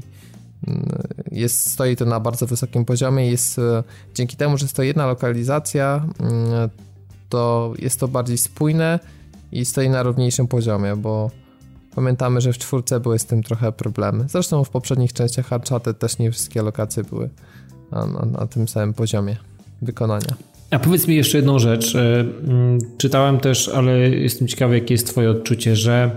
mm, 0.68 0.89
jest, 1.32 1.72
stoi 1.72 1.95
to 1.95 2.05
na 2.05 2.20
bardzo 2.20 2.47
wysokim 2.47 2.86
poziomie. 2.86 3.32
Jest, 3.32 3.60
e, 3.60 3.84
dzięki 4.14 4.38
temu, 4.38 4.57
że 4.57 4.66
jest 4.66 4.76
to 4.76 4.84
jedna 4.84 5.05
lokalizacja, 5.05 6.05
mm, 6.20 6.70
to 7.30 7.74
jest 7.80 7.99
to 7.99 8.07
bardziej 8.07 8.38
spójne 8.38 8.99
i 9.52 9.66
stoi 9.66 9.89
na 9.89 10.04
równiejszym 10.04 10.47
poziomie, 10.47 10.95
bo 10.95 11.32
pamiętamy, 11.95 12.41
że 12.41 12.54
w 12.54 12.58
czwórce 12.58 13.00
były 13.00 13.20
z 13.20 13.26
tym 13.26 13.43
trochę 13.43 13.72
problemy. 13.72 14.26
Zresztą 14.30 14.64
w 14.64 14.70
poprzednich 14.70 15.14
częściach 15.14 15.52
Uncharted 15.52 16.00
też 16.00 16.18
nie 16.20 16.32
wszystkie 16.32 16.62
lokacje 16.62 17.04
były 17.04 17.30
na, 17.91 18.06
na, 18.06 18.26
na 18.26 18.47
tym 18.47 18.68
samym 18.68 18.93
poziomie 18.93 19.38
wykonania. 19.82 20.36
A 20.72 20.80
powiedz 20.80 21.08
mi 21.08 21.16
jeszcze 21.16 21.38
jedną 21.38 21.60
rzecz. 21.60 21.95
E, 21.95 22.20
mm, 22.20 22.80
czytałem 22.97 23.39
też, 23.39 23.70
ale 23.70 24.10
jestem 24.10 24.47
ciekawy, 24.47 24.76
jakie 24.76 24.93
jest 24.93 25.08
Twoje 25.08 25.32
odczucie, 25.32 25.76
że 25.76 26.12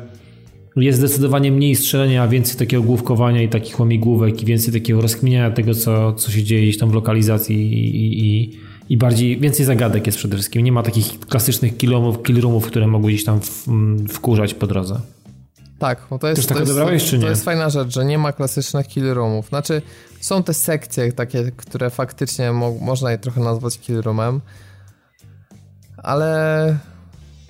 jest 0.77 0.99
zdecydowanie 0.99 1.53
mniej 1.53 1.77
strzelania, 1.77 2.29
więcej 2.29 2.57
takiego 2.57 2.83
główkowania 2.83 3.43
i 3.43 3.49
takich 3.49 3.81
łamigłówek 3.81 4.43
i 4.43 4.47
więcej 4.47 4.73
takiego 4.73 5.01
rozkminiania 5.01 5.51
tego, 5.51 5.75
co, 5.75 6.13
co 6.13 6.31
się 6.31 6.45
dzieje 6.45 6.63
gdzieś 6.63 6.79
tam 6.79 6.91
w 6.91 6.95
lokalizacji 6.95 7.57
i, 7.57 8.27
i, 8.27 8.51
i 8.93 8.97
bardziej, 8.97 9.41
więcej 9.41 9.67
zagadek 9.67 10.07
jest 10.07 10.19
przede 10.19 10.37
wszystkim. 10.37 10.65
Nie 10.65 10.73
ma 10.73 10.83
takich 10.83 11.21
klasycznych 11.21 11.77
killroomów, 11.77 12.23
killroomów 12.23 12.67
które 12.67 12.87
mogły 12.87 13.11
gdzieś 13.11 13.25
tam 13.25 13.41
w, 13.41 13.69
mm, 13.69 14.09
wkurzać 14.09 14.55
po 14.55 14.67
drodze. 14.67 15.01
Tak, 15.79 16.07
bo 16.11 16.19
to 16.19 16.29
jest, 16.29 16.49
tak 16.49 16.59
to, 16.59 16.93
jest, 16.93 17.11
to 17.11 17.29
jest 17.29 17.45
fajna 17.45 17.71
rzecz, 17.71 17.95
że 17.95 18.05
nie 18.05 18.19
ma 18.19 18.33
klasycznych 18.33 18.87
kill 18.87 19.15
roomów. 19.15 19.49
Znaczy, 19.49 19.83
są 20.21 20.43
te 20.43 20.55
sekcje 20.55 21.13
takie, 21.13 21.53
które 21.57 21.91
faktycznie 21.91 22.53
mo 22.53 22.75
można 22.81 23.11
je 23.11 23.19
trochę 23.19 23.41
nazwać 23.41 23.79
kill 23.79 24.01
roomem, 24.03 24.41
ale 25.97 26.79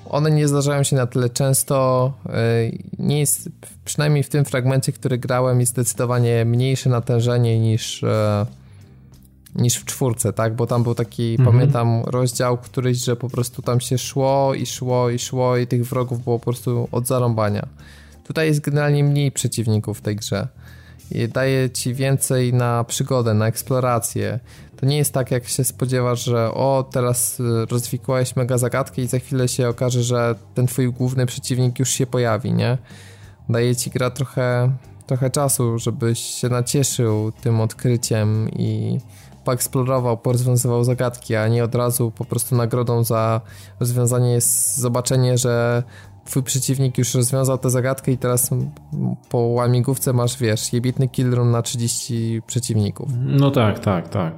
one 0.05 0.31
nie 0.31 0.49
zdarzają 0.49 0.83
się 0.83 0.97
na 0.97 1.07
tyle 1.07 1.31
często. 1.31 2.13
Y, 2.27 2.79
nie 2.99 3.21
jest, 3.21 3.49
przynajmniej 3.85 4.23
w 4.23 4.29
tym 4.29 4.45
fragmencie, 4.45 4.93
który 4.93 5.19
grałem, 5.19 5.61
jest 5.61 5.73
zdecydowanie 5.73 6.45
mniejsze 6.45 6.91
natężenie 6.91 7.61
niż, 7.61 8.05
e, 8.05 8.47
niż 9.55 9.77
w 9.77 9.85
czwórce, 9.85 10.33
tak? 10.33 10.57
Bo 10.57 10.67
tam 10.67 10.83
był 10.83 10.95
taki, 10.95 11.37
mhm. 11.39 11.53
pamiętam, 11.53 12.03
rozdział 12.05 12.59
któryś, 12.59 12.99
że 12.99 13.17
po 13.17 13.29
prostu 13.29 13.63
tam 13.63 13.81
się 13.81 13.99
szło 13.99 14.55
i 14.55 14.67
szło 14.67 15.11
i 15.11 15.19
szło 15.19 15.57
i 15.57 15.67
tych 15.67 15.87
wrogów 15.87 16.25
było 16.25 16.39
po 16.39 16.45
prostu 16.45 16.89
od 16.93 17.07
zarąbania. 17.07 17.69
Tutaj 18.25 18.47
jest 18.47 18.61
generalnie 18.61 19.05
mniej 19.05 19.33
przeciwników 19.33 19.99
w 19.99 20.01
tej 20.01 20.17
grze. 20.17 20.49
I 21.11 21.29
daje 21.29 21.71
ci 21.71 21.95
więcej 21.95 22.55
na 22.55 22.85
przygodę, 22.85 23.35
na 23.35 23.47
eksplorację. 23.47 24.41
To 24.77 24.87
nie 24.87 24.97
jest 24.97 25.13
tak, 25.13 25.31
jak 25.31 25.49
się 25.49 25.65
spodziewasz, 25.65 26.25
że 26.25 26.55
o, 26.55 26.89
teraz 26.93 27.41
y, 27.41 27.67
rozwikłałeś 27.71 28.37
mega 28.37 28.59
zagadkę 28.59 29.03
i 29.03 29.07
za 29.07 29.19
chwilę 29.19 29.49
się 29.49 29.69
okaże, 29.69 30.03
że 30.03 30.35
ten 30.55 30.67
twój 30.67 30.93
główny 30.93 31.27
przeciwnik 31.27 31.79
już 31.79 31.89
się 31.91 32.07
pojawi, 32.07 32.53
nie? 32.53 32.79
Daje 33.49 33.77
ci 33.77 33.91
gra 33.91 34.11
trochę, 34.11 34.73
trochę 35.07 35.31
czasu, 35.31 35.79
żebyś 35.79 36.19
się 36.19 36.49
nacieszył 36.49 37.33
tym 37.33 37.61
odkryciem 37.61 38.49
i 38.49 38.99
poeksplorował, 39.45 40.19
porozwiązywał 40.19 40.85
zagadki, 40.85 41.35
a 41.35 41.49
nie 41.49 41.65
od 41.65 41.75
razu 41.75 42.11
po 42.11 42.25
prostu 42.25 42.57
nagrodą 42.57 43.05
za 43.05 43.41
rozwiązanie 43.81 44.33
jest 44.33 44.77
zobaczenie, 44.77 45.39
że 45.39 45.83
twój 46.25 46.43
przeciwnik 46.43 46.99
już 46.99 47.15
rozwiązał 47.15 47.59
tę 47.59 47.71
zagadkę 47.71 48.13
i 48.13 48.19
teraz 48.19 48.51
po 49.29 49.39
łamigłówce 49.39 50.13
masz, 50.13 50.39
wiesz, 50.39 50.73
jebitny 50.73 51.09
killroom 51.09 51.51
na 51.51 51.63
30 51.63 52.43
przeciwników. 52.47 53.09
No 53.25 53.51
tak, 53.51 53.79
tak, 53.79 54.09
tak. 54.09 54.35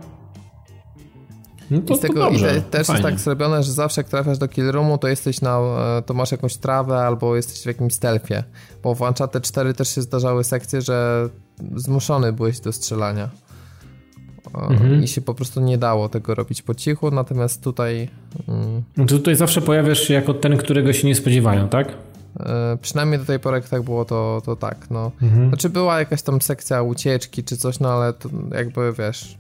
No 1.70 1.80
to, 1.80 1.94
I 1.94 1.96
z 1.96 2.00
tego 2.00 2.14
to 2.14 2.20
dobrze, 2.20 2.62
też 2.62 2.86
fajnie. 2.86 3.02
jest 3.02 3.14
tak 3.14 3.20
zrobione, 3.20 3.62
że 3.62 3.72
zawsze 3.72 4.00
jak 4.00 4.09
trafiasz 4.09 4.38
do 4.38 4.48
killroomu, 4.48 4.98
to 4.98 5.09
jesteś 5.09 5.40
na, 5.40 5.61
to 6.07 6.14
masz 6.14 6.32
jakąś 6.32 6.57
trawę 6.57 6.98
albo 6.98 7.36
jesteś 7.36 7.62
w 7.62 7.66
jakimś 7.66 7.94
stealthie. 7.94 8.44
Bo 8.82 8.94
w 8.94 9.00
Uncharted 9.00 9.44
4 9.44 9.74
też 9.74 9.94
się 9.94 10.02
zdarzały 10.02 10.44
sekcje, 10.44 10.82
że 10.82 11.28
zmuszony 11.76 12.32
byłeś 12.32 12.61
do 12.61 12.72
strzelania 12.72 13.28
mhm. 14.53 15.03
i 15.03 15.09
się 15.09 15.20
po 15.20 15.34
prostu 15.34 15.61
nie 15.61 15.78
dało 15.78 16.09
tego 16.09 16.34
robić 16.34 16.62
po 16.62 16.74
cichu, 16.74 17.11
natomiast 17.11 17.64
tutaj... 17.64 18.09
Mm, 18.49 18.82
no 18.97 19.07
tutaj 19.07 19.36
zawsze 19.36 19.61
pojawiasz 19.61 20.01
się 20.01 20.14
jako 20.14 20.34
ten, 20.34 20.57
którego 20.57 20.92
się 20.92 21.09
nie 21.09 21.14
spodziewają, 21.14 21.68
tak? 21.68 21.95
E, 22.40 22.76
przynajmniej 22.82 23.18
do 23.18 23.24
tej 23.24 23.40
pory 23.40 23.57
jak 23.57 23.68
tak 23.68 23.82
było, 23.82 24.05
to, 24.05 24.42
to 24.45 24.57
tak, 24.57 24.86
no. 24.90 25.11
Mhm. 25.22 25.49
Znaczy 25.49 25.70
była 25.70 25.99
jakaś 25.99 26.22
tam 26.22 26.40
sekcja 26.40 26.82
ucieczki 26.82 27.45
czy 27.45 27.57
coś, 27.57 27.80
no 27.80 27.92
ale 27.92 28.12
to 28.12 28.28
jakby, 28.55 28.92
wiesz... 28.99 29.38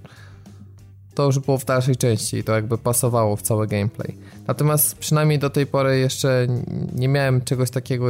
To 1.14 1.26
już 1.26 1.38
było 1.38 1.58
w 1.58 1.64
dalszej 1.64 1.96
części 1.96 2.36
i 2.36 2.44
to 2.44 2.52
jakby 2.52 2.78
pasowało 2.78 3.36
w 3.36 3.42
cały 3.42 3.66
gameplay. 3.66 4.14
Natomiast 4.46 4.98
przynajmniej 4.98 5.38
do 5.38 5.50
tej 5.50 5.66
pory 5.66 5.98
jeszcze 5.98 6.46
nie 6.94 7.08
miałem 7.08 7.40
czegoś 7.40 7.70
takiego 7.70 8.06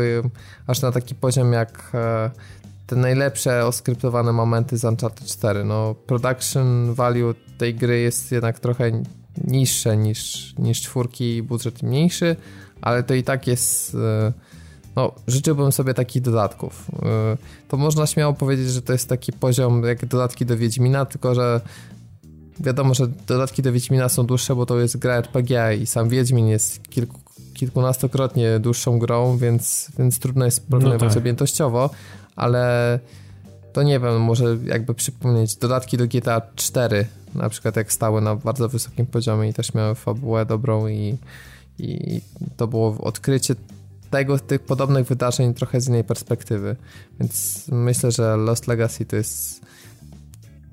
aż 0.67 0.83
na 0.83 0.93
taki 0.93 1.15
poziom 1.15 1.53
jak 1.53 1.91
e, 1.95 2.31
te 2.87 2.97
najlepsze 2.97 3.67
oskryptowane 3.67 4.33
momenty 4.33 4.79
z 4.79 4.85
Uncharted 4.85 5.29
4. 5.29 5.65
No, 5.65 5.95
production 6.07 6.95
value 6.95 7.35
tej 7.59 7.75
gry 7.75 8.01
jest 8.01 8.33
jednak 8.33 8.61
trochę 8.61 9.03
niższe 9.45 9.97
niż, 9.97 10.55
niż 10.59 10.83
czwórki, 10.83 11.43
budżet 11.43 11.83
mniejszy, 11.83 12.37
ale 12.81 13.03
to 13.03 13.15
i 13.15 13.23
tak 13.23 13.47
jest. 13.47 13.95
E, 13.95 14.33
no, 14.97 15.13
życzyłbym 15.27 15.73
sobie 15.73 15.95
takich 15.95 16.23
dodatków. 16.23 16.87
E, 17.03 17.37
to 17.69 17.77
można 17.77 18.07
śmiało 18.07 18.33
powiedzieć, 18.33 18.71
że 18.71 18.83
to 18.83 18.93
jest 18.93 19.09
taki 19.09 19.33
poziom 19.33 19.85
jak 19.85 20.07
dodatki 20.07 20.47
do 20.47 20.57
Wiedźmina, 20.57 21.05
tylko 21.05 21.35
że 21.35 21.61
wiadomo, 22.61 22.95
że 22.95 23.07
dodatki 23.27 23.63
do 23.63 23.73
Wiedźmina 23.73 24.09
są 24.09 24.27
dłuższe, 24.27 24.55
bo 24.55 24.67
to 24.67 24.81
jest 24.81 24.97
gra 24.97 25.15
RPG 25.15 25.77
i 25.77 25.87
sam 25.87 26.09
Wiedźmin 26.09 26.49
jest 26.49 26.89
kilku, 26.89 27.19
kilkunastokrotnie 27.55 28.59
dłuższą 28.61 28.99
grą, 28.99 29.37
więc, 29.37 29.91
więc 29.99 30.19
trudno 30.19 30.45
jest 30.45 30.69
porównywać 30.69 31.03
no 31.03 31.09
tak. 31.09 31.19
objętościowo, 31.19 31.91
ale 32.37 32.99
to 33.73 33.83
nie 33.83 34.01
wiem, 34.01 34.21
może 34.21 34.57
jakby 34.65 34.95
przypomnieć 34.95 35.57
dodatki 35.57 35.97
do 35.97 36.07
GTA 36.07 36.43
4, 36.55 37.07
na 37.35 37.49
przykład 37.49 37.77
jak 37.77 37.93
stały 37.93 38.21
na 38.21 38.37
bardzo 38.37 38.69
wysokim 38.69 39.07
poziomie 39.07 39.49
i 39.49 39.55
też 39.55 39.75
miały 39.75 39.95
fabułę 39.95 40.47
dobrą 40.47 40.89
i, 40.89 41.19
i 41.79 42.21
to 42.57 42.67
było 42.67 42.99
odkrycie 43.01 43.55
tego, 44.11 44.39
tych 44.39 44.61
podobnych 44.61 45.07
wydarzeń 45.07 45.55
trochę 45.55 45.81
z 45.81 45.89
innej 45.89 46.05
perspektywy. 46.05 46.77
Więc 47.21 47.65
myślę, 47.73 48.11
że 48.11 48.37
Lost 48.37 48.67
Legacy 48.67 49.05
to 49.05 49.17
jest 49.17 49.65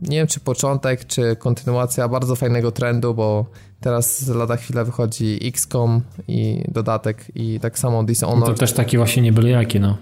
nie 0.01 0.17
wiem 0.17 0.27
czy 0.27 0.39
początek, 0.39 1.05
czy 1.05 1.35
kontynuacja 1.35 2.07
bardzo 2.07 2.35
fajnego 2.35 2.71
trendu, 2.71 3.13
bo 3.13 3.45
teraz 3.79 4.27
lada 4.27 4.57
chwilę 4.57 4.85
wychodzi 4.85 5.39
XCOM 5.43 6.01
i 6.27 6.63
dodatek 6.67 7.25
i 7.35 7.59
tak 7.59 7.79
samo 7.79 8.03
Dishonored. 8.03 8.49
No 8.49 8.53
to 8.53 8.59
też 8.59 8.73
taki 8.73 8.97
właśnie 8.97 9.23
nie 9.23 9.33
byle 9.33 9.49
jaki, 9.49 9.79
no. 9.79 9.97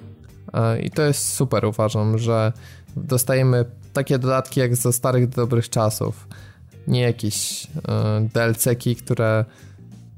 E, 0.54 0.82
I 0.82 0.92
to 0.92 1.02
jest 1.02 1.34
super, 1.34 1.66
uważam, 1.66 2.18
że 2.18 2.54
dostajemy 2.96 3.66
takie 3.94 4.20
dodatki 4.20 4.60
jak 4.60 4.76
ze 4.76 4.94
starych 4.94 5.30
dobrych 5.30 5.70
czasów. 5.70 6.28
Nie 6.88 7.02
jakieś 7.02 7.68
e, 7.88 8.28
DLC-ki, 8.34 8.96
które 8.96 9.46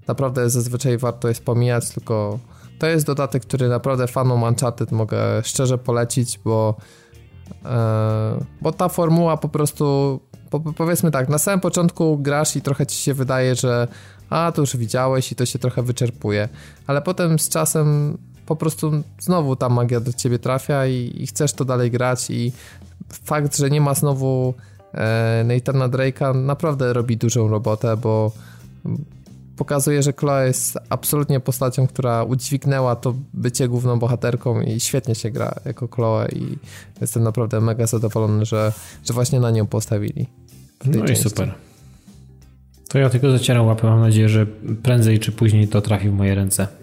naprawdę 0.08 0.50
zazwyczaj 0.50 0.98
warto 0.98 1.28
jest 1.28 1.46
pomijać, 1.46 1.90
tylko 1.90 2.40
to 2.80 2.88
jest 2.88 3.06
dodatek, 3.06 3.44
który 3.44 3.70
naprawdę 3.70 4.08
fanom 4.08 4.44
Uncharted 4.44 4.92
mogę 4.92 5.44
szczerze 5.44 5.78
polecić, 5.78 6.40
bo 6.46 6.76
e, 7.66 8.46
bo 8.62 8.72
ta 8.72 8.90
formuła 8.90 9.38
po 9.38 9.50
prostu 9.50 10.20
powiedzmy 10.78 11.12
tak, 11.12 11.30
na 11.30 11.38
samym 11.38 11.60
początku 11.60 12.18
grasz 12.18 12.56
i 12.56 12.62
trochę 12.62 12.86
ci 12.86 12.98
się 12.98 13.14
wydaje, 13.14 13.56
że 13.56 13.88
a, 14.30 14.52
to 14.52 14.62
już 14.62 14.78
widziałeś 14.78 15.32
i 15.32 15.36
to 15.36 15.46
się 15.46 15.60
trochę 15.60 15.84
wyczerpuje, 15.84 16.50
ale 16.88 17.02
potem 17.02 17.40
z 17.40 17.50
czasem 17.50 18.18
po 18.52 18.56
prostu 18.56 18.92
znowu 19.20 19.56
ta 19.56 19.70
magia 19.70 20.00
do 20.00 20.14
ciebie 20.14 20.40
trafia 20.40 20.88
i, 20.88 21.16
i 21.18 21.28
chcesz 21.28 21.54
to 21.54 21.66
dalej 21.66 21.92
grać 21.92 22.30
i 22.30 22.52
fakt, 23.10 23.58
że 23.58 23.70
nie 23.70 23.82
ma 23.82 23.94
znowu 23.94 24.54
e, 24.94 25.44
Nathana 25.44 25.90
Drake'a 25.90 26.36
naprawdę 26.36 26.94
robi 26.94 27.18
dużą 27.18 27.48
robotę, 27.48 27.98
bo 27.98 28.32
pokazuje, 29.58 30.04
że 30.04 30.14
Chloe 30.14 30.48
jest 30.48 30.78
absolutnie 30.90 31.40
postacią, 31.40 31.88
która 31.88 32.24
udźwignęła 32.24 32.96
to 32.96 33.16
bycie 33.34 33.68
główną 33.68 34.00
bohaterką 34.00 34.62
i 34.62 34.80
świetnie 34.80 35.16
się 35.16 35.32
gra 35.32 35.56
jako 35.66 35.88
Chloe 35.88 36.28
i 36.36 36.58
jestem 37.02 37.24
naprawdę 37.24 37.62
mega 37.62 37.88
zadowolony, 37.88 38.46
że, 38.46 38.74
że 39.06 39.14
właśnie 39.14 39.40
na 39.40 39.52
nią 39.52 39.68
postawili. 39.68 40.28
No 40.86 40.94
części. 40.94 41.14
i 41.14 41.30
super. 41.30 41.54
To 42.90 43.00
ja 43.00 43.10
tylko 43.10 43.32
zacieram 43.32 43.66
łapę, 43.66 43.88
mam 43.88 44.00
nadzieję, 44.00 44.30
że 44.30 44.46
prędzej 44.84 45.20
czy 45.20 45.32
później 45.32 45.68
to 45.68 45.82
trafi 45.82 46.10
w 46.10 46.14
moje 46.14 46.36
ręce. 46.36 46.81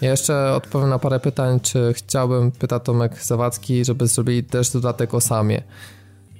Ja 0.00 0.10
jeszcze 0.10 0.52
odpowiem 0.52 0.88
na 0.88 0.98
parę 0.98 1.20
pytań, 1.20 1.60
czy 1.60 1.92
chciałbym, 1.96 2.52
pyta 2.52 2.78
Tomek 2.78 3.24
Zawadzki, 3.24 3.84
żeby 3.84 4.06
zrobili 4.06 4.44
też 4.44 4.70
dodatek 4.70 5.14
o 5.14 5.20
samie. 5.20 5.62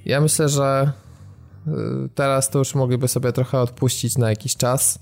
Ja 0.04 0.20
myślę, 0.20 0.48
że 0.48 0.92
y, 1.66 1.70
teraz 2.14 2.50
to 2.50 2.58
już 2.58 2.74
mogliby 2.74 3.08
sobie 3.08 3.32
trochę 3.32 3.60
odpuścić 3.60 4.18
na 4.18 4.30
jakiś 4.30 4.56
czas 4.56 4.98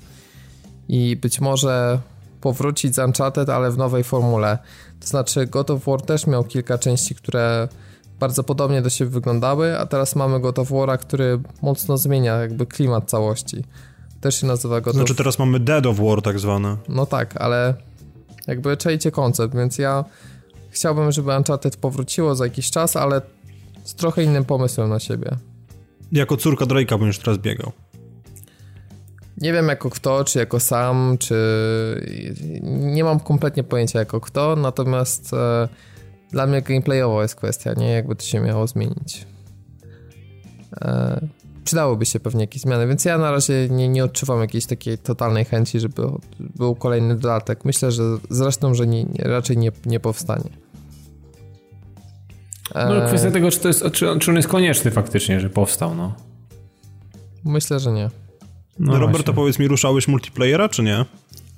i 0.89 1.17
być 1.17 1.41
może 1.41 1.99
powrócić 2.41 2.95
z 2.95 2.99
Uncharted, 2.99 3.49
ale 3.49 3.71
w 3.71 3.79
nowej 3.79 4.05
formule. 4.05 4.59
To 5.01 5.07
znaczy 5.07 5.47
God 5.47 5.71
of 5.71 5.85
War 5.85 6.03
też 6.03 6.27
miał 6.27 6.45
kilka 6.45 6.79
części, 6.79 7.15
które 7.15 7.69
bardzo 8.21 8.45
podobnie 8.45 8.83
do 8.83 8.91
siebie 8.91 9.11
wyglądały, 9.11 9.79
a 9.79 9.87
teraz 9.87 10.17
mamy 10.17 10.41
God 10.41 10.59
of 10.59 10.71
War'a, 10.71 10.99
który 10.99 11.41
mocno 11.63 11.99
zmienia 11.99 12.37
jakby 12.37 12.67
klimat 12.67 13.11
całości. 13.11 13.65
Też 14.21 14.41
się 14.41 14.47
nazywa 14.47 14.81
God 14.81 14.95
Znaczy 14.95 15.15
teraz 15.15 15.39
mamy 15.39 15.61
Dead 15.61 15.87
of 15.87 15.97
War 16.01 16.23
tak 16.23 16.39
zwane. 16.39 16.77
No 16.89 17.07
tak, 17.07 17.37
ale 17.37 17.75
Jakby 18.49 18.77
czajcie 18.77 19.11
koncept, 19.11 19.55
więc 19.55 19.79
ja 19.79 20.05
chciałbym, 20.71 21.13
żeby 21.13 21.37
Uncharted 21.37 21.77
powróciło 21.77 22.35
za 22.35 22.45
jakiś 22.45 22.71
czas, 22.71 22.97
ale 22.97 23.21
z 23.85 23.95
trochę 23.95 24.23
innym 24.23 24.45
pomysłem 24.45 24.91
na 24.91 24.99
siebie. 24.99 25.31
Jako 26.13 26.37
córka 26.37 26.65
Drake'a 26.65 26.99
będziesz 26.99 27.19
teraz 27.19 27.39
biegał. 27.39 27.73
Nie 29.37 29.53
wiem 29.53 29.69
jako 29.69 29.91
kto, 29.91 30.25
czy 30.25 30.39
jako 30.39 30.61
sam, 30.61 31.17
czy... 31.19 31.37
Nie 32.63 33.05
mam 33.05 33.21
kompletnie 33.21 33.65
pojęcia 33.65 33.99
jako 33.99 34.21
kto, 34.21 34.57
natomiast 34.57 35.35
e, 35.35 35.69
dla 36.31 36.47
mnie 36.47 36.63
gameplayowo 36.63 37.23
jest 37.23 37.35
kwestia, 37.35 37.73
nie? 37.73 37.91
Jakby 37.93 38.17
to 38.17 38.25
się 38.25 38.41
miało 38.41 38.67
zmienić. 38.67 39.27
E, 40.81 41.21
przydałoby 41.69 42.07
się 42.07 42.21
pewnie 42.21 42.41
jakieś 42.41 42.63
zmiany, 42.63 42.87
więc 42.87 43.05
ja 43.05 43.19
na 43.19 43.31
razie 43.31 43.69
nie, 43.71 43.89
nie 43.89 44.05
odczuwam 44.05 44.41
jakiejś 44.41 44.67
takiej 44.67 44.99
totalnej 44.99 45.45
chęci, 45.45 45.81
żeby 45.81 46.03
był 46.41 46.75
kolejny 46.75 47.15
dodatek. 47.15 47.65
Myślę, 47.65 47.93
że 47.93 48.03
zresztą, 48.31 48.75
że 48.75 48.87
nie, 48.87 49.05
nie, 49.05 49.25
raczej 49.25 49.57
nie, 49.57 49.73
nie 49.87 50.01
powstanie. 50.01 50.51
No 52.75 53.07
kwestia 53.07 53.31
tego, 53.31 53.51
czy, 53.51 53.61
to 53.61 53.69
jest, 53.69 53.85
czy, 53.93 54.19
czy 54.19 54.31
on 54.31 54.37
jest 54.37 54.49
konieczny 54.49 54.91
faktycznie, 54.91 55.41
że 55.41 55.51
powstał, 55.51 55.95
no. 55.95 56.15
Myślę, 57.45 57.81
że 57.81 57.93
nie. 57.93 58.11
No, 58.79 58.93
no 58.93 58.99
Robert, 58.99 59.27
to 59.27 59.35
powiedz 59.35 59.59
mi, 59.59 59.69
ruszałeś 59.69 60.09
multiplayera, 60.09 60.69
czy 60.69 60.83
nie? 60.83 61.05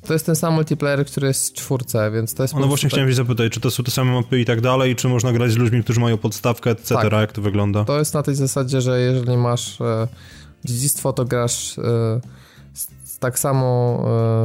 To 0.06 0.12
jest 0.12 0.26
ten 0.26 0.36
sam 0.36 0.54
multiplayer, 0.54 1.06
który 1.06 1.26
jest 1.26 1.50
w 1.50 1.52
czwórce, 1.52 2.10
więc 2.10 2.34
to 2.34 2.42
jest... 2.42 2.54
No 2.54 2.66
właśnie 2.66 2.88
tak... 2.88 2.92
chciałem 2.92 3.10
się 3.10 3.14
zapytać, 3.14 3.52
czy 3.52 3.60
to 3.60 3.70
są 3.70 3.82
te 3.82 3.90
same 3.90 4.12
mapy 4.12 4.40
i 4.40 4.44
tak 4.44 4.60
dalej, 4.60 4.96
czy 4.96 5.08
można 5.08 5.32
grać 5.32 5.52
z 5.52 5.56
ludźmi, 5.56 5.84
którzy 5.84 6.00
mają 6.00 6.18
podstawkę, 6.18 6.70
etc., 6.70 6.94
tak. 6.94 7.12
jak 7.12 7.32
to 7.32 7.42
wygląda? 7.42 7.84
To 7.84 7.98
jest 7.98 8.14
na 8.14 8.22
tej 8.22 8.34
zasadzie, 8.34 8.80
że 8.80 9.00
jeżeli 9.00 9.36
masz 9.36 9.80
e, 9.80 10.08
dziedzictwo, 10.64 11.12
to 11.12 11.24
grasz 11.24 11.78
e, 11.78 11.82
z, 13.04 13.18
tak 13.18 13.38
samo 13.38 13.98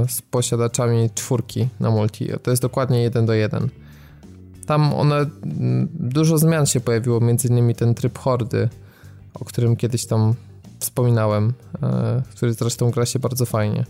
e, 0.04 0.10
z 0.10 0.22
posiadaczami 0.22 1.10
czwórki 1.16 1.68
na 1.80 1.90
multi. 1.90 2.30
To 2.44 2.52
jest 2.52 2.62
dokładnie 2.62 3.02
jeden 3.02 3.26
do 3.26 3.34
jeden. 3.34 3.70
Tam 4.66 4.94
one, 4.94 5.26
dużo 5.94 6.38
zmian 6.38 6.66
się 6.66 6.80
pojawiło, 6.80 7.20
między 7.20 7.48
innymi 7.48 7.76
ten 7.76 7.96
tryb 7.96 8.18
hordy, 8.20 8.70
o 9.34 9.46
którym 9.46 9.76
kiedyś 9.76 10.08
tam 10.08 10.34
wspominałem, 10.80 11.54
e, 11.84 12.22
który 12.36 12.54
zresztą 12.54 12.92
gra 12.92 13.06
się 13.06 13.20
bardzo 13.20 13.46
fajnie. 13.46 13.86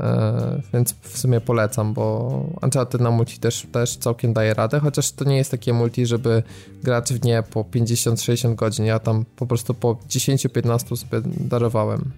E, 0.00 0.60
więc 0.72 0.94
w 1.02 1.18
sumie 1.18 1.40
polecam, 1.40 1.94
bo 1.94 2.28
Uncharted 2.62 3.00
na 3.00 3.10
multi 3.10 3.38
też, 3.38 3.66
też 3.72 3.96
całkiem 3.96 4.32
daje 4.32 4.54
radę, 4.54 4.80
chociaż 4.80 5.12
to 5.12 5.24
nie 5.24 5.36
jest 5.36 5.50
takie 5.50 5.72
multi, 5.72 6.06
żeby 6.06 6.42
grać 6.82 7.12
w 7.12 7.24
nie 7.24 7.42
po 7.42 7.64
50-60 7.64 8.54
godzin. 8.54 8.84
Ja 8.84 8.98
tam 8.98 9.24
po 9.36 9.46
prostu 9.46 9.74
po 9.74 9.94
10-15 9.94 10.96
sobie 10.96 11.22
darowałem. 11.40 12.12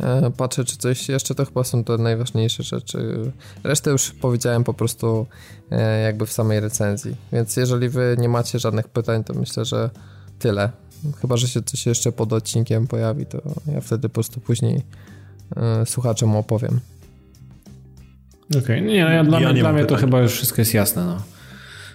E, 0.00 0.30
patrzę, 0.36 0.64
czy 0.64 0.76
coś 0.76 1.08
jeszcze 1.08 1.34
to 1.34 1.44
chyba 1.44 1.64
są 1.64 1.84
te 1.84 1.98
najważniejsze 1.98 2.62
rzeczy. 2.62 3.32
Resztę 3.64 3.90
już 3.90 4.10
powiedziałem 4.10 4.64
po 4.64 4.74
prostu 4.74 5.26
jakby 6.04 6.26
w 6.26 6.32
samej 6.32 6.60
recenzji. 6.60 7.16
Więc 7.32 7.56
jeżeli 7.56 7.88
wy 7.88 8.16
nie 8.18 8.28
macie 8.28 8.58
żadnych 8.58 8.88
pytań, 8.88 9.24
to 9.24 9.34
myślę, 9.34 9.64
że 9.64 9.90
tyle. 10.38 10.70
Chyba, 11.20 11.36
że 11.36 11.48
się 11.48 11.62
coś 11.62 11.86
jeszcze 11.86 12.12
pod 12.12 12.32
odcinkiem 12.32 12.86
pojawi, 12.86 13.26
to 13.26 13.42
ja 13.74 13.80
wtedy 13.80 14.08
po 14.08 14.14
prostu 14.14 14.40
później 14.40 14.76
y, 15.82 15.86
słuchaczom 15.86 16.36
opowiem. 16.36 16.80
Okej, 18.50 18.60
okay. 18.60 18.80
nie, 18.80 19.04
no 19.04 19.10
ja, 19.10 19.24
dla, 19.24 19.40
ja 19.40 19.52
mnie, 19.52 19.60
dla 19.60 19.72
mnie 19.72 19.84
to 19.84 19.96
chyba 19.96 20.20
już 20.20 20.32
wszystko 20.32 20.60
jest 20.60 20.74
jasne. 20.74 21.04
No. 21.04 21.22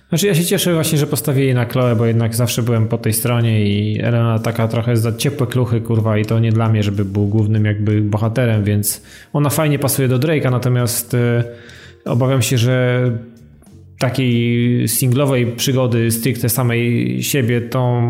Znaczy 0.09 0.27
ja 0.27 0.35
się 0.35 0.45
cieszę 0.45 0.73
właśnie, 0.73 0.97
że 0.97 1.07
postawili 1.07 1.53
na 1.53 1.65
Chloe, 1.65 1.95
bo 1.95 2.05
jednak 2.05 2.35
zawsze 2.35 2.63
byłem 2.63 2.87
po 2.87 2.97
tej 2.97 3.13
stronie 3.13 3.65
i 3.65 4.01
Elena 4.01 4.39
taka 4.39 4.67
trochę 4.67 4.97
za 4.97 5.15
ciepłe 5.15 5.47
kluchy, 5.47 5.81
kurwa, 5.81 6.17
i 6.17 6.25
to 6.25 6.39
nie 6.39 6.51
dla 6.51 6.69
mnie, 6.69 6.83
żeby 6.83 7.05
był 7.05 7.27
głównym 7.27 7.65
jakby 7.65 8.01
bohaterem, 8.01 8.63
więc 8.63 9.01
ona 9.33 9.49
fajnie 9.49 9.79
pasuje 9.79 10.07
do 10.07 10.19
Drake'a, 10.19 10.51
natomiast 10.51 11.13
y, 11.13 11.43
obawiam 12.05 12.41
się, 12.41 12.57
że 12.57 13.05
takiej 13.99 14.87
singlowej 14.87 15.47
przygody 15.47 16.11
stricte 16.11 16.49
samej 16.49 17.17
siebie, 17.23 17.61
to 17.61 18.01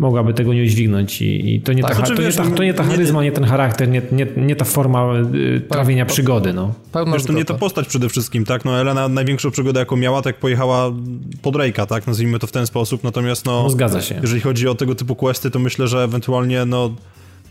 mogłaby 0.00 0.34
tego 0.34 0.54
nie 0.54 0.62
udźwignąć 0.62 1.22
i, 1.22 1.54
i 1.54 1.60
to, 1.60 1.72
nie 1.72 1.82
tak, 1.82 1.90
ta, 1.90 1.96
znaczy, 1.96 2.16
to, 2.16 2.22
wiesz, 2.22 2.38
nie 2.38 2.44
ta, 2.44 2.50
to 2.50 2.62
nie 2.62 2.74
ta 2.74 2.84
charyzma, 2.84 3.22
nie 3.22 3.32
ten 3.32 3.44
charakter, 3.44 3.88
nie, 3.88 4.02
nie, 4.12 4.26
nie 4.36 4.56
ta 4.56 4.64
forma 4.64 5.12
y, 5.34 5.60
trawienia 5.68 6.06
pa, 6.06 6.12
przygody, 6.12 6.52
no. 6.52 6.74
Wiesz, 7.12 7.24
to 7.24 7.32
nie 7.32 7.44
ta 7.44 7.54
postać 7.54 7.86
przede 7.86 8.08
wszystkim, 8.08 8.44
tak? 8.44 8.64
No 8.64 8.80
Elena 8.80 9.08
największą 9.08 9.50
przygodę 9.50 9.80
jaką 9.80 9.96
miała, 9.96 10.22
tak 10.22 10.36
pojechała 10.36 10.92
pod 11.42 11.54
Drake'a, 11.54 11.86
tak? 11.86 12.06
Nazwijmy 12.06 12.38
to 12.38 12.46
w 12.46 12.52
ten 12.52 12.66
sposób, 12.66 13.04
natomiast 13.04 13.46
no... 13.46 13.62
no 13.62 13.70
zgadza 13.70 14.02
się. 14.02 14.18
Jeżeli 14.22 14.40
chodzi 14.40 14.68
o 14.68 14.74
tego 14.74 14.94
typu 14.94 15.14
questy, 15.14 15.50
to 15.50 15.58
myślę, 15.58 15.88
że 15.88 16.04
ewentualnie 16.04 16.64
no 16.64 16.90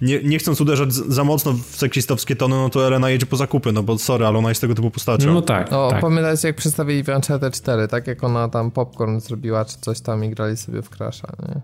nie, 0.02 0.24
nie 0.24 0.40
chcąc 0.40 0.62
uderzać 0.62 0.94
za 0.94 1.24
mocno 1.24 1.54
w 1.54 1.76
seksistowskie 1.76 2.36
tony, 2.36 2.56
no 2.56 2.70
to 2.70 2.88
Elena 2.88 3.10
jedzie 3.10 3.26
po 3.26 3.38
zakupy, 3.38 3.72
no 3.72 3.84
bo 3.84 3.98
sorry, 3.98 4.26
ale 4.26 4.38
ona 4.38 4.50
jest 4.50 4.62
tego 4.62 4.76
typu 4.76 4.92
postacią. 4.92 5.34
No 5.34 5.42
tak. 5.42 5.74
O, 5.74 5.90
tak. 5.92 6.02
pamiętajcie 6.02 6.48
jak 6.48 6.58
przedstawili 6.58 7.04
w 7.04 7.10
Uncharted 7.10 7.54
4, 7.54 7.88
tak 7.88 8.08
jak 8.08 8.24
ona 8.24 8.50
tam 8.50 8.72
popcorn 8.72 9.20
zrobiła, 9.20 9.66
czy 9.66 9.78
coś 9.82 10.02
tam 10.02 10.24
i 10.24 10.30
grali 10.30 10.58
sobie 10.58 10.82
w 10.82 10.90
Crasha, 10.90 11.28
nie? 11.48 11.62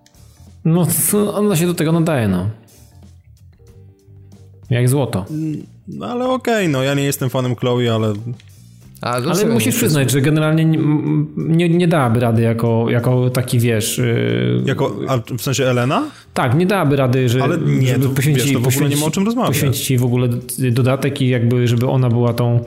No, 0.65 0.87
ona 1.33 1.55
się 1.55 1.67
do 1.67 1.73
tego 1.73 1.91
nadaje, 1.91 2.27
no. 2.27 2.49
Jak 4.69 4.89
złoto. 4.89 5.25
No 5.87 6.05
ale 6.05 6.25
okej, 6.25 6.53
okay, 6.53 6.69
no 6.69 6.83
ja 6.83 6.93
nie 6.93 7.03
jestem 7.03 7.29
fanem 7.29 7.55
Chloe, 7.55 7.93
ale 7.95 8.13
ale 9.01 9.45
musisz 9.45 9.75
przyznać, 9.75 10.11
że 10.11 10.21
generalnie 10.21 10.65
nie, 10.65 10.79
nie, 11.37 11.69
nie 11.69 11.87
dałaby 11.87 12.19
rady 12.19 12.41
jako, 12.41 12.85
jako 12.89 13.29
taki, 13.29 13.59
wiesz... 13.59 13.97
Yy... 13.97 14.63
Jako, 14.65 14.95
w 15.37 15.41
sensie 15.41 15.65
Elena? 15.65 16.03
Tak, 16.33 16.55
nie 16.55 16.65
dałaby 16.65 16.95
rady, 16.95 17.29
że, 17.29 17.43
Ale 17.43 17.57
nie, 17.57 17.87
żeby 17.87 18.09
poświęcić, 18.09 18.43
wiesz, 18.43 18.53
to 18.53 18.59
w 18.59 18.75
ogóle 18.75 18.89
nie 18.89 18.95
ma 18.95 19.05
o 19.05 19.11
czym 19.11 19.25
rozmawiać. 19.25 19.49
Poświęcić 19.49 19.97
w 19.97 20.05
ogóle 20.05 20.29
dodatek 20.71 21.21
i 21.21 21.27
jakby, 21.27 21.67
żeby 21.67 21.87
ona 21.87 22.09
była 22.09 22.33
tą 22.33 22.59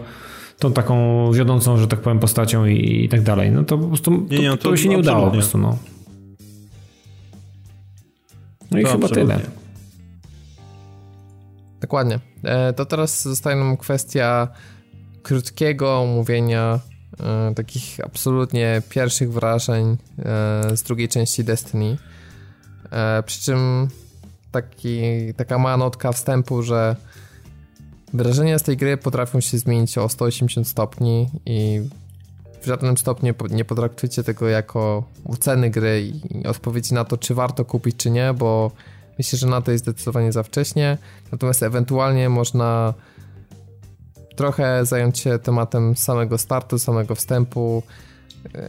tą 0.59 0.73
taką 0.73 1.33
wiodącą, 1.33 1.77
że 1.77 1.89
tak 1.89 2.01
powiem, 2.01 2.19
postacią 2.19 2.67
i, 2.67 3.05
i 3.05 3.09
tak 3.09 3.23
dalej. 3.23 3.51
No 3.51 3.65
to 3.65 3.79
po 3.79 3.87
prostu 3.87 4.11
nie, 4.31 4.39
nie, 4.39 4.51
to, 4.51 4.57
to, 4.57 4.71
to 4.71 4.77
się 4.77 4.89
nie 4.89 4.99
udało 4.99 5.27
po 5.27 5.33
prostu, 5.33 5.59
no. 5.59 5.77
No 8.71 8.79
i 8.79 8.83
to 8.83 8.89
chyba 8.89 9.07
absolutnie. 9.07 9.37
tyle. 9.37 9.51
Dokładnie. 11.81 12.21
E, 12.45 12.73
to 12.73 12.87
teraz 12.87 13.23
zostaje 13.23 13.57
nam 13.57 13.77
kwestia 13.77 14.49
krótkiego 15.23 16.01
omówienia 16.01 16.81
e, 17.21 17.55
takich 17.55 18.01
absolutnie 18.05 18.83
pierwszych 18.89 19.33
wrażeń 19.33 19.97
e, 20.19 20.77
z 20.77 20.83
drugiej 20.83 21.09
części 21.09 21.45
Destiny. 21.45 21.97
Przy 23.27 23.41
czym 23.41 23.89
taki, 24.53 25.01
taka 25.37 25.59
mała 25.59 25.77
notka 25.77 26.13
wstępu, 26.13 26.63
że 26.63 26.97
wrażenia 28.15 28.59
z 28.59 28.63
tej 28.63 28.77
gry 28.77 28.97
potrafią 28.97 29.41
się 29.41 29.59
zmienić 29.59 29.99
o 29.99 30.09
180 30.09 30.69
stopni 30.69 31.29
i 31.47 31.81
w 32.61 32.67
żadnym 32.67 32.99
stopniu 32.99 33.35
nie 33.51 33.65
potraktujcie 33.65 34.25
tego 34.25 34.49
jako 34.49 35.05
oceny 35.25 35.71
gry 35.71 36.13
i 36.31 36.47
odpowiedzi 36.47 36.95
na 36.95 37.05
to, 37.05 37.17
czy 37.17 37.35
warto 37.35 37.65
kupić, 37.65 37.97
czy 37.97 38.11
nie, 38.11 38.35
bo 38.35 38.71
myślę, 39.19 39.39
że 39.39 39.47
na 39.47 39.61
to 39.61 39.73
jest 39.73 39.85
zdecydowanie 39.85 40.33
za 40.33 40.43
wcześnie. 40.43 40.99
Natomiast 41.33 41.63
ewentualnie 41.63 42.29
można 42.29 42.95
trochę 44.37 44.87
zająć 44.87 45.19
się 45.19 45.39
tematem 45.39 45.97
samego 45.97 46.39
startu, 46.39 46.79
samego 46.79 47.15
wstępu, 47.15 47.83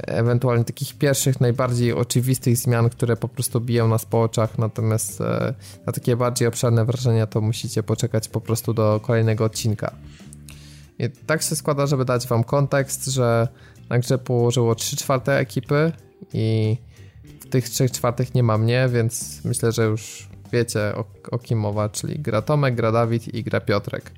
ewentualnie 0.08 0.64
takich 0.64 0.98
pierwszych, 0.98 1.42
najbardziej 1.42 1.94
oczywistych 1.94 2.58
zmian, 2.58 2.90
które 2.90 3.18
po 3.18 3.28
prostu 3.28 3.62
biją 3.62 3.88
nas 3.88 4.06
po 4.06 4.22
oczach, 4.22 4.58
natomiast 4.58 5.22
e, 5.22 5.54
na 5.86 5.94
takie 5.94 6.16
bardziej 6.16 6.48
obszerne 6.48 6.86
wrażenia 6.86 7.28
to 7.28 7.42
musicie 7.42 7.84
poczekać 7.84 8.28
po 8.28 8.42
prostu 8.42 8.74
do 8.74 9.00
kolejnego 9.04 9.44
odcinka. 9.44 9.96
I 11.00 11.10
tak 11.10 11.42
się 11.42 11.56
składa, 11.56 11.88
żeby 11.88 12.06
dać 12.06 12.28
wam 12.28 12.44
kontekst, 12.44 13.06
że 13.06 13.48
na 13.90 14.00
grze 14.00 14.18
położyło 14.18 14.76
3 14.76 14.98
czwarte 14.98 15.38
ekipy 15.38 15.92
i 16.34 16.78
w 17.40 17.50
tych 17.50 17.70
3 17.70 17.90
czwartych 17.90 18.36
nie 18.36 18.44
ma 18.44 18.58
mnie, 18.58 18.90
więc 18.94 19.42
myślę, 19.46 19.72
że 19.72 19.84
już 19.84 20.30
wiecie 20.52 20.80
o, 20.96 21.06
o 21.32 21.40
kim 21.40 21.60
mowa, 21.60 21.90
czyli 21.90 22.20
gra 22.20 22.42
Tomek, 22.42 22.76
gra 22.76 22.92
Dawid 22.92 23.34
i 23.34 23.44
gra 23.44 23.62
Piotrek. 23.62 24.12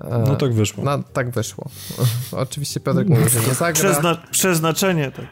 No 0.00 0.36
tak 0.36 0.54
wyszło. 0.54 0.84
No, 0.84 1.02
tak 1.12 1.30
wyszło. 1.30 1.70
Oczywiście 2.32 2.80
Piotrek 2.80 3.08
mówi, 3.08 3.30
że 3.30 3.40
nie 3.40 3.54
zagra. 3.54 3.72
Przezna 3.72 4.16
przeznaczenie, 4.30 5.10
tak. 5.10 5.26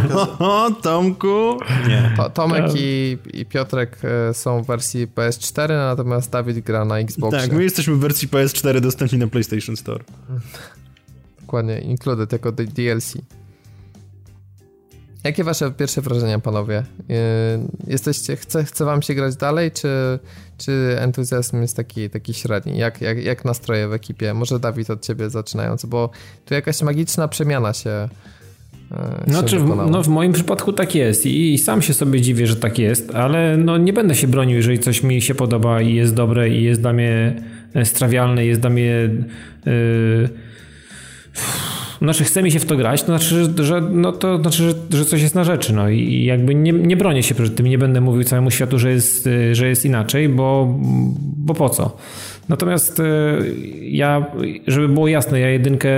o, 0.38 0.70
Tomku! 0.82 1.58
Nie. 1.88 2.12
To, 2.16 2.30
Tomek 2.30 2.64
i, 2.76 3.18
i 3.32 3.46
Piotrek 3.46 3.98
e, 4.04 4.34
są 4.34 4.62
w 4.62 4.66
wersji 4.66 5.08
PS4, 5.08 5.68
natomiast 5.68 6.30
Dawid 6.30 6.60
gra 6.60 6.84
na 6.84 6.98
Xboxie. 6.98 7.40
Tak, 7.40 7.52
my 7.52 7.62
jesteśmy 7.62 7.94
w 7.94 7.98
wersji 7.98 8.28
PS4 8.28 8.80
dostępni 8.80 9.18
na 9.18 9.26
PlayStation 9.26 9.76
Store. 9.76 10.04
Dokładnie, 11.48 11.78
included 11.78 12.32
jako 12.32 12.52
DLC. 12.52 13.14
Jakie 15.24 15.44
wasze 15.44 15.70
pierwsze 15.70 16.00
wrażenia, 16.00 16.38
panowie? 16.38 16.82
Yy, 17.08 17.16
jesteście, 17.86 18.36
chce, 18.36 18.64
chce 18.64 18.84
wam 18.84 19.02
się 19.02 19.14
grać 19.14 19.36
dalej, 19.36 19.70
czy, 19.70 20.18
czy 20.58 20.96
entuzjazm 20.98 21.62
jest 21.62 21.76
taki, 21.76 22.10
taki 22.10 22.34
średni? 22.34 22.78
Jak, 22.78 23.00
jak, 23.00 23.24
jak 23.24 23.44
nastroje 23.44 23.88
w 23.88 23.92
ekipie? 23.92 24.34
Może 24.34 24.60
Dawid 24.60 24.90
od 24.90 25.02
ciebie 25.02 25.30
zaczynając, 25.30 25.86
bo 25.86 26.10
tu 26.44 26.54
jakaś 26.54 26.82
magiczna 26.82 27.28
przemiana 27.28 27.72
się 27.72 28.08
no, 29.26 29.42
czy 29.42 29.58
w, 29.58 29.90
no 29.90 30.02
w 30.02 30.08
moim 30.08 30.32
przypadku 30.32 30.72
tak 30.72 30.94
jest 30.94 31.26
I, 31.26 31.54
i 31.54 31.58
sam 31.58 31.82
się 31.82 31.94
sobie 31.94 32.20
dziwię, 32.20 32.46
że 32.46 32.56
tak 32.56 32.78
jest, 32.78 33.14
ale 33.14 33.56
no 33.56 33.78
nie 33.78 33.92
będę 33.92 34.14
się 34.14 34.28
bronił, 34.28 34.56
jeżeli 34.56 34.78
coś 34.78 35.02
mi 35.02 35.22
się 35.22 35.34
podoba 35.34 35.80
i 35.80 35.94
jest 35.94 36.14
dobre 36.14 36.48
i 36.48 36.62
jest 36.62 36.80
dla 36.80 36.92
mnie 36.92 37.42
strawialne, 37.84 38.46
jest 38.46 38.60
dla 38.60 38.70
mnie 38.70 39.10
yy, 39.66 40.28
znaczy 42.02 42.24
chce 42.24 42.42
mi 42.42 42.50
się 42.50 42.58
w 42.58 42.64
to 42.64 42.76
grać, 42.76 43.02
to 43.02 43.06
znaczy, 43.06 43.64
że, 43.64 43.80
no 43.80 44.12
to 44.12 44.38
znaczy, 44.38 44.62
że, 44.62 44.98
że 44.98 45.04
coś 45.04 45.22
jest 45.22 45.34
na 45.34 45.44
rzeczy. 45.44 45.72
No 45.72 45.88
i 45.88 46.24
jakby 46.24 46.54
nie, 46.54 46.72
nie 46.72 46.96
bronię 46.96 47.22
się 47.22 47.34
przed 47.34 47.56
tym, 47.56 47.66
nie 47.66 47.78
będę 47.78 48.00
mówił 48.00 48.24
całemu 48.24 48.50
światu, 48.50 48.78
że 48.78 48.90
jest, 48.90 49.28
że 49.52 49.68
jest 49.68 49.84
inaczej, 49.84 50.28
bo, 50.28 50.74
bo 51.36 51.54
po 51.54 51.68
co? 51.68 51.96
Natomiast 52.48 53.02
ja, 53.82 54.26
żeby 54.66 54.88
było 54.88 55.08
jasne, 55.08 55.40
ja 55.40 55.50
jedynkę 55.50 55.88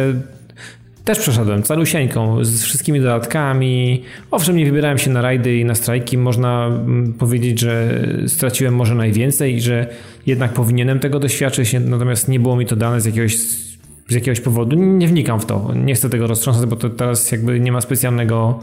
też 1.04 1.18
przeszedłem 1.18 1.62
calusieńką, 1.62 2.44
z 2.44 2.62
wszystkimi 2.62 3.00
dodatkami. 3.00 4.02
Owszem, 4.30 4.56
nie 4.56 4.64
wybierałem 4.64 4.98
się 4.98 5.10
na 5.10 5.22
rajdy 5.22 5.56
i 5.56 5.64
na 5.64 5.74
strajki. 5.74 6.18
Można 6.18 6.66
mm, 6.66 7.12
powiedzieć, 7.12 7.60
że 7.60 8.02
straciłem 8.26 8.74
może 8.74 8.94
najwięcej 8.94 9.54
i 9.54 9.60
że 9.60 9.86
jednak 10.26 10.52
powinienem 10.52 10.98
tego 10.98 11.18
doświadczyć, 11.18 11.76
natomiast 11.80 12.28
nie 12.28 12.40
było 12.40 12.56
mi 12.56 12.66
to 12.66 12.76
dane 12.76 13.00
z 13.00 13.04
jakiegoś, 13.04 13.36
z 14.10 14.14
jakiegoś 14.14 14.40
powodu. 14.40 14.76
Nie 14.76 15.08
wnikam 15.08 15.40
w 15.40 15.46
to. 15.46 15.72
Nie 15.74 15.94
chcę 15.94 16.10
tego 16.10 16.26
roztrząsać, 16.26 16.66
bo 16.66 16.76
to 16.76 16.90
teraz 16.90 17.32
jakby 17.32 17.60
nie 17.60 17.72
ma 17.72 17.80
specjalnego 17.80 18.60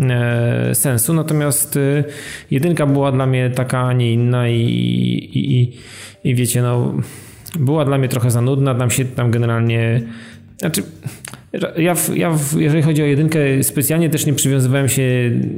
e, 0.00 0.74
sensu. 0.74 1.14
Natomiast 1.14 1.76
e, 1.76 2.04
jedynka 2.50 2.86
była 2.86 3.12
dla 3.12 3.26
mnie 3.26 3.50
taka, 3.50 3.80
a 3.80 3.92
nie 3.92 4.12
inna 4.12 4.48
i, 4.48 4.60
i, 5.34 5.60
i, 5.60 5.72
i 6.24 6.34
wiecie, 6.34 6.62
no 6.62 6.94
była 7.58 7.84
dla 7.84 7.98
mnie 7.98 8.08
trochę 8.08 8.30
za 8.30 8.40
nudna. 8.40 8.74
Tam 8.74 8.90
się 8.90 9.04
tam 9.04 9.30
generalnie 9.30 10.02
znaczy, 10.58 10.82
ja, 11.76 11.94
ja, 12.14 12.38
jeżeli 12.56 12.82
chodzi 12.82 13.02
o 13.02 13.06
jedynkę, 13.06 13.38
specjalnie 13.62 14.10
też 14.10 14.26
nie 14.26 14.32
przywiązywałem 14.32 14.88
się. 14.88 15.02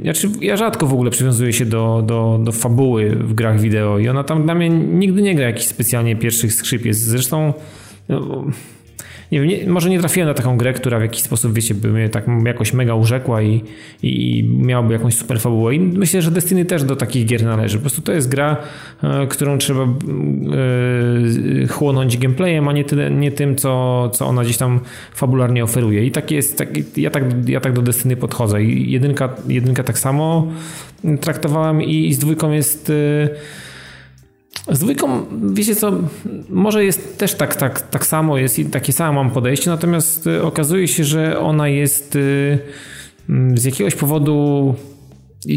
Znaczy, 0.01 0.29
ja 0.41 0.57
rzadko 0.57 0.87
w 0.87 0.93
ogóle 0.93 1.11
przywiązuję 1.11 1.53
się 1.53 1.65
do, 1.65 2.03
do, 2.07 2.39
do 2.43 2.51
fabuły 2.51 3.09
w 3.09 3.33
grach 3.33 3.59
wideo 3.59 3.99
i 3.99 4.09
ona 4.09 4.23
tam 4.23 4.43
dla 4.43 4.55
mnie 4.55 4.69
nigdy 4.69 5.21
nie 5.21 5.35
gra 5.35 5.45
jakichś 5.45 5.67
specjalnie 5.67 6.15
pierwszych 6.15 6.53
skrzypiec. 6.53 6.97
Zresztą. 6.97 7.53
No, 8.09 8.45
nie 9.31 9.39
wiem, 9.39 9.49
nie, 9.49 9.69
może 9.69 9.89
nie 9.89 9.99
trafiłem 9.99 10.29
na 10.29 10.33
taką 10.33 10.57
grę, 10.57 10.73
która 10.73 10.99
w 10.99 11.01
jakiś 11.01 11.21
sposób, 11.21 11.53
wiecie, 11.53 11.75
by 11.75 11.87
mnie 11.87 12.09
tak 12.09 12.25
jakoś 12.45 12.73
mega 12.73 12.95
urzekła 12.95 13.41
i, 13.41 13.63
i 14.03 14.43
miałaby 14.43 14.93
jakąś 14.93 15.15
super 15.15 15.39
fabułę. 15.39 15.75
I 15.75 15.79
myślę, 15.79 16.21
że 16.21 16.31
Destiny 16.31 16.65
też 16.65 16.83
do 16.83 16.95
takich 16.95 17.25
gier 17.25 17.43
należy. 17.43 17.77
Po 17.77 17.81
prostu 17.81 18.01
to 18.01 18.11
jest 18.11 18.29
gra, 18.29 18.57
e, 19.03 19.27
którą 19.27 19.57
trzeba 19.57 19.83
e, 19.83 19.87
chłonąć 21.67 22.17
gameplayem, 22.17 22.67
a 22.67 22.71
nie, 22.71 22.83
tyle, 22.83 23.11
nie 23.11 23.31
tym, 23.31 23.55
co, 23.55 24.09
co 24.13 24.27
ona 24.27 24.43
gdzieś 24.43 24.57
tam 24.57 24.79
fabularnie 25.13 25.63
oferuje. 25.63 26.05
I 26.05 26.11
tak 26.11 26.31
jest, 26.31 26.57
tak, 26.57 26.97
ja, 26.97 27.09
tak, 27.09 27.23
ja 27.47 27.59
tak 27.59 27.73
do 27.73 27.81
Destiny 27.81 28.15
podchodzę. 28.15 28.63
I 28.63 28.91
jedynka, 28.91 29.35
jedynka 29.47 29.83
tak 29.83 29.99
samo 29.99 30.47
traktowałem 31.21 31.81
i, 31.81 32.07
i 32.07 32.13
z 32.13 32.19
dwójką 32.19 32.51
jest... 32.51 32.89
E, 32.89 33.68
z 34.71 34.79
dwójką, 34.79 35.25
wiecie 35.43 35.75
co, 35.75 35.91
może 36.49 36.85
jest 36.85 37.17
też 37.17 37.33
tak, 37.35 37.55
tak, 37.55 37.81
tak 37.81 38.05
samo, 38.05 38.37
jest 38.37 38.59
i 38.59 38.65
takie 38.65 38.93
samo 38.93 39.23
mam 39.23 39.31
podejście, 39.31 39.69
natomiast 39.69 40.27
y, 40.27 40.43
okazuje 40.43 40.87
się, 40.87 41.03
że 41.03 41.39
ona 41.39 41.67
jest 41.67 42.15
y, 42.15 42.59
mm, 43.29 43.57
z 43.57 43.63
jakiegoś 43.63 43.95
powodu 43.95 44.75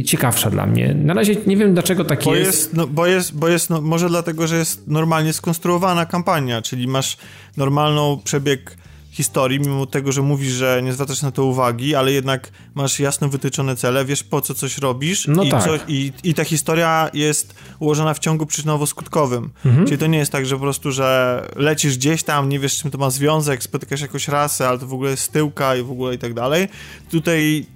ciekawsza 0.07 0.51
dla 0.51 0.67
mnie. 0.67 0.95
Na 0.95 1.15
razie 1.15 1.37
nie 1.47 1.57
wiem 1.57 1.75
dlaczego 1.75 2.05
tak 2.05 2.25
bo 2.25 2.35
jest. 2.35 2.53
jest 2.53 2.75
no, 2.75 2.87
bo 2.87 3.07
jest, 3.07 3.37
bo 3.37 3.49
jest 3.49 3.71
no, 3.71 3.81
może 3.81 4.09
dlatego, 4.09 4.47
że 4.47 4.57
jest 4.57 4.89
normalnie 4.89 5.33
skonstruowana 5.33 6.07
kampania, 6.07 6.63
czyli 6.63 6.89
masz 6.89 7.17
normalną 7.57 8.21
przebieg 8.25 8.77
historii, 9.13 9.61
mimo 9.61 9.87
tego, 9.87 10.13
że 10.13 10.23
mówisz, 10.23 10.53
że 10.53 10.81
nie 10.85 10.93
zwracasz 10.93 11.23
na 11.23 11.31
to 11.31 11.45
uwagi, 11.45 11.95
ale 11.95 12.13
jednak 12.13 12.51
masz 12.75 13.01
jasno 13.01 13.29
wytyczone 13.29 13.77
cele, 13.77 14.05
wiesz 14.05 14.25
po 14.25 14.41
co 14.41 14.55
coś 14.55 14.79
robisz 14.79 15.27
no 15.29 15.43
i, 15.43 15.51
tak. 15.51 15.65
co, 15.65 15.77
i, 15.89 16.13
i, 16.25 16.35
ta 16.35 16.45
historia 16.45 17.11
jest 17.15 17.55
ułożona 17.79 18.15
w 18.15 18.19
ciągu 18.19 18.45
przyczynowo-skutkowym. 18.45 19.49
Mhm. 19.65 19.87
Czyli 19.87 19.99
to 19.99 20.07
nie 20.07 20.19
jest 20.19 20.33
tak, 20.33 20.47
że 20.47 20.55
po 20.55 20.61
prostu, 20.61 20.93
że 20.93 21.43
lecisz 21.57 21.97
gdzieś 21.97 22.23
tam, 22.23 22.49
nie 22.49 22.59
wiesz 22.59 22.79
czym 22.79 22.91
to 22.91 22.99
ma 22.99 23.11
związek, 23.11 23.63
spotykasz 23.63 24.01
jakąś 24.01 24.29
rasę, 24.29 24.69
ale 24.69 24.79
to 24.79 24.87
w 24.87 24.95
ogóle 24.95 25.11
jest 25.11 25.33
tyłka 25.33 25.77
i 25.77 25.83
w 25.83 25.91
ogóle 25.91 26.15
i 26.15 26.19
tak 26.19 26.35
dalej. 26.35 26.69
Tutaj 27.11 27.67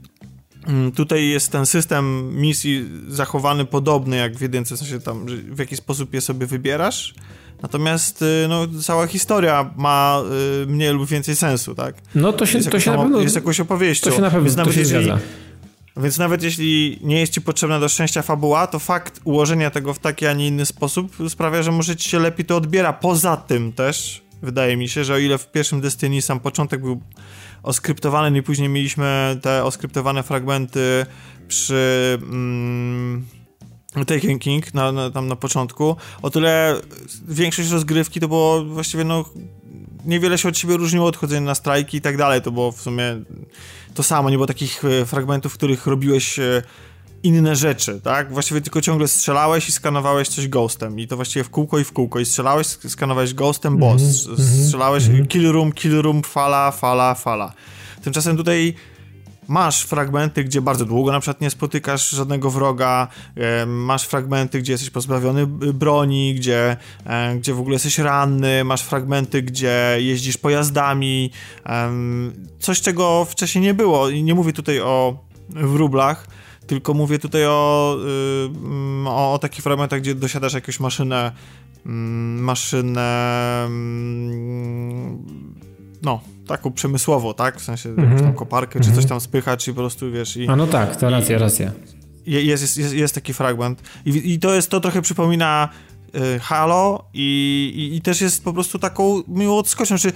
mm, 0.66 0.92
Tutaj 0.92 1.28
jest 1.28 1.52
ten 1.52 1.66
system 1.66 2.36
misji 2.36 2.84
zachowany 3.08 3.64
podobny 3.64 4.16
jak 4.16 4.36
w 4.36 4.40
jedynce, 4.40 4.76
w 4.76 4.78
sensie 4.78 5.00
tam, 5.00 5.26
w 5.26 5.58
jaki 5.58 5.76
sposób 5.76 6.14
je 6.14 6.20
sobie 6.20 6.46
wybierasz, 6.46 7.14
Natomiast 7.62 8.22
y, 8.22 8.46
no, 8.48 8.66
cała 8.82 9.06
historia 9.06 9.70
ma 9.76 10.22
y, 10.62 10.66
mniej 10.66 10.92
lub 10.92 11.08
więcej 11.08 11.36
sensu, 11.36 11.74
tak? 11.74 11.94
No 12.14 12.32
to 12.32 12.46
się, 12.46 12.58
jest 12.58 12.70
to 12.70 12.80
się 12.80 12.90
na 12.90 12.98
pewno... 12.98 13.20
Jest 13.20 13.34
jakąś 13.34 13.60
opowieścią. 13.60 14.10
To 14.10 14.16
się 14.16 14.22
na 14.22 14.30
pewno 14.30 14.44
więc 14.44 14.68
to 14.68 14.72
się 14.72 14.80
jeżeli, 14.80 15.04
zgadza. 15.04 15.20
Więc 15.96 16.18
nawet 16.18 16.42
jeśli 16.42 16.98
nie 17.02 17.20
jest 17.20 17.32
ci 17.32 17.40
potrzebna 17.40 17.80
do 17.80 17.88
szczęścia 17.88 18.22
fabuła, 18.22 18.66
to 18.66 18.78
fakt 18.78 19.20
ułożenia 19.24 19.70
tego 19.70 19.94
w 19.94 19.98
taki, 19.98 20.26
a 20.26 20.32
nie 20.32 20.46
inny 20.46 20.66
sposób 20.66 21.16
sprawia, 21.28 21.62
że 21.62 21.72
może 21.72 21.96
ci 21.96 22.08
się 22.08 22.18
lepiej 22.18 22.46
to 22.46 22.56
odbiera. 22.56 22.92
Poza 22.92 23.36
tym 23.36 23.72
też, 23.72 24.22
wydaje 24.42 24.76
mi 24.76 24.88
się, 24.88 25.04
że 25.04 25.14
o 25.14 25.18
ile 25.18 25.38
w 25.38 25.52
pierwszym 25.52 25.80
Destiny 25.80 26.22
sam 26.22 26.40
początek 26.40 26.80
był 26.80 27.00
oskryptowany, 27.62 28.38
i 28.38 28.42
później 28.42 28.68
mieliśmy 28.68 29.38
te 29.42 29.64
oskryptowane 29.64 30.22
fragmenty 30.22 31.06
przy... 31.48 32.18
Mm, 32.22 33.26
Taken 34.04 34.38
King 34.38 34.74
na, 34.74 34.92
na, 34.92 35.10
tam 35.10 35.28
na 35.28 35.36
początku, 35.36 35.96
o 36.22 36.30
tyle 36.30 36.76
większość 37.28 37.70
rozgrywki 37.70 38.20
to 38.20 38.28
było 38.28 38.64
właściwie 38.64 39.04
no 39.04 39.24
niewiele 40.04 40.38
się 40.38 40.48
od 40.48 40.58
siebie 40.58 40.76
różniło 40.76 41.06
odchodzenie 41.06 41.46
na 41.46 41.54
strajki 41.54 41.96
i 41.96 42.00
tak 42.00 42.16
dalej, 42.16 42.42
to 42.42 42.50
było 42.50 42.72
w 42.72 42.80
sumie 42.80 43.22
to 43.94 44.02
samo, 44.02 44.30
nie 44.30 44.36
było 44.36 44.46
takich 44.46 44.84
e, 44.84 45.06
fragmentów, 45.06 45.52
w 45.52 45.56
których 45.56 45.86
robiłeś 45.86 46.38
e, 46.38 46.62
inne 47.22 47.56
rzeczy, 47.56 48.00
tak? 48.00 48.32
Właściwie 48.32 48.60
tylko 48.60 48.80
ciągle 48.80 49.08
strzelałeś 49.08 49.68
i 49.68 49.72
skanowałeś 49.72 50.28
coś 50.28 50.48
ghostem 50.48 51.00
i 51.00 51.06
to 51.06 51.16
właściwie 51.16 51.44
w 51.44 51.50
kółko 51.50 51.78
i 51.78 51.84
w 51.84 51.92
kółko 51.92 52.20
i 52.20 52.26
strzelałeś, 52.26 52.66
skanowałeś 52.66 53.34
ghostem, 53.34 53.76
boss, 53.76 54.02
mm 54.02 54.36
-hmm, 54.36 54.66
strzelałeś 54.66 55.04
-hmm. 55.04 55.28
kill 55.28 55.52
room, 55.52 55.72
kill 55.72 56.02
room, 56.02 56.22
fala, 56.22 56.70
fala, 56.70 57.14
fala. 57.14 57.52
Tymczasem 58.02 58.36
tutaj 58.36 58.74
Masz 59.48 59.82
fragmenty, 59.82 60.44
gdzie 60.44 60.60
bardzo 60.60 60.84
długo 60.84 61.12
na 61.12 61.20
przykład 61.20 61.40
nie 61.40 61.50
spotykasz 61.50 62.10
żadnego 62.10 62.50
wroga, 62.50 63.08
masz 63.66 64.02
fragmenty, 64.02 64.58
gdzie 64.58 64.72
jesteś 64.72 64.90
pozbawiony 64.90 65.46
broni, 65.74 66.34
gdzie, 66.34 66.76
gdzie 67.36 67.54
w 67.54 67.60
ogóle 67.60 67.74
jesteś 67.74 67.98
ranny, 67.98 68.64
masz 68.64 68.82
fragmenty, 68.82 69.42
gdzie 69.42 69.96
jeździsz 69.98 70.36
pojazdami, 70.36 71.30
coś 72.58 72.80
czego 72.80 73.24
wcześniej 73.24 73.64
nie 73.64 73.74
było. 73.74 74.08
I 74.08 74.22
nie 74.22 74.34
mówię 74.34 74.52
tutaj 74.52 74.80
o 74.80 75.18
wróblach, 75.48 76.26
tylko 76.66 76.94
mówię 76.94 77.18
tutaj 77.18 77.46
o, 77.46 77.96
y, 79.04 79.08
o, 79.08 79.32
o 79.32 79.38
takich 79.38 79.62
fragmentach, 79.62 80.00
gdzie 80.00 80.14
dosiadasz 80.14 80.54
jakąś 80.54 80.80
maszynę, 80.80 81.32
mm, 81.86 82.44
maszynę 82.44 83.64
mm, 83.66 85.24
no, 86.02 86.20
taką 86.46 86.72
przemysłowo, 86.72 87.34
tak? 87.34 87.60
W 87.60 87.64
sensie 87.64 87.88
jakąś 87.88 88.20
tam 88.20 88.34
koparkę, 88.34 88.80
czy 88.80 88.92
coś 88.92 89.06
tam 89.06 89.20
spychać 89.20 89.68
i 89.68 89.70
po 89.70 89.76
prostu, 89.76 90.12
wiesz... 90.12 90.36
I, 90.36 90.48
A 90.48 90.56
no 90.56 90.66
tak, 90.66 90.96
to 90.96 91.10
racja, 91.10 91.38
racja. 91.38 91.72
Jest, 92.26 92.62
jest, 92.62 92.76
jest, 92.76 92.94
jest 92.94 93.14
taki 93.14 93.34
fragment. 93.34 93.82
I, 94.06 94.32
I, 94.32 94.38
to 94.38 94.54
jest, 94.54 94.70
to 94.70 94.80
trochę 94.80 95.02
przypomina 95.02 95.68
y, 96.36 96.38
Halo 96.38 97.04
i, 97.14 97.92
i, 97.94 98.00
też 98.00 98.20
jest 98.20 98.44
po 98.44 98.52
prostu 98.52 98.78
taką 98.78 99.22
miłą 99.28 99.58
odskocznią, 99.58 99.98
czy 99.98 100.12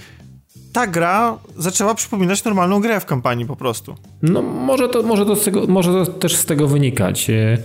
ta 0.73 0.87
gra 0.87 1.37
zaczęła 1.57 1.95
przypominać 1.95 2.43
normalną 2.43 2.79
grę 2.79 2.99
w 2.99 3.05
kampanii 3.05 3.45
po 3.45 3.55
prostu. 3.55 3.95
No 4.21 4.41
może 4.41 4.89
to, 4.89 5.03
może 5.03 5.25
to, 5.25 5.35
tego, 5.35 5.67
może 5.67 5.91
to 5.93 6.05
też 6.05 6.35
z 6.35 6.45
tego 6.45 6.67
wynikać, 6.67 7.29
y, 7.29 7.57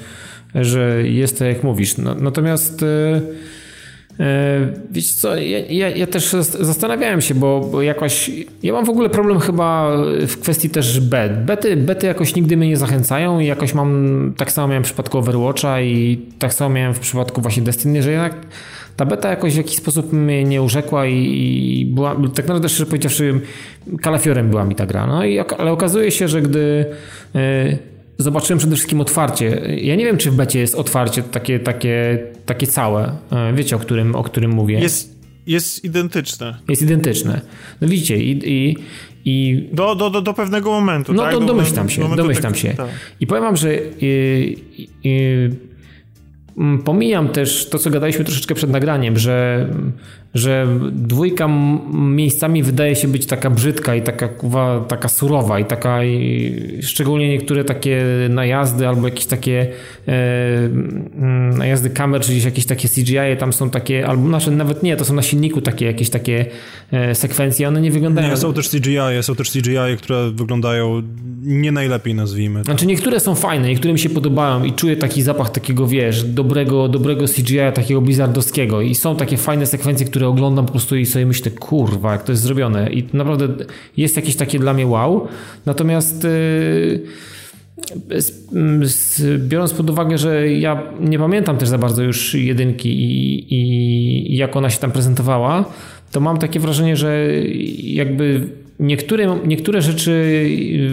że 0.55 1.09
jest 1.09 1.39
to 1.39 1.45
jak 1.45 1.63
mówisz. 1.63 1.99
No, 1.99 2.15
natomiast... 2.15 2.83
Y 2.83 3.57
wiesz 4.91 5.13
co, 5.13 5.37
ja, 5.37 5.59
ja, 5.59 5.89
ja, 5.89 6.07
też 6.07 6.31
zastanawiałem 6.61 7.21
się, 7.21 7.35
bo, 7.35 7.61
bo 7.73 7.83
jakoś 7.83 8.31
ja 8.63 8.73
mam 8.73 8.85
w 8.85 8.91
ogóle 8.91 9.09
problem 9.09 9.41
chyba 9.41 9.97
w 10.27 10.41
kwestii 10.41 10.71
też 10.71 11.01
bet. 11.01 11.45
Bety, 11.45 11.77
bety 11.77 12.07
jakoś 12.07 12.35
nigdy 12.35 12.57
mnie 12.57 12.69
nie 12.69 12.77
zachęcają 12.77 13.41
i 13.41 13.47
jakoś 13.47 13.75
mam, 13.75 14.35
tak 14.37 14.53
samo 14.53 14.69
miałem 14.69 14.85
w 14.85 14.87
przypadku 14.87 15.19
Overwatcha 15.19 15.81
i 15.81 16.21
tak 16.39 16.55
samo 16.55 16.71
miałem 16.71 16.95
w 16.95 17.01
przypadku 17.01 17.41
właśnie 17.41 17.63
Destiny, 17.63 18.03
że 18.03 18.11
jednak 18.11 18.35
ta 18.97 19.05
beta 19.05 19.31
jakoś 19.31 19.55
w 19.55 19.57
jakiś 19.57 19.77
sposób 19.77 20.13
mnie 20.13 20.45
nie 20.45 20.63
urzekła 20.63 21.07
i, 21.07 21.15
i 21.81 21.87
była, 21.87 22.15
tak 22.15 22.47
naprawdę 22.49 22.69
szczerze 22.69 22.87
powiedziawszy, 22.87 23.41
kalafiorem 24.03 24.51
była 24.51 24.65
mi 24.65 24.75
ta 24.75 24.87
gra. 24.87 25.07
No 25.07 25.25
i, 25.25 25.39
ale 25.39 25.73
okazuje 25.73 26.11
się, 26.11 26.29
że 26.29 26.43
gdy 26.43 26.87
yy, 27.35 27.79
zobaczyłem 28.19 28.59
przede 28.59 28.77
wszystkim 28.77 29.01
otwarcie. 29.01 29.61
Ja 29.81 29.97
nie 29.97 30.05
wiem, 30.05 30.17
czy 30.17 30.31
w 30.31 30.35
becie 30.35 30.59
jest 30.59 30.75
otwarcie 30.75 31.23
takie, 31.23 31.61
takie, 31.61 32.19
takie 32.47 32.67
całe. 32.67 33.13
E, 33.31 33.53
wiecie, 33.53 33.77
o 33.77 33.79
którym, 33.79 34.15
o 34.15 34.23
którym 34.23 34.51
mówię. 34.51 34.79
Jest, 34.79 35.17
jest 35.47 35.85
identyczne. 35.85 36.59
Jest 36.69 36.83
identyczne. 36.83 37.41
No 37.81 37.89
widzicie, 37.89 38.17
i, 38.17 38.31
i, 38.45 38.77
i... 39.25 39.69
Do, 39.73 39.95
do, 39.95 40.11
do, 40.11 40.23
do 40.23 40.35
pewnego 40.35 40.71
momentu, 40.71 41.13
No 41.13 41.23
tak? 41.23 41.33
to 41.33 41.41
domyślam 41.41 41.89
się, 41.89 42.17
domyślam 42.17 42.53
tak, 42.53 42.63
się. 42.63 42.75
Tak. 42.75 42.89
I 43.21 43.27
powiem 43.27 43.45
wam, 43.45 43.57
że 43.57 43.79
i, 44.01 44.57
i, 45.05 45.49
pomijam 46.85 47.29
też 47.29 47.69
to, 47.69 47.79
co 47.79 47.91
gadaliśmy 47.91 48.25
troszeczkę 48.25 48.55
przed 48.55 48.71
nagraniem, 48.71 49.19
że, 49.19 49.69
że 50.37 50.67
dwójka 50.93 51.49
miejscami 51.93 52.63
wydaje 52.63 52.97
się 52.97 53.09
być 53.09 53.27
taka 53.27 53.51
brzydka 53.51 53.95
i 53.95 54.03
taka, 54.03 54.29
taka 54.89 55.09
surowa 55.09 55.61
i 55.61 55.65
taka 55.65 56.05
i 56.05 56.79
szczególnie 56.83 57.29
niektóre 57.29 57.65
takie 57.65 58.05
najazdy 58.29 58.89
albo 58.89 59.09
jakieś 59.09 59.27
takie 59.27 59.67
e, 60.09 60.13
mm, 60.59 61.59
najazdy 61.59 61.91
kamer, 61.91 62.21
czy 62.21 62.35
jakieś 62.35 62.67
takie 62.67 62.89
CGI 62.89 63.37
tam 63.39 63.53
są 63.53 63.71
takie, 63.71 64.07
albo 64.07 64.29
nasze 64.29 64.51
nawet 64.51 64.83
nie, 64.83 64.97
to 64.97 65.05
są 65.05 65.15
na 65.15 65.23
silniku 65.23 65.61
takie 65.61 65.87
jakieś 65.87 66.11
takie 66.11 66.47
e, 66.93 67.15
sekwencje, 67.15 67.69
one 67.69 67.81
nie 67.81 67.91
wyglądają... 67.91 68.29
Nie, 68.31 68.37
są 68.37 68.53
też 68.53 68.69
CGI, 68.69 69.23
są 69.23 69.35
też 69.35 69.51
CGI, 69.51 69.97
które 69.99 70.31
wyglądają 70.31 71.03
nie 71.43 71.73
najlepiej 71.73 72.15
nazwijmy. 72.15 72.61
To. 72.61 72.65
Znaczy 72.65 72.87
niektóre 72.87 73.21
są 73.21 73.35
fajne, 73.35 73.69
niektóre 73.69 73.93
mi 73.93 73.99
się 73.99 74.09
podobają 74.09 74.65
i 74.65 74.73
czuję 74.73 74.97
taki 74.97 75.23
zapach 75.23 75.51
takiego, 75.51 75.87
wiesz, 75.87 76.25
dobrego, 76.25 76.89
dobrego 76.89 77.25
CGI, 77.27 77.73
takiego 77.75 78.01
blizzardowskiego 78.01 78.81
i 78.81 78.95
są 78.95 79.17
takie 79.17 79.37
fajne 79.37 79.67
sekwencje, 79.67 80.07
które 80.07 80.26
oglądam 80.29 80.67
po 80.67 80.73
prostu 80.73 80.97
i 80.97 81.07
sobie 81.07 81.27
myślę, 81.27 81.51
kurwa, 81.51 82.13
jak 82.13 82.23
to 82.23 82.33
jest 82.33 82.43
zrobione. 82.43 82.93
I 82.93 83.05
naprawdę 83.13 83.65
jest 83.97 84.17
jakieś 84.17 84.37
takie 84.37 84.59
dla 84.59 84.75
mnie 84.75 84.87
wow, 84.87 85.29
natomiast 85.67 86.25
yy, 86.25 87.01
biorąc 89.39 89.75
pod 89.75 89.91
uwagę, 89.91 90.19
że 90.19 90.53
ja 90.53 90.83
nie 91.01 91.19
pamiętam 91.19 91.59
też 91.59 91.69
za 91.69 91.79
bardzo 91.79 92.03
już 92.03 92.35
jedynki 92.35 92.89
i, 92.89 93.39
i, 93.55 94.33
i 94.33 94.37
jak 94.37 94.57
ona 94.57 94.71
się 94.71 94.79
tam 94.79 94.93
prezentowała, 94.93 95.65
to 96.13 96.21
mam 96.21 96.39
takie 96.39 96.61
wrażenie, 96.61 96.97
że 96.97 97.27
jakby 97.83 98.49
Niektóre, 98.81 99.39
niektóre 99.47 99.83
rzeczy 99.83 100.45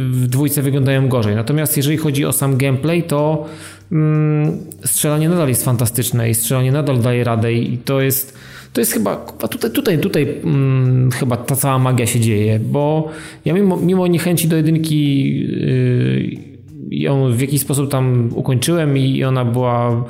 w 0.09 0.27
dwójce 0.27 0.61
wyglądają 0.61 1.09
gorzej, 1.09 1.35
natomiast 1.35 1.77
jeżeli 1.77 1.97
chodzi 1.97 2.25
o 2.25 2.33
sam 2.33 2.57
gameplay, 2.57 3.03
to 3.03 3.45
mm, 3.91 4.57
strzelanie 4.85 5.29
nadal 5.29 5.49
jest 5.49 5.65
fantastyczne 5.65 6.29
i 6.29 6.33
strzelanie 6.33 6.71
nadal 6.71 7.01
daje 7.01 7.23
radę 7.23 7.53
i 7.53 7.77
to 7.77 8.01
jest, 8.01 8.37
to 8.73 8.81
jest 8.81 8.93
chyba, 8.93 9.15
tutaj, 9.49 9.71
tutaj, 9.71 9.99
tutaj 9.99 10.39
mm, 10.43 11.11
chyba 11.11 11.37
ta 11.37 11.55
cała 11.55 11.79
magia 11.79 12.07
się 12.07 12.19
dzieje, 12.19 12.59
bo 12.59 13.09
ja 13.45 13.53
mimo, 13.53 13.77
mimo 13.77 14.07
niechęci 14.07 14.47
do 14.47 14.55
jedynki 14.55 15.33
yy, 15.39 16.53
ją 16.89 17.31
w 17.33 17.41
jakiś 17.41 17.61
sposób 17.61 17.91
tam 17.91 18.29
ukończyłem 18.35 18.97
i 18.97 19.23
ona 19.23 19.45
była 19.45 20.05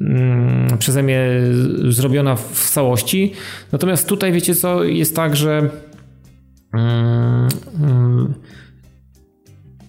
mm, 0.00 0.78
przeze 0.78 1.02
mnie 1.02 1.30
zrobiona 1.88 2.36
w 2.36 2.70
całości. 2.70 3.32
Natomiast 3.72 4.08
tutaj 4.08 4.32
wiecie 4.32 4.54
co, 4.54 4.84
jest 4.84 5.16
tak, 5.16 5.36
że 5.36 5.70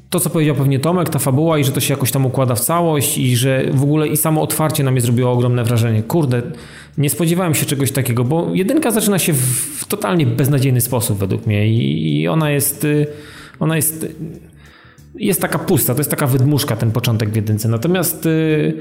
to, 0.09 0.19
co 0.19 0.29
powiedział 0.29 0.55
pewnie 0.55 0.79
Tomek, 0.79 1.09
ta 1.09 1.19
fabuła 1.19 1.59
i 1.59 1.63
że 1.63 1.71
to 1.71 1.79
się 1.79 1.93
jakoś 1.93 2.11
tam 2.11 2.25
układa 2.25 2.55
w 2.55 2.59
całość 2.59 3.17
i 3.17 3.35
że 3.35 3.65
w 3.73 3.83
ogóle 3.83 4.07
i 4.07 4.17
samo 4.17 4.41
otwarcie 4.41 4.83
na 4.83 4.91
mnie 4.91 5.01
zrobiło 5.01 5.31
ogromne 5.31 5.63
wrażenie. 5.63 6.03
Kurde, 6.03 6.41
nie 6.97 7.09
spodziewałem 7.09 7.55
się 7.55 7.65
czegoś 7.65 7.91
takiego, 7.91 8.23
bo 8.23 8.49
jedynka 8.53 8.91
zaczyna 8.91 9.19
się 9.19 9.33
w 9.33 9.85
totalnie 9.87 10.25
beznadziejny 10.25 10.81
sposób 10.81 11.17
według 11.17 11.45
mnie 11.45 11.67
i 11.67 12.27
ona 12.27 12.51
jest, 12.51 12.83
y, 12.83 13.07
ona 13.59 13.75
jest 13.75 14.07
jest 15.15 15.41
taka 15.41 15.59
pusta, 15.59 15.93
to 15.93 15.99
jest 15.99 16.09
taka 16.09 16.27
wydmuszka 16.27 16.75
ten 16.75 16.91
początek 16.91 17.29
w 17.29 17.35
jedynce. 17.35 17.69
Natomiast 17.69 18.25
y, 18.25 18.29
y, 18.29 18.73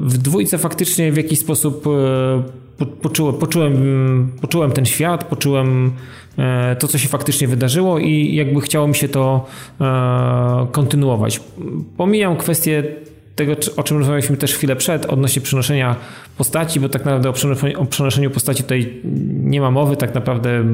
w 0.00 0.18
dwójce 0.18 0.58
faktycznie 0.58 1.12
w 1.12 1.16
jakiś 1.16 1.38
sposób 1.38 1.84
poczułem, 3.02 3.34
poczułem, 3.34 4.32
poczułem 4.40 4.72
ten 4.72 4.86
świat, 4.86 5.24
poczułem 5.24 5.92
to, 6.78 6.88
co 6.88 6.98
się 6.98 7.08
faktycznie 7.08 7.48
wydarzyło 7.48 7.98
i 7.98 8.34
jakby 8.34 8.60
chciało 8.60 8.88
mi 8.88 8.94
się 8.94 9.08
to 9.08 9.46
e, 9.80 10.66
kontynuować. 10.72 11.40
Pomijam 11.96 12.36
kwestię 12.36 12.82
tego, 13.36 13.52
o 13.76 13.82
czym 13.82 13.98
rozmawialiśmy 13.98 14.36
też 14.36 14.54
chwilę 14.54 14.76
przed, 14.76 15.06
odnośnie 15.06 15.42
przenoszenia 15.42 15.96
postaci, 16.36 16.80
bo 16.80 16.88
tak 16.88 17.04
naprawdę 17.04 17.32
o 17.78 17.86
przenoszeniu 17.86 18.30
postaci 18.30 18.62
tutaj 18.62 19.00
nie 19.32 19.60
ma 19.60 19.70
mowy, 19.70 19.96
tak 19.96 20.14
naprawdę 20.14 20.64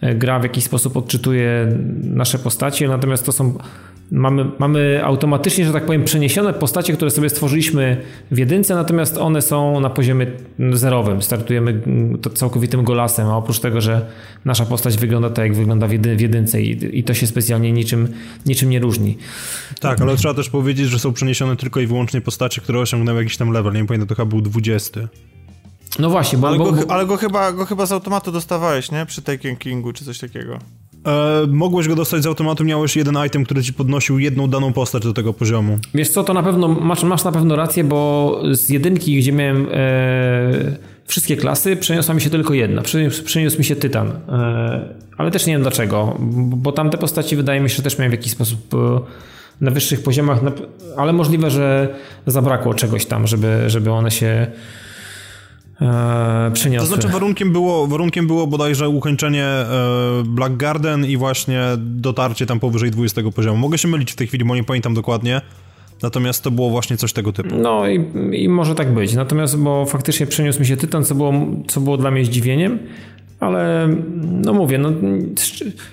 e, 0.00 0.14
gra 0.14 0.38
w 0.38 0.42
jakiś 0.42 0.64
sposób 0.64 0.96
odczytuje 0.96 1.68
nasze 2.02 2.38
postacie, 2.38 2.88
natomiast 2.88 3.26
to 3.26 3.32
są 3.32 3.58
mamy, 4.10 4.44
mamy 4.58 5.00
automatycznie, 5.04 5.66
że 5.66 5.72
tak 5.72 5.86
powiem, 5.86 6.04
przeniesione 6.04 6.52
postacie, 6.52 6.92
które 6.92 7.10
sobie 7.10 7.30
stworzyliśmy 7.30 7.96
w 8.30 8.38
jedynce, 8.38 8.74
natomiast 8.74 9.18
one 9.18 9.42
są 9.42 9.80
na 9.80 9.90
poziomie 9.90 10.26
zerowym. 10.72 11.22
Startujemy 11.22 11.80
to 12.22 12.30
całkowitym 12.30 12.84
golasem, 12.84 13.26
a 13.26 13.36
oprócz 13.36 13.58
tego, 13.58 13.80
że 13.80 14.06
nasza 14.44 14.66
postać 14.66 14.96
wygląda 14.96 15.30
tak, 15.30 15.44
jak 15.44 15.54
wygląda 15.54 15.86
w, 15.86 15.90
w 15.90 16.20
jedynce 16.20 16.62
i, 16.62 16.98
i 16.98 17.04
to 17.04 17.14
się 17.14 17.26
specjalnie 17.26 17.72
niczym, 17.72 18.08
niczym 18.46 18.70
nie 18.70 18.80
różni. 18.80 19.18
Tak, 19.80 20.00
ale 20.00 20.16
trzeba 20.16 20.34
też 20.34 20.50
powiedzieć, 20.50 20.88
że 20.88 20.98
są 20.98 21.12
przeniesione 21.12 21.56
tylko 21.56 21.80
i 21.80 21.86
wyłącznie 21.86 22.20
postacie, 22.20 22.60
które 22.60 22.80
osiągnęły 22.80 23.22
jakiś 23.22 23.36
tam 23.36 23.50
level. 23.50 23.72
Nie 23.72 23.84
pamiętam, 23.84 24.08
to 24.08 24.14
chyba 24.14 24.26
był 24.26 24.40
20. 24.40 24.95
No 25.98 26.10
właśnie, 26.10 26.38
bo... 26.38 26.48
Ale, 26.48 26.58
bo, 26.58 26.72
go, 26.72 26.90
ale 26.90 27.06
go, 27.06 27.16
chyba, 27.16 27.52
go 27.52 27.66
chyba 27.66 27.86
z 27.86 27.92
automatu 27.92 28.32
dostawałeś, 28.32 28.90
nie? 28.90 29.06
Przy 29.06 29.22
Taken 29.22 29.56
Kingu 29.56 29.92
czy 29.92 30.04
coś 30.04 30.18
takiego. 30.18 30.58
E, 31.06 31.46
mogłeś 31.48 31.88
go 31.88 31.94
dostać 31.94 32.22
z 32.22 32.26
automatu, 32.26 32.64
miałeś 32.64 32.96
jeden 32.96 33.16
item, 33.26 33.44
który 33.44 33.62
ci 33.62 33.72
podnosił 33.72 34.18
jedną 34.18 34.48
daną 34.48 34.72
postać 34.72 35.02
do 35.02 35.12
tego 35.12 35.32
poziomu. 35.32 35.78
Wiesz 35.94 36.08
co, 36.08 36.24
to 36.24 36.34
na 36.34 36.42
pewno, 36.42 36.68
masz, 36.68 37.02
masz 37.02 37.24
na 37.24 37.32
pewno 37.32 37.56
rację, 37.56 37.84
bo 37.84 38.40
z 38.52 38.68
jedynki, 38.68 39.18
gdzie 39.18 39.32
miałem 39.32 39.68
e, 39.72 40.76
wszystkie 41.06 41.36
klasy, 41.36 41.76
przeniosła 41.76 42.14
mi 42.14 42.20
się 42.20 42.30
tylko 42.30 42.54
jedna. 42.54 42.82
Przeniósł, 42.82 43.24
przeniósł 43.24 43.58
mi 43.58 43.64
się 43.64 43.76
Tytan. 43.76 44.08
E, 44.08 44.94
ale 45.16 45.30
też 45.30 45.46
nie 45.46 45.52
wiem 45.52 45.62
dlaczego, 45.62 46.16
bo 46.36 46.72
tamte 46.72 46.98
postaci 46.98 47.36
wydaje 47.36 47.60
mi 47.60 47.70
się, 47.70 47.76
że 47.76 47.82
też 47.82 47.98
miałem 47.98 48.10
w 48.10 48.14
jakiś 48.14 48.32
sposób 48.32 48.74
e, 48.74 49.00
na 49.60 49.70
wyższych 49.70 50.02
poziomach, 50.02 50.40
ale 50.96 51.12
możliwe, 51.12 51.50
że 51.50 51.94
zabrakło 52.26 52.74
czegoś 52.74 53.06
tam, 53.06 53.26
żeby, 53.26 53.70
żeby 53.70 53.90
one 53.90 54.10
się 54.10 54.46
e, 55.80 56.50
przyniosły. 56.52 56.88
To 56.88 56.94
znaczy 56.94 57.12
warunkiem 57.12 57.52
było, 57.52 57.86
warunkiem 57.86 58.26
było 58.26 58.46
bodajże 58.46 58.88
ukończenie 58.88 59.44
e, 59.44 59.66
Black 60.24 60.56
Garden 60.56 61.04
i 61.04 61.16
właśnie 61.16 61.62
dotarcie 61.78 62.46
tam 62.46 62.60
powyżej 62.60 62.90
20 62.90 63.22
poziomu. 63.34 63.58
Mogę 63.58 63.78
się 63.78 63.88
mylić 63.88 64.12
w 64.12 64.16
tej 64.16 64.26
chwili, 64.26 64.44
bo 64.44 64.56
nie 64.56 64.64
pamiętam 64.64 64.94
dokładnie. 64.94 65.40
Natomiast 66.02 66.44
to 66.44 66.50
było 66.50 66.70
właśnie 66.70 66.96
coś 66.96 67.12
tego 67.12 67.32
typu. 67.32 67.56
No 67.56 67.88
i, 67.88 68.04
i 68.32 68.48
może 68.48 68.74
tak 68.74 68.94
być. 68.94 69.14
Natomiast, 69.14 69.58
bo 69.58 69.86
faktycznie 69.86 70.26
przeniósł 70.26 70.60
mi 70.60 70.66
się 70.66 70.76
Tytan, 70.76 71.04
co 71.04 71.14
było, 71.14 71.32
co 71.68 71.80
było 71.80 71.96
dla 71.96 72.10
mnie 72.10 72.24
zdziwieniem, 72.24 72.78
ale 73.40 73.88
no 74.22 74.52
mówię, 74.52 74.78
no 74.78 74.92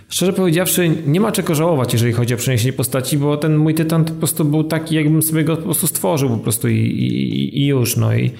szczerze 0.09 0.33
powiedziawszy, 0.33 0.91
nie 1.07 1.19
ma 1.19 1.31
czego 1.31 1.55
żałować, 1.55 1.93
jeżeli 1.93 2.13
chodzi 2.13 2.33
o 2.33 2.37
przeniesienie 2.37 2.73
postaci, 2.73 3.17
bo 3.17 3.37
ten 3.37 3.57
mój 3.57 3.75
Tytan 3.75 4.05
po 4.05 4.13
prostu 4.13 4.45
był 4.45 4.63
taki, 4.63 4.95
jakbym 4.95 5.21
sobie 5.21 5.43
go 5.43 5.57
po 5.57 5.63
prostu 5.63 5.87
stworzył 5.87 6.29
po 6.29 6.37
prostu 6.37 6.69
i, 6.69 6.77
i, 6.77 7.61
i 7.61 7.67
już, 7.67 7.97
no 7.97 8.15
i, 8.15 8.31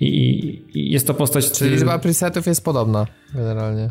i, 0.00 0.08
i 0.74 0.90
jest 0.92 1.06
to 1.06 1.14
postać... 1.14 1.50
Czyli 1.52 1.70
liczba 1.70 1.98
presetów 1.98 2.46
jest 2.46 2.64
podobna 2.64 3.06
generalnie. 3.34 3.90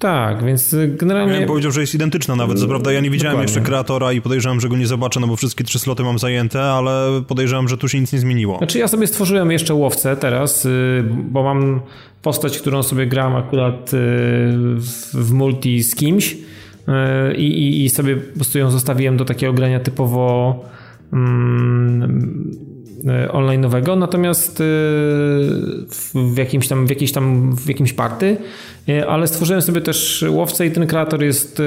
Tak, 0.00 0.44
więc 0.44 0.76
generalnie... 0.88 1.32
Ja 1.32 1.38
bym 1.38 1.48
powiedział, 1.48 1.72
że 1.72 1.80
jest 1.80 1.94
identyczna 1.94 2.36
nawet, 2.36 2.60
co 2.60 2.68
prawda 2.68 2.92
ja 2.92 3.00
nie 3.00 3.10
widziałem 3.10 3.32
Dokładnie. 3.32 3.52
jeszcze 3.52 3.68
kreatora 3.68 4.12
i 4.12 4.20
podejrzewam, 4.20 4.60
że 4.60 4.68
go 4.68 4.76
nie 4.76 4.86
zobaczę, 4.86 5.20
no 5.20 5.26
bo 5.26 5.36
wszystkie 5.36 5.64
trzy 5.64 5.78
sloty 5.78 6.02
mam 6.02 6.18
zajęte, 6.18 6.62
ale 6.62 7.22
podejrzewam, 7.28 7.68
że 7.68 7.78
tu 7.78 7.88
się 7.88 8.00
nic 8.00 8.12
nie 8.12 8.18
zmieniło. 8.18 8.58
Znaczy 8.58 8.78
ja 8.78 8.88
sobie 8.88 9.06
stworzyłem 9.06 9.50
jeszcze 9.50 9.74
łowcę 9.74 10.16
teraz, 10.16 10.64
y, 10.66 11.04
bo 11.30 11.42
mam 11.42 11.80
postać, 12.22 12.58
którą 12.58 12.82
sobie 12.82 13.06
gram 13.06 13.36
akurat 13.36 13.94
y, 13.94 13.96
w 15.14 15.32
multi 15.32 15.82
z 15.82 15.94
kimś 15.94 16.32
y, 16.32 17.34
i, 17.36 17.84
i 17.84 17.90
sobie 17.90 18.16
po 18.16 18.36
prostu 18.36 18.58
ją 18.58 18.70
zostawiłem 18.70 19.16
do 19.16 19.24
takiego 19.24 19.52
grania 19.52 19.80
typowo 19.80 20.54
mm, 21.12 22.69
online'owego, 23.32 23.98
natomiast 23.98 24.62
w 26.14 26.36
jakimś 26.36 26.68
tam, 26.68 26.86
w 26.86 26.90
jakiejś 26.90 27.12
tam, 27.12 27.56
w 27.56 27.68
jakimś 27.68 27.92
party 27.92 28.36
E, 28.88 29.06
ale 29.06 29.26
stworzyłem 29.26 29.62
sobie 29.62 29.80
też 29.80 30.24
łowcę 30.28 30.66
i 30.66 30.70
ten 30.70 30.86
kreator 30.86 31.24
jest, 31.24 31.60
e, 31.60 31.64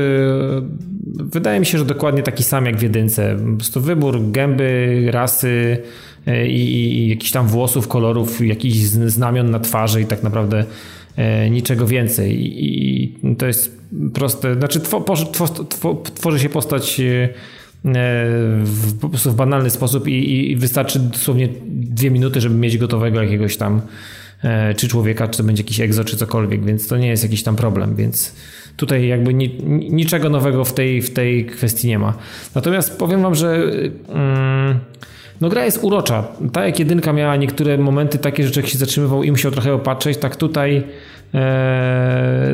wydaje 1.18 1.60
mi 1.60 1.65
się, 1.65 1.77
że 1.77 1.85
dokładnie 1.85 2.23
taki 2.23 2.43
sam 2.43 2.65
jak 2.65 2.77
w 2.77 2.81
jedynce. 2.81 3.38
Po 3.51 3.57
prostu 3.57 3.81
wybór 3.81 4.31
gęby, 4.31 5.03
rasy 5.11 5.77
e, 6.27 6.47
i, 6.47 6.97
i 6.97 7.10
jakichś 7.10 7.31
tam 7.31 7.47
włosów, 7.47 7.88
kolorów, 7.88 8.45
jakichś 8.45 8.77
znamion 8.77 9.51
na 9.51 9.60
twarzy 9.60 10.01
i 10.01 10.05
tak 10.05 10.23
naprawdę 10.23 10.65
niczego 11.49 11.88
więcej. 11.88 12.39
I 12.65 13.35
to 13.38 13.45
jest 13.45 13.77
proste. 14.14 14.55
Znaczy, 14.55 14.81
tworzy 16.15 16.39
się 16.39 16.49
postać 16.49 17.01
w, 18.64 18.99
po 19.01 19.10
prostu 19.10 19.31
w 19.31 19.35
banalny 19.35 19.69
sposób 19.69 20.07
i, 20.07 20.51
i 20.51 20.55
wystarczy 20.55 20.99
dosłownie 20.99 21.49
dwie 21.65 22.11
minuty, 22.11 22.41
żeby 22.41 22.55
mieć 22.55 22.77
gotowego 22.77 23.22
jakiegoś 23.23 23.57
tam 23.57 23.81
E, 24.43 24.73
czy 24.73 24.88
człowieka, 24.88 25.27
czy 25.27 25.38
to 25.38 25.43
będzie 25.43 25.64
jakiś 25.64 25.80
egzo, 25.80 26.03
czy 26.03 26.18
cokolwiek, 26.18 26.65
więc 26.65 26.88
to 26.88 26.97
nie 26.97 27.07
jest 27.07 27.23
jakiś 27.23 27.43
tam 27.43 27.55
problem, 27.55 27.95
więc 27.95 28.35
tutaj 28.77 29.07
jakby 29.07 29.34
ni, 29.34 29.57
niczego 29.89 30.30
nowego 30.30 30.65
w 30.65 30.73
tej, 30.73 31.01
w 31.01 31.14
tej 31.14 31.45
kwestii 31.45 31.88
nie 31.88 31.99
ma. 31.99 32.14
Natomiast 32.55 32.97
powiem 32.97 33.22
wam, 33.22 33.35
że 33.35 33.55
mm, 34.10 34.80
no 35.41 35.49
gra 35.49 35.65
jest 35.65 35.80
urocza. 35.81 36.27
Tak 36.53 36.65
jak 36.65 36.80
jedynka 36.80 37.14
miała 37.14 37.35
niektóre 37.35 37.77
momenty 37.77 38.18
takie, 38.18 38.43
że 38.43 38.51
człowiek 38.51 38.72
się 38.72 38.77
zatrzymywał 38.77 39.23
i 39.23 39.31
musiał 39.31 39.51
trochę 39.51 39.73
opatrzeć, 39.73 40.18
tak 40.18 40.35
tutaj 40.35 40.77
e, 40.77 40.84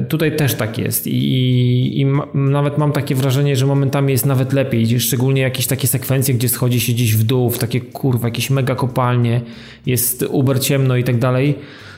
tutaj 0.10 0.36
też 0.36 0.54
tak 0.54 0.78
jest. 0.78 1.08
I, 1.08 2.00
i 2.00 2.06
ma, 2.06 2.28
nawet 2.34 2.78
mam 2.78 2.92
takie 2.92 3.16
wrażenie, 3.16 3.56
że 3.56 3.66
momentami 3.66 4.12
jest 4.12 4.26
nawet 4.26 4.54
lepiej, 4.54 5.00
szczególnie 5.00 5.42
jakieś 5.42 5.68
takie 5.68 5.88
sekwencje, 5.88 6.34
gdzie 6.34 6.50
schodzi 6.50 6.80
się 6.80 6.94
gdzieś 6.94 7.16
w 7.16 7.24
dół, 7.24 7.50
w 7.50 7.60
takie 7.60 7.82
kurwa, 7.82 8.28
jakieś 8.28 8.50
mega 8.50 8.76
kopalnie, 8.76 9.42
jest 9.86 10.26
uber 10.30 10.60
ciemno 10.60 10.98
i 10.98 11.04
tak 11.04 11.18
dalej. 11.18 11.56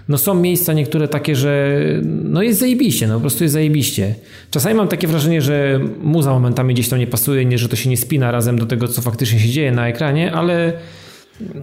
No 0.09 0.17
są 0.17 0.33
miejsca 0.33 0.73
niektóre 0.73 1.07
takie, 1.07 1.35
że 1.35 1.79
no 2.03 2.41
jest 2.41 2.59
zajebiście, 2.59 3.07
no 3.07 3.13
po 3.13 3.21
prostu 3.21 3.43
jest 3.43 3.53
zajebiście. 3.53 4.15
Czasami 4.51 4.75
mam 4.75 4.87
takie 4.87 5.07
wrażenie, 5.07 5.41
że 5.41 5.79
muza 6.01 6.31
momentami 6.31 6.73
gdzieś 6.73 6.89
tam 6.89 6.99
nie 6.99 7.07
pasuje, 7.07 7.45
nie, 7.45 7.57
że 7.57 7.69
to 7.69 7.75
się 7.75 7.89
nie 7.89 7.97
spina 7.97 8.31
razem 8.31 8.59
do 8.59 8.65
tego, 8.65 8.87
co 8.87 9.01
faktycznie 9.01 9.39
się 9.39 9.49
dzieje 9.49 9.71
na 9.71 9.87
ekranie, 9.87 10.31
ale... 10.31 10.73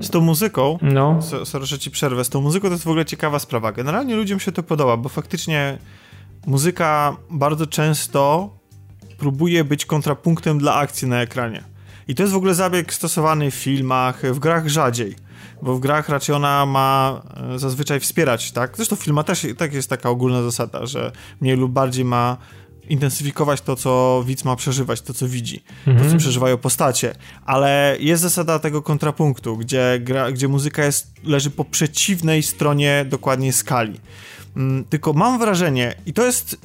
Z 0.01 0.11
tą 0.11 0.21
muzyką, 0.21 0.79
no. 0.83 1.21
sorry, 1.45 1.67
że 1.67 1.79
ci 1.79 1.91
przerwę, 1.91 2.25
z 2.25 2.29
tą 2.29 2.41
muzyką 2.41 2.69
to 2.69 2.73
jest 2.73 2.85
w 2.85 2.89
ogóle 2.89 3.05
ciekawa 3.05 3.39
sprawa. 3.39 3.73
Generalnie 3.73 4.17
ludziom 4.17 4.41
się 4.41 4.53
to 4.53 4.63
podoba, 4.63 4.97
bo 4.97 5.09
faktycznie 5.09 5.79
muzyka 6.47 7.17
bardzo 7.31 7.67
często 7.67 8.51
próbuje 9.19 9.65
być 9.65 9.87
kontrapunktem 9.87 10.59
dla 10.59 10.75
akcji 10.75 11.09
na 11.09 11.21
ekranie. 11.21 11.65
I 12.09 12.15
to 12.15 12.23
jest 12.23 12.33
w 12.33 12.37
ogóle 12.37 12.55
zabieg 12.55 12.95
stosowany 12.95 13.51
w 13.51 13.55
filmach, 13.55 14.23
w 14.23 14.39
grach 14.39 14.69
rzadziej 14.69 15.29
bo 15.63 15.75
w 15.75 15.81
grach 15.81 16.09
raczej 16.09 16.35
ona 16.35 16.67
ma 16.67 17.23
e, 17.55 17.59
zazwyczaj 17.59 18.01
wspierać, 18.01 18.53
tak? 18.53 18.77
Zresztą 18.77 18.97
w 18.97 19.01
filmach 19.01 19.27
też 19.27 19.47
tak 19.57 19.73
jest 19.73 19.91
taka 19.91 20.11
ogólna 20.11 20.43
zasada, 20.43 20.87
że 20.87 21.13
mniej 21.41 21.57
lub 21.57 21.73
bardziej 21.73 22.05
ma 22.05 22.37
intensyfikować 22.89 23.61
to, 23.61 23.77
co 23.77 24.25
widz 24.27 24.45
ma 24.45 24.57
przeżywać, 24.57 25.01
to, 25.01 25.15
co 25.15 25.29
widzi, 25.29 25.61
to, 25.61 25.85
co 25.85 25.91
mhm. 25.91 26.19
przeżywają 26.19 26.57
postacie. 26.57 27.15
Ale 27.47 27.97
jest 28.01 28.23
zasada 28.23 28.59
tego 28.59 28.83
kontrapunktu, 28.83 29.57
gdzie, 29.57 29.99
gra, 30.01 30.33
gdzie 30.33 30.49
muzyka 30.49 30.85
jest, 30.85 31.13
leży 31.25 31.51
po 31.51 31.65
przeciwnej 31.65 32.43
stronie 32.43 33.07
dokładnie 33.09 33.53
skali. 33.53 34.01
Mm, 34.57 34.85
tylko 34.85 35.13
mam 35.13 35.39
wrażenie, 35.39 35.95
i 36.07 36.13
to 36.13 36.27
jest 36.27 36.59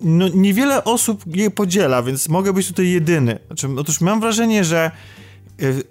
no, 0.00 0.28
niewiele 0.28 0.84
osób 0.84 1.36
je 1.36 1.50
podziela, 1.50 2.02
więc 2.02 2.28
mogę 2.28 2.52
być 2.52 2.68
tutaj 2.68 2.88
jedyny. 2.88 3.38
Znaczy, 3.46 3.68
otóż 3.76 4.00
mam 4.00 4.20
wrażenie, 4.20 4.64
że 4.64 4.90
y, 5.62 5.82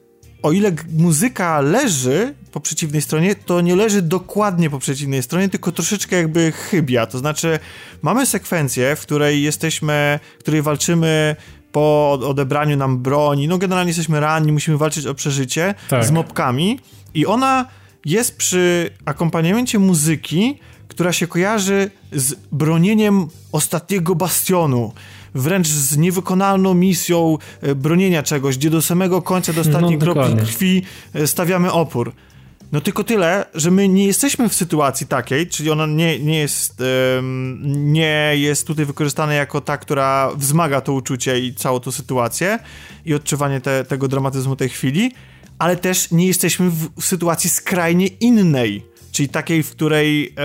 o 0.44 0.52
ile 0.52 0.72
muzyka 0.98 1.62
leży 1.62 2.34
po 2.54 2.60
przeciwnej 2.60 3.02
stronie, 3.02 3.36
to 3.36 3.62
nie 3.62 3.76
leży 3.76 4.02
dokładnie 4.02 4.70
po 4.70 4.80
przeciwnej 4.80 5.24
stronie, 5.24 5.50
tylko 5.50 5.72
troszeczkę 5.72 6.16
jakby 6.16 6.52
chybia. 6.52 7.06
To 7.06 7.18
znaczy, 7.18 7.60
mamy 8.02 8.26
sekwencję, 8.26 8.96
w 8.96 9.02
której 9.02 9.44
jesteśmy, 9.44 10.20
w 10.36 10.40
której 10.40 10.62
walczymy 10.62 11.36
po 11.72 12.12
odebraniu 12.12 12.78
nam 12.78 12.98
broni. 12.98 13.48
No, 13.48 13.58
generalnie 13.58 13.90
jesteśmy 13.90 14.20
ranni, 14.20 14.52
musimy 14.52 14.78
walczyć 14.78 15.06
o 15.06 15.14
przeżycie 15.14 15.76
tak. 15.90 16.06
z 16.06 16.12
mopkami, 16.12 16.80
i 17.14 17.26
ona 17.26 17.66
jest 18.06 18.38
przy 18.38 18.90
akompaniamencie 19.06 19.80
muzyki, 19.80 20.60
która 20.88 21.14
się 21.14 21.28
kojarzy 21.28 21.92
z 22.12 22.36
bronieniem 22.52 23.28
ostatniego 23.52 24.16
bastionu 24.16 24.94
wręcz 25.36 25.68
z 25.68 25.98
niewykonalną 25.98 26.74
misją 26.74 27.38
e, 27.62 27.76
bronienia 27.76 28.24
czegoś, 28.24 28.58
gdzie 28.58 28.70
do 28.70 28.82
samego 28.82 29.22
końca, 29.22 29.54
do 29.54 29.62
ostatniej 29.62 29.98
no, 29.98 30.04
kropli 30.04 30.36
krwi 30.38 30.82
e, 31.14 31.28
stawiamy 31.28 31.72
opór. 31.72 32.14
No 32.74 32.82
tylko 32.82 33.04
tyle, 33.04 33.46
że 33.54 33.72
my 33.72 33.88
nie 33.88 34.08
jesteśmy 34.08 34.50
w 34.50 34.54
sytuacji 34.54 35.08
takiej, 35.08 35.48
czyli 35.48 35.70
ona 35.70 35.86
nie, 35.86 36.20
nie, 36.20 36.40
jest, 36.40 36.84
nie 37.66 38.34
jest 38.36 38.68
tutaj 38.68 38.86
wykorzystana 38.86 39.34
jako 39.34 39.62
ta, 39.62 39.78
która 39.78 40.32
wzmaga 40.36 40.82
to 40.82 40.94
uczucie 40.94 41.40
i 41.40 41.54
całą 41.54 41.80
tą 41.80 41.92
sytuację 41.92 42.60
i 43.06 43.14
odczuwanie 43.14 43.62
te, 43.62 43.84
tego 43.84 44.08
dramatyzmu 44.08 44.56
tej 44.56 44.70
chwili, 44.70 45.12
ale 45.60 45.76
też 45.76 46.12
nie 46.12 46.28
jesteśmy 46.28 46.70
w, 46.70 46.90
w 47.02 47.06
sytuacji 47.06 47.50
skrajnie 47.50 48.08
innej, 48.08 48.86
czyli 49.12 49.30
takiej, 49.30 49.64
w 49.64 49.72
której, 49.72 50.36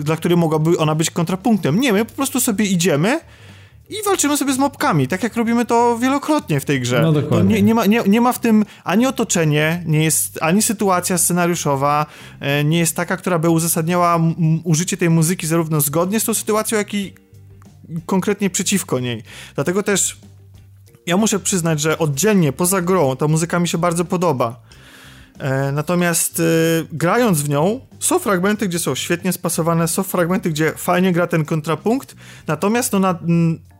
dla 0.00 0.16
której 0.16 0.38
mogłaby 0.38 0.78
ona 0.78 0.94
być 0.94 1.10
kontrapunktem. 1.10 1.80
Nie, 1.80 1.92
my 1.92 2.04
po 2.04 2.12
prostu 2.12 2.40
sobie 2.40 2.64
idziemy 2.64 3.20
i 3.90 4.02
walczymy 4.04 4.36
sobie 4.36 4.52
z 4.52 4.58
mobkami, 4.58 5.08
tak 5.08 5.22
jak 5.22 5.36
robimy 5.36 5.66
to 5.66 5.98
wielokrotnie 5.98 6.60
w 6.60 6.64
tej 6.64 6.80
grze. 6.80 7.02
No 7.02 7.12
dokładnie. 7.12 7.54
Nie, 7.54 7.62
nie, 7.62 7.74
ma, 7.74 7.86
nie, 7.86 8.02
nie 8.06 8.20
ma 8.20 8.32
w 8.32 8.38
tym 8.38 8.64
ani 8.84 9.06
otoczenie, 9.06 9.82
nie 9.86 10.04
jest 10.04 10.38
ani 10.42 10.62
sytuacja 10.62 11.18
scenariuszowa, 11.18 12.06
e, 12.40 12.64
nie 12.64 12.78
jest 12.78 12.96
taka, 12.96 13.16
która 13.16 13.38
by 13.38 13.50
uzasadniała 13.50 14.20
użycie 14.64 14.96
tej 14.96 15.10
muzyki 15.10 15.46
zarówno 15.46 15.80
zgodnie 15.80 16.20
z 16.20 16.24
tą 16.24 16.34
sytuacją, 16.34 16.78
jak 16.78 16.94
i 16.94 17.14
konkretnie 18.06 18.50
przeciwko 18.50 19.00
niej. 19.00 19.22
Dlatego 19.54 19.82
też 19.82 20.18
ja 21.06 21.16
muszę 21.16 21.40
przyznać, 21.40 21.80
że 21.80 21.98
oddzielnie, 21.98 22.52
poza 22.52 22.82
grą, 22.82 23.16
ta 23.16 23.28
muzyka 23.28 23.58
mi 23.58 23.68
się 23.68 23.78
bardzo 23.78 24.04
podoba. 24.04 24.60
E, 25.38 25.72
natomiast 25.72 26.40
e, 26.40 26.42
grając 26.92 27.42
w 27.42 27.48
nią, 27.48 27.80
są 28.00 28.18
fragmenty, 28.18 28.68
gdzie 28.68 28.78
są 28.78 28.94
świetnie 28.94 29.32
spasowane, 29.32 29.88
są 29.88 30.02
fragmenty, 30.02 30.50
gdzie 30.50 30.72
fajnie 30.76 31.12
gra 31.12 31.26
ten 31.26 31.44
kontrapunkt, 31.44 32.16
natomiast 32.46 32.92
no, 32.92 32.98
na, 32.98 33.18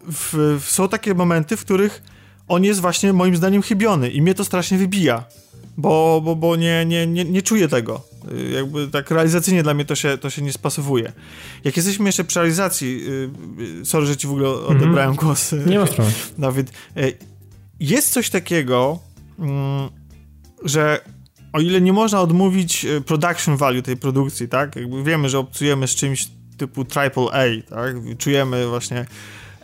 w, 0.08 0.58
w, 0.60 0.70
są 0.70 0.88
takie 0.88 1.14
momenty, 1.14 1.56
w 1.56 1.64
których 1.64 2.02
on 2.48 2.64
jest 2.64 2.80
właśnie 2.80 3.12
moim 3.12 3.36
zdaniem 3.36 3.62
chybiony 3.62 4.10
i 4.10 4.22
mnie 4.22 4.34
to 4.34 4.44
strasznie 4.44 4.78
wybija, 4.78 5.24
bo, 5.76 6.20
bo, 6.24 6.36
bo 6.36 6.56
nie, 6.56 6.84
nie, 6.86 7.06
nie, 7.06 7.24
nie 7.24 7.42
czuję 7.42 7.68
tego. 7.68 8.02
Y, 8.32 8.50
jakby 8.50 8.88
tak 8.88 9.10
realizacyjnie 9.10 9.62
dla 9.62 9.74
mnie 9.74 9.84
to 9.84 9.94
się, 9.94 10.18
to 10.18 10.30
się 10.30 10.42
nie 10.42 10.52
spasowuje. 10.52 11.12
Jak 11.64 11.76
jesteśmy 11.76 12.08
jeszcze 12.08 12.24
przy 12.24 12.38
realizacji, 12.38 13.04
yy, 13.58 13.86
sorry, 13.86 14.06
że 14.06 14.16
ci 14.16 14.26
w 14.26 14.30
ogóle 14.30 14.48
odebrałem 14.48 14.98
mm 14.98 15.14
-hmm. 15.14 15.20
głos. 15.20 15.54
Nie 15.66 15.78
ma 15.78 15.86
sprawy. 15.86 16.12
Dawid. 16.38 16.72
Yy, 16.96 17.12
jest 17.80 18.12
coś 18.12 18.30
takiego, 18.30 18.98
yy, 19.38 19.46
że 20.64 21.00
o 21.52 21.60
ile 21.60 21.80
nie 21.80 21.92
można 21.92 22.20
odmówić 22.20 22.86
production 23.06 23.56
value 23.56 23.82
tej 23.82 23.96
produkcji, 23.96 24.48
tak? 24.48 24.76
Jakby 24.76 25.04
wiemy, 25.04 25.28
że 25.28 25.38
obcujemy 25.38 25.88
z 25.88 25.94
czymś 25.94 26.28
typu 26.56 26.86
AAA, 26.94 27.44
tak? 27.68 27.94
Czujemy 28.18 28.66
właśnie 28.66 29.06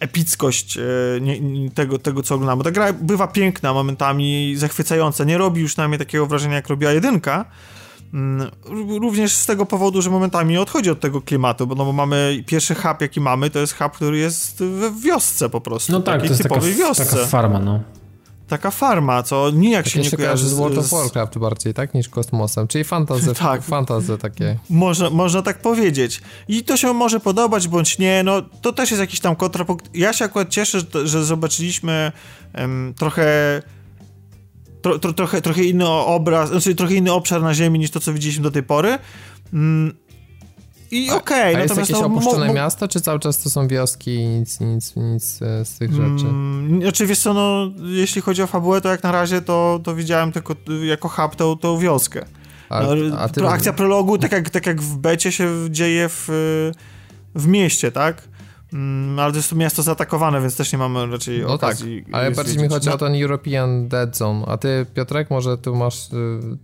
epickość 0.01 0.79
e, 0.79 0.81
nie, 1.21 1.71
tego, 1.71 1.99
tego, 1.99 2.23
co 2.23 2.35
oglądamy. 2.35 2.65
Ta 2.65 2.71
gra 2.71 2.93
bywa 2.93 3.27
piękna, 3.27 3.73
momentami 3.73 4.55
zachwycająca, 4.57 5.25
nie 5.25 5.39
robi 5.39 5.61
już 5.61 5.77
na 5.77 5.89
mnie 5.89 5.99
takiego 5.99 6.27
wrażenia, 6.27 6.55
jak 6.55 6.69
robiła 6.69 6.93
jedynka, 6.93 7.45
mm, 8.15 8.51
Również 9.01 9.33
z 9.33 9.47
tego 9.47 9.67
powodu, 9.67 10.03
że 10.03 10.11
momentami 10.11 10.59
odchodzi 10.59 10.91
od 10.91 11.01
tego 11.01 11.21
klimatu, 11.21 11.67
bo, 11.67 11.75
no, 11.75 11.85
bo 11.85 11.93
mamy 11.93 12.45
pierwszy 12.47 12.75
hub, 12.75 13.01
jaki 13.01 13.21
mamy, 13.21 13.51
to 13.51 13.59
jest 13.59 13.79
hub, 13.79 13.93
który 13.93 14.19
jest 14.19 14.65
w 14.65 15.01
wiosce 15.01 15.49
po 15.49 15.61
prostu. 15.61 15.93
No 15.93 16.01
tak, 16.01 16.21
to 16.21 16.27
jest 16.27 16.43
taka, 16.43 16.61
wiosce. 16.61 17.07
taka 17.07 17.27
farma, 17.27 17.59
no 17.59 17.81
taka 18.49 18.71
farma, 18.71 19.23
co 19.23 19.51
nijak 19.51 19.85
tak 19.85 19.93
się 19.93 20.01
nie 20.01 20.11
kojarzy 20.11 20.49
z 20.49 20.55
World 20.55 20.79
of 20.79 20.91
Warcraft 20.91 21.39
bardziej, 21.39 21.75
tak, 21.75 21.95
niż 21.95 22.09
kosmosem, 22.09 22.69
czyli 22.69 22.85
fantazy, 22.85 23.35
tak. 23.45 23.63
fantazy 23.63 24.19
takie. 24.19 24.59
Można, 24.71 25.11
można 25.11 25.43
tak 25.43 25.59
powiedzieć. 25.59 26.21
I 26.49 26.65
to 26.65 26.77
się 26.77 26.93
może 26.93 27.21
podobać, 27.21 27.69
bądź 27.69 27.99
nie, 27.99 28.23
no 28.23 28.43
to 28.63 28.73
też 28.73 28.91
jest 28.91 29.01
jakiś 29.01 29.21
tam 29.21 29.37
kontrapunkt. 29.37 29.91
Ja 29.95 30.13
się 30.13 30.25
akurat 30.25 30.49
cieszę, 30.49 30.81
że, 31.05 31.25
zobaczyliśmy 31.25 32.13
um, 32.59 32.95
trochę 32.97 33.63
tro, 34.83 34.99
tro, 34.99 35.13
trochę, 35.13 35.43
trochę 35.43 35.65
inny 35.65 35.89
obraz, 35.89 36.49
znaczy 36.49 36.75
trochę 36.75 36.95
inny 36.95 37.13
obszar 37.13 37.43
na 37.43 37.55
Ziemi 37.55 37.79
niż 37.79 37.91
to, 37.91 38.01
co 38.01 38.13
widzieliśmy 38.13 38.43
do 38.43 38.51
tej 38.51 38.63
pory. 38.63 38.99
Um, 39.53 40.06
i 40.91 41.11
okej, 41.11 41.17
okay, 41.17 41.57
A 41.57 41.63
jest 41.63 41.77
jakieś 41.77 41.91
no, 41.91 42.07
opuszczone 42.07 42.47
mo, 42.47 42.53
miasto, 42.55 42.89
czy 42.89 43.01
cały 43.01 43.21
czas 43.21 43.39
to 43.39 43.51
są 43.51 43.69
wioski 43.69 44.15
i 44.15 44.27
nic, 44.27 44.61
nic, 44.61 44.97
nic 44.97 45.43
e, 45.43 45.65
z 45.65 45.79
tych 45.79 45.93
rzeczy? 45.93 46.27
Mm, 46.27 46.93
co, 47.17 47.35
no, 47.35 47.71
jeśli 47.83 48.23
chodzi 48.23 48.43
o 48.43 48.47
fabułę, 48.47 48.81
to 48.81 48.89
jak 48.89 49.03
na 49.03 49.13
razie 49.13 49.43
to, 49.43 49.81
to 49.85 49.95
widziałem 49.95 50.33
tylko 50.33 50.55
jako 50.85 51.09
hub 51.09 51.37
tą, 51.37 51.57
tą 51.57 51.79
wioskę. 51.79 52.25
A, 52.69 52.83
no, 52.83 53.19
a 53.19 53.29
ty... 53.29 53.49
Akcja 53.49 53.73
prologu, 53.73 54.19
tak 54.19 54.33
jak, 54.33 54.51
tak 54.51 54.67
jak 54.67 54.83
w 54.83 54.97
becie 54.97 55.33
się 55.33 55.51
dzieje 55.71 56.09
w, 56.09 56.29
w 57.35 57.47
mieście, 57.47 57.93
tak? 57.93 58.23
Mm, 58.73 59.19
ale 59.19 59.33
to 59.33 59.37
jest 59.37 59.51
to 59.51 59.57
miasto 59.57 59.83
zaatakowane, 59.83 60.41
więc 60.41 60.57
też 60.57 60.73
nie 60.73 60.79
mamy 60.79 61.07
raczej 61.07 61.41
no 61.41 61.59
tak, 61.59 61.71
okazji. 61.71 62.05
Tak, 62.05 62.15
ale 62.15 62.31
bardziej 62.31 62.63
mi 62.63 62.69
chodzi 62.69 62.89
no. 62.89 62.95
o 62.95 62.99
ten 62.99 63.23
European 63.23 63.89
Dead 63.89 64.17
Zone. 64.17 64.47
A 64.47 64.57
ty, 64.57 64.87
Piotrek, 64.95 65.31
może 65.31 65.59
tu 65.59 65.77
masz. 65.77 66.09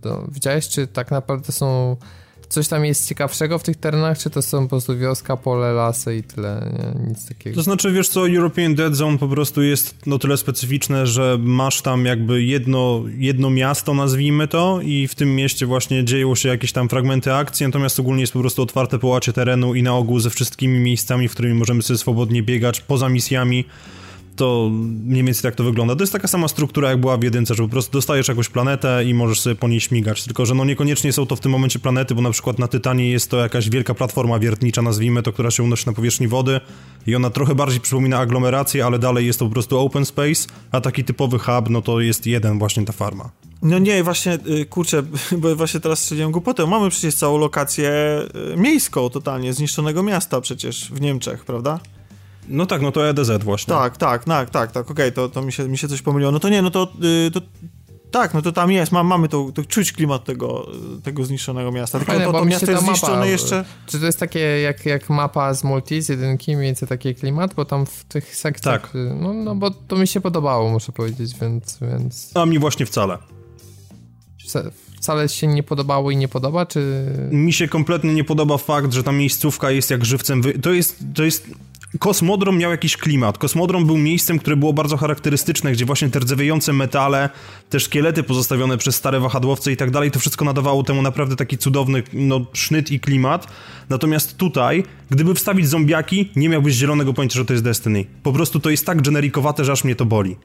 To, 0.01 0.25
widziałeś, 0.31 0.67
czy 0.67 0.87
tak 0.87 1.11
naprawdę 1.11 1.51
są 1.51 1.97
coś 2.53 2.67
tam 2.67 2.85
jest 2.85 3.09
ciekawszego 3.09 3.59
w 3.59 3.63
tych 3.63 3.75
terenach, 3.75 4.17
czy 4.17 4.29
to 4.29 4.41
są 4.41 4.63
po 4.63 4.69
prostu 4.69 4.97
wioska, 4.97 5.37
pole, 5.37 5.73
lasy 5.73 6.15
i 6.15 6.23
tyle, 6.23 6.71
nie? 6.73 7.07
nic 7.09 7.27
takiego? 7.27 7.55
To 7.55 7.63
znaczy, 7.63 7.91
wiesz 7.91 8.07
co, 8.07 8.29
European 8.29 8.75
Dead 8.75 8.95
Zone 8.95 9.17
po 9.17 9.27
prostu 9.27 9.61
jest 9.61 9.95
no 10.05 10.19
tyle 10.19 10.37
specyficzne, 10.37 11.07
że 11.07 11.37
masz 11.41 11.81
tam 11.81 12.05
jakby 12.05 12.43
jedno, 12.43 13.03
jedno 13.17 13.49
miasto, 13.49 13.93
nazwijmy 13.93 14.47
to, 14.47 14.79
i 14.83 15.07
w 15.07 15.15
tym 15.15 15.35
mieście 15.35 15.65
właśnie 15.65 16.03
dzieją 16.03 16.35
się 16.35 16.49
jakieś 16.49 16.71
tam 16.71 16.89
fragmenty 16.89 17.33
akcji, 17.33 17.65
natomiast 17.65 17.99
ogólnie 17.99 18.21
jest 18.21 18.33
po 18.33 18.39
prostu 18.39 18.61
otwarte 18.61 18.99
połacie 18.99 19.33
terenu 19.33 19.75
i 19.75 19.83
na 19.83 19.95
ogół 19.95 20.19
ze 20.19 20.29
wszystkimi 20.29 20.79
miejscami, 20.79 21.27
w 21.27 21.31
którymi 21.31 21.53
możemy 21.53 21.83
sobie 21.83 21.97
swobodnie 21.97 22.43
biegać, 22.43 22.81
poza 22.81 23.09
misjami, 23.09 23.65
to 24.35 24.69
mniej 25.05 25.23
więcej 25.23 25.43
tak 25.43 25.55
to 25.55 25.63
wygląda. 25.63 25.95
To 25.95 26.03
jest 26.03 26.13
taka 26.13 26.27
sama 26.27 26.47
struktura, 26.47 26.89
jak 26.89 26.99
była 26.99 27.17
w 27.17 27.23
jedynce, 27.23 27.55
że 27.55 27.63
po 27.63 27.69
prostu 27.69 27.91
dostajesz 27.91 28.27
jakąś 28.27 28.49
planetę 28.49 29.05
i 29.05 29.13
możesz 29.13 29.39
sobie 29.39 29.55
po 29.55 29.67
niej 29.67 29.79
śmigać, 29.79 30.23
tylko 30.23 30.45
że 30.45 30.55
no 30.55 30.65
niekoniecznie 30.65 31.13
są 31.13 31.25
to 31.25 31.35
w 31.35 31.39
tym 31.39 31.51
momencie 31.51 31.79
planety, 31.79 32.15
bo 32.15 32.21
na 32.21 32.31
przykład 32.31 32.59
na 32.59 32.67
Tytanie 32.67 33.11
jest 33.11 33.31
to 33.31 33.37
jakaś 33.37 33.69
wielka 33.69 33.93
platforma 33.93 34.39
wiertnicza, 34.39 34.81
nazwijmy 34.81 35.23
to, 35.23 35.33
która 35.33 35.51
się 35.51 35.63
unosi 35.63 35.83
na 35.87 35.93
powierzchni 35.93 36.27
wody 36.27 36.61
i 37.07 37.15
ona 37.15 37.29
trochę 37.29 37.55
bardziej 37.55 37.79
przypomina 37.79 38.19
aglomerację, 38.19 38.85
ale 38.85 38.99
dalej 38.99 39.25
jest 39.25 39.39
to 39.39 39.45
po 39.45 39.51
prostu 39.51 39.79
open 39.79 40.05
space, 40.05 40.47
a 40.71 40.81
taki 40.81 41.03
typowy 41.03 41.39
hub, 41.39 41.69
no 41.69 41.81
to 41.81 41.99
jest 41.99 42.27
jeden 42.27 42.59
właśnie 42.59 42.85
ta 42.85 42.93
farma. 42.93 43.29
No 43.61 43.79
nie, 43.79 44.03
właśnie, 44.03 44.37
y, 44.61 44.65
kurczę, 44.65 45.03
bo 45.41 45.55
właśnie 45.55 45.79
teraz 45.79 45.99
strzeliłem 45.99 46.31
głupotę. 46.31 46.65
Mamy 46.65 46.89
przecież 46.89 47.15
całą 47.15 47.37
lokację 47.37 47.91
y, 48.53 48.57
miejską 48.57 49.09
totalnie, 49.09 49.53
zniszczonego 49.53 50.03
miasta 50.03 50.41
przecież 50.41 50.91
w 50.91 51.01
Niemczech, 51.01 51.45
prawda? 51.45 51.79
No 52.47 52.65
tak, 52.65 52.81
no 52.81 52.91
to 52.91 53.09
EDZ 53.09 53.43
właśnie. 53.43 53.73
Tak, 53.73 53.97
tak, 53.97 54.23
tak, 54.23 54.49
tak, 54.49 54.71
tak, 54.71 54.91
okej, 54.91 54.93
okay, 54.93 55.11
to, 55.11 55.29
to 55.29 55.41
mi, 55.41 55.51
się, 55.51 55.67
mi 55.67 55.77
się 55.77 55.87
coś 55.87 56.01
pomyliło. 56.01 56.31
No 56.31 56.39
to 56.39 56.49
nie, 56.49 56.61
no 56.61 56.71
to, 56.71 56.87
y, 57.27 57.31
to 57.31 57.41
tak, 58.11 58.33
no 58.33 58.41
to 58.41 58.51
tam 58.51 58.71
jest, 58.71 58.91
ma, 58.91 59.03
mamy 59.03 59.29
to, 59.29 59.51
to 59.53 59.65
czuć 59.65 59.91
klimat 59.93 60.23
tego, 60.23 60.67
tego 61.03 61.25
zniszczonego 61.25 61.71
miasta. 61.71 61.99
Tylko 61.99 62.11
Fajne, 62.11 62.25
to, 62.25 62.31
to 62.33 62.45
miasto 62.45 62.71
jest 62.71 62.83
zniszczone 62.83 63.13
mapa, 63.13 63.25
jeszcze... 63.25 63.65
Czy 63.85 63.99
to 63.99 64.05
jest 64.05 64.19
takie 64.19 64.39
jak, 64.39 64.85
jak 64.85 65.09
mapa 65.09 65.53
z 65.53 65.63
multi, 65.63 66.01
z 66.01 66.09
jedynki, 66.09 66.55
mniej 66.55 66.67
więcej 66.67 66.87
taki 66.87 67.15
klimat? 67.15 67.53
Bo 67.53 67.65
tam 67.65 67.85
w 67.85 68.03
tych 68.03 68.35
sekcjach... 68.35 68.81
Tak. 68.81 68.91
No, 69.19 69.33
no 69.33 69.55
bo 69.55 69.71
to 69.71 69.95
mi 69.95 70.07
się 70.07 70.21
podobało, 70.21 70.69
muszę 70.69 70.91
powiedzieć, 70.91 71.35
więc... 71.41 71.77
więc... 71.81 72.31
A 72.35 72.45
mi 72.45 72.59
właśnie 72.59 72.85
wcale 72.85 73.17
wcale 75.03 75.29
się 75.29 75.47
nie 75.47 75.63
podobało 75.63 76.11
i 76.11 76.17
nie 76.17 76.27
podoba, 76.27 76.65
czy... 76.65 77.05
Mi 77.31 77.53
się 77.53 77.67
kompletnie 77.67 78.13
nie 78.13 78.23
podoba 78.23 78.57
fakt, 78.57 78.93
że 78.93 79.03
ta 79.03 79.11
miejscówka 79.11 79.71
jest 79.71 79.89
jak 79.89 80.05
żywcem... 80.05 80.41
Wy... 80.41 80.59
To 80.59 80.71
jest... 80.73 81.03
To 81.15 81.23
jest... 81.23 81.47
Kosmodrom 81.99 82.57
miał 82.57 82.71
jakiś 82.71 82.97
klimat. 82.97 83.37
Kosmodrom 83.37 83.85
był 83.85 83.97
miejscem, 83.97 84.39
które 84.39 84.55
było 84.55 84.73
bardzo 84.73 84.97
charakterystyczne, 84.97 85.71
gdzie 85.71 85.85
właśnie 85.85 86.09
te 86.09 86.19
rdzewiejące 86.19 86.73
metale, 86.73 87.29
te 87.69 87.79
szkielety 87.79 88.23
pozostawione 88.23 88.77
przez 88.77 88.95
stare 88.95 89.19
wahadłowce 89.19 89.71
i 89.71 89.77
tak 89.77 89.91
dalej, 89.91 90.11
to 90.11 90.19
wszystko 90.19 90.45
nadawało 90.45 90.83
temu 90.83 91.01
naprawdę 91.01 91.35
taki 91.35 91.57
cudowny 91.57 92.03
no, 92.13 92.45
sznyt 92.53 92.91
i 92.91 92.99
klimat. 92.99 93.47
Natomiast 93.89 94.37
tutaj, 94.37 94.83
gdyby 95.09 95.35
wstawić 95.35 95.67
zombiaki, 95.67 96.31
nie 96.35 96.49
miałbyś 96.49 96.75
zielonego 96.75 97.13
pojęcia, 97.13 97.39
że 97.39 97.45
to 97.45 97.53
jest 97.53 97.63
Destiny. 97.63 98.05
Po 98.23 98.33
prostu 98.33 98.59
to 98.59 98.69
jest 98.69 98.85
tak 98.85 99.01
generikowate, 99.01 99.65
że 99.65 99.71
aż 99.71 99.83
mnie 99.83 99.95
to 99.95 100.05
boli. 100.05 100.37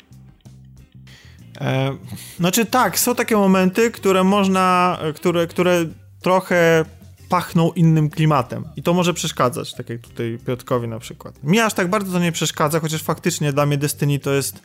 E, 1.60 1.96
znaczy 2.38 2.66
tak, 2.66 2.98
są 2.98 3.14
takie 3.14 3.36
momenty, 3.36 3.90
które 3.90 4.24
można, 4.24 4.98
które, 5.14 5.46
które 5.46 5.86
trochę 6.22 6.84
pachną 7.28 7.72
innym 7.72 8.10
klimatem 8.10 8.64
i 8.76 8.82
to 8.82 8.94
może 8.94 9.14
przeszkadzać, 9.14 9.74
tak 9.74 9.90
jak 9.90 10.00
tutaj 10.00 10.38
Piotrkowi 10.46 10.88
na 10.88 10.98
przykład. 10.98 11.44
Mi 11.44 11.60
aż 11.60 11.74
tak 11.74 11.90
bardzo 11.90 12.12
to 12.12 12.18
nie 12.18 12.32
przeszkadza, 12.32 12.80
chociaż 12.80 13.02
faktycznie 13.02 13.52
dla 13.52 13.66
mnie 13.66 13.78
Destiny 13.78 14.18
to 14.18 14.32
jest 14.32 14.62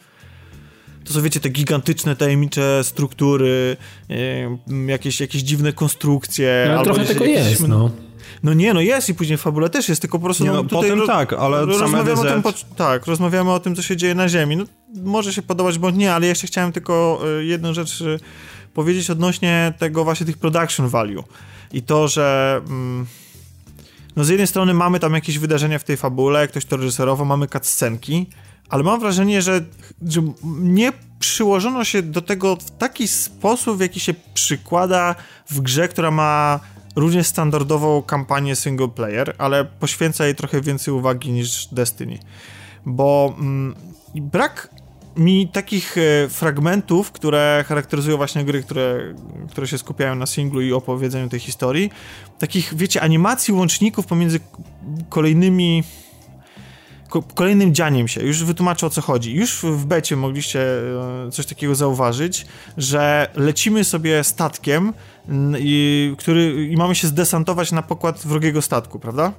to 1.04 1.14
są, 1.14 1.22
wiecie, 1.22 1.40
te 1.40 1.50
gigantyczne, 1.50 2.16
tajemnicze 2.16 2.84
struktury, 2.84 3.78
e, 4.10 4.88
jakieś, 4.88 5.22
jakieś 5.22 5.42
dziwne 5.42 5.74
konstrukcje. 5.74 6.72
No, 6.76 6.84
trochę 6.84 7.06
tego 7.06 7.26
jest, 7.26 7.68
no. 7.68 7.92
No 8.44 8.54
nie, 8.54 8.74
no 8.74 8.82
jest 8.82 9.10
i 9.10 9.14
później 9.14 9.38
w 9.38 9.42
fabule 9.42 9.70
też 9.70 9.90
jest, 9.90 10.02
tylko 10.02 10.20
po 10.20 10.26
prostu... 10.26 10.44
Nie, 10.44 10.52
no, 10.52 10.64
tutaj 10.64 10.90
potem 10.90 11.08
tak, 11.08 11.34
ale 11.34 11.66
rozmawiamy 11.66 12.22
o 12.22 12.24
tym, 12.24 12.44
Tak, 12.76 13.06
rozmawiamy 13.06 13.52
o 13.52 13.60
tym, 13.60 13.76
co 13.76 13.82
się 13.82 13.98
dzieje 13.98 14.16
na 14.16 14.30
Ziemi. 14.30 14.58
No, 14.58 14.66
może 15.04 15.34
się 15.34 15.42
podobać, 15.42 15.78
bądź 15.78 15.98
nie, 15.98 16.14
ale 16.14 16.28
jeszcze 16.28 16.48
chciałem 16.48 16.72
tylko 16.72 17.22
e, 17.40 17.44
jedną 17.44 17.74
rzecz 17.74 18.02
e, 18.02 18.20
powiedzieć 18.74 19.10
odnośnie 19.10 19.74
tego 19.80 20.04
właśnie 20.04 20.26
tych 20.26 20.38
production 20.38 20.88
value. 20.88 21.24
I 21.74 21.82
to, 21.82 22.08
że... 22.08 22.62
Mm, 22.66 23.06
no 24.16 24.24
z 24.24 24.30
jednej 24.30 24.48
strony 24.48 24.74
mamy 24.74 25.00
tam 25.00 25.14
jakieś 25.14 25.40
wydarzenia 25.40 25.80
w 25.80 25.84
tej 25.84 25.98
fabule, 25.98 26.48
ktoś 26.48 26.66
to 26.66 26.78
reżyserował, 26.78 27.26
mamy 27.26 27.48
cutscenki, 27.48 28.28
ale 28.70 28.84
mam 28.84 29.00
wrażenie, 29.00 29.42
że, 29.42 29.66
że 30.08 30.22
nie 30.44 30.94
przyłożono 31.20 31.84
się 31.84 32.02
do 32.02 32.22
tego 32.22 32.56
w 32.56 32.72
taki 32.72 33.08
sposób, 33.08 33.78
w 33.78 33.82
jaki 33.82 34.00
się 34.00 34.14
przykłada 34.34 35.16
w 35.50 35.62
grze, 35.62 35.88
która 35.88 36.12
ma 36.12 36.60
również 36.96 37.28
standardową 37.28 38.02
kampanię 38.02 38.56
single 38.56 38.88
player, 38.88 39.36
ale 39.38 39.66
poświęca 39.66 40.26
jej 40.26 40.36
trochę 40.36 40.62
więcej 40.62 40.94
uwagi 40.94 41.32
niż 41.32 41.68
Destiny. 41.72 42.20
Bo 42.86 43.36
mm, 43.40 43.76
brak 44.16 44.70
mi 45.18 45.48
takich 45.48 45.96
e, 45.98 46.30
fragmentów, 46.30 47.12
które 47.12 47.66
charakteryzują 47.68 48.18
właśnie 48.18 48.46
gry, 48.46 48.64
które, 48.64 49.14
które 49.50 49.68
się 49.68 49.78
skupiają 49.78 50.16
na 50.16 50.26
singlu 50.26 50.62
i 50.62 50.74
opowiedzeniu 50.74 51.30
tej 51.30 51.40
historii, 51.40 51.90
takich, 52.40 52.74
wiecie, 52.76 53.02
animacji 53.02 53.54
łączników 53.54 54.06
pomiędzy 54.08 54.40
kolejnymi 55.10 55.84
kolejnym 57.22 57.74
dzianiem 57.74 58.08
się. 58.08 58.22
Już 58.22 58.44
wytłumaczę 58.44 58.88
o 58.88 58.90
co 58.90 59.02
chodzi. 59.02 59.34
Już 59.34 59.62
w 59.62 59.86
becie 59.86 60.16
mogliście 60.16 60.60
e, 61.28 61.32
coś 61.32 61.46
takiego 61.46 61.76
zauważyć, 61.76 62.46
że 62.78 63.28
lecimy 63.36 63.84
sobie 63.84 64.24
statkiem 64.24 64.94
i, 65.60 66.16
który, 66.18 66.68
i 66.72 66.78
mamy 66.78 66.96
się 66.96 67.08
zdesantować 67.08 67.72
na 67.72 67.82
pokład 67.82 68.22
wrogiego 68.26 68.62
statku, 68.62 69.00
prawda? 69.00 69.34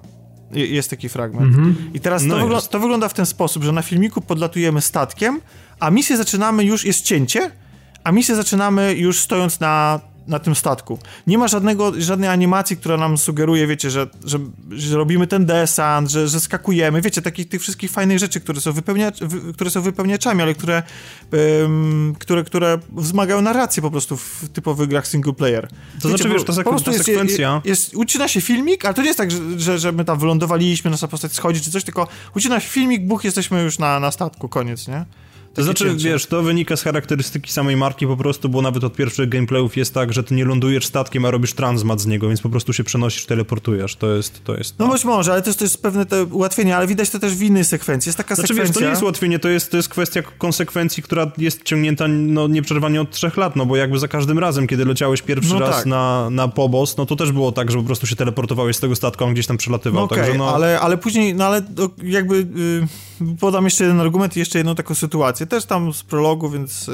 Jest 0.53 0.91
taki 0.91 1.09
fragment. 1.09 1.57
-hmm. 1.57 1.75
I 1.95 2.01
teraz 2.01 2.23
to, 2.23 2.29
no 2.29 2.61
to, 2.61 2.81
wygląda 2.81 3.09
w 3.09 3.15
ten 3.15 3.27
sposób, 3.27 3.65
że 3.65 3.73
na 3.73 3.83
filmiku 3.83 4.21
podlatujemy 4.21 4.81
statkiem, 4.81 5.41
a 5.81 5.91
misję 5.91 6.17
zaczynamy 6.17 6.65
już, 6.65 6.85
jest 6.85 7.05
cięcie, 7.05 7.51
a 8.05 8.13
misję 8.13 8.35
zaczynamy 8.35 8.95
już 8.95 9.21
stojąc 9.21 9.61
na 9.61 10.01
na 10.27 10.39
tym 10.39 10.55
statku. 10.55 10.99
Nie 11.27 11.39
ma 11.39 11.49
żadnego, 11.49 11.93
żadnej 11.99 12.29
animacji, 12.29 12.77
która 12.77 12.97
nam 12.97 13.19
sugeruje, 13.19 13.67
wiecie, 13.67 13.91
że, 13.91 14.07
że, 14.25 14.39
że 14.71 14.97
robimy 14.97 15.27
ten 15.27 15.47
desant, 15.47 16.11
że, 16.11 16.29
że 16.29 16.41
skakujemy, 16.41 17.01
wiecie, 17.01 17.23
takich 17.23 17.49
tych 17.49 17.61
wszystkich 17.61 17.91
fajnych 17.91 18.19
rzeczy, 18.19 18.41
które 18.41 18.61
są, 18.61 18.73
wypełniacz, 18.73 19.19
które 19.55 19.71
są 19.71 19.83
wypełniaczami, 19.83 20.43
ale 20.43 20.55
które, 20.55 20.83
um, 21.63 22.15
które, 22.19 22.45
które 22.45 22.79
wzmagają 22.93 23.43
narrację 23.43 23.83
po 23.83 23.91
prostu 23.91 24.17
w 24.17 24.49
typowych 24.53 24.89
grach 24.89 25.07
single 25.07 25.33
player. 25.33 25.69
To 25.69 26.09
wiecie, 26.09 26.09
znaczy, 26.09 26.29
wiesz, 26.29 26.45
to 26.45 26.53
sek- 26.53 26.65
po 26.65 26.71
prostu 26.71 26.91
ta 26.93 26.99
sekwencja... 26.99 27.61
Jest, 27.65 27.67
jest, 27.67 27.97
ucina 27.97 28.29
się 28.29 28.41
filmik, 28.41 28.85
ale 28.85 28.95
to 28.95 29.03
nie 29.03 29.09
jest 29.09 29.19
tak, 29.19 29.31
że, 29.31 29.39
że, 29.57 29.79
że 29.79 29.93
my 29.93 30.05
tam 30.05 30.19
wylądowaliśmy, 30.19 30.91
nasza 30.91 31.09
postać 31.09 31.33
schodzi 31.33 31.61
czy 31.61 31.71
coś, 31.71 31.85
tylko 31.85 32.09
ucina 32.37 32.61
się 32.61 32.69
filmik, 32.69 33.07
buch, 33.07 33.25
jesteśmy 33.25 33.63
już 33.63 33.79
na, 33.79 34.01
na 34.01 34.11
statku, 34.11 34.49
koniec, 34.49 34.89
nie? 34.89 35.05
To 35.55 35.63
znaczy, 35.63 35.85
cięcie. 35.85 36.09
wiesz, 36.09 36.27
to 36.27 36.43
wynika 36.43 36.77
z 36.77 36.83
charakterystyki 36.83 37.53
samej 37.53 37.77
marki 37.77 38.07
po 38.07 38.17
prostu, 38.17 38.49
bo 38.49 38.63
nawet 38.63 38.85
od 38.85 38.97
pierwszych 38.97 39.29
gameplayów 39.29 39.77
jest 39.77 39.95
tak, 39.95 40.13
że 40.13 40.25
ty 40.25 40.35
nie 40.35 40.45
lądujesz 40.45 40.87
statkiem, 40.87 41.25
a 41.25 41.31
robisz 41.31 41.53
transmat 41.53 42.01
z 42.01 42.07
niego, 42.07 42.29
więc 42.29 42.41
po 42.41 42.49
prostu 42.49 42.73
się 42.73 42.85
przenosisz, 42.85 43.27
teleportujesz. 43.27 43.97
To 43.97 44.15
jest 44.15 44.45
to. 44.45 44.57
Jest 44.57 44.79
no 44.79 44.89
być 44.89 45.05
może, 45.05 45.33
ale 45.33 45.43
to 45.43 45.49
jest, 45.49 45.59
to 45.59 45.65
jest 45.65 45.83
pewne 45.83 46.07
te 46.07 46.25
ułatwienie, 46.25 46.77
ale 46.77 46.87
widać 46.87 47.11
to 47.11 47.19
też 47.19 47.35
w 47.35 47.43
innej 47.43 47.65
sekwencji. 47.65 48.09
Jest 48.09 48.17
taka 48.19 48.35
znaczy, 48.35 48.49
sekwencja... 48.49 48.73
Wiesz, 48.73 48.75
to 48.75 48.85
nie 48.85 48.91
jest 48.91 49.03
ułatwienie, 49.03 49.39
to 49.39 49.49
jest, 49.49 49.71
to 49.71 49.77
jest 49.77 49.89
kwestia 49.89 50.23
konsekwencji, 50.23 51.03
która 51.03 51.33
jest 51.39 51.63
ciągnięta 51.63 52.09
no, 52.09 52.49
nieprzerwanie 52.49 53.01
od 53.01 53.11
trzech 53.11 53.37
lat, 53.37 53.57
no 53.57 53.67
bo 53.67 53.77
jakby 53.77 53.99
za 53.99 54.09
każdym 54.09 54.39
razem, 54.39 54.67
kiedy 54.67 54.85
leciałeś 54.85 55.23
pierwszy 55.23 55.55
no 55.55 55.59
raz 55.59 55.77
tak. 55.77 55.87
na, 55.87 56.31
na 56.31 56.49
pobos, 56.49 56.97
no 56.97 57.07
to 57.07 57.17
też 57.17 57.33
było 57.33 57.53
tak, 57.53 57.71
że 57.71 57.79
po 57.79 57.85
prostu 57.85 58.07
się 58.07 58.17
teleportowałeś 58.17 58.77
z 58.77 58.81
tego 58.81 58.97
statku, 58.97 59.25
on 59.25 59.33
gdzieś 59.33 59.47
tam 59.47 59.57
przelatywał. 59.57 60.01
No 60.01 60.05
okay, 60.05 60.39
no... 60.39 60.55
ale, 60.55 60.81
ale 60.81 60.97
później, 60.97 61.35
no 61.35 61.45
ale 61.45 61.63
jakby 62.03 62.37
yy, 63.21 63.37
podam 63.41 63.65
jeszcze 63.65 63.85
jeden 63.85 64.01
argument 64.01 64.37
i 64.37 64.39
jeszcze 64.39 64.59
jedną 64.59 64.75
taką 64.75 64.95
sytuację. 64.95 65.44
Też 65.47 65.65
tam 65.65 65.93
z 65.93 66.03
prologu, 66.03 66.51
więc 66.51 66.89
y, 66.89 66.93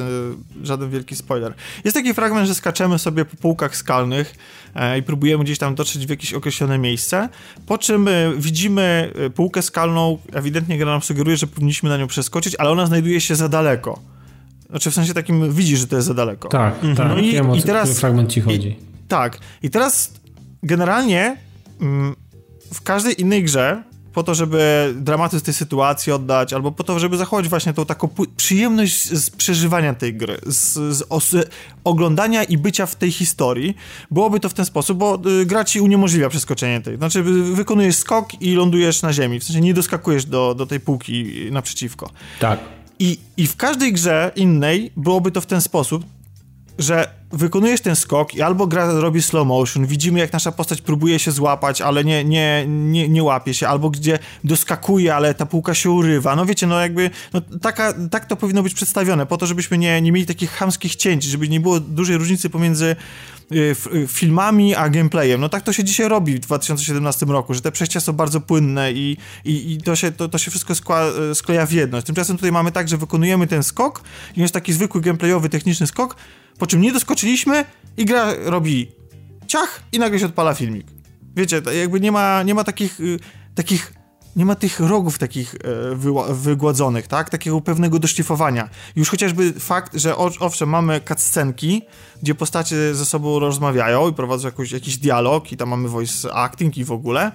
żaden 0.63 0.91
wielki 0.91 1.17
spoiler. 1.17 1.55
Jest 1.85 1.97
taki 1.97 2.15
fragment, 2.15 2.49
że 2.49 2.55
skaczemy 2.55 2.99
sobie 2.99 3.25
po 3.25 3.37
półkach 3.37 3.77
skalnych 3.77 4.35
e, 4.75 4.99
i 4.99 5.03
próbujemy 5.03 5.45
gdzieś 5.45 5.59
tam 5.59 5.75
dotrzeć 5.75 6.07
w 6.07 6.11
jakieś 6.11 6.35
określone 6.35 6.79
miejsce, 6.79 7.29
po 7.67 7.79
czym 7.79 8.09
y, 8.09 8.33
widzimy 8.37 9.13
półkę 9.35 9.63
skalną, 9.63 10.19
ewidentnie 10.33 10.79
gra 10.79 10.93
nam 10.93 11.03
sugeruje, 11.03 11.37
że 11.37 11.47
powinniśmy 11.47 11.89
na 11.89 11.97
nią 11.97 12.07
przeskoczyć, 12.07 12.57
ale 12.59 12.71
ona 12.71 12.87
znajduje 12.87 13.21
się 13.21 13.37
za 13.37 13.49
daleko. 13.49 13.99
Znaczy 14.71 14.91
w 14.91 14.95
sensie 14.95 15.15
takim 15.15 15.53
widzisz, 15.53 15.79
że 15.79 15.87
to 15.87 15.97
jest 15.97 16.09
za 16.09 16.15
daleko. 16.15 16.49
Tak, 16.49 16.75
mhm. 16.75 16.97
tak. 16.97 17.09
No 17.09 17.19
i, 17.19 17.33
Wiem, 17.33 17.55
i 17.55 17.63
teraz 17.63 17.99
fragment 17.99 18.33
ci 18.33 18.41
chodzi. 18.41 18.69
I, 18.69 18.77
tak. 19.09 19.39
I 19.63 19.71
teraz 19.71 20.13
generalnie 20.63 21.37
mm, 21.81 22.17
w 22.73 22.83
każdej 22.83 23.21
innej 23.21 23.45
grze 23.45 23.83
po 24.13 24.23
to, 24.23 24.35
żeby 24.35 24.93
dramatyzm 24.97 25.45
tej 25.45 25.55
sytuacji 25.55 26.13
oddać, 26.13 26.53
albo 26.53 26.73
po 26.73 26.85
to, 26.85 26.99
żeby 26.99 27.17
zachować 27.17 27.49
właśnie 27.49 27.75
tą 27.75 27.87
taką 27.87 28.09
przyjemność 28.37 29.09
z 29.09 29.31
przeżywania 29.31 29.95
tej 29.95 30.15
gry, 30.15 30.39
z, 30.47 30.75
z 30.97 31.51
oglądania 31.85 32.45
i 32.45 32.59
bycia 32.59 32.87
w 32.87 32.97
tej 32.97 33.13
historii, 33.13 33.77
byłoby 34.11 34.41
to 34.41 34.49
w 34.49 34.55
ten 34.55 34.65
sposób, 34.65 34.99
bo 34.99 35.19
y, 35.43 35.47
gra 35.47 35.65
ci 35.65 35.81
uniemożliwia 35.81 36.29
przeskoczenie 36.29 36.81
tej. 36.81 36.97
Znaczy, 36.97 37.23
wykonujesz 37.23 37.97
skok 37.97 38.43
i 38.43 38.55
lądujesz 38.55 39.03
na 39.03 39.13
ziemi, 39.13 39.41
w 39.41 39.45
sensie 39.45 39.61
nie 39.61 39.75
doskakujesz 39.75 40.25
do, 40.25 40.55
do 40.55 40.67
tej 40.67 40.81
półki 40.81 41.33
naprzeciwko. 41.51 42.11
Tak. 42.41 42.61
I, 42.99 43.19
I 43.37 43.47
w 43.47 43.57
każdej 43.57 43.93
grze 43.93 44.33
innej 44.37 44.93
byłoby 44.97 45.31
to 45.31 45.41
w 45.41 45.47
ten 45.47 45.61
sposób, 45.61 46.05
że 46.79 47.20
wykonujesz 47.33 47.81
ten 47.81 47.97
skok 47.97 48.35
i 48.35 48.43
albo 48.43 48.67
gra 48.67 48.93
robi 48.93 49.23
slow 49.23 49.47
motion, 49.47 49.87
widzimy 49.87 50.19
jak 50.19 50.33
nasza 50.33 50.53
postać 50.53 50.81
próbuje 50.81 51.19
się 51.19 51.31
złapać, 51.31 51.81
ale 51.81 52.05
nie, 52.05 52.25
nie, 52.25 52.65
nie, 52.69 53.09
nie 53.09 53.23
łapie 53.23 53.55
się, 53.55 53.69
albo 53.69 53.91
gdzie 53.91 54.19
doskakuje, 54.45 55.15
ale 55.15 55.35
ta 55.35 55.47
półka 55.47 55.75
się 55.75 55.91
urywa. 55.91 56.37
No 56.37 56.47
wiecie, 56.47 56.67
no 56.67 56.81
jakby 56.81 57.11
no 57.33 57.41
taka, 57.63 57.95
tak 58.11 58.25
to 58.25 58.37
powinno 58.37 58.63
być 58.63 58.75
przedstawione, 58.75 59.27
po 59.27 59.37
to, 59.37 59.47
żebyśmy 59.47 59.79
nie, 59.79 60.03
nie 60.03 60.13
mieli 60.13 60.27
takich 60.27 60.51
chamskich 60.51 60.97
cięć, 60.97 61.25
żeby 61.25 61.49
nie 61.49 61.61
było 61.61 61.81
dużej 61.81 62.17
różnicy 62.17 62.51
pomiędzy 62.51 62.97
y, 63.53 63.77
y, 63.95 64.07
filmami 64.09 64.75
a 64.75 64.89
gameplayem. 64.89 65.41
No 65.41 65.49
tak 65.49 65.63
to 65.63 65.73
się 65.73 65.85
dzisiaj 65.85 66.09
robi 66.09 66.35
w 66.35 66.39
2017 66.39 67.27
roku, 67.27 67.55
że 67.55 67.61
te 67.61 67.73
przejścia 67.73 68.01
są 68.01 68.13
bardzo 68.13 68.41
płynne 68.41 68.93
i, 68.93 69.17
i, 69.45 69.73
i 69.73 69.79
to, 69.79 69.97
się, 69.97 70.13
to, 70.13 70.29
to 70.29 70.39
się 70.39 70.51
wszystko 70.51 70.75
skła, 70.75 71.05
y, 71.31 71.35
skleja 71.35 71.67
w 71.67 71.73
jedność. 71.73 72.07
Tymczasem 72.07 72.37
tutaj 72.37 72.53
mamy 72.53 72.73
tak, 72.73 72.89
że 72.89 72.97
wykonujemy 72.97 73.47
ten 73.47 73.63
skok 73.63 74.03
i 74.37 74.41
jest 74.41 74.55
taki 74.55 74.73
zwykły 74.73 75.01
gameplayowy, 75.01 75.49
techniczny 75.49 75.87
skok, 75.87 76.17
po 76.61 76.67
czym 76.67 76.81
nie 76.81 76.93
doskoczyliśmy 76.93 77.65
i 77.97 78.05
gra 78.05 78.35
robi 78.45 78.93
ciach 79.47 79.83
i 79.93 79.99
nagle 79.99 80.19
się 80.19 80.27
odpala 80.27 80.55
filmik. 80.55 80.87
Wiecie, 81.37 81.63
jakby 81.81 82.01
nie 82.01 82.13
ma, 82.13 82.43
nie 82.43 82.55
ma 82.55 82.65
takich, 82.65 83.01
y, 83.01 83.19
takich 83.55 83.93
nie 84.37 84.45
ma 84.45 84.55
tych 84.55 84.81
rogów 84.81 85.19
takich 85.19 85.55
e, 85.55 86.35
wygładzonych, 86.35 87.07
tak? 87.07 87.31
Takiego 87.31 87.61
pewnego 87.61 87.99
doszlifowania. 87.99 88.69
Już 88.97 89.11
chociażby 89.11 89.53
fakt, 89.53 89.97
że 89.97 90.17
owszem, 90.17 90.69
mamy 90.69 91.01
cutscenki, 91.09 91.83
gdzie 92.23 92.35
postacie 92.35 92.95
ze 92.95 93.05
sobą 93.05 93.39
rozmawiają 93.39 94.09
i 94.09 94.13
prowadzą 94.13 94.49
jakiś, 94.49 94.73
jakiś 94.73 94.97
dialog 94.99 95.53
i 95.53 95.57
tam 95.57 95.69
mamy 95.69 95.89
voice 95.89 96.35
acting 96.35 96.79
i 96.79 96.85
w 96.85 96.93
ogóle, 96.93 97.33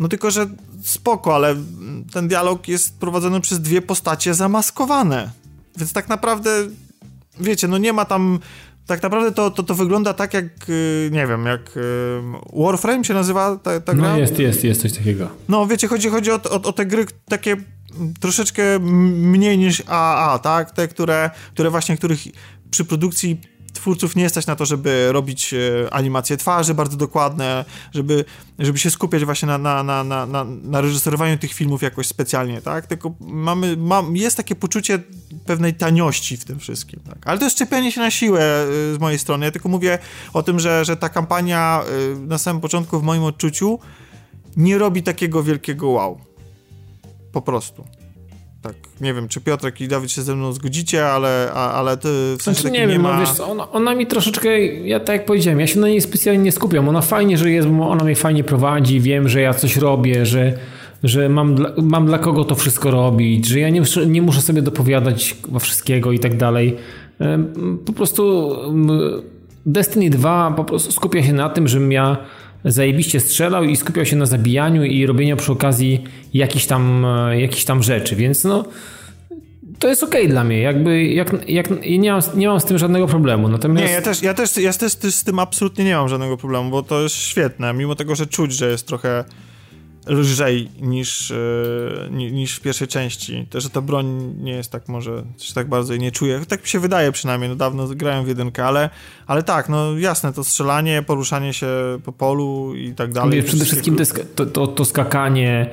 no 0.00 0.08
tylko, 0.08 0.30
że 0.30 0.46
spoko, 0.82 1.34
ale 1.34 1.56
ten 2.12 2.28
dialog 2.28 2.68
jest 2.68 2.98
prowadzony 2.98 3.40
przez 3.40 3.60
dwie 3.60 3.82
postacie 3.82 4.34
zamaskowane. 4.34 5.30
Więc 5.76 5.92
tak 5.92 6.08
naprawdę, 6.08 6.50
wiecie, 7.42 7.68
no 7.68 7.78
nie 7.78 7.92
ma 7.92 8.04
tam 8.04 8.38
tak 8.86 9.02
naprawdę 9.02 9.32
to, 9.32 9.50
to, 9.50 9.62
to 9.62 9.74
wygląda 9.74 10.14
tak 10.14 10.34
jak, 10.34 10.68
y, 10.68 11.10
nie 11.12 11.26
wiem, 11.26 11.46
jak 11.46 11.76
y, 11.76 11.80
Warframe 12.52 13.04
się 13.04 13.14
nazywa 13.14 13.56
ta, 13.56 13.80
ta 13.80 13.94
gra? 13.94 14.08
No 14.08 14.18
jest, 14.18 14.38
jest, 14.38 14.64
jest 14.64 14.82
coś 14.82 14.92
takiego. 14.92 15.28
No 15.48 15.66
wiecie, 15.66 15.88
chodzi, 15.88 16.08
chodzi 16.08 16.30
o, 16.30 16.34
o, 16.34 16.62
o 16.62 16.72
te 16.72 16.86
gry 16.86 17.06
takie 17.28 17.56
troszeczkę 18.20 18.78
mniej 18.80 19.58
niż 19.58 19.82
AAA, 19.86 20.38
tak? 20.38 20.70
Te, 20.70 20.88
które, 20.88 21.30
które 21.52 21.70
właśnie, 21.70 21.96
których 21.96 22.20
przy 22.70 22.84
produkcji 22.84 23.40
twórców 23.72 24.16
nie 24.16 24.28
stać 24.28 24.46
na 24.46 24.56
to, 24.56 24.66
żeby 24.66 25.08
robić 25.12 25.54
e, 25.54 25.94
animacje 25.94 26.36
twarzy 26.36 26.74
bardzo 26.74 26.96
dokładne, 26.96 27.64
żeby, 27.94 28.24
żeby 28.58 28.78
się 28.78 28.90
skupiać 28.90 29.24
właśnie 29.24 29.48
na, 29.48 29.58
na, 29.58 29.82
na, 29.82 30.04
na, 30.04 30.26
na, 30.26 30.44
na 30.44 30.80
reżyserowaniu 30.80 31.38
tych 31.38 31.52
filmów 31.52 31.82
jakoś 31.82 32.06
specjalnie, 32.06 32.62
tak? 32.62 32.86
Tylko 32.86 33.14
mamy, 33.20 33.76
mam, 33.76 34.16
jest 34.16 34.36
takie 34.36 34.54
poczucie 34.54 34.98
pewnej 35.46 35.74
taniości 35.74 36.36
w 36.36 36.44
tym 36.44 36.58
wszystkim, 36.58 37.00
tak? 37.00 37.26
Ale 37.26 37.38
to 37.38 37.44
jest 37.44 37.56
szczepienie 37.56 37.92
się 37.92 38.00
na 38.00 38.10
siłę 38.10 38.40
e, 38.40 38.94
z 38.94 38.98
mojej 38.98 39.18
strony. 39.18 39.46
Ja 39.46 39.52
tylko 39.52 39.68
mówię 39.68 39.98
o 40.32 40.42
tym, 40.42 40.60
że, 40.60 40.84
że 40.84 40.96
ta 40.96 41.08
kampania 41.08 41.82
e, 42.14 42.18
na 42.18 42.38
samym 42.38 42.60
początku 42.60 43.00
w 43.00 43.02
moim 43.02 43.22
odczuciu 43.22 43.78
nie 44.56 44.78
robi 44.78 45.02
takiego 45.02 45.42
wielkiego 45.42 45.88
wow. 45.88 46.20
Po 47.32 47.42
prostu. 47.42 48.01
Tak, 48.62 48.74
nie 49.00 49.14
wiem, 49.14 49.28
czy 49.28 49.40
Piotrek 49.40 49.80
i 49.80 49.88
Dawid 49.88 50.10
się 50.10 50.22
ze 50.22 50.36
mną 50.36 50.52
zgodzicie, 50.52 51.06
ale, 51.06 51.50
a, 51.54 51.72
ale 51.72 51.96
ty 51.96 52.08
w 52.38 52.42
sensie 52.42 52.60
znaczy, 52.60 52.78
nie, 52.78 52.86
wiem, 52.86 53.02
no 53.02 53.08
ma... 53.08 53.20
wiesz, 53.20 53.40
ona, 53.40 53.70
ona, 53.70 53.94
mi 53.94 54.06
troszeczkę, 54.06 54.62
ja 54.66 55.00
tak 55.00 55.16
jak 55.16 55.26
powiedziałem, 55.26 55.60
ja 55.60 55.66
się 55.66 55.80
na 55.80 55.88
niej 55.88 56.00
specjalnie 56.00 56.42
nie 56.42 56.52
skupiam. 56.52 56.88
Ona 56.88 57.00
fajnie, 57.00 57.38
że 57.38 57.50
jest, 57.50 57.68
bo 57.68 57.88
ona 57.88 58.04
mnie 58.04 58.16
fajnie 58.16 58.44
prowadzi, 58.44 59.00
wiem, 59.00 59.28
że 59.28 59.40
ja 59.40 59.54
coś 59.54 59.76
robię, 59.76 60.26
że, 60.26 60.58
że 61.02 61.28
mam, 61.28 61.54
dla, 61.54 61.72
mam 61.82 62.06
dla 62.06 62.18
kogo 62.18 62.44
to 62.44 62.54
wszystko 62.54 62.90
robić, 62.90 63.46
że 63.46 63.60
ja 63.60 63.70
nie, 63.70 63.82
nie 64.06 64.22
muszę 64.22 64.40
sobie 64.40 64.62
dopowiadać 64.62 65.36
wszystkiego 65.60 66.12
i 66.12 66.18
tak 66.18 66.36
dalej. 66.36 66.76
Po 67.86 67.92
prostu 67.92 68.56
Destiny 69.66 70.10
2 70.10 70.50
po 70.56 70.64
prostu 70.64 70.92
skupia 70.92 71.22
się 71.22 71.32
na 71.32 71.48
tym, 71.48 71.68
żebym 71.68 71.92
ja 71.92 72.16
zajebiście 72.64 73.20
strzelał 73.20 73.64
i 73.64 73.76
skupiał 73.76 74.06
się 74.06 74.16
na 74.16 74.26
zabijaniu 74.26 74.84
i 74.84 75.06
robieniu 75.06 75.36
przy 75.36 75.52
okazji 75.52 76.04
jakichś 76.34 76.66
tam, 76.66 77.04
e, 77.04 77.40
jakichś 77.40 77.64
tam 77.64 77.82
rzeczy, 77.82 78.16
więc 78.16 78.44
no 78.44 78.64
to 79.78 79.88
jest 79.88 80.02
okej 80.02 80.20
okay 80.20 80.32
dla 80.32 80.44
mnie, 80.44 80.60
jakby 80.60 81.04
jak, 81.04 81.48
jak, 81.48 81.68
nie, 81.98 82.12
mam, 82.12 82.22
nie 82.34 82.48
mam 82.48 82.60
z 82.60 82.64
tym 82.64 82.78
żadnego 82.78 83.06
problemu. 83.06 83.48
Natomiast... 83.48 83.86
Nie, 83.86 83.92
ja 83.92 84.02
też, 84.02 84.22
ja, 84.22 84.34
też, 84.34 84.56
ja 84.56 84.72
też 84.72 84.92
z 84.92 85.24
tym 85.24 85.38
absolutnie 85.38 85.84
nie 85.84 85.94
mam 85.94 86.08
żadnego 86.08 86.36
problemu, 86.36 86.70
bo 86.70 86.82
to 86.82 87.02
jest 87.02 87.16
świetne, 87.16 87.72
mimo 87.74 87.94
tego, 87.94 88.14
że 88.14 88.26
czuć, 88.26 88.52
że 88.52 88.70
jest 88.70 88.86
trochę 88.86 89.24
lżej 90.06 90.68
niż, 90.80 91.30
e, 91.30 92.10
niż 92.10 92.56
w 92.56 92.60
pierwszej 92.60 92.88
części. 92.88 93.46
To, 93.50 93.60
że 93.60 93.70
ta 93.70 93.80
broń 93.80 94.34
nie 94.38 94.52
jest 94.52 94.72
tak 94.72 94.88
może, 94.88 95.24
się 95.38 95.54
tak 95.54 95.68
bardzo 95.68 95.92
jej 95.92 96.00
nie 96.00 96.12
czuję. 96.12 96.40
Tak 96.48 96.62
mi 96.62 96.68
się 96.68 96.80
wydaje 96.80 97.12
przynajmniej, 97.12 97.50
no 97.50 97.56
dawno 97.56 97.88
grałem 97.88 98.24
w 98.24 98.28
jedynkę, 98.28 98.64
ale, 98.64 98.90
ale 99.26 99.42
tak, 99.42 99.68
no 99.68 99.98
jasne, 99.98 100.32
to 100.32 100.44
strzelanie, 100.44 101.02
poruszanie 101.02 101.52
się 101.52 101.68
po 102.04 102.12
polu 102.12 102.74
i 102.74 102.94
tak 102.94 103.12
dalej. 103.12 103.42
Przede 103.42 103.64
wszystkim 103.64 103.96
to, 104.34 104.46
to, 104.46 104.66
to 104.66 104.84
skakanie, 104.84 105.70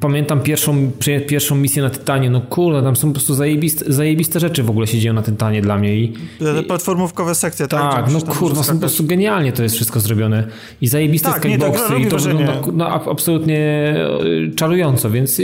pamiętam 0.00 0.40
pierwszą, 0.40 0.90
pierwszą 1.28 1.56
misję 1.56 1.82
na 1.82 1.90
Tytanie, 1.90 2.30
no 2.30 2.40
kurde, 2.40 2.82
tam 2.82 2.96
są 2.96 3.08
po 3.08 3.14
prostu 3.14 3.34
zajebiste, 3.34 3.92
zajebiste 3.92 4.40
rzeczy 4.40 4.62
w 4.62 4.70
ogóle 4.70 4.86
się 4.86 4.98
dzieją 4.98 5.14
na 5.14 5.22
Tytanie 5.22 5.62
dla 5.62 5.78
mnie. 5.78 5.96
I, 5.96 6.14
Te 6.38 6.62
platformówkowe 6.62 7.34
sekcje, 7.34 7.68
tak? 7.68 7.92
Tak, 7.92 8.12
no 8.12 8.20
kurwa, 8.20 8.62
są 8.62 8.72
po 8.74 8.80
prostu 8.80 9.04
genialnie 9.04 9.52
to 9.52 9.62
jest 9.62 9.74
wszystko 9.74 10.00
zrobione. 10.00 10.46
I 10.80 10.88
zajebiste 10.88 11.28
tak, 11.28 11.38
skyboxy 11.38 11.98
i 11.98 12.06
to 12.06 12.18
wygląda 12.18 12.52
no, 12.72 12.88
absolutnie 12.88 13.94
y, 14.24 14.54
czarująco, 14.56 15.10
więc 15.10 15.40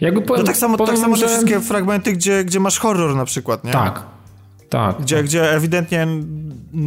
jakby 0.00 0.22
powiem, 0.22 0.42
no 0.42 0.46
tak 0.46 0.56
samo, 0.56 0.76
powiem, 0.76 0.94
tak 0.94 1.02
samo 1.02 1.16
że... 1.16 1.22
te 1.22 1.28
wszystkie 1.28 1.60
fragmenty, 1.60 2.12
gdzie, 2.12 2.44
gdzie 2.44 2.60
masz 2.60 2.78
horror 2.78 3.16
na 3.16 3.24
przykład, 3.24 3.64
nie? 3.64 3.72
Tak, 3.72 4.02
tak. 4.68 4.96
Gdzie, 5.02 5.16
tak. 5.16 5.24
gdzie 5.24 5.52
ewidentnie 5.52 6.06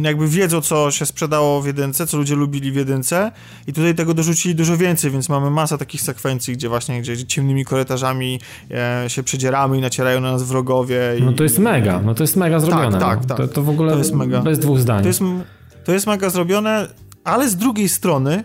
jakby 0.02 0.28
wiedzą, 0.28 0.60
co 0.60 0.90
się 0.90 1.06
sprzedało 1.06 1.62
w 1.62 1.66
jedynce, 1.66 2.06
co 2.06 2.16
ludzie 2.16 2.34
lubili 2.34 2.72
w 2.72 2.76
jedynce 2.76 3.32
i 3.66 3.72
tutaj 3.72 3.94
tego 3.94 4.14
dorzucili 4.14 4.54
dużo 4.54 4.76
więcej, 4.76 5.10
więc 5.10 5.28
mamy 5.28 5.50
masę 5.50 5.78
takich 5.78 6.00
sekwencji, 6.00 6.54
gdzie 6.54 6.68
właśnie 6.68 7.00
gdzie 7.00 7.26
ciemnymi 7.26 7.64
korytarzami 7.64 8.40
e, 8.70 9.04
się 9.08 9.22
przedzieramy 9.22 9.78
i 9.78 9.80
nacierają 9.80 10.20
na 10.20 10.32
nas 10.32 10.42
wrogowie. 10.42 11.00
I, 11.18 11.22
no 11.22 11.32
to 11.32 11.42
jest 11.42 11.58
mega, 11.58 12.02
no 12.04 12.14
to 12.14 12.22
jest 12.22 12.36
mega 12.36 12.60
zrobione. 12.60 12.98
Tak, 12.98 13.18
tak, 13.18 13.26
tak. 13.26 13.36
To, 13.36 13.48
to 13.48 13.62
w 13.62 13.68
ogóle 13.68 13.92
to 13.92 13.98
jest 13.98 14.14
mega. 14.14 14.42
bez 14.42 14.58
dwóch 14.58 14.80
zdań. 14.80 15.02
To 15.02 15.08
jest, 15.08 15.20
to 15.84 15.92
jest 15.92 16.06
mega 16.06 16.30
zrobione, 16.30 16.88
ale 17.24 17.48
z 17.48 17.56
drugiej 17.56 17.88
strony 17.88 18.44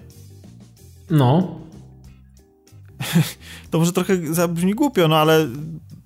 no 1.09 1.59
to 3.69 3.79
może 3.79 3.91
trochę 3.91 4.33
zabrzmi 4.33 4.73
głupio, 4.73 5.07
no 5.07 5.17
ale 5.17 5.47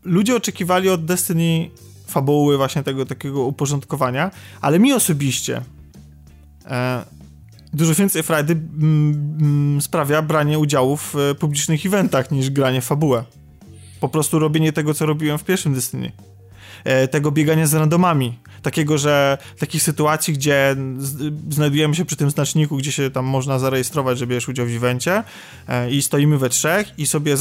ludzie 0.04 0.36
oczekiwali 0.36 0.90
od 0.90 1.06
Destiny 1.06 1.70
fabuły, 2.08 2.58
właśnie 2.58 2.84
tego 2.84 3.06
takiego 3.06 3.44
uporządkowania, 3.44 4.32
ale 4.62 4.80
mi 4.80 4.94
osobiście 4.94 5.62
e, 6.66 7.06
dużo 7.74 7.96
więcej 7.96 8.24
frajdy 8.24 8.54
mm, 8.54 9.38
mm, 9.42 9.82
sprawia 9.82 10.22
branie 10.22 10.60
udziału 10.60 10.98
w 10.98 11.16
publicznych 11.40 11.86
eventach 11.86 12.32
niż 12.32 12.50
granie 12.50 12.82
w 12.82 12.86
fabułę. 12.86 13.24
Po 14.00 14.10
prostu 14.10 14.40
robienie 14.40 14.74
tego, 14.74 14.94
co 14.94 15.06
robiłem 15.06 15.38
w 15.38 15.44
pierwszym 15.44 15.74
Destiny. 15.74 16.12
E, 16.84 17.08
tego 17.08 17.32
biegania 17.32 17.68
z 17.68 17.74
randomami. 17.74 18.40
Takiego, 18.62 18.98
że 18.98 19.38
takich 19.60 19.84
sytuacji, 19.84 20.34
gdzie 20.34 20.76
znajdujemy 21.50 21.96
się 21.96 22.06
przy 22.06 22.16
tym 22.16 22.30
znaczniku, 22.30 22.78
gdzie 22.78 22.92
się 22.92 23.12
tam 23.12 23.26
można 23.26 23.60
zarejestrować, 23.60 24.18
że 24.18 24.28
bierzesz 24.28 24.50
udział 24.50 24.66
w 24.66 24.70
evencie 24.70 25.24
e, 25.68 25.92
i 25.92 26.02
stoimy 26.02 26.38
we 26.38 26.50
trzech 26.50 27.00
i 27.00 27.08
sobie 27.08 27.38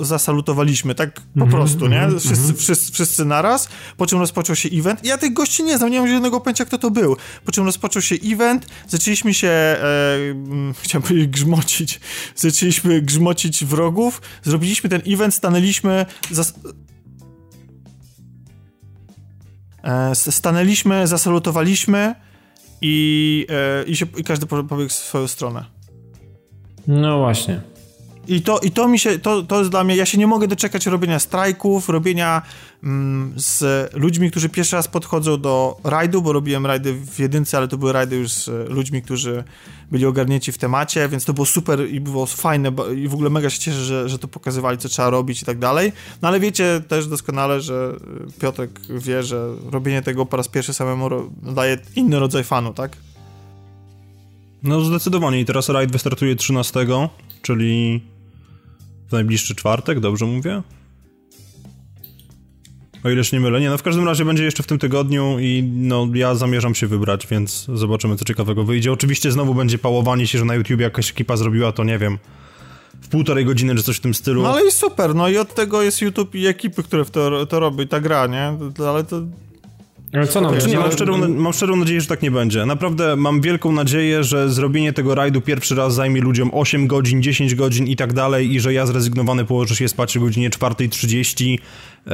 zasalutowaliśmy, 0.00 0.94
tak 0.94 1.12
po 1.12 1.20
mm 1.36 1.48
-hmm, 1.48 1.52
prostu, 1.52 1.86
nie? 1.86 2.02
Mhm, 2.02 2.20
wszyscy, 2.20 2.44
mm 2.44 2.54
-hmm. 2.54 2.58
wszyscy, 2.58 2.92
wszyscy 2.92 3.24
naraz, 3.24 3.68
po 3.96 4.06
czym 4.06 4.18
rozpoczął 4.18 4.56
się 4.56 4.68
event. 4.72 5.04
Ja 5.04 5.18
tych 5.18 5.32
gości 5.32 5.64
nie 5.64 5.78
znam, 5.78 5.90
nie 5.90 6.00
mam 6.00 6.08
żadnego 6.08 6.40
pojęcia, 6.40 6.64
kto 6.64 6.78
to 6.78 6.90
był. 6.90 7.16
Po 7.44 7.52
czym 7.52 7.64
rozpoczął 7.64 8.02
się 8.02 8.16
event, 8.24 8.66
zaczęliśmy 8.88 9.34
się, 9.34 9.48
e, 9.48 10.16
mm, 10.30 10.74
chciałem 10.82 11.02
powiedzieć 11.02 11.28
grzmocić, 11.28 12.00
zaczęliśmy 12.36 13.02
grzmocić 13.02 13.64
wrogów, 13.64 14.22
zrobiliśmy 14.42 14.90
ten 14.90 15.02
event, 15.06 15.34
stanęliśmy, 15.34 16.06
E, 16.30 16.85
stanęliśmy, 20.14 21.06
zasalutowaliśmy 21.06 22.14
i, 22.82 23.46
e, 23.50 23.84
i, 23.84 23.96
się, 23.96 24.06
i 24.16 24.24
każdy 24.24 24.46
pobiegł 24.46 24.88
w 24.88 24.92
swoją 24.92 25.28
stronę. 25.28 25.64
No 26.86 27.18
właśnie. 27.18 27.60
I 28.28 28.42
to, 28.42 28.58
i 28.58 28.70
to 28.70 28.88
mi 28.88 28.98
się, 28.98 29.18
to, 29.18 29.42
to 29.42 29.58
jest 29.58 29.70
dla 29.70 29.84
mnie, 29.84 29.96
ja 29.96 30.06
się 30.06 30.18
nie 30.18 30.26
mogę 30.26 30.48
doczekać 30.48 30.86
robienia 30.86 31.18
strajków, 31.18 31.88
robienia 31.88 32.42
mm, 32.84 33.34
z 33.36 33.62
ludźmi, 33.94 34.30
którzy 34.30 34.48
pierwszy 34.48 34.76
raz 34.76 34.88
podchodzą 34.88 35.40
do 35.40 35.76
rajdu, 35.84 36.22
bo 36.22 36.32
robiłem 36.32 36.66
rajdy 36.66 36.94
w 36.94 37.18
jedynce, 37.18 37.56
ale 37.56 37.68
to 37.68 37.78
były 37.78 37.92
rajdy 37.92 38.16
już 38.16 38.30
z 38.30 38.70
ludźmi, 38.70 39.02
którzy 39.02 39.44
byli 39.90 40.06
ogarnięci 40.06 40.52
w 40.52 40.58
temacie, 40.58 41.08
więc 41.08 41.24
to 41.24 41.32
było 41.32 41.46
super 41.46 41.90
i 41.90 42.00
było 42.00 42.26
fajne 42.26 42.72
i 42.96 43.08
w 43.08 43.14
ogóle 43.14 43.30
mega 43.30 43.50
się 43.50 43.58
cieszę, 43.58 43.84
że, 43.84 44.08
że 44.08 44.18
to 44.18 44.28
pokazywali, 44.28 44.78
co 44.78 44.88
trzeba 44.88 45.10
robić 45.10 45.42
i 45.42 45.44
tak 45.44 45.58
dalej. 45.58 45.92
No 46.22 46.28
ale 46.28 46.40
wiecie 46.40 46.82
też 46.88 47.06
doskonale, 47.06 47.60
że 47.60 47.92
Piotrek 48.40 48.80
wie, 48.90 49.22
że 49.22 49.48
robienie 49.70 50.02
tego 50.02 50.26
po 50.26 50.36
raz 50.36 50.48
pierwszy 50.48 50.74
samemu 50.74 51.08
daje 51.42 51.78
inny 51.96 52.18
rodzaj 52.18 52.44
fanu, 52.44 52.74
tak? 52.74 52.96
No 54.62 54.80
zdecydowanie 54.80 55.40
i 55.40 55.44
teraz 55.44 55.68
rajd 55.68 55.92
wystartuje 55.92 56.36
13, 56.36 56.86
czyli 57.42 58.02
w 59.08 59.12
najbliższy 59.12 59.54
czwartek, 59.54 60.00
dobrze 60.00 60.26
mówię? 60.26 60.62
O 63.04 63.10
ileż 63.10 63.32
nie 63.32 63.40
mylę. 63.40 63.60
Nie, 63.60 63.70
no 63.70 63.78
w 63.78 63.82
każdym 63.82 64.04
razie 64.04 64.24
będzie 64.24 64.44
jeszcze 64.44 64.62
w 64.62 64.66
tym 64.66 64.78
tygodniu 64.78 65.38
i 65.40 65.62
no 65.76 66.06
ja 66.14 66.34
zamierzam 66.34 66.74
się 66.74 66.86
wybrać, 66.86 67.26
więc 67.26 67.66
zobaczymy 67.74 68.16
co 68.16 68.24
ciekawego 68.24 68.64
wyjdzie. 68.64 68.92
Oczywiście 68.92 69.32
znowu 69.32 69.54
będzie 69.54 69.78
pałowanie 69.78 70.26
się, 70.26 70.38
że 70.38 70.44
na 70.44 70.54
YouTube 70.54 70.80
jakaś 70.80 71.10
ekipa 71.10 71.36
zrobiła 71.36 71.72
to, 71.72 71.84
nie 71.84 71.98
wiem, 71.98 72.18
w 73.02 73.08
półtorej 73.08 73.44
godziny 73.44 73.74
czy 73.74 73.82
coś 73.82 73.96
w 73.96 74.00
tym 74.00 74.14
stylu. 74.14 74.42
No 74.42 74.52
ale 74.52 74.66
i 74.66 74.70
super, 74.70 75.14
no 75.14 75.28
i 75.28 75.38
od 75.38 75.54
tego 75.54 75.82
jest 75.82 76.00
YouTube 76.00 76.34
i 76.34 76.46
ekipy, 76.46 76.82
które 76.82 77.04
w 77.04 77.10
to, 77.10 77.46
to 77.46 77.60
robią 77.60 77.84
i 77.84 77.88
ta 77.88 78.00
gra, 78.00 78.26
nie? 78.26 78.52
Ale 78.88 79.04
to 79.04 79.22
ale 80.12 80.26
co 80.26 80.40
nam 80.40 80.52
znaczy, 80.52 80.68
nie, 80.68 80.78
mam, 80.78 80.92
szczerą, 80.92 81.28
mam 81.28 81.52
szczerą 81.52 81.76
nadzieję, 81.76 82.00
że 82.00 82.06
tak 82.06 82.22
nie 82.22 82.30
będzie. 82.30 82.66
Naprawdę 82.66 83.16
mam 83.16 83.40
wielką 83.40 83.72
nadzieję, 83.72 84.24
że 84.24 84.50
zrobienie 84.50 84.92
tego 84.92 85.14
rajdu 85.14 85.40
pierwszy 85.40 85.74
raz 85.74 85.94
zajmie 85.94 86.20
ludziom 86.20 86.50
8 86.52 86.86
godzin, 86.86 87.22
10 87.22 87.54
godzin 87.54 87.86
i 87.86 87.96
tak 87.96 88.12
dalej 88.12 88.54
i 88.54 88.60
że 88.60 88.72
ja 88.72 88.86
zrezygnowany 88.86 89.44
położę 89.44 89.76
się 89.76 89.88
spać 89.88 90.16
o 90.16 90.20
godzinie 90.20 90.50
4.30 90.50 91.58
e, 92.06 92.10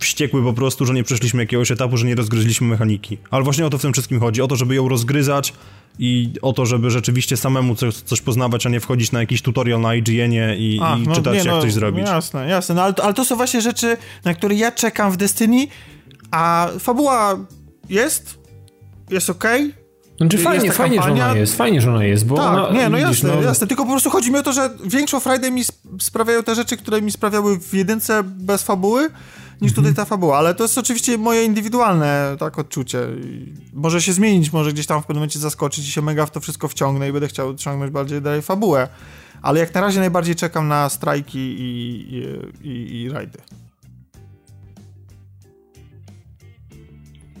wściekły 0.00 0.42
po 0.42 0.52
prostu, 0.52 0.86
że 0.86 0.94
nie 0.94 1.04
przeszliśmy 1.04 1.42
jakiegoś 1.42 1.70
etapu, 1.70 1.96
że 1.96 2.06
nie 2.06 2.14
rozgryźliśmy 2.14 2.66
mechaniki. 2.66 3.18
Ale 3.30 3.44
właśnie 3.44 3.66
o 3.66 3.70
to 3.70 3.78
w 3.78 3.82
tym 3.82 3.92
wszystkim 3.92 4.20
chodzi. 4.20 4.42
O 4.42 4.48
to, 4.48 4.56
żeby 4.56 4.74
ją 4.74 4.88
rozgryzać 4.88 5.52
i 5.98 6.30
o 6.42 6.52
to, 6.52 6.66
żeby 6.66 6.90
rzeczywiście 6.90 7.36
samemu 7.36 7.74
coś, 7.74 7.94
coś 7.94 8.20
poznawać, 8.20 8.66
a 8.66 8.68
nie 8.68 8.80
wchodzić 8.80 9.12
na 9.12 9.20
jakiś 9.20 9.42
tutorial 9.42 9.80
na 9.80 9.94
IGN-ie 9.94 10.56
i, 10.56 10.80
A, 10.82 10.96
i 10.96 11.02
no, 11.02 11.14
czytać, 11.14 11.32
nie, 11.32 11.38
jak 11.38 11.54
no, 11.54 11.62
coś 11.62 11.72
zrobić. 11.72 12.06
Jasne, 12.06 12.48
jasne, 12.48 12.74
no, 12.74 12.82
ale, 12.82 12.94
to- 12.94 13.04
ale 13.04 13.14
to 13.14 13.24
są 13.24 13.36
właśnie 13.36 13.60
rzeczy, 13.60 13.96
na 14.24 14.34
które 14.34 14.54
ja 14.54 14.72
czekam 14.72 15.12
w 15.12 15.16
Destiny, 15.16 15.66
a 16.32 16.68
fabuła 16.78 17.36
jest, 17.88 18.38
jest 19.10 19.30
okej. 19.30 19.74
Znaczy 20.16 20.36
Jest 20.36 20.44
fajnie, 20.48 20.68
ta 20.68 20.74
fajnie, 20.76 21.02
że 21.02 21.12
ona 21.12 21.36
jest, 21.36 21.56
fajnie, 21.56 21.80
że 21.80 21.90
ona 21.90 22.04
jest, 22.04 22.26
bo 22.26 22.36
Tak, 22.36 22.46
ona, 22.46 22.70
nie, 22.72 22.88
no 22.88 22.98
widzisz, 22.98 23.22
jasne, 23.22 23.42
jasne, 23.42 23.66
tylko 23.66 23.84
po 23.84 23.90
prostu 23.90 24.10
chodzi 24.10 24.30
mi 24.32 24.38
o 24.38 24.42
to, 24.42 24.52
że 24.52 24.70
większą 24.84 25.20
frajdę 25.20 25.50
mi 25.50 25.60
sp- 25.70 25.98
sprawiają 26.00 26.42
te 26.42 26.54
rzeczy, 26.54 26.76
które 26.76 27.02
mi 27.02 27.10
sprawiały 27.12 27.60
w 27.60 27.74
jedynce 27.74 28.22
bez 28.24 28.62
fabuły, 28.62 29.02
niż 29.60 29.70
Mhm. 29.70 29.74
tutaj 29.74 29.94
ta 29.94 30.04
fabuła, 30.04 30.38
ale 30.38 30.54
to 30.54 30.64
jest 30.64 30.78
oczywiście 30.78 31.18
moje 31.18 31.44
indywidualne 31.44 32.36
tak 32.38 32.58
odczucie. 32.58 32.98
Może 33.72 34.02
się 34.02 34.12
zmienić, 34.12 34.52
może 34.52 34.72
gdzieś 34.72 34.86
tam 34.86 35.02
w 35.02 35.06
pewnym 35.06 35.16
momencie 35.20 35.38
zaskoczyć 35.38 35.88
i 35.88 35.92
się 35.92 36.02
mega 36.02 36.26
w 36.26 36.30
to 36.30 36.40
wszystko 36.40 36.68
wciągnę 36.68 37.08
i 37.08 37.12
będę 37.12 37.28
chciał 37.28 37.54
ciągnąć 37.54 37.92
bardziej 37.92 38.22
dalej 38.22 38.42
fabułę. 38.42 38.88
Ale 39.42 39.60
jak 39.60 39.74
na 39.74 39.80
razie 39.80 40.00
najbardziej 40.00 40.34
czekam 40.36 40.68
na 40.68 40.88
strajki 40.88 41.38
i, 41.38 42.14
i, 42.14 42.68
i, 42.68 43.02
i 43.02 43.08
rajdy. 43.08 43.38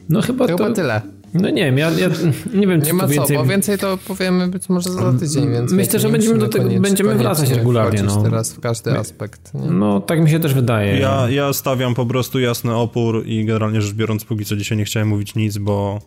No 0.08 0.22
chyba 0.22 0.46
To 0.46 0.56
to... 0.56 0.64
chyba 0.64 0.76
tyle. 0.76 1.02
No 1.34 1.50
nie 1.50 1.64
wiem, 1.64 1.78
ja, 1.78 1.90
ja 1.90 2.08
nie 2.54 2.66
wiem, 2.66 2.80
Nie 2.80 2.86
czy 2.86 2.92
ma 2.92 3.02
tu 3.02 3.08
co, 3.08 3.14
więcej... 3.14 3.36
bo 3.36 3.44
więcej 3.44 3.78
to 3.78 3.98
powiemy 4.08 4.48
być 4.48 4.68
może 4.68 4.90
za 4.90 5.12
tydzień, 5.12 5.50
więc 5.52 5.72
Myślę, 5.72 5.98
że 6.00 6.08
będziemy 6.08 6.38
do 6.38 6.48
tego- 6.48 6.80
będziemy 6.80 7.14
wracać 7.14 7.50
regularnie, 7.50 8.02
no. 8.02 8.22
teraz 8.22 8.52
w 8.52 8.60
każdy 8.60 8.98
aspekt. 8.98 9.54
Nie? 9.54 9.70
No 9.70 10.00
tak 10.00 10.20
mi 10.20 10.30
się 10.30 10.40
też 10.40 10.54
wydaje. 10.54 10.98
Ja, 10.98 11.30
ja 11.30 11.52
stawiam 11.52 11.94
po 11.94 12.06
prostu 12.06 12.40
jasny 12.40 12.74
opór 12.74 13.26
i 13.26 13.44
generalnie 13.44 13.82
rzecz 13.82 13.94
biorąc, 13.94 14.24
póki 14.24 14.44
co 14.44 14.56
dzisiaj 14.56 14.78
nie 14.78 14.84
chciałem 14.84 15.08
mówić 15.08 15.34
nic, 15.34 15.58
bo 15.58 15.98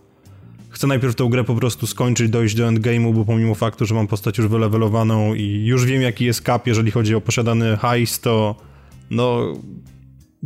chcę 0.69 0.87
najpierw 0.87 1.15
tę 1.15 1.27
grę 1.29 1.43
po 1.43 1.55
prostu 1.55 1.87
skończyć, 1.87 2.29
dojść 2.29 2.55
do 2.55 2.67
endgame'u, 2.67 3.13
bo 3.13 3.25
pomimo 3.25 3.55
faktu, 3.55 3.85
że 3.85 3.95
mam 3.95 4.07
postać 4.07 4.37
już 4.37 4.47
wylewelowaną 4.47 5.33
i 5.33 5.65
już 5.65 5.85
wiem 5.85 6.01
jaki 6.01 6.25
jest 6.25 6.41
cap, 6.45 6.67
jeżeli 6.67 6.91
chodzi 6.91 7.15
o 7.15 7.21
posiadany 7.21 7.77
hajs, 7.77 8.19
to 8.19 8.55
no 9.11 9.53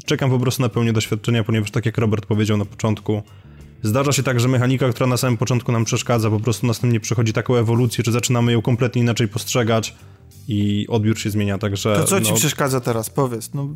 czekam 0.06 0.30
po 0.30 0.40
prostu 0.40 0.62
na 0.62 0.70
pełnię 0.70 0.94
doświadczenia, 0.94 1.44
ponieważ 1.44 1.72
tak 1.72 1.86
jak 1.86 1.98
Robert 1.98 2.26
powiedział 2.26 2.58
na 2.58 2.66
początku, 2.66 3.24
zdarza 3.84 4.12
się 4.12 4.24
tak, 4.24 4.40
że 4.40 4.48
mechanika, 4.48 4.90
która 4.90 5.08
na 5.08 5.18
samym 5.18 5.38
początku 5.38 5.72
nam 5.72 5.86
przeszkadza, 5.86 6.30
po 6.30 6.40
prostu 6.40 6.68
następnie 6.68 7.00
przechodzi 7.00 7.34
taką 7.34 7.56
ewolucję, 7.56 8.04
czy 8.04 8.12
zaczynamy 8.12 8.52
ją 8.52 8.62
kompletnie 8.62 9.02
inaczej 9.02 9.28
postrzegać 9.28 9.96
i 10.48 10.86
odbiór 10.90 11.20
się 11.20 11.30
zmienia, 11.30 11.58
także... 11.58 11.96
To 11.96 12.04
co 12.04 12.22
ci 12.22 12.32
no, 12.32 12.38
przeszkadza 12.38 12.80
teraz? 12.80 13.10
Powiedz, 13.10 13.54
no 13.54 13.76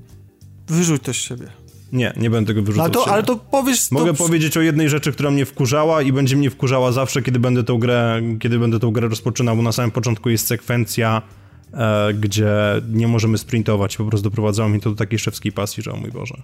wyrzuć 0.68 1.04
to 1.04 1.14
z 1.14 1.18
siebie. 1.18 1.48
Nie, 1.92 2.14
nie 2.18 2.30
będę 2.30 2.48
tego 2.48 2.62
No, 2.62 2.66
wyrzucał 2.66 2.86
ale, 2.86 2.94
z 2.94 3.06
to, 3.06 3.12
ale 3.14 3.24
to 3.24 3.36
powiesz... 3.36 3.92
Mogę 3.92 4.14
to... 4.14 4.18
powiedzieć 4.18 4.58
o 4.58 4.62
jednej 4.62 4.90
rzeczy, 4.90 5.12
która 5.12 5.32
mnie 5.32 5.46
wkurzała 5.46 6.02
i 6.02 6.12
będzie 6.12 6.36
mnie 6.36 6.50
wkurzała 6.50 6.92
zawsze, 6.92 7.22
kiedy 7.22 7.40
będę 7.40 7.64
tą 7.64 7.78
grę, 7.78 8.22
kiedy 8.40 8.60
będę 8.60 8.80
tą 8.80 8.92
grę 8.92 9.08
rozpoczynał, 9.08 9.56
bo 9.56 9.62
na 9.62 9.72
samym 9.72 9.92
początku 9.92 10.30
jest 10.30 10.48
sekwencja, 10.48 11.22
gdzie 12.20 12.56
nie 12.90 13.08
możemy 13.08 13.38
sprintować. 13.38 13.98
Po 13.98 14.06
prostu 14.06 14.30
doprowadzało 14.30 14.70
mnie 14.70 14.80
to 14.80 14.90
do 14.90 14.96
takiej 14.96 15.20
szewskiej 15.20 15.52
pasji, 15.52 15.84
że 15.84 15.92
o 15.92 15.98
mój 15.98 16.12
Boże. 16.12 16.36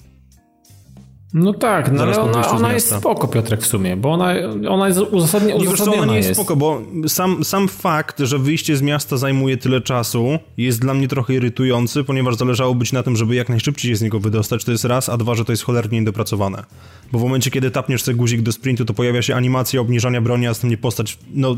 No 1.34 1.54
tak, 1.54 1.92
no 1.92 2.04
ale 2.04 2.22
ona, 2.22 2.50
ona 2.50 2.74
jest 2.74 2.96
spoko, 2.96 3.28
Piotrek, 3.28 3.62
w 3.62 3.68
sumie, 3.68 3.98
bo 3.98 4.12
ona, 4.12 4.34
ona 4.70 4.88
jest 4.88 5.00
uzasadnie, 5.00 5.54
Nie, 5.54 5.60
wiesz 5.60 5.68
co, 5.68 5.74
uzasadniona 5.74 6.04
ona 6.04 6.12
nie 6.12 6.18
jest 6.18 6.30
jest. 6.30 6.42
spoko, 6.42 6.56
bo 6.56 6.82
sam, 7.08 7.44
sam 7.44 7.68
fakt, 7.68 8.20
że 8.20 8.40
wyjście 8.40 8.78
z 8.78 8.82
miasta 8.82 9.18
zajmuje 9.18 9.58
tyle 9.58 9.82
czasu, 9.82 10.40
jest 10.58 10.82
dla 10.82 10.94
mnie 10.94 11.08
trochę 11.08 11.34
irytujący, 11.34 12.04
ponieważ 12.04 12.36
zależało 12.36 12.76
być 12.76 12.94
na 12.94 13.04
tym, 13.04 13.16
żeby 13.16 13.36
jak 13.36 13.50
najszybciej 13.50 13.92
się 13.92 13.96
z 13.96 14.02
niego 14.02 14.20
wydostać, 14.20 14.64
to 14.64 14.72
jest 14.72 14.86
raz, 14.86 15.10
a 15.10 15.18
dwa, 15.18 15.36
że 15.36 15.46
to 15.46 15.52
jest 15.52 15.64
cholernie 15.64 16.00
niedopracowane. 16.00 16.64
Bo 17.12 17.20
w 17.20 17.24
momencie, 17.24 17.52
kiedy 17.52 17.72
tapniesz 17.72 18.04
sobie 18.04 18.16
guzik 18.18 18.42
do 18.42 18.52
sprintu, 18.52 18.86
to 18.86 18.94
pojawia 18.94 19.22
się 19.22 19.36
animacja 19.36 19.82
obniżania 19.82 20.22
broni, 20.22 20.46
a 20.46 20.50
następnie 20.50 20.78
postać, 20.78 21.18
no, 21.34 21.58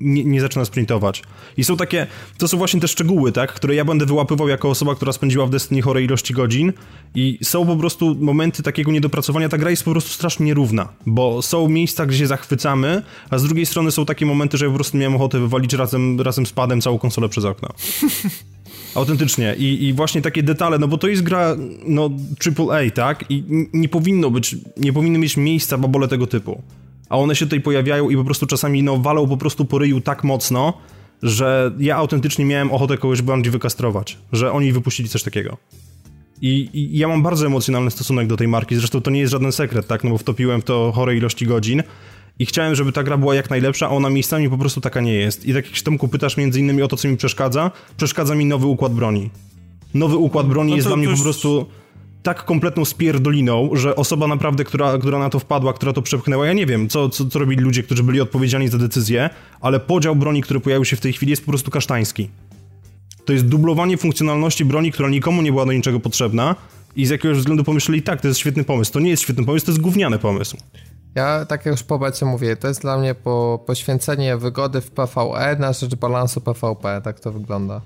nie, 0.00 0.24
nie 0.24 0.40
zaczyna 0.40 0.64
sprintować. 0.64 1.22
I 1.56 1.64
są 1.64 1.76
takie, 1.76 2.06
to 2.38 2.48
są 2.48 2.58
właśnie 2.58 2.80
te 2.80 2.88
szczegóły, 2.88 3.32
tak, 3.32 3.52
które 3.52 3.74
ja 3.74 3.84
będę 3.84 4.06
wyłapywał 4.06 4.48
jako 4.48 4.70
osoba, 4.70 4.94
która 4.94 5.12
spędziła 5.12 5.46
w 5.46 5.50
Destiny 5.50 5.82
chore 5.82 6.02
ilości 6.02 6.34
godzin 6.34 6.72
i 7.14 7.38
są 7.42 7.66
po 7.66 7.76
prostu 7.76 8.16
momenty 8.20 8.62
takiego 8.62 8.92
niedopracowania, 8.92 9.09
ta 9.50 9.58
gra 9.58 9.70
jest 9.70 9.84
po 9.84 9.90
prostu 9.90 10.10
strasznie 10.10 10.46
nierówna, 10.46 10.88
bo 11.06 11.42
są 11.42 11.68
miejsca, 11.68 12.06
gdzie 12.06 12.18
się 12.18 12.26
zachwycamy, 12.26 13.02
a 13.30 13.38
z 13.38 13.42
drugiej 13.42 13.66
strony 13.66 13.90
są 13.90 14.06
takie 14.06 14.26
momenty, 14.26 14.58
że 14.58 14.64
ja 14.64 14.70
po 14.70 14.74
prostu 14.74 14.98
miałem 14.98 15.16
ochotę 15.16 15.38
wywalić 15.38 15.72
razem, 15.72 16.20
razem 16.20 16.46
z 16.46 16.52
padem 16.52 16.80
całą 16.80 16.98
konsolę 16.98 17.28
przez 17.28 17.44
okno. 17.44 17.68
Autentycznie. 18.94 19.54
I, 19.58 19.84
I 19.84 19.92
właśnie 19.92 20.22
takie 20.22 20.42
detale, 20.42 20.78
no 20.78 20.88
bo 20.88 20.98
to 20.98 21.08
jest 21.08 21.22
gra, 21.22 21.56
no, 21.86 22.10
AAA, 22.58 22.90
tak? 22.94 23.24
I 23.28 23.44
nie 23.72 23.88
powinno 23.88 24.30
być, 24.30 24.56
nie 24.76 24.92
powinny 24.92 25.18
mieć 25.18 25.36
miejsca 25.36 25.78
babole 25.78 26.08
tego 26.08 26.26
typu. 26.26 26.62
A 27.08 27.18
one 27.18 27.36
się 27.36 27.46
tutaj 27.46 27.60
pojawiają 27.60 28.10
i 28.10 28.16
po 28.16 28.24
prostu 28.24 28.46
czasami, 28.46 28.82
no, 28.82 28.96
walą 28.96 29.28
po 29.28 29.36
prostu 29.36 29.64
po 29.64 29.78
ryju 29.78 30.00
tak 30.00 30.24
mocno, 30.24 30.72
że 31.22 31.72
ja 31.78 31.96
autentycznie 31.96 32.44
miałem 32.44 32.72
ochotę 32.72 32.98
kogoś 32.98 33.22
bardziej 33.22 33.52
wykastrować. 33.52 34.18
Że 34.32 34.52
oni 34.52 34.72
wypuścili 34.72 35.08
coś 35.08 35.22
takiego. 35.22 35.56
I, 36.42 36.70
I 36.72 36.98
ja 36.98 37.08
mam 37.08 37.22
bardzo 37.22 37.46
emocjonalny 37.46 37.90
stosunek 37.90 38.26
do 38.26 38.36
tej 38.36 38.48
marki, 38.48 38.76
zresztą 38.76 39.00
to 39.00 39.10
nie 39.10 39.20
jest 39.20 39.32
żaden 39.32 39.52
sekret, 39.52 39.86
tak? 39.86 40.04
No 40.04 40.10
bo 40.10 40.18
wtopiłem 40.18 40.60
w 40.60 40.64
to 40.64 40.92
chore 40.94 41.16
ilości 41.16 41.46
godzin 41.46 41.82
i 42.38 42.46
chciałem, 42.46 42.74
żeby 42.74 42.92
ta 42.92 43.02
gra 43.02 43.18
była 43.18 43.34
jak 43.34 43.50
najlepsza, 43.50 43.86
a 43.86 43.90
ona 43.90 44.10
miejscami 44.10 44.50
po 44.50 44.58
prostu 44.58 44.80
taka 44.80 45.00
nie 45.00 45.14
jest. 45.14 45.46
I 45.46 45.54
tak 45.54 45.66
jak 45.66 45.76
się 45.76 45.82
Tomku 45.82 46.08
pytasz 46.08 46.36
między 46.36 46.60
innymi 46.60 46.82
o 46.82 46.88
to, 46.88 46.96
co 46.96 47.08
mi 47.08 47.16
przeszkadza, 47.16 47.70
przeszkadza 47.96 48.34
mi 48.34 48.44
nowy 48.44 48.66
układ 48.66 48.92
broni. 48.94 49.30
Nowy 49.94 50.16
układ 50.16 50.46
broni 50.46 50.70
No 50.70 50.76
jest 50.76 50.88
dla 50.88 50.96
mnie 50.96 51.06
już- 51.06 51.18
po 51.18 51.24
prostu 51.24 51.66
tak 52.22 52.44
kompletną 52.44 52.84
spierdoliną, 52.84 53.70
że 53.72 53.96
osoba 53.96 54.26
naprawdę, 54.26 54.64
która, 54.64 54.98
która 54.98 55.18
na 55.18 55.30
to 55.30 55.38
wpadła, 55.38 55.72
która 55.72 55.92
to 55.92 56.02
przepchnęła, 56.02 56.46
ja 56.46 56.52
nie 56.52 56.66
wiem, 56.66 56.88
co, 56.88 57.08
co, 57.08 57.26
co 57.26 57.38
robili 57.38 57.62
ludzie, 57.62 57.82
którzy 57.82 58.02
byli 58.02 58.20
odpowiedzialni 58.20 58.68
za 58.68 58.78
decyzję, 58.78 59.30
ale 59.60 59.80
podział 59.80 60.16
broni, 60.16 60.42
który 60.42 60.60
pojawił 60.60 60.84
się 60.84 60.96
w 60.96 61.00
tej 61.00 61.12
chwili 61.12 61.30
jest 61.30 61.44
po 61.44 61.50
prostu 61.50 61.70
kasztański. 61.70 62.28
To 63.30 63.34
jest 63.34 63.46
dublowanie 63.46 63.96
funkcjonalności 63.96 64.64
broni, 64.64 64.92
która 64.92 65.08
nikomu 65.08 65.42
nie 65.42 65.52
była 65.52 65.66
do 65.66 65.72
niczego 65.72 66.00
potrzebna 66.00 66.56
i 66.96 67.06
z 67.06 67.10
jakiegoś 67.10 67.38
względu 67.38 67.64
pomyśleli, 67.64 68.02
tak, 68.02 68.20
to 68.20 68.28
jest 68.28 68.40
świetny 68.40 68.64
pomysł. 68.64 68.92
To 68.92 69.00
nie 69.00 69.10
jest 69.10 69.22
świetny 69.22 69.44
pomysł, 69.44 69.66
to 69.66 69.72
jest 69.72 69.82
gówniany 69.82 70.18
pomysł. 70.18 70.56
Ja 71.14 71.46
tak 71.46 71.66
jak 71.66 71.72
już 71.72 71.82
po 71.82 71.98
becie 71.98 72.26
mówię, 72.26 72.56
to 72.56 72.68
jest 72.68 72.80
dla 72.80 72.98
mnie 72.98 73.14
po, 73.14 73.64
poświęcenie 73.66 74.36
wygody 74.36 74.80
w 74.80 74.90
PvE 74.90 75.56
na 75.58 75.72
rzecz 75.72 75.94
balansu 75.94 76.40
PvP, 76.40 77.00
tak 77.04 77.20
to 77.20 77.32
wygląda. 77.32 77.80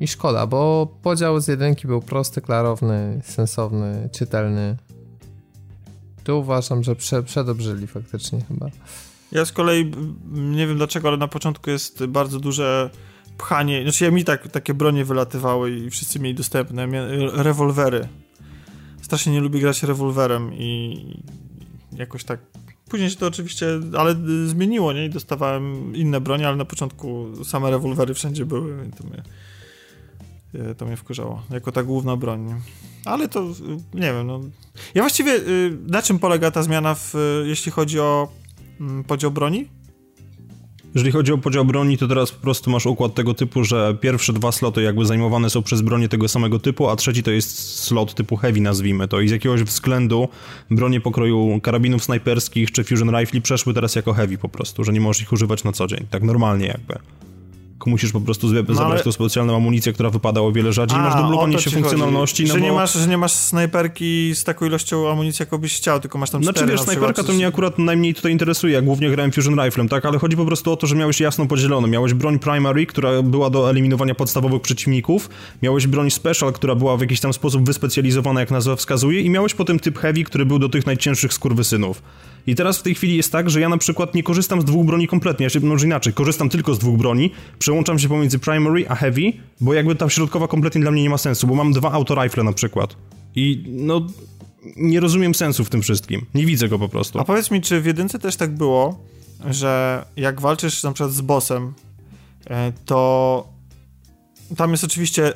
I 0.00 0.08
szkoda, 0.08 0.46
bo 0.46 0.86
podział 1.02 1.40
z 1.40 1.48
jedynki 1.48 1.86
był 1.86 2.00
prosty, 2.00 2.40
klarowny, 2.40 3.20
sensowny, 3.24 4.08
czytelny. 4.12 4.76
Tu 6.24 6.40
uważam, 6.40 6.82
że 6.82 6.96
prze, 6.96 7.22
przedobrzyli 7.22 7.86
faktycznie 7.86 8.40
chyba. 8.48 8.66
Ja 9.32 9.44
z 9.44 9.52
kolei 9.52 9.92
nie 10.32 10.66
wiem 10.66 10.76
dlaczego, 10.76 11.08
ale 11.08 11.16
na 11.16 11.28
początku 11.28 11.70
jest 11.70 12.06
bardzo 12.06 12.40
duże 12.40 12.90
pchanie. 13.40 13.82
Znaczy, 13.82 14.04
ja 14.04 14.10
mi 14.10 14.24
tak, 14.24 14.48
takie 14.48 14.74
bronie 14.74 15.04
wylatywały 15.04 15.70
i 15.70 15.90
wszyscy 15.90 16.20
mieli 16.20 16.34
dostępne. 16.34 16.86
Rewolwery. 17.32 18.08
Strasznie 19.02 19.32
nie 19.32 19.40
lubię 19.40 19.60
grać 19.60 19.82
rewolwerem 19.82 20.54
i 20.54 21.00
jakoś 21.92 22.24
tak. 22.24 22.40
Później 22.88 23.10
się 23.10 23.16
to 23.16 23.26
oczywiście, 23.26 23.66
ale 23.98 24.16
zmieniło, 24.46 24.92
nie? 24.92 25.06
I 25.06 25.10
dostawałem 25.10 25.96
inne 25.96 26.20
bronie, 26.20 26.48
ale 26.48 26.56
na 26.56 26.64
początku 26.64 27.26
same 27.44 27.70
rewolwery 27.70 28.14
wszędzie 28.14 28.46
były. 28.46 28.86
I 28.88 28.90
to 28.92 29.04
mnie, 29.04 29.22
y, 30.70 30.74
to 30.74 30.86
mnie 30.86 30.96
wkurzało. 30.96 31.42
Jako 31.50 31.72
ta 31.72 31.82
główna 31.82 32.16
broń. 32.16 32.54
Ale 33.04 33.28
to, 33.28 33.44
nie 33.94 34.12
wiem, 34.12 34.26
no. 34.26 34.40
Ja 34.94 35.02
właściwie, 35.02 35.32
y, 35.32 35.78
na 35.86 36.02
czym 36.02 36.18
polega 36.18 36.50
ta 36.50 36.62
zmiana, 36.62 36.94
w, 36.94 37.14
jeśli 37.44 37.72
chodzi 37.72 38.00
o 38.00 38.28
mm, 38.80 39.04
podział 39.04 39.30
broni? 39.30 39.68
Jeżeli 40.94 41.12
chodzi 41.12 41.32
o 41.32 41.38
podział 41.38 41.64
broni, 41.64 41.98
to 41.98 42.08
teraz 42.08 42.32
po 42.32 42.42
prostu 42.42 42.70
masz 42.70 42.86
układ 42.86 43.14
tego 43.14 43.34
typu, 43.34 43.64
że 43.64 43.96
pierwsze 44.00 44.32
dwa 44.32 44.52
sloty 44.52 44.82
jakby 44.82 45.06
zajmowane 45.06 45.50
są 45.50 45.62
przez 45.62 45.80
bronie 45.80 46.08
tego 46.08 46.28
samego 46.28 46.58
typu, 46.58 46.88
a 46.88 46.96
trzeci 46.96 47.22
to 47.22 47.30
jest 47.30 47.78
slot 47.78 48.14
typu 48.14 48.36
heavy, 48.36 48.60
nazwijmy 48.60 49.08
to. 49.08 49.20
I 49.20 49.28
z 49.28 49.30
jakiegoś 49.30 49.62
względu 49.62 50.28
bronie 50.70 51.00
pokroju 51.00 51.60
karabinów 51.62 52.04
snajperskich 52.04 52.72
czy 52.72 52.84
fusion 52.84 53.18
rifle 53.18 53.40
przeszły 53.40 53.74
teraz 53.74 53.94
jako 53.94 54.12
heavy 54.12 54.38
po 54.38 54.48
prostu, 54.48 54.84
że 54.84 54.92
nie 54.92 55.00
możesz 55.00 55.22
ich 55.22 55.32
używać 55.32 55.64
na 55.64 55.72
co 55.72 55.86
dzień. 55.86 56.06
Tak 56.10 56.22
normalnie 56.22 56.66
jakby. 56.66 56.94
Musisz 57.86 58.12
po 58.12 58.20
prostu 58.20 58.48
zwie- 58.48 58.74
zabrać 58.74 58.78
ale- 58.78 59.02
tą 59.02 59.12
specjalną 59.12 59.56
amunicję, 59.56 59.92
która 59.92 60.10
wypada 60.10 60.40
o 60.40 60.52
wiele 60.52 60.72
rzadziej. 60.72 60.98
masz 60.98 61.14
A, 61.14 61.22
dublowanie 61.22 61.54
o 61.54 61.58
to 61.58 61.64
się 61.64 61.70
ci 61.70 61.76
funkcjonalności. 61.76 62.42
Chodzi. 62.42 62.52
No 62.52 62.54
że, 62.54 62.60
bo... 62.60 62.66
nie 62.66 62.72
masz, 62.72 62.92
że 62.92 63.06
nie 63.06 63.18
masz 63.18 63.32
snajperki 63.32 64.34
z 64.34 64.44
taką 64.44 64.66
ilością 64.66 65.10
amunicji, 65.10 65.42
jaką 65.42 65.58
byś 65.58 65.76
chciał, 65.76 66.00
tylko 66.00 66.18
masz 66.18 66.30
tam 66.30 66.44
Znaczy 66.44 66.66
wiesz, 66.66 66.80
snajperka 66.80 67.22
to 67.22 67.32
mnie 67.32 67.46
akurat 67.46 67.78
najmniej 67.78 68.14
tutaj 68.14 68.32
interesuje, 68.32 68.72
ja 68.72 68.82
głównie 68.82 69.10
grałem 69.10 69.32
Fusion 69.32 69.64
Riflem, 69.64 69.88
tak, 69.88 70.06
ale 70.06 70.18
chodzi 70.18 70.36
po 70.36 70.46
prostu 70.46 70.72
o 70.72 70.76
to, 70.76 70.86
że 70.86 70.94
miałeś 70.94 71.20
jasno 71.20 71.46
podzielone. 71.46 71.88
Miałeś 71.88 72.14
broń 72.14 72.38
Primary, 72.38 72.86
która 72.86 73.22
była 73.22 73.50
do 73.50 73.70
eliminowania 73.70 74.14
podstawowych 74.14 74.62
przeciwników, 74.62 75.30
miałeś 75.62 75.86
broń 75.86 76.10
Special, 76.10 76.52
która 76.52 76.74
była 76.74 76.96
w 76.96 77.00
jakiś 77.00 77.20
tam 77.20 77.32
sposób 77.32 77.66
wyspecjalizowana, 77.66 78.40
jak 78.40 78.50
nazwa 78.50 78.76
wskazuje, 78.76 79.20
i 79.20 79.30
miałeś 79.30 79.54
potem 79.54 79.78
typ 79.78 79.98
Heavy, 79.98 80.24
który 80.24 80.46
był 80.46 80.58
do 80.58 80.68
tych 80.68 80.86
najcięższych 80.86 81.32
skurwysynów. 81.34 82.02
I 82.46 82.54
teraz 82.54 82.78
w 82.78 82.82
tej 82.82 82.94
chwili 82.94 83.16
jest 83.16 83.32
tak, 83.32 83.50
że 83.50 83.60
ja 83.60 83.68
na 83.68 83.78
przykład 83.78 84.14
nie 84.14 84.22
korzystam 84.22 84.60
z 84.60 84.64
dwóch 84.64 84.86
broni 84.86 85.08
kompletnie, 85.08 85.44
ja 85.44 85.50
się, 85.50 85.60
może 85.60 85.86
inaczej, 85.86 86.12
korzystam 86.12 86.48
tylko 86.48 86.74
z 86.74 86.78
dwóch 86.78 86.98
broni, 86.98 87.30
przełączam 87.58 87.98
się 87.98 88.08
pomiędzy 88.08 88.38
Primary 88.38 88.88
a 88.88 88.94
Heavy, 88.94 89.32
bo 89.60 89.74
jakby 89.74 89.94
ta 89.94 90.08
środkowa 90.08 90.48
kompletnie 90.48 90.80
dla 90.80 90.90
mnie 90.90 91.02
nie 91.02 91.10
ma 91.10 91.18
sensu, 91.18 91.46
bo 91.46 91.54
mam 91.54 91.72
dwa 91.72 91.92
autorifle 91.92 92.44
na 92.44 92.52
przykład. 92.52 92.96
I 93.34 93.64
no, 93.68 94.06
nie 94.76 95.00
rozumiem 95.00 95.34
sensu 95.34 95.64
w 95.64 95.70
tym 95.70 95.82
wszystkim. 95.82 96.26
Nie 96.34 96.46
widzę 96.46 96.68
go 96.68 96.78
po 96.78 96.88
prostu. 96.88 97.20
A 97.20 97.24
powiedz 97.24 97.50
mi, 97.50 97.60
czy 97.60 97.80
w 97.80 97.86
jedynce 97.86 98.18
też 98.18 98.36
tak 98.36 98.54
było, 98.54 99.04
że 99.50 100.04
jak 100.16 100.40
walczysz 100.40 100.82
na 100.82 100.92
przykład 100.92 101.12
z 101.12 101.20
bossem, 101.20 101.72
e, 102.50 102.72
to 102.84 103.48
tam 104.56 104.70
jest 104.70 104.84
oczywiście 104.84 105.32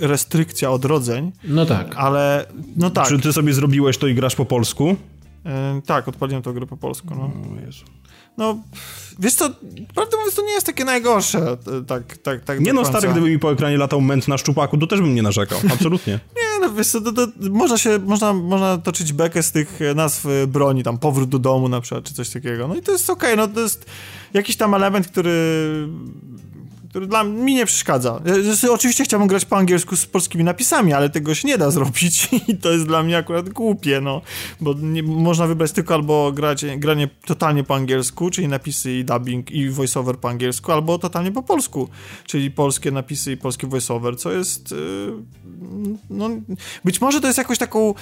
restrykcja 0.00 0.70
odrodzeń. 0.70 1.32
No 1.44 1.66
tak. 1.66 1.94
Ale, 1.96 2.46
no 2.76 2.90
tak. 2.90 3.08
Czy 3.08 3.18
ty 3.18 3.32
sobie 3.32 3.52
zrobiłeś 3.52 3.98
to 3.98 4.06
i 4.06 4.14
grasz 4.14 4.34
po 4.34 4.44
polsku? 4.44 4.96
Yy, 5.48 5.82
tak, 5.82 6.08
odpaliłem 6.08 6.42
to 6.42 6.52
grę 6.52 6.66
po 6.66 6.76
polsku, 6.76 7.08
no. 7.10 7.30
No, 8.38 8.58
wiesz 9.18 9.34
co, 9.34 9.50
prawdę 9.94 10.16
mówiąc, 10.16 10.34
to 10.34 10.42
nie 10.42 10.52
jest 10.52 10.66
takie 10.66 10.84
najgorsze, 10.84 11.56
tak, 11.86 12.16
tak, 12.16 12.44
tak 12.44 12.60
Nie 12.60 12.72
no, 12.72 12.84
stary, 12.84 13.08
gdyby 13.08 13.30
mi 13.30 13.38
po 13.38 13.52
ekranie 13.52 13.76
latał 13.76 14.00
ment 14.00 14.28
na 14.28 14.38
szczupaku, 14.38 14.78
to 14.78 14.86
też 14.86 15.00
bym 15.00 15.14
nie 15.14 15.22
narzekał, 15.22 15.58
absolutnie. 15.74 16.12
nie, 16.12 16.66
no 16.66 16.72
wiesz 16.72 16.86
co, 16.86 17.00
to, 17.00 17.12
to, 17.12 17.26
można 17.50 17.78
się, 17.78 17.98
można, 17.98 18.32
można 18.32 18.78
toczyć 18.78 19.12
bekę 19.12 19.42
z 19.42 19.52
tych 19.52 19.78
nazw 19.94 20.26
broni, 20.48 20.82
tam 20.82 20.98
powrót 20.98 21.28
do 21.28 21.38
domu 21.38 21.68
na 21.68 21.80
przykład, 21.80 22.04
czy 22.04 22.14
coś 22.14 22.30
takiego, 22.30 22.68
no 22.68 22.74
i 22.74 22.82
to 22.82 22.92
jest 22.92 23.10
okej, 23.10 23.34
okay, 23.34 23.46
no 23.46 23.54
to 23.54 23.60
jest 23.60 23.86
jakiś 24.34 24.56
tam 24.56 24.74
element, 24.74 25.08
który 25.08 25.88
który 26.98 27.08
dla 27.08 27.24
mnie 27.24 27.54
nie 27.54 27.66
przeszkadza. 27.66 28.20
Oczywiście 28.70 29.04
chciałbym 29.04 29.28
grać 29.28 29.44
po 29.44 29.56
angielsku 29.56 29.96
z 29.96 30.06
polskimi 30.06 30.44
napisami, 30.44 30.92
ale 30.92 31.10
tego 31.10 31.34
się 31.34 31.48
nie 31.48 31.58
da 31.58 31.70
zrobić 31.78 32.28
i 32.48 32.56
to 32.56 32.72
jest 32.72 32.86
dla 32.86 33.02
mnie 33.02 33.16
akurat 33.16 33.48
głupie, 33.48 34.00
no, 34.00 34.20
bo 34.60 34.74
nie, 34.74 35.02
można 35.02 35.46
wybrać 35.46 35.72
tylko 35.72 35.94
albo 35.94 36.32
grać, 36.32 36.64
granie 36.76 37.08
totalnie 37.26 37.64
po 37.64 37.74
angielsku, 37.74 38.30
czyli 38.30 38.48
napisy 38.48 38.92
i 38.92 39.04
dubbing 39.04 39.50
i 39.50 39.70
voiceover 39.70 40.18
po 40.18 40.28
angielsku, 40.28 40.72
albo 40.72 40.98
totalnie 40.98 41.32
po 41.32 41.42
polsku, 41.42 41.88
czyli 42.26 42.50
polskie 42.50 42.90
napisy 42.90 43.32
i 43.32 43.36
polski 43.36 43.66
voiceover, 43.66 44.18
co 44.18 44.32
jest 44.32 44.70
yy, 44.70 44.78
no, 46.10 46.30
być 46.84 47.00
może 47.00 47.20
to 47.20 47.26
jest 47.26 47.38
jakoś 47.38 47.58
taką 47.58 47.94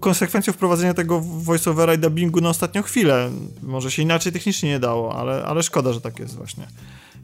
konsekwencją 0.00 0.52
wprowadzenia 0.52 0.94
tego 0.94 1.20
voiceovera 1.20 1.94
i 1.94 1.98
dubbingu 1.98 2.40
na 2.40 2.48
ostatnią 2.48 2.82
chwilę. 2.82 3.30
Może 3.62 3.90
się 3.90 4.02
inaczej 4.02 4.32
technicznie 4.32 4.68
nie 4.68 4.78
dało, 4.78 5.14
ale, 5.16 5.44
ale 5.44 5.62
szkoda, 5.62 5.92
że 5.92 6.00
tak 6.00 6.18
jest 6.18 6.36
właśnie 6.36 6.66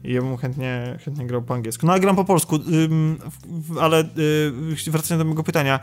i 0.03 0.13
ja 0.13 0.21
bym 0.21 0.37
chętnie, 0.37 0.97
chętnie 1.05 1.27
grał 1.27 1.41
po 1.41 1.53
angielsku. 1.53 1.85
No 1.85 1.91
ale 1.91 2.01
gram 2.01 2.15
po 2.15 2.25
polsku, 2.25 2.55
ym, 2.55 3.19
ale 3.79 3.97
yy, 4.85 4.91
wracając 4.91 5.19
do 5.19 5.25
mojego 5.25 5.43
pytania, 5.43 5.79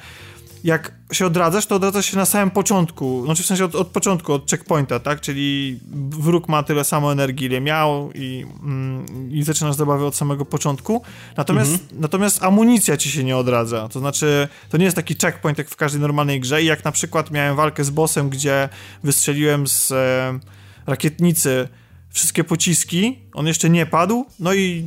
jak 0.65 0.93
się 1.13 1.27
odradzasz, 1.27 1.67
to 1.67 1.75
odradzasz 1.75 2.07
się 2.07 2.17
na 2.17 2.25
samym 2.25 2.51
początku, 2.51 3.25
znaczy 3.25 3.43
w 3.43 3.47
sensie 3.47 3.65
od, 3.65 3.75
od 3.75 3.89
początku, 3.89 4.33
od 4.33 4.51
checkpointa, 4.51 5.01
tak, 5.01 5.21
czyli 5.21 5.81
wróg 6.11 6.49
ma 6.49 6.63
tyle 6.63 6.85
samo 6.85 7.13
energii, 7.13 7.47
ile 7.47 7.61
miał 7.61 8.11
i, 8.15 8.47
mm, 8.63 9.31
i 9.33 9.43
zaczynasz 9.43 9.77
zabawę 9.77 10.07
od 10.07 10.17
samego 10.17 10.45
początku, 10.45 11.03
natomiast, 11.37 11.73
mhm. 11.73 12.01
natomiast 12.01 12.43
amunicja 12.43 12.97
ci 12.97 13.11
się 13.11 13.25
nie 13.25 13.37
odradza, 13.37 13.89
to 13.89 14.01
znaczy 14.01 14.49
to 14.69 14.77
nie 14.77 14.85
jest 14.85 14.97
taki 14.97 15.15
checkpoint 15.23 15.59
jak 15.59 15.69
w 15.69 15.77
każdej 15.77 16.01
normalnej 16.01 16.41
grze 16.41 16.63
i 16.63 16.67
jak 16.67 16.85
na 16.85 16.93
przykład 16.93 17.31
miałem 17.31 17.57
walkę 17.57 17.85
z 17.85 17.91
bossem, 17.91 18.31
gdzie 18.31 18.69
wystrzeliłem 19.05 19.67
z 19.67 19.93
e, 19.93 20.39
rakietnicy 20.87 21.69
wszystkie 22.13 22.45
pociski, 22.45 23.19
on 23.35 23.47
jeszcze 23.47 23.71
nie 23.71 23.87
padł, 23.87 24.25
no 24.41 24.55
i 24.55 24.85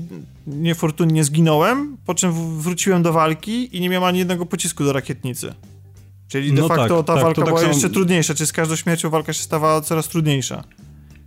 niefortunnie 0.48 1.24
zginąłem, 1.24 1.98
po 2.06 2.16
czym 2.16 2.60
wróciłem 2.60 3.04
do 3.04 3.14
walki 3.14 3.78
i 3.78 3.82
nie 3.82 3.90
miałem 3.90 4.04
ani 4.04 4.20
jednego 4.20 4.46
pocisku 4.46 4.84
do 4.84 4.94
rakietnicy. 4.94 5.54
Czyli 6.28 6.54
de 6.54 6.62
no 6.62 6.68
facto 6.68 7.04
tak, 7.04 7.08
ta 7.08 7.14
tak, 7.14 7.24
walka 7.24 7.42
tak 7.42 7.50
była 7.50 7.64
jeszcze 7.64 7.90
trudniejsza, 7.90 8.34
czy 8.34 8.46
z 8.46 8.54
każdą 8.54 8.76
śmiercią 8.76 9.10
walka 9.10 9.34
się 9.34 9.44
stawała 9.44 9.82
coraz 9.82 10.08
trudniejsza. 10.08 10.64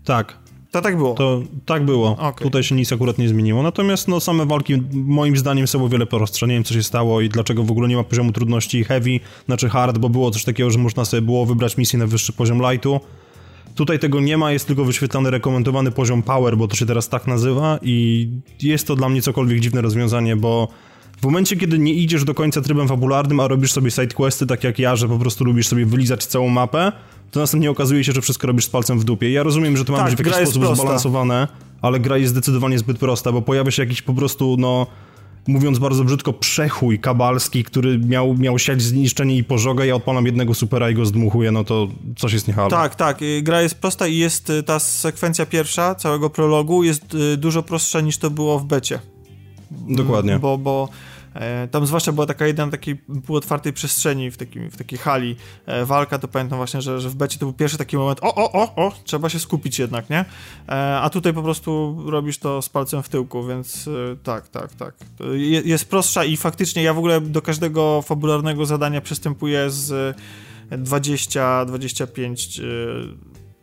Tak. 0.05 0.39
To 0.71 0.83
tak 0.83 0.97
było. 0.97 1.15
To 1.15 1.43
tak 1.67 1.85
było. 1.85 2.11
Okay. 2.11 2.45
Tutaj 2.45 2.63
się 2.63 2.75
nic 2.75 2.93
akurat 2.93 3.19
nie 3.19 3.29
zmieniło. 3.29 3.63
Natomiast 3.63 4.09
no, 4.09 4.21
same 4.21 4.47
walki 4.47 4.83
moim 4.93 5.37
zdaniem 5.37 5.67
są 5.67 5.85
o 5.85 5.89
wiele 5.89 6.07
prostsze. 6.07 6.47
Nie 6.47 6.55
wiem, 6.55 6.65
co 6.65 6.75
się 6.75 6.83
stało 6.83 7.21
i 7.21 7.29
dlaczego 7.29 7.65
w 7.65 7.71
ogóle 7.71 7.89
nie 7.89 7.97
ma 7.97 8.05
poziomu 8.05 8.33
trudności 8.33 8.85
heavy, 8.85 9.21
znaczy 9.47 9.69
hard, 9.69 9.99
bo 9.99 10.09
było 10.09 10.31
coś 10.31 10.45
takiego, 10.45 10.71
że 10.71 10.79
można 10.79 11.05
sobie 11.05 11.23
było 11.23 11.47
wybrać 11.47 11.77
misję 11.77 11.99
na 11.99 12.07
wyższy 12.07 12.33
poziom 12.33 12.63
lightu 12.71 13.01
Tutaj 13.79 13.99
tego 13.99 14.21
nie 14.21 14.39
ma, 14.39 14.53
jest 14.53 14.67
tylko 14.67 14.85
wyświetlany 14.85 15.31
rekomendowany 15.31 15.91
poziom 15.91 16.23
power, 16.23 16.57
bo 16.57 16.69
to 16.69 16.77
się 16.77 16.87
teraz 16.87 17.09
tak 17.09 17.27
nazywa 17.27 17.79
i 17.83 18.29
jest 18.63 18.87
to 18.87 18.97
dla 18.97 19.09
mnie 19.09 19.23
cokolwiek 19.23 19.61
dziwne 19.61 19.81
rozwiązanie, 19.81 20.37
bo 20.37 20.69
w 21.21 21.25
momencie, 21.25 21.57
kiedy 21.57 21.79
nie 21.79 21.93
idziesz 21.95 22.25
do 22.25 22.35
końca 22.35 22.61
trybem 22.61 22.89
fabularnym, 22.89 23.41
a 23.41 23.49
robisz 23.49 23.73
sobie 23.73 23.91
sidequesty 23.91 24.47
tak 24.47 24.65
jak 24.65 24.79
ja, 24.79 24.97
że 24.97 25.09
po 25.09 25.19
prostu 25.19 25.45
lubisz 25.45 25.69
sobie 25.69 25.87
wylizać 25.87 26.27
całą 26.27 26.49
mapę, 26.49 26.93
to 27.31 27.41
następnie 27.41 27.71
okazuje 27.71 28.05
się, 28.05 28.13
że 28.13 28.23
wszystko 28.23 28.47
robisz 28.47 28.65
z 28.65 28.71
palcem 28.71 28.99
w 29.01 29.05
dupie. 29.05 29.33
Ja 29.33 29.43
rozumiem, 29.43 29.77
że 29.77 29.85
to 29.85 29.93
ma 29.93 29.99
tak, 29.99 30.07
być 30.11 30.17
w 30.17 30.27
jakiś 30.27 30.49
sposób 30.49 30.77
zbalansowane, 30.77 31.49
ale 31.83 32.01
gra 32.01 32.17
jest 32.17 32.33
zdecydowanie 32.33 32.79
zbyt 32.79 32.99
prosta, 32.99 33.33
bo 33.33 33.43
pojawia 33.43 33.71
się 33.71 33.83
jakiś 33.83 34.03
po 34.03 34.15
prostu, 34.15 34.57
no 34.59 34.87
mówiąc 35.49 35.79
bardzo 35.79 36.05
brzydko, 36.05 36.33
przechuj 36.33 36.99
kabalski, 36.99 37.65
który 37.65 37.99
miał, 37.99 38.35
miał 38.35 38.59
siać 38.59 38.83
zniszczenie 38.83 39.37
i 39.37 39.45
pożogę, 39.45 39.87
ja 39.87 39.95
odpalam 39.95 40.27
jednego 40.27 40.55
supera 40.55 40.91
i 40.91 40.95
go 40.95 41.07
zdmuchuję, 41.07 41.53
no 41.53 41.65
to 41.65 41.89
coś 42.17 42.33
jest 42.33 42.49
niehalo. 42.49 42.71
Tak, 42.71 42.95
tak, 42.95 43.23
y, 43.23 43.43
gra 43.43 43.63
jest 43.63 43.75
prosta 43.75 44.07
i 44.07 44.17
jest 44.17 44.51
y, 44.51 44.63
ta 44.63 44.79
sekwencja 44.79 45.47
pierwsza 45.47 45.95
całego 45.95 46.31
prologu 46.31 46.85
jest 46.85 47.15
y, 47.15 47.37
dużo 47.37 47.63
prostsza 47.63 48.01
niż 48.01 48.19
to 48.19 48.31
było 48.31 48.59
w 48.59 48.65
becie. 48.65 49.01
Dokładnie. 49.71 50.39
Bo, 50.39 50.59
bo 50.59 50.89
tam 51.71 51.87
zwłaszcza 51.87 52.13
była 52.13 52.27
taka 52.27 52.47
jedna 52.47 52.71
takiej 52.71 52.97
półotwartej 53.27 53.73
przestrzeni 53.73 54.31
w, 54.31 54.37
takim, 54.37 54.71
w 54.71 54.77
takiej 54.77 54.99
hali 54.99 55.37
e, 55.67 55.85
walka, 55.85 56.19
to 56.19 56.29
pamiętam 56.29 56.59
właśnie, 56.59 56.83
że, 56.83 57.01
że 57.01 57.09
w 57.09 57.15
becie 57.15 57.39
to 57.39 57.47
był 57.47 57.53
pierwszy 57.53 57.79
taki 57.79 57.97
moment, 57.97 58.21
o, 58.23 58.35
o, 58.35 58.53
o, 58.53 58.75
o, 58.87 58.93
trzeba 59.05 59.29
się 59.29 59.39
skupić 59.39 59.79
jednak, 59.79 60.11
nie? 60.11 60.25
E, 60.69 61.01
a 61.01 61.11
tutaj 61.11 61.33
po 61.33 61.43
prostu 61.43 61.97
robisz 62.07 62.39
to 62.39 62.63
z 62.63 62.69
palcem 62.69 63.03
w 63.03 63.09
tyłku, 63.09 63.47
więc 63.47 63.89
tak, 64.23 64.49
tak, 64.49 64.75
tak. 64.75 64.95
Jest 65.65 65.91
prostsza 65.91 66.25
i 66.25 66.37
faktycznie 66.37 66.83
ja 66.83 66.95
w 66.95 66.99
ogóle 66.99 67.21
do 67.21 67.43
każdego 67.43 68.03
fabularnego 68.03 68.67
zadania 68.67 69.01
przystępuję 69.01 69.71
z 69.71 70.17
20-25 70.71 72.63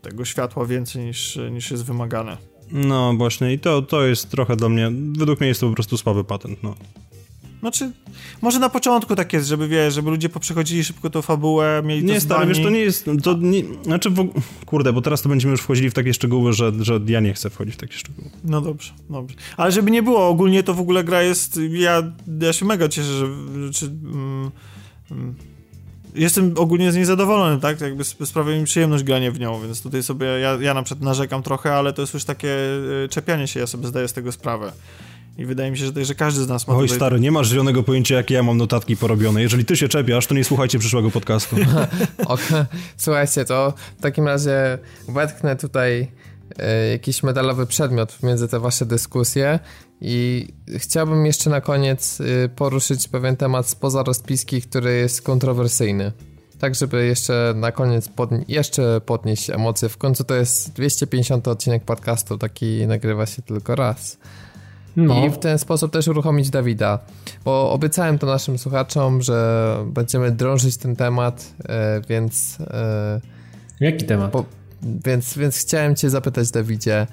tego 0.01 0.25
światła 0.25 0.65
więcej 0.65 1.05
niż, 1.05 1.39
niż 1.51 1.71
jest 1.71 1.85
wymagane. 1.85 2.37
No 2.71 3.13
właśnie 3.13 3.53
i 3.53 3.59
to, 3.59 3.81
to 3.81 4.05
jest 4.05 4.31
trochę 4.31 4.55
dla 4.55 4.69
mnie, 4.69 4.91
według 5.17 5.39
mnie 5.39 5.47
jest 5.47 5.61
to 5.61 5.67
po 5.67 5.73
prostu 5.73 5.97
słaby 5.97 6.23
patent, 6.23 6.63
no. 6.63 6.75
Znaczy, 7.65 7.91
może 8.41 8.59
na 8.59 8.69
początku 8.69 9.15
tak 9.15 9.33
jest, 9.33 9.47
żeby 9.47 9.67
wiesz, 9.67 9.93
żeby 9.93 10.09
ludzie 10.09 10.29
poprzechodzili 10.29 10.83
szybko 10.83 11.09
tą 11.09 11.21
fabułę, 11.21 11.81
mieli 11.85 12.03
Nie, 12.03 12.21
stary, 12.21 12.47
wiesz, 12.47 12.59
to 12.59 12.69
nie 12.69 12.79
jest, 12.79 13.05
to 13.23 13.33
nie, 13.33 13.63
znaczy, 13.83 14.09
w, 14.09 14.31
kurde, 14.65 14.93
bo 14.93 15.01
teraz 15.01 15.21
to 15.21 15.29
będziemy 15.29 15.51
już 15.51 15.61
wchodzili 15.61 15.89
w 15.89 15.93
takie 15.93 16.13
szczegóły, 16.13 16.53
że, 16.53 16.71
że 16.79 16.99
ja 17.07 17.19
nie 17.19 17.33
chcę 17.33 17.49
wchodzić 17.49 17.75
w 17.75 17.77
takie 17.77 17.93
szczegóły. 17.93 18.29
No 18.43 18.61
dobrze, 18.61 18.93
dobrze. 19.09 19.35
Ale 19.57 19.71
żeby 19.71 19.91
nie 19.91 20.03
było, 20.03 20.27
ogólnie 20.27 20.63
to 20.63 20.73
w 20.73 20.79
ogóle 20.79 21.03
gra 21.03 21.21
jest, 21.21 21.59
ja, 21.69 22.03
ja 22.41 22.53
się 22.53 22.65
mega 22.65 22.89
cieszę, 22.89 23.07
że, 23.07 23.27
czy, 23.73 23.85
mm, 23.85 24.51
mm, 25.11 25.35
jestem 26.15 26.53
ogólnie 26.57 26.91
z 26.91 26.95
niej 26.95 27.05
zadowolony, 27.05 27.61
tak? 27.61 27.81
Jakby 27.81 28.03
sprawia 28.03 28.59
mi 28.59 28.65
przyjemność 28.65 29.03
granie 29.03 29.31
w 29.31 29.39
nią, 29.39 29.61
więc 29.61 29.81
tutaj 29.81 30.03
sobie, 30.03 30.25
ja, 30.27 30.57
ja 30.61 30.73
na 30.73 30.83
przykład 30.83 31.05
narzekam 31.05 31.43
trochę, 31.43 31.73
ale 31.73 31.93
to 31.93 32.01
jest 32.01 32.13
już 32.13 32.23
takie 32.23 32.49
y, 33.05 33.09
czepianie 33.09 33.47
się, 33.47 33.59
ja 33.59 33.67
sobie 33.67 33.87
zdaję 33.87 34.07
z 34.07 34.13
tego 34.13 34.31
sprawę. 34.31 34.71
I 35.37 35.45
wydaje 35.45 35.71
mi 35.71 35.77
się, 35.77 35.85
że, 35.85 36.05
że 36.05 36.15
każdy 36.15 36.43
z 36.43 36.47
nas 36.47 36.67
ma. 36.67 36.75
Oj, 36.75 36.85
tutaj... 36.85 36.97
stary, 36.97 37.19
nie 37.19 37.31
masz 37.31 37.49
zielonego 37.49 37.83
pojęcia, 37.83 38.15
jakie 38.15 38.33
ja 38.33 38.43
mam 38.43 38.57
notatki 38.57 38.97
porobione. 38.97 39.41
Jeżeli 39.41 39.65
ty 39.65 39.77
się 39.77 39.87
czepiasz, 39.87 40.27
to 40.27 40.35
nie 40.35 40.43
słuchajcie 40.43 40.79
przyszłego 40.79 41.11
podcastu. 41.11 41.55
okay. 42.25 42.65
Słuchajcie, 42.97 43.45
to 43.45 43.73
w 43.97 44.01
takim 44.01 44.27
razie 44.27 44.77
wetknę 45.07 45.55
tutaj 45.55 46.11
e, 46.59 46.87
jakiś 46.87 47.23
medalowy 47.23 47.65
przedmiot 47.65 48.23
między 48.23 48.47
te 48.47 48.59
wasze 48.59 48.85
dyskusje 48.85 49.59
i 50.01 50.47
chciałbym 50.77 51.25
jeszcze 51.25 51.49
na 51.49 51.61
koniec 51.61 52.21
e, 52.21 52.49
poruszyć 52.49 53.07
pewien 53.07 53.35
temat 53.35 53.69
spoza 53.69 54.03
rozpiski, 54.03 54.61
który 54.61 54.95
jest 54.97 55.21
kontrowersyjny. 55.21 56.11
Tak, 56.59 56.75
żeby 56.75 57.05
jeszcze 57.05 57.53
na 57.55 57.71
koniec 57.71 58.09
podni 58.09 58.45
jeszcze 58.47 59.01
podnieść 59.01 59.49
emocje. 59.49 59.89
W 59.89 59.97
końcu 59.97 60.23
to 60.23 60.35
jest 60.35 60.73
250 60.73 61.47
odcinek 61.47 61.83
podcastu, 61.83 62.37
taki 62.37 62.87
nagrywa 62.87 63.25
się 63.25 63.41
tylko 63.41 63.75
raz. 63.75 64.17
No. 64.95 65.25
I 65.25 65.29
w 65.29 65.37
ten 65.37 65.59
sposób 65.59 65.91
też 65.91 66.07
uruchomić 66.07 66.49
Dawida. 66.49 66.99
Bo 67.45 67.71
obiecałem 67.71 68.19
to 68.19 68.27
naszym 68.27 68.57
słuchaczom, 68.57 69.21
że 69.21 69.77
będziemy 69.85 70.31
drążyć 70.31 70.77
ten 70.77 70.95
temat, 70.95 71.53
e, 71.69 72.01
więc. 72.09 72.57
E, 72.61 73.21
Jaki 73.79 74.05
temat? 74.05 74.31
Po, 74.31 74.45
więc, 75.05 75.37
więc 75.37 75.57
chciałem 75.57 75.95
Cię 75.95 76.09
zapytać, 76.09 76.51
Dawidzie. 76.51 77.07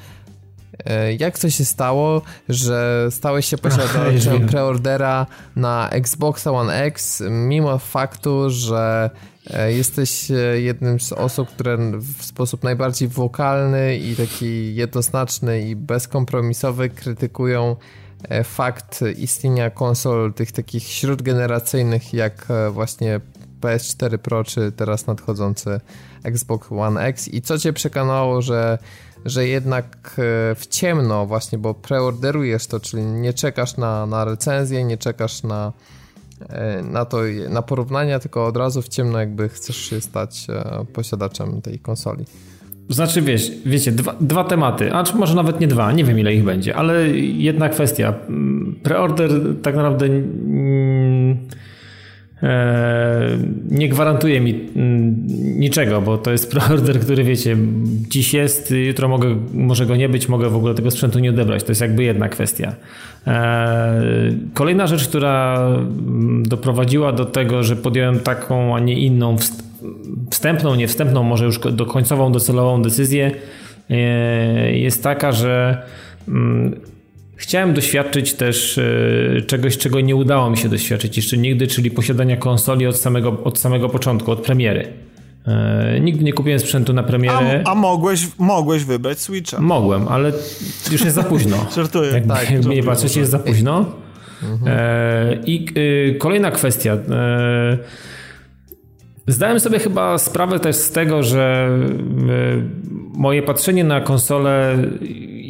E, 0.85 1.15
jak 1.15 1.39
to 1.39 1.51
się 1.51 1.65
stało, 1.65 2.23
że 2.49 3.09
stałeś 3.11 3.47
się 3.47 3.59
posiadaczem 3.59 4.49
preordera 4.49 5.27
na 5.57 5.90
Xbox 5.90 6.47
One 6.47 6.82
X, 6.82 7.23
mimo 7.31 7.78
faktu, 7.78 8.51
że 8.51 9.11
E, 9.51 9.73
jesteś 9.73 10.31
e, 10.31 10.61
jednym 10.61 11.01
z 11.01 11.12
osób, 11.12 11.49
które 11.49 11.78
w 11.99 12.24
sposób 12.24 12.62
najbardziej 12.62 13.09
wokalny 13.09 13.97
i 13.97 14.16
taki 14.16 14.74
jednoznaczny 14.74 15.62
i 15.62 15.77
bezkompromisowy 15.77 16.90
krytykują 16.90 17.77
fakt 18.44 19.01
istnienia 19.19 19.70
konsol 19.70 20.32
tych 20.35 20.53
takich 20.53 20.82
śródgeneracyjnych 20.82 22.15
jak 22.15 22.47
właśnie 22.70 23.20
PS4 23.61 24.19
Pro 24.19 24.44
czy 24.44 24.73
teraz 24.73 25.07
nadchodzący 25.07 25.81
Xbox 26.24 26.73
One 26.73 27.01
X. 27.01 27.28
I 27.28 27.43
co 27.43 27.59
cię 27.59 27.73
przekonało, 27.73 28.43
że, 28.43 28.78
że 29.24 29.47
jednak 29.47 30.16
w 30.57 30.66
ciemno 30.70 31.27
właśnie, 31.27 31.59
bo 31.59 31.74
preorderujesz 31.74 32.66
to, 32.66 32.81
czyli 32.81 33.03
nie 33.03 33.32
czekasz 33.32 33.77
na, 33.77 34.07
na 34.07 34.24
recenzję, 34.24 34.85
nie 34.85 34.99
czekasz 34.99 35.43
na 35.43 35.73
E, 36.49 36.82
na 36.82 37.05
to, 37.05 37.19
na 37.51 37.62
porównania, 37.62 38.19
tylko 38.19 38.47
od 38.47 38.57
razu 38.57 38.82
w 38.82 38.89
ciemno 38.89 39.19
jakby 39.19 39.49
chcesz 39.49 39.77
się 39.77 40.01
stać 40.01 40.47
e, 40.51 40.85
posiadaczem 40.93 41.62
tej 41.62 41.78
konsoli. 41.78 42.24
Znaczy, 42.89 43.23
wiesz, 43.23 43.53
wiecie, 43.66 43.93
dwa, 43.93 44.15
dwa 44.20 44.44
tematy, 44.44 44.93
a 44.93 45.05
czy 45.05 45.16
może 45.16 45.35
nawet 45.35 45.61
nie 45.61 45.66
dwa, 45.66 45.93
nie 45.93 46.05
wiem 46.05 46.19
ile 46.19 46.35
ich 46.35 46.44
będzie, 46.44 46.77
ale 46.77 47.09
jedna 47.19 47.69
kwestia. 47.69 48.15
Preorder 48.82 49.31
tak 49.62 49.77
naprawdę 49.77 50.07
e, 50.07 50.20
nie 53.70 53.89
gwarantuje 53.89 54.40
mi 54.40 54.69
niczego, 55.59 56.01
bo 56.01 56.19
to 56.19 56.32
jest 56.32 56.51
preorder, 56.52 57.01
który 57.01 57.24
wiecie, 57.24 57.56
dziś 58.10 58.35
jest, 58.35 58.74
jutro 58.86 59.09
mogę, 59.09 59.36
może 59.55 59.86
go 59.86 59.97
nie 59.97 60.09
być, 60.09 60.28
mogę 60.28 60.51
w 60.51 60.56
ogóle 60.56 60.74
tego 60.74 60.90
sprzętu 60.90 61.19
nie 61.19 61.31
odebrać. 61.31 61.64
To 61.64 61.70
jest 61.70 61.81
jakby 61.81 62.02
jedna 62.02 62.28
kwestia. 62.28 62.74
E, 63.27 64.02
kolejna 64.55 64.86
rzecz, 64.86 65.09
która 65.09 65.66
doprowadziła 66.43 67.12
do 67.12 67.24
tego, 67.24 67.62
że 67.62 67.77
podjąłem 67.77 68.20
taką, 68.20 68.77
a 68.77 68.81
nie 68.81 68.94
inną 68.94 69.36
wstępną, 70.31 70.74
nie 70.74 70.89
wstępną, 70.89 71.23
może 71.23 71.44
już 71.44 71.59
do 71.59 71.86
końcową, 71.86 72.32
docelową 72.32 72.82
decyzję 72.82 73.31
e, 73.90 74.73
jest 74.73 75.02
taka, 75.02 75.32
że 75.32 75.82
mm, 76.28 76.91
chciałem 77.43 77.74
doświadczyć 77.74 78.35
też 78.35 78.78
e, 78.78 79.43
czegoś, 79.43 79.78
czego 79.78 80.01
nie 80.01 80.16
udało 80.16 80.51
mi 80.51 80.56
się 80.56 80.69
doświadczyć 80.69 81.16
jeszcze 81.16 81.36
nigdy, 81.36 81.66
czyli 81.66 81.90
posiadania 81.90 82.36
konsoli 82.36 82.86
od 82.86 82.97
samego, 82.97 83.44
od 83.44 83.59
samego 83.59 83.89
początku, 83.89 84.31
od 84.31 84.40
premiery. 84.40 84.89
E, 85.47 86.01
nigdy 86.01 86.24
nie 86.24 86.32
kupiłem 86.32 86.60
sprzętu 86.60 86.93
na 86.93 87.02
premierę. 87.02 87.62
A, 87.64 87.70
a, 87.70 87.74
mogłeś, 87.74 88.28
mogłeś 88.39 88.85
wybrać 88.85 89.20
Switcha. 89.20 89.60
Mogłem, 89.60 90.09
ale 90.09 90.32
już 90.93 91.05
jest 91.05 91.16
za 91.16 91.23
późno. 91.23 91.66
żartuję. 91.77 92.12
Jakby, 92.12 92.28
tak, 92.28 92.51
jakby 92.55 92.74
nie 92.74 92.82
patrzeć, 92.82 93.16
jest 93.16 93.31
za 93.31 93.39
późno. 93.39 93.85
Mhm. 94.43 94.78
E, 94.78 95.39
I 95.47 95.66
y, 95.77 96.16
kolejna 96.19 96.51
kwestia. 96.51 96.98
Zdałem 99.27 99.60
sobie 99.60 99.78
chyba 99.78 100.19
sprawę 100.19 100.60
też 100.60 100.77
z 100.77 100.90
tego, 100.90 101.23
że 101.23 101.70
moje 103.14 103.43
patrzenie 103.43 103.85
na 103.85 104.01
konsolę 104.01 104.78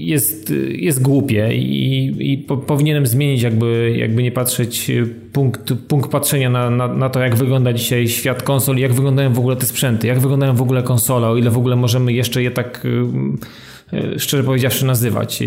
jest, 0.06 0.52
jest 0.68 1.02
głupie 1.02 1.54
i, 1.54 2.32
i 2.32 2.38
po, 2.38 2.56
powinienem 2.56 3.06
zmienić, 3.06 3.42
jakby, 3.42 3.94
jakby 3.98 4.22
nie 4.22 4.32
patrzeć 4.32 4.90
punkt, 5.32 5.72
punkt 5.88 6.10
patrzenia 6.10 6.50
na, 6.50 6.70
na, 6.70 6.88
na, 6.88 7.08
to, 7.08 7.20
jak 7.20 7.36
wygląda 7.36 7.72
dzisiaj 7.72 8.08
świat 8.08 8.42
konsol, 8.42 8.76
jak 8.76 8.92
wyglądają 8.92 9.32
w 9.32 9.38
ogóle 9.38 9.56
te 9.56 9.66
sprzęty, 9.66 10.06
jak 10.06 10.20
wyglądają 10.20 10.54
w 10.54 10.62
ogóle 10.62 10.82
konsole, 10.82 11.28
o 11.28 11.36
ile 11.36 11.50
w 11.50 11.58
ogóle 11.58 11.76
możemy 11.76 12.12
jeszcze 12.12 12.42
je 12.42 12.50
tak 12.50 12.86
e, 13.92 13.96
e, 13.96 14.18
szczerze 14.18 14.44
powiedziawszy 14.44 14.86
nazywać. 14.86 15.42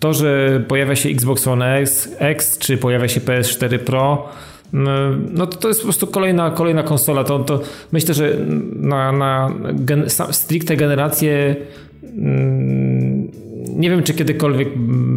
To, 0.00 0.14
że 0.14 0.62
pojawia 0.68 0.96
się 0.96 1.08
Xbox 1.08 1.46
One 1.46 1.76
X, 1.76 2.08
X 2.18 2.58
czy 2.58 2.78
pojawia 2.78 3.08
się 3.08 3.20
PS4 3.20 3.78
Pro, 3.78 4.28
no, 4.72 4.90
no 5.32 5.46
to, 5.46 5.56
to 5.56 5.68
jest 5.68 5.80
po 5.80 5.84
prostu 5.84 6.06
kolejna, 6.06 6.50
kolejna 6.50 6.82
konsola. 6.82 7.24
To, 7.24 7.38
to 7.38 7.60
myślę, 7.92 8.14
że 8.14 8.36
na, 8.76 9.12
na 9.12 9.50
gen, 9.72 10.04
stricte 10.30 10.76
generację 10.76 11.56
mm, 12.02 13.41
nie 13.72 13.90
wiem, 13.90 14.02
czy 14.02 14.14
kiedykolwiek 14.14 14.68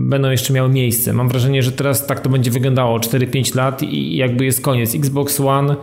będą 0.09 0.29
jeszcze 0.29 0.53
miały 0.53 0.69
miejsce. 0.69 1.13
Mam 1.13 1.29
wrażenie, 1.29 1.63
że 1.63 1.71
teraz 1.71 2.07
tak 2.07 2.19
to 2.19 2.29
będzie 2.29 2.51
wyglądało 2.51 2.99
4-5 2.99 3.55
lat 3.55 3.83
i 3.83 4.15
jakby 4.15 4.45
jest 4.45 4.61
koniec. 4.61 4.95
Xbox 4.95 5.39
One 5.39 5.75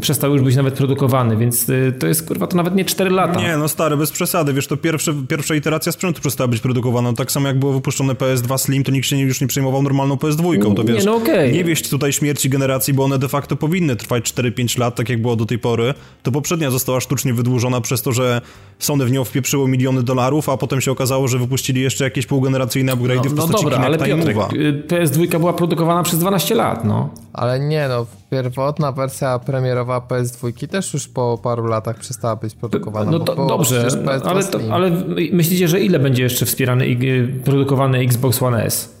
przestał 0.00 0.32
już 0.32 0.42
być 0.42 0.56
nawet 0.56 0.74
produkowany, 0.74 1.36
więc 1.36 1.68
y, 1.68 1.94
to 1.98 2.06
jest 2.06 2.28
kurwa 2.28 2.46
to 2.46 2.56
nawet 2.56 2.74
nie 2.74 2.84
4 2.84 3.10
lata. 3.10 3.40
Nie, 3.40 3.56
no 3.56 3.68
stary, 3.68 3.96
bez 3.96 4.10
przesady, 4.10 4.52
wiesz, 4.52 4.66
to 4.66 4.76
pierwsze, 4.76 5.14
pierwsza 5.28 5.54
iteracja 5.54 5.92
sprzętu 5.92 6.20
przestała 6.20 6.48
być 6.48 6.60
produkowana. 6.60 7.12
Tak 7.12 7.32
samo 7.32 7.48
jak 7.48 7.58
było 7.58 7.72
wypuszczone 7.72 8.14
PS2 8.14 8.58
Slim, 8.58 8.84
to 8.84 8.92
nikt 8.92 9.06
się 9.06 9.18
już 9.18 9.40
nie 9.40 9.46
przejmował 9.46 9.82
normalną 9.82 10.14
PS2, 10.14 10.74
to 10.76 10.84
wiesz, 10.84 10.98
nie, 10.98 11.10
no 11.10 11.16
okay. 11.16 11.52
nie 11.52 11.64
wieść 11.64 11.88
tutaj 11.88 12.12
śmierci 12.12 12.48
generacji, 12.48 12.94
bo 12.94 13.04
one 13.04 13.18
de 13.18 13.28
facto 13.28 13.56
powinny 13.56 13.96
trwać 13.96 14.32
4-5 14.32 14.78
lat, 14.78 14.94
tak 14.94 15.08
jak 15.08 15.22
było 15.22 15.36
do 15.36 15.46
tej 15.46 15.58
pory. 15.58 15.94
To 16.22 16.32
poprzednia 16.32 16.70
została 16.70 17.00
sztucznie 17.00 17.34
wydłużona 17.34 17.80
przez 17.80 18.02
to, 18.02 18.12
że 18.12 18.40
Sony 18.78 19.04
w 19.04 19.10
nią 19.10 19.24
wpieprzyło 19.24 19.68
miliony 19.68 20.02
dolarów, 20.02 20.48
a 20.48 20.56
potem 20.56 20.80
się 20.80 20.92
okazało, 20.92 21.28
że 21.28 21.38
wypuścili 21.38 21.80
jeszcze 21.80 22.04
jakieś 22.04 22.26
półgeneracyjne 22.26 22.92
upgrade'y 22.92 23.24
no, 23.24 23.30
w 23.30 23.34
postaci 23.34 23.64
no 23.64 23.70
dobra, 23.70 23.86
ale 23.86 23.98
Piotrek, 23.98 24.36
y, 24.52 24.82
PS2 24.88 25.38
była 25.38 25.52
produkowana 25.52 26.02
przez 26.02 26.18
12 26.18 26.54
lat, 26.54 26.84
no. 26.84 27.10
Ale 27.32 27.60
nie, 27.60 27.88
no, 27.88 28.06
pierwotna 28.30 28.92
wersja 28.92 29.38
premierowa 29.38 29.98
PS2 29.98 30.68
też 30.68 30.94
już 30.94 31.08
po 31.08 31.38
paru 31.42 31.66
latach 31.66 31.98
przestała 31.98 32.36
być 32.36 32.54
produkowana. 32.54 33.10
No 33.10 33.18
to, 33.18 33.46
dobrze, 33.46 33.88
ale, 34.24 34.44
to, 34.44 34.60
ale 34.70 34.90
myślicie, 35.32 35.68
że 35.68 35.80
ile 35.80 35.98
będzie 35.98 36.22
jeszcze 36.22 36.46
wspierany 36.46 36.86
i 36.86 37.28
produkowany 37.44 37.98
Xbox 37.98 38.42
One 38.42 38.64
S? 38.64 38.98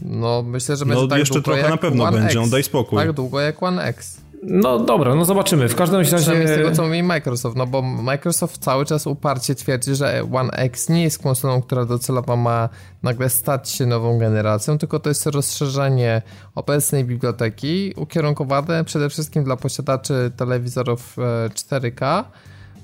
No 0.00 0.42
myślę, 0.42 0.76
że 0.76 0.86
będzie 0.86 1.02
no, 1.02 1.08
tak 1.08 1.18
jeszcze 1.18 1.34
długo 1.34 1.52
trochę 1.52 1.70
na 1.70 1.76
pewno 1.76 2.04
One 2.04 2.18
będzie, 2.18 2.38
X. 2.38 2.44
on 2.44 2.50
daj 2.50 2.62
spokój. 2.62 2.98
Tak 2.98 3.12
długo 3.12 3.40
jak 3.40 3.62
One 3.62 3.82
X. 3.82 4.23
No 4.46 4.78
dobra, 4.78 5.14
no 5.14 5.24
zobaczymy. 5.24 5.68
W 5.68 5.74
każdym 5.74 6.00
razie... 6.00 6.18
Z 6.18 6.56
tego, 6.56 6.72
co 6.72 6.82
mówi 6.82 7.02
Microsoft, 7.02 7.56
no 7.56 7.66
bo 7.66 7.82
Microsoft 7.82 8.58
cały 8.58 8.84
czas 8.84 9.06
uparcie 9.06 9.54
twierdzi, 9.54 9.94
że 9.94 10.22
One 10.32 10.50
X 10.50 10.88
nie 10.88 11.02
jest 11.02 11.22
konsolą, 11.22 11.62
która 11.62 11.84
docelowo 11.84 12.36
ma 12.36 12.68
nagle 13.02 13.30
stać 13.30 13.70
się 13.70 13.86
nową 13.86 14.18
generacją, 14.18 14.78
tylko 14.78 15.00
to 15.00 15.08
jest 15.08 15.26
rozszerzenie 15.26 16.22
obecnej 16.54 17.04
biblioteki, 17.04 17.92
ukierunkowane 17.96 18.84
przede 18.84 19.10
wszystkim 19.10 19.44
dla 19.44 19.56
posiadaczy 19.56 20.32
telewizorów 20.36 21.16
4K, 21.54 22.20
e, 22.20 22.24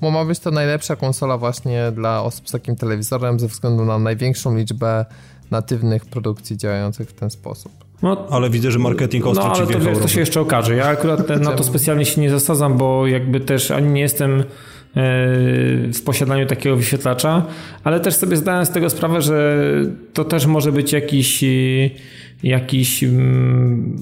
bo 0.01 0.11
ma 0.11 0.25
być 0.25 0.39
to 0.39 0.51
najlepsza 0.51 0.95
konsola 0.95 1.37
właśnie 1.37 1.91
dla 1.91 2.23
osób 2.23 2.49
z 2.49 2.51
takim 2.51 2.75
telewizorem 2.75 3.39
ze 3.39 3.47
względu 3.47 3.85
na 3.85 3.99
największą 3.99 4.55
liczbę 4.55 5.05
natywnych 5.51 6.05
produkcji 6.05 6.57
działających 6.57 7.09
w 7.09 7.13
ten 7.13 7.29
sposób. 7.29 7.90
No, 8.01 8.27
ale 8.29 8.49
widzę, 8.49 8.71
że 8.71 8.79
marketing 8.79 9.27
ostro 9.27 9.45
no, 9.45 9.53
ale 9.53 9.67
ci 9.67 9.73
to, 9.73 9.79
wiesz, 9.79 9.97
to 9.97 10.07
się 10.07 10.19
jeszcze 10.19 10.41
okaże. 10.41 10.75
Ja 10.75 10.85
akurat 10.85 11.29
na 11.41 11.51
to 11.51 11.63
specjalnie 11.63 12.05
się 12.05 12.21
nie 12.21 12.29
zasadzam, 12.29 12.77
bo 12.77 13.07
jakby 13.07 13.39
też 13.39 13.71
ani 13.71 13.91
nie 13.91 14.01
jestem 14.01 14.39
e, 14.39 14.43
w 15.93 16.01
posiadaniu 16.05 16.45
takiego 16.45 16.75
wyświetlacza, 16.75 17.45
ale 17.83 17.99
też 17.99 18.15
sobie 18.15 18.37
zdałem 18.37 18.65
z 18.65 18.69
tego 18.69 18.89
sprawę, 18.89 19.21
że 19.21 19.57
to 20.13 20.25
też 20.25 20.45
może 20.45 20.71
być 20.71 20.93
jakiś 20.93 21.43
jakiś 22.43 23.03
mm, 23.03 23.97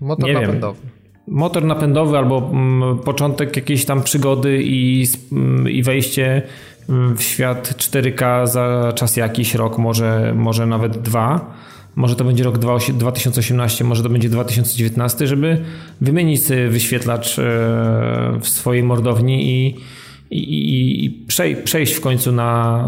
motor 0.00 0.26
nie 0.26 0.32
napędowy. 0.32 0.80
Wiem, 0.82 0.90
motor 1.28 1.64
napędowy 1.64 2.18
albo 2.18 2.50
mm, 2.52 2.98
początek 2.98 3.56
jakiejś 3.56 3.84
tam 3.84 4.02
przygody 4.02 4.60
i, 4.62 5.06
mm, 5.32 5.70
i 5.70 5.82
wejście 5.82 6.42
w 7.16 7.22
świat 7.22 7.74
4K 7.78 8.46
za 8.46 8.92
czas 8.94 9.16
jakiś 9.16 9.54
rok, 9.54 9.78
może, 9.78 10.34
może 10.36 10.66
nawet 10.66 10.98
dwa 10.98 11.54
może 11.98 12.16
to 12.16 12.24
będzie 12.24 12.44
rok 12.44 12.58
2018, 12.58 13.84
może 13.84 14.02
to 14.02 14.08
będzie 14.08 14.28
2019, 14.28 15.26
żeby 15.26 15.64
wymienić 16.00 16.42
wyświetlacz 16.68 17.38
e, 17.38 17.42
w 18.40 18.48
swojej 18.48 18.82
mordowni 18.82 19.48
i, 19.48 19.76
i, 20.30 21.04
i 21.04 21.26
przejść 21.64 21.94
w 21.94 22.00
końcu 22.00 22.32
na 22.32 22.78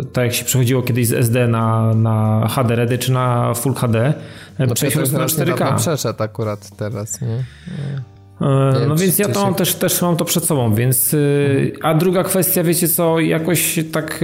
e, 0.00 0.04
tak 0.04 0.24
jak 0.24 0.34
się 0.34 0.44
przechodziło 0.44 0.82
kiedyś 0.82 1.06
z 1.06 1.12
SD 1.12 1.48
na, 1.48 1.94
na 1.94 2.48
HD 2.48 2.76
Ready 2.76 2.98
czy 2.98 3.12
na 3.12 3.54
Full 3.54 3.74
HD. 3.74 4.14
No 4.58 4.74
przejść 4.74 4.96
na 4.96 5.26
4K. 5.26 5.76
przeszedł 5.76 6.22
akurat 6.22 6.76
teraz, 6.76 7.20
nie? 7.20 7.28
nie. 7.28 8.16
No 8.88 8.96
więc 8.96 9.18
ja 9.18 9.28
to 9.28 9.42
mam 9.42 9.54
też, 9.54 9.74
też 9.74 10.02
mam 10.02 10.16
to 10.16 10.24
przed 10.24 10.44
sobą, 10.44 10.74
więc 10.74 11.14
mhm. 11.14 11.70
a 11.82 11.94
druga 11.94 12.24
kwestia, 12.24 12.62
wiecie 12.62 12.88
co, 12.88 13.20
jakoś 13.20 13.78
tak 13.92 14.20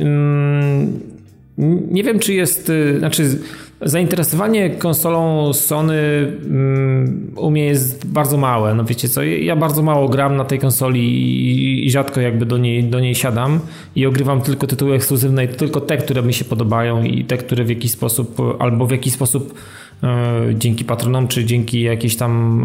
mm, 0.00 1.17
nie 1.90 2.04
wiem, 2.04 2.18
czy 2.18 2.34
jest, 2.34 2.70
y, 2.70 2.98
znaczy 2.98 3.38
zainteresowanie 3.80 4.70
konsolą 4.70 5.52
Sony 5.52 5.96
mm, 6.44 7.32
u 7.36 7.50
mnie 7.50 7.64
jest 7.64 8.06
bardzo 8.06 8.36
małe. 8.36 8.74
No 8.74 8.84
wiecie 8.84 9.08
co, 9.08 9.22
ja 9.22 9.56
bardzo 9.56 9.82
mało 9.82 10.08
gram 10.08 10.36
na 10.36 10.44
tej 10.44 10.58
konsoli 10.58 11.86
i 11.86 11.90
rzadko 11.90 12.20
jakby 12.20 12.46
do 12.46 12.58
niej, 12.58 12.84
do 12.84 13.00
niej 13.00 13.14
siadam 13.14 13.60
i 13.96 14.06
ogrywam 14.06 14.40
tylko 14.40 14.66
tytuły 14.66 14.94
ekskluzywne 14.94 15.44
i 15.44 15.48
tylko 15.48 15.80
te, 15.80 15.96
które 15.96 16.22
mi 16.22 16.34
się 16.34 16.44
podobają 16.44 17.02
i 17.02 17.24
te, 17.24 17.36
które 17.36 17.64
w 17.64 17.68
jakiś 17.68 17.90
sposób 17.90 18.36
albo 18.58 18.86
w 18.86 18.90
jakiś 18.90 19.12
sposób 19.12 19.54
dzięki 20.54 20.84
patronom, 20.84 21.28
czy 21.28 21.44
dzięki 21.44 21.80
jakiejś 21.80 22.16
tam 22.16 22.62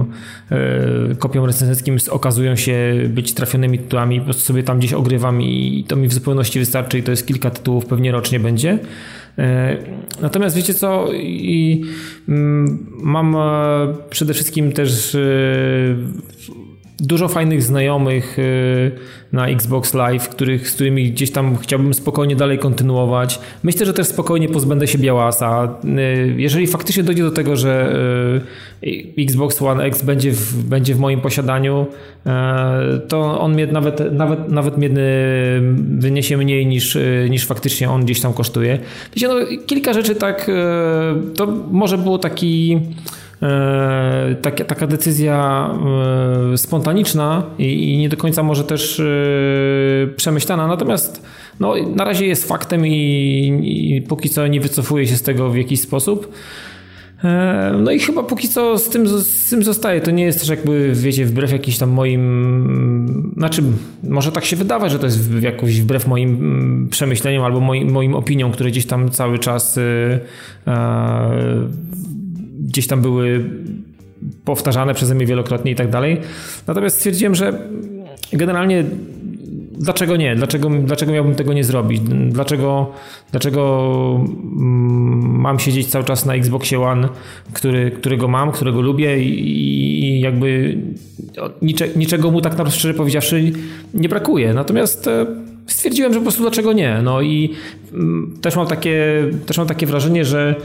e, 0.51 1.15
kopiom 1.19 1.45
recenzenckim 1.45 1.97
okazują 2.09 2.55
się 2.55 2.93
być 3.09 3.33
trafionymi 3.33 3.79
tytułami, 3.79 4.19
po 4.19 4.25
prostu 4.25 4.43
sobie 4.43 4.63
tam 4.63 4.79
gdzieś 4.79 4.93
ogrywam 4.93 5.41
i 5.41 5.85
to 5.87 5.95
mi 5.95 6.07
w 6.07 6.13
zupełności 6.13 6.59
wystarczy 6.59 6.99
i 6.99 7.03
to 7.03 7.11
jest 7.11 7.27
kilka 7.27 7.49
tytułów, 7.49 7.85
pewnie 7.85 8.11
rocznie 8.11 8.39
będzie. 8.39 8.79
E, 9.37 9.77
natomiast 10.21 10.55
wiecie 10.55 10.73
co, 10.73 11.13
i 11.13 11.83
mm, 12.29 12.85
mam 13.03 13.35
przede 14.09 14.33
wszystkim 14.33 14.71
też 14.71 15.17
dużo 17.07 17.27
fajnych 17.27 17.63
znajomych 17.63 18.39
y, 18.39 18.91
na 19.31 19.47
Xbox 19.47 19.93
Live, 19.93 20.29
których, 20.29 20.69
z 20.69 20.73
którymi 20.75 21.11
gdzieś 21.11 21.31
tam 21.31 21.57
chciałbym 21.57 21.93
spokojnie 21.93 22.35
dalej 22.35 22.59
kontynuować. 22.59 23.39
Myślę, 23.63 23.85
że 23.85 23.93
też 23.93 24.07
spokojnie 24.07 24.49
pozbędę 24.49 24.87
się 24.87 24.97
Białasa. 24.97 25.77
Y, 25.85 26.35
jeżeli 26.37 26.67
faktycznie 26.67 27.03
dojdzie 27.03 27.23
do 27.23 27.31
tego, 27.31 27.55
że 27.55 27.95
y, 28.83 29.21
Xbox 29.21 29.61
One 29.61 29.83
X 29.83 30.01
będzie 30.01 30.31
w, 30.31 30.63
będzie 30.63 30.95
w 30.95 30.99
moim 30.99 31.21
posiadaniu, 31.21 31.85
to 33.07 33.39
on 33.39 33.53
mnie 33.53 33.67
nawet, 33.67 34.13
nawet, 34.13 34.49
nawet 34.49 34.77
mnie 34.77 34.89
wyniesie 35.97 36.37
mniej 36.37 36.67
niż, 36.67 36.97
niż 37.29 37.45
faktycznie 37.45 37.89
on 37.89 38.05
gdzieś 38.05 38.21
tam 38.21 38.33
kosztuje. 38.33 38.79
Wiecie, 39.15 39.27
no, 39.27 39.35
kilka 39.65 39.93
rzeczy 39.93 40.15
tak, 40.15 40.51
to 41.35 41.47
może 41.71 41.97
było 41.97 42.17
taki 42.17 42.79
taka, 44.41 44.65
taka 44.65 44.87
decyzja 44.87 45.69
e, 46.53 46.57
spontaniczna 46.57 47.43
i, 47.59 47.93
i, 47.93 47.97
nie 47.97 48.09
do 48.09 48.17
końca 48.17 48.43
może 48.43 48.63
też 48.63 48.99
e, 48.99 49.03
przemyślana, 50.15 50.67
natomiast 50.67 51.25
no, 51.59 51.73
na 51.95 52.03
razie 52.03 52.25
jest 52.25 52.47
faktem 52.47 52.87
i, 52.87 53.97
i 53.97 54.01
póki 54.01 54.29
co 54.29 54.47
nie 54.47 54.61
wycofuje 54.61 55.07
się 55.07 55.15
z 55.15 55.21
tego 55.21 55.49
w 55.49 55.57
jakiś 55.57 55.81
sposób. 55.81 56.33
E, 57.23 57.75
no 57.83 57.91
i 57.91 57.99
chyba 57.99 58.23
póki 58.23 58.49
co 58.49 58.77
z 58.77 58.89
tym, 58.89 59.07
z 59.07 59.49
tym 59.49 59.63
zostaje. 59.63 60.01
To 60.01 60.11
nie 60.11 60.23
jest 60.23 60.39
też 60.39 60.49
jakby, 60.49 60.91
wiecie, 60.95 61.25
wbrew 61.25 61.51
jakimś 61.51 61.77
tam 61.77 61.89
moim... 61.89 63.33
Znaczy, 63.37 63.63
może 64.03 64.31
tak 64.31 64.45
się 64.45 64.55
wydawać, 64.55 64.91
że 64.91 64.99
to 64.99 65.05
jest 65.05 65.31
jakoś 65.41 65.81
wbrew 65.81 66.07
moim 66.07 66.29
mm, 66.29 66.87
przemyśleniom 66.89 67.43
albo 67.43 67.59
moim, 67.59 67.91
moim 67.91 68.15
opiniom, 68.15 68.51
które 68.51 68.71
gdzieś 68.71 68.85
tam 68.85 69.09
cały 69.09 69.39
czas 69.39 69.77
e, 69.77 70.19
gdzieś 72.63 72.87
tam 72.87 73.01
były 73.01 73.49
powtarzane 74.45 74.93
przeze 74.93 75.15
mnie 75.15 75.25
wielokrotnie 75.25 75.71
i 75.71 75.75
tak 75.75 75.89
dalej. 75.89 76.17
Natomiast 76.67 76.97
stwierdziłem, 76.97 77.35
że 77.35 77.59
generalnie 78.33 78.83
dlaczego 79.77 80.15
nie? 80.15 80.35
Dlaczego, 80.35 80.69
dlaczego 80.69 81.11
miałbym 81.11 81.35
tego 81.35 81.53
nie 81.53 81.63
zrobić? 81.63 82.01
Dlaczego, 82.29 82.91
dlaczego 83.31 84.25
mm, 84.25 85.39
mam 85.39 85.59
siedzieć 85.59 85.87
cały 85.87 86.05
czas 86.05 86.25
na 86.25 86.35
Xboxie 86.35 86.81
One, 86.81 87.09
który, 87.53 87.91
którego 87.91 88.27
mam, 88.27 88.51
którego 88.51 88.81
lubię 88.81 89.23
i, 89.23 90.03
i 90.03 90.19
jakby 90.19 90.77
nicze, 91.61 91.87
niczego 91.95 92.31
mu 92.31 92.41
tak 92.41 92.51
naprawdę 92.51 92.75
szczerze 92.75 92.93
powiedziawszy 92.93 93.51
nie 93.93 94.09
brakuje. 94.09 94.53
Natomiast 94.53 95.07
e, 95.07 95.25
stwierdziłem, 95.67 96.13
że 96.13 96.19
po 96.19 96.23
prostu 96.23 96.41
dlaczego 96.41 96.73
nie? 96.73 97.01
No 97.03 97.21
i 97.21 97.53
mm, 97.93 98.37
też 98.41 98.55
mam 98.55 98.67
takie, 98.67 99.25
też 99.45 99.57
mam 99.57 99.67
takie 99.67 99.85
wrażenie, 99.85 100.25
że 100.25 100.55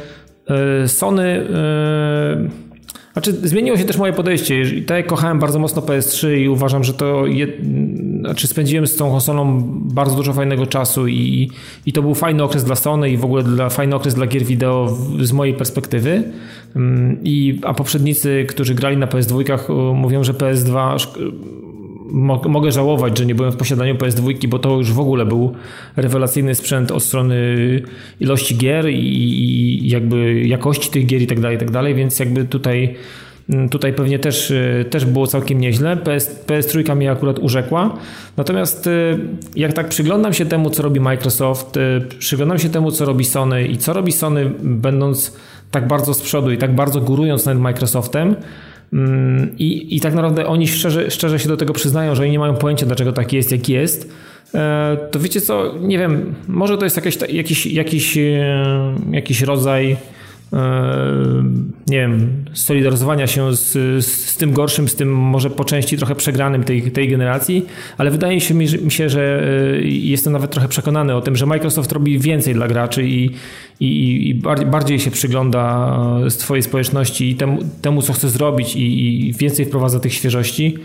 Sony 0.87 1.47
e, 1.55 2.69
znaczy, 3.13 3.33
zmieniło 3.33 3.77
się 3.77 3.85
też 3.85 3.97
moje 3.97 4.13
podejście. 4.13 4.65
Tak 4.87 4.97
jak 4.97 5.07
kochałem 5.07 5.39
bardzo 5.39 5.59
mocno 5.59 5.83
PS3 5.83 6.37
i 6.37 6.49
uważam, 6.49 6.85
że 6.85 6.95
to. 6.95 7.27
Je... 7.27 7.47
Znaczy, 8.21 8.47
spędziłem 8.47 8.87
z 8.87 8.97
tą 8.97 9.11
konsolą 9.11 9.63
bardzo 9.75 10.17
dużo 10.17 10.33
fajnego 10.33 10.67
czasu 10.67 11.09
i, 11.09 11.51
i 11.87 11.93
to 11.93 12.03
był 12.03 12.15
fajny 12.15 12.43
okres 12.43 12.65
dla 12.65 12.75
Sony 12.77 13.11
i 13.11 13.17
w 13.17 13.25
ogóle 13.25 13.43
dla, 13.43 13.69
fajny 13.69 13.95
okres 13.95 14.15
dla 14.15 14.27
gier 14.27 14.45
wideo 14.45 14.99
z 15.21 15.33
mojej 15.33 15.55
perspektywy. 15.55 16.23
Mm, 16.77 17.19
I, 17.25 17.61
a 17.65 17.75
poprzednicy, 17.75 18.47
którzy 18.49 18.75
grali 18.75 18.97
na 18.97 19.07
PS2, 19.07 19.95
mówią, 19.95 20.25
że 20.25 20.33
PS2 20.33 20.99
mogę 22.49 22.73
żałować, 22.73 23.19
że 23.19 23.27
nie 23.27 23.35
byłem 23.35 23.53
w 23.53 23.57
posiadaniu 23.57 23.95
PS2, 23.95 24.49
bo 24.49 24.59
to 24.59 24.77
już 24.77 24.93
w 24.93 25.01
ogóle 25.01 25.27
był 25.27 25.53
rewelacyjny 25.97 26.55
sprzęt 26.55 26.91
od 26.91 27.03
strony 27.03 27.37
ilości 28.21 28.57
gier 28.57 28.89
i 28.91 29.89
jakby 29.89 30.43
jakości 30.47 30.91
tych 30.91 31.07
gier 31.07 31.23
i 31.23 31.27
tak 31.27 31.41
dalej, 31.41 31.57
i 31.57 31.61
tak 31.61 31.71
dalej, 31.71 31.95
więc 31.95 32.19
jakby 32.19 32.45
tutaj 32.45 32.95
Tutaj 33.71 33.93
pewnie 33.93 34.19
też, 34.19 34.53
też 34.91 35.05
było 35.05 35.27
całkiem 35.27 35.61
nieźle. 35.61 35.97
PS, 35.97 36.45
PS3 36.47 36.97
mnie 36.97 37.11
akurat 37.11 37.39
urzekła. 37.39 37.97
Natomiast 38.37 38.87
y, 38.87 39.19
jak 39.57 39.73
tak 39.73 39.89
przyglądam 39.89 40.33
się 40.35 40.47
temu, 40.47 40.71
co 40.71 40.83
robi 40.83 41.01
Microsoft, 41.01 41.77
y, 41.77 42.01
przyglądam 42.19 42.59
się 42.59 42.69
temu, 42.69 42.91
co 42.91 43.05
robi 43.05 43.25
Sony 43.25 43.67
i 43.67 43.77
co 43.77 43.93
robi 43.93 44.13
Sony, 44.13 44.51
będąc 44.61 45.37
tak 45.71 45.89
bardzo 45.89 46.15
z 46.15 46.21
przodu 46.23 46.53
i 46.53 46.59
tak 46.59 46.75
bardzo 46.75 47.01
górując 47.01 47.47
nad 47.47 47.59
Microsoftem, 47.59 48.29
Mm, 48.29 48.43
I, 49.59 49.97
I 49.97 50.01
tak 50.01 50.15
naprawdę 50.15 50.47
oni 50.47 50.69
szczerze, 50.69 51.11
szczerze 51.11 51.39
się 51.39 51.49
do 51.49 51.57
tego 51.57 51.73
przyznają, 51.73 52.15
że 52.15 52.23
oni 52.23 52.33
nie 52.33 52.39
mają 52.39 52.55
pojęcia, 52.55 52.87
dlaczego 52.87 53.13
tak 53.13 53.33
jest, 53.33 53.53
jak 53.53 53.69
jest. 53.69 54.13
E, 54.55 54.97
to 55.11 55.21
wiecie 55.21 55.41
co, 55.41 55.75
nie 55.81 55.99
wiem, 55.99 56.35
może 56.49 56.79
to 56.79 56.85
jest 56.85 56.97
jakiś, 57.33 57.67
jakiś, 57.67 58.19
e, 58.19 58.95
jakiś 59.11 59.43
rodzaj 59.43 59.97
nie 61.89 61.99
wiem, 61.99 62.45
solidaryzowania 62.53 63.27
się 63.27 63.57
z, 63.57 63.73
z, 64.07 64.37
tym 64.37 64.53
gorszym, 64.53 64.89
z 64.89 64.95
tym 64.95 65.15
może 65.15 65.51
po 65.51 65.65
części 65.65 65.97
trochę 65.97 66.15
przegranym 66.15 66.65
tej, 66.65 66.93
tej 66.93 67.09
generacji, 67.09 67.67
ale 67.99 68.11
wydaje 68.11 68.41
się 68.41 68.55
mi, 68.55 68.69
się, 68.91 69.09
że 69.09 69.43
e, 69.75 69.81
jestem 69.89 70.33
nawet 70.33 70.51
trochę 70.51 70.69
przekonany 70.69 71.15
o 71.15 71.21
tym, 71.21 71.37
że 71.37 71.47
Microsoft 71.47 71.93
robi 71.93 72.19
więcej 72.19 72.55
dla 72.55 72.69
graczy 72.69 73.09
i, 73.09 73.31
i, 73.81 74.29
i 74.29 74.35
bardziej 74.67 75.01
się 75.01 75.11
przygląda 75.11 75.99
swojej 76.29 76.63
społeczności 76.63 77.31
i 77.31 77.35
temu, 77.35 77.59
temu 77.83 78.03
co 78.03 78.13
chce 78.13 78.29
zrobić 78.29 78.77
i, 78.77 79.29
i 79.29 79.33
więcej 79.33 79.67
wprowadza 79.67 80.01
tych 80.01 80.15
świeżości 80.15 80.79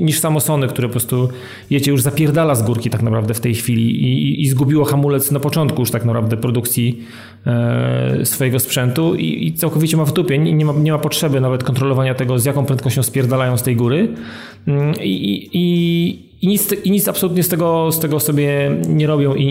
niż 0.00 0.18
samo 0.18 0.40
Sony, 0.40 0.68
które 0.68 0.88
po 0.88 0.92
prostu 0.92 1.28
jecie 1.70 1.90
już 1.90 2.02
zapierdala 2.02 2.54
z 2.54 2.62
górki 2.62 2.90
tak 2.90 3.02
naprawdę 3.02 3.34
w 3.34 3.40
tej 3.40 3.54
chwili 3.54 4.02
i, 4.02 4.42
i 4.42 4.48
zgubiło 4.48 4.84
hamulec 4.84 5.30
na 5.30 5.40
początku 5.40 5.82
już 5.82 5.90
tak 5.90 6.04
naprawdę 6.04 6.36
produkcji 6.36 7.02
swojego 8.24 8.58
sprzętu 8.58 9.14
i, 9.14 9.46
i 9.46 9.52
całkowicie 9.52 9.96
ma 9.96 10.04
w 10.04 10.12
dupie. 10.12 10.38
Nie, 10.38 10.52
nie, 10.52 10.64
ma, 10.64 10.72
nie 10.72 10.92
ma 10.92 10.98
potrzeby 10.98 11.40
nawet 11.40 11.64
kontrolowania 11.64 12.14
tego, 12.14 12.38
z 12.38 12.44
jaką 12.44 12.64
prędkością 12.64 13.02
spierdalają 13.02 13.56
z 13.56 13.62
tej 13.62 13.76
góry. 13.76 14.08
Mm, 14.66 14.94
I, 15.02 15.48
i, 15.52 16.30
i 16.42 16.48
nic, 16.48 16.72
I 16.84 16.90
nic 16.90 17.08
absolutnie 17.08 17.42
z 17.42 17.48
tego, 17.48 17.92
z 17.92 18.00
tego 18.00 18.20
sobie 18.20 18.70
nie 18.88 19.06
robią 19.06 19.34
i, 19.34 19.46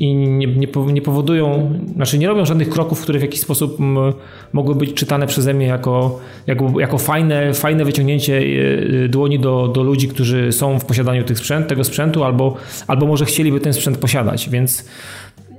i 0.00 0.14
nie, 0.14 0.46
nie, 0.46 0.66
nie, 0.92 1.02
powodują, 1.02 1.74
znaczy 1.94 2.18
nie 2.18 2.28
robią 2.28 2.44
żadnych 2.44 2.68
kroków, 2.68 3.02
które 3.02 3.18
w 3.18 3.22
jakiś 3.22 3.40
sposób 3.40 3.78
mogły 4.52 4.74
być 4.74 4.94
czytane 4.94 5.26
przeze 5.26 5.54
mnie 5.54 5.66
jako, 5.66 6.20
jako, 6.46 6.80
jako 6.80 6.98
fajne, 6.98 7.54
fajne 7.54 7.84
wyciągnięcie 7.84 8.42
e, 9.04 9.08
dłoni 9.08 9.38
do, 9.38 9.68
do 9.68 9.82
ludzi, 9.82 10.08
którzy 10.08 10.52
są 10.52 10.78
w 10.78 10.84
posiadaniu 10.84 11.24
tych 11.24 11.38
sprzęt, 11.38 11.68
tego 11.68 11.84
sprzętu 11.84 12.24
albo, 12.24 12.56
albo 12.86 13.06
może 13.06 13.24
chcieliby 13.24 13.60
ten 13.60 13.72
sprzęt 13.72 13.98
posiadać, 13.98 14.50
więc 14.50 14.84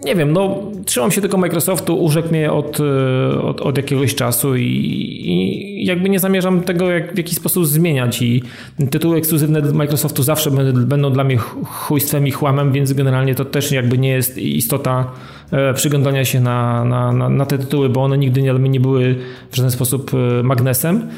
nie 0.06 0.16
wiem, 0.16 0.32
no 0.32 0.62
trzymam 0.86 1.12
się 1.12 1.22
tylko 1.22 1.38
Microsoftu, 1.38 2.04
urzekł 2.04 2.30
mnie 2.30 2.52
od, 2.52 2.80
e, 2.80 3.42
od, 3.42 3.62
od 3.62 3.78
jakiegoś 3.78 4.16
czasu 4.16 4.56
i, 4.56 4.64
i, 4.64 5.86
jakby 5.86 6.10
nie 6.10 6.20
zamierzam 6.20 6.62
tego 6.62 6.92
jak, 6.92 7.14
w 7.14 7.18
jakiś 7.18 7.36
sposób 7.36 7.66
zmieniać 7.66 8.22
i 8.22 8.44
tytuły 8.92 9.18
ekskluzywne 9.18 9.62
Microsoftu 9.62 10.24
zawsze 10.24 10.52
będą, 10.74 11.12
dla 11.12 11.24
mnie 11.24 11.38
chujstwem 11.66 12.28
i 12.28 12.32
chłamem, 12.32 12.72
więc 12.72 12.94
generalnie 12.94 13.36
to 13.36 13.46
też 13.46 13.72
jakby 13.72 13.98
nie 13.98 14.10
jest 14.10 14.38
istota 14.38 15.12
e, 15.52 15.74
przyglądania 15.74 16.26
się 16.26 16.40
na, 16.40 16.86
na, 16.86 17.12
na, 17.12 17.30
na 17.30 17.46
te 17.46 17.58
tytuły, 17.58 17.90
bo 17.90 18.04
one 18.04 18.18
nigdy 18.18 18.42
nie, 18.42 18.54
nie 18.54 18.80
były 18.80 19.16
w 19.52 19.56
żaden 19.56 19.72
sposób 19.72 20.12
e, 20.14 20.44
magnesem. 20.44 21.10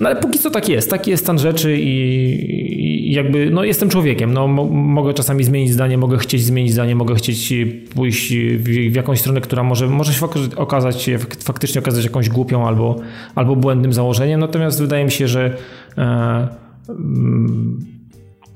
No 0.00 0.08
ale 0.08 0.20
póki 0.20 0.38
co 0.38 0.50
tak 0.50 0.68
jest, 0.68 0.90
taki 0.90 1.10
jest 1.10 1.22
stan 1.22 1.38
rzeczy 1.38 1.76
i 1.80 2.91
jakby, 3.12 3.50
no 3.50 3.64
jestem 3.64 3.88
człowiekiem, 3.88 4.32
no 4.32 4.48
mo, 4.48 4.64
mogę 4.64 5.14
czasami 5.14 5.44
zmienić 5.44 5.72
zdanie, 5.72 5.98
mogę 5.98 6.18
chcieć 6.18 6.44
zmienić 6.44 6.72
zdanie, 6.72 6.94
mogę 6.94 7.14
chcieć 7.14 7.54
pójść 7.94 8.34
w, 8.36 8.64
w 8.64 8.94
jakąś 8.94 9.20
stronę, 9.20 9.40
która 9.40 9.62
może, 9.62 9.86
może 9.86 10.12
się 10.12 10.26
okazać, 10.56 11.10
faktycznie 11.38 11.80
okazać 11.80 12.04
jakąś 12.04 12.28
głupią 12.28 12.66
albo, 12.66 12.96
albo 13.34 13.56
błędnym 13.56 13.92
założeniem, 13.92 14.40
natomiast 14.40 14.80
wydaje 14.80 15.04
mi 15.04 15.10
się, 15.10 15.28
że 15.28 15.56
e, 15.98 16.48
mm, 16.88 17.86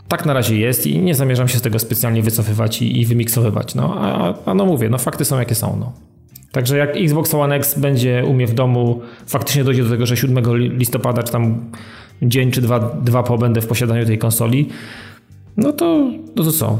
tak 0.09 0.27
na 0.27 0.33
razie 0.33 0.57
jest 0.59 0.87
i 0.87 0.99
nie 0.99 1.15
zamierzam 1.15 1.49
się 1.49 1.59
z 1.59 1.63
tego 1.63 1.79
specjalnie 1.79 2.23
wycofywać 2.23 2.83
i, 2.83 3.01
i 3.01 3.07
wymiksowywać, 3.07 3.75
no 3.75 3.95
a, 3.99 4.35
a 4.51 4.55
no 4.55 4.67
mówię, 4.67 4.89
no 4.89 4.99
fakty 4.99 5.25
są 5.25 5.39
jakie 5.39 5.55
są, 5.55 5.77
no. 5.81 5.93
Także 6.53 6.77
jak 6.77 6.97
Xbox 6.97 7.35
One 7.35 7.57
X 7.57 7.79
będzie 7.79 8.25
u 8.27 8.35
mnie 8.35 8.47
w 8.47 8.55
domu, 8.55 9.01
faktycznie 9.27 9.65
dojdzie 9.65 9.85
do 9.85 9.91
tego, 9.91 10.07
że 10.07 10.17
7 10.17 10.57
listopada, 10.57 11.23
czy 11.23 11.33
tam 11.33 11.71
dzień 12.23 12.51
czy 12.51 12.61
dwa, 12.61 12.81
dwa 12.81 13.23
po 13.23 13.39
będę 13.39 13.61
w 13.61 13.67
posiadaniu 13.67 14.07
tej 14.07 14.19
konsoli, 14.19 14.69
no 15.57 15.73
to, 15.73 16.11
no 16.37 16.45
to 16.45 16.53
co? 16.53 16.79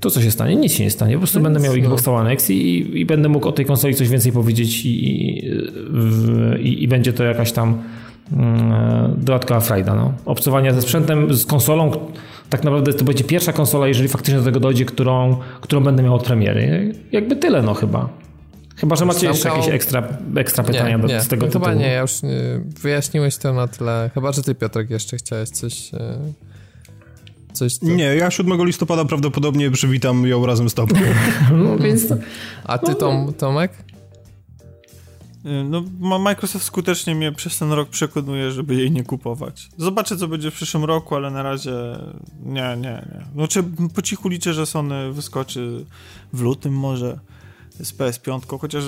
To 0.00 0.10
co 0.10 0.22
się 0.22 0.30
stanie? 0.30 0.56
Nic 0.56 0.72
się 0.72 0.84
nie 0.84 0.90
stanie. 0.90 1.14
Po 1.14 1.18
prostu 1.18 1.38
no 1.38 1.42
będę 1.42 1.60
miał 1.60 1.74
Xbox 1.74 2.08
One 2.08 2.30
X 2.30 2.50
i, 2.50 2.90
i, 3.00 3.06
będę 3.06 3.28
mógł 3.28 3.48
o 3.48 3.52
tej 3.52 3.64
konsoli 3.64 3.94
coś 3.94 4.08
więcej 4.08 4.32
powiedzieć 4.32 4.84
i, 4.84 5.38
i, 6.60 6.82
i 6.82 6.88
będzie 6.88 7.12
to 7.12 7.24
jakaś 7.24 7.52
tam 7.52 7.82
mm, 8.32 9.14
dodatkowa 9.16 9.60
frajda. 9.60 9.94
No. 9.94 10.12
Obcowania 10.24 10.72
ze 10.72 10.82
sprzętem, 10.82 11.34
z 11.34 11.46
konsolą, 11.46 11.90
tak 12.50 12.64
naprawdę 12.64 12.92
to 12.92 13.04
będzie 13.04 13.24
pierwsza 13.24 13.52
konsola, 13.52 13.88
jeżeli 13.88 14.08
faktycznie 14.08 14.38
do 14.38 14.44
tego 14.44 14.60
dojdzie, 14.60 14.84
którą, 14.84 15.36
którą 15.60 15.82
będę 15.82 16.02
miał 16.02 16.14
od 16.14 16.24
premiery. 16.24 16.94
Jakby 17.12 17.36
tyle, 17.36 17.62
no 17.62 17.74
chyba. 17.74 18.23
Chyba, 18.76 18.96
że 18.96 19.04
macie 19.04 19.26
jeszcze 19.26 19.48
jakieś 19.48 19.68
ekstra, 19.68 20.08
ekstra 20.36 20.64
pytania 20.64 20.96
nie, 20.96 21.02
do, 21.02 21.20
z 21.20 21.28
tego 21.28 21.46
no 21.46 21.52
tytułu. 21.52 21.64
Chyba 21.64 21.74
nie, 21.74 21.86
ja 21.86 22.00
już 22.00 22.22
nie, 22.22 22.60
wyjaśniłeś 22.80 23.36
to 23.36 23.52
na 23.52 23.68
tyle. 23.68 24.10
Chyba, 24.14 24.32
że 24.32 24.42
ty 24.42 24.54
Piotrek 24.54 24.90
jeszcze 24.90 25.16
chciałeś 25.16 25.48
coś... 25.48 25.94
E, 25.94 26.18
coś 27.52 27.78
tu... 27.78 27.86
Nie, 27.86 28.04
ja 28.04 28.30
7 28.30 28.66
listopada 28.66 29.04
prawdopodobnie 29.04 29.70
przywitam 29.70 30.26
ją 30.26 30.46
razem 30.46 30.70
z 30.70 30.74
tobą. 30.74 30.96
no, 31.64 31.78
więc 31.78 32.08
to... 32.08 32.16
A 32.64 32.78
ty 32.78 32.94
Tom, 32.94 33.34
Tomek? 33.34 33.72
E, 35.44 35.64
no, 35.64 35.82
Microsoft 36.18 36.64
skutecznie 36.64 37.14
mnie 37.14 37.32
przez 37.32 37.58
ten 37.58 37.72
rok 37.72 37.88
przekonuje, 37.88 38.50
żeby 38.50 38.74
jej 38.74 38.90
nie 38.90 39.04
kupować. 39.04 39.68
Zobaczę, 39.76 40.16
co 40.16 40.28
będzie 40.28 40.50
w 40.50 40.54
przyszłym 40.54 40.84
roku, 40.84 41.14
ale 41.14 41.30
na 41.30 41.42
razie 41.42 41.72
nie, 42.42 42.76
nie, 42.76 43.02
nie. 43.12 43.24
No, 43.34 43.48
czy 43.48 43.62
po 43.94 44.02
cichu 44.02 44.28
liczę, 44.28 44.54
że 44.54 44.66
Sony 44.66 45.12
wyskoczy 45.12 45.84
w 46.32 46.40
lutym 46.40 46.72
może 46.72 47.18
z 47.80 47.92
PS5, 47.92 48.58
chociaż 48.58 48.84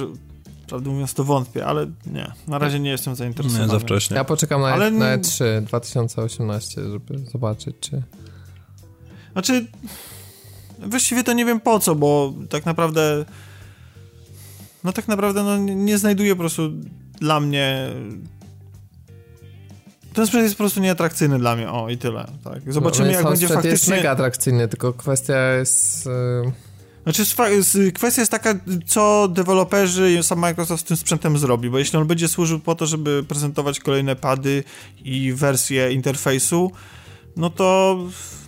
prawdę 0.68 0.90
mówiąc 0.90 1.14
to 1.14 1.24
wątpię, 1.24 1.66
ale 1.66 1.86
nie, 2.06 2.32
na 2.48 2.58
razie 2.58 2.80
nie 2.80 2.90
jestem 2.90 3.14
zainteresowany. 3.14 3.66
Nie, 3.66 3.72
za 3.72 3.78
wcześnie. 3.78 4.16
Ja 4.16 4.24
poczekam 4.24 4.60
na, 4.60 4.68
ale... 4.68 4.90
na 4.90 5.18
E3 5.18 5.62
2018, 5.62 6.82
żeby 6.82 7.18
zobaczyć, 7.18 7.76
czy... 7.80 8.02
Znaczy, 9.32 9.66
właściwie 10.78 11.24
to 11.24 11.32
nie 11.32 11.44
wiem 11.44 11.60
po 11.60 11.78
co, 11.78 11.94
bo 11.94 12.32
tak 12.50 12.66
naprawdę 12.66 13.24
no 14.84 14.92
tak 14.92 15.08
naprawdę 15.08 15.42
no, 15.42 15.56
nie 15.58 15.98
znajduję 15.98 16.34
po 16.34 16.40
prostu 16.40 16.70
dla 17.20 17.40
mnie 17.40 17.90
ten 20.16 20.26
sprzęt 20.26 20.44
jest 20.44 20.54
po 20.54 20.58
prostu 20.58 20.80
nieatrakcyjny 20.80 21.38
dla 21.38 21.56
mnie, 21.56 21.70
o 21.70 21.88
i 21.88 21.98
tyle. 21.98 22.26
Tak. 22.44 22.72
Zobaczymy, 22.72 23.08
no, 23.08 23.14
jak 23.14 23.24
będzie 23.24 23.48
faktycznie... 23.48 23.70
jest 23.70 23.88
mega 23.88 24.10
atrakcyjny, 24.10 24.68
tylko 24.68 24.92
kwestia 24.92 25.52
jest... 25.52 26.06
Yy... 26.06 26.52
Znaczy, 27.06 27.24
kwestia 27.94 28.22
jest 28.22 28.30
taka, 28.30 28.54
co 28.86 29.28
deweloperzy 29.28 30.12
i 30.12 30.22
sam 30.22 30.38
Microsoft 30.38 30.84
z 30.84 30.86
tym 30.86 30.96
sprzętem 30.96 31.38
zrobi, 31.38 31.70
bo 31.70 31.78
jeśli 31.78 31.98
on 31.98 32.06
będzie 32.06 32.28
służył 32.28 32.60
po 32.60 32.74
to, 32.74 32.86
żeby 32.86 33.24
prezentować 33.28 33.80
kolejne 33.80 34.16
pady 34.16 34.64
i 35.04 35.32
wersje 35.32 35.92
interfejsu, 35.92 36.72
no 37.36 37.50
to, 37.50 37.98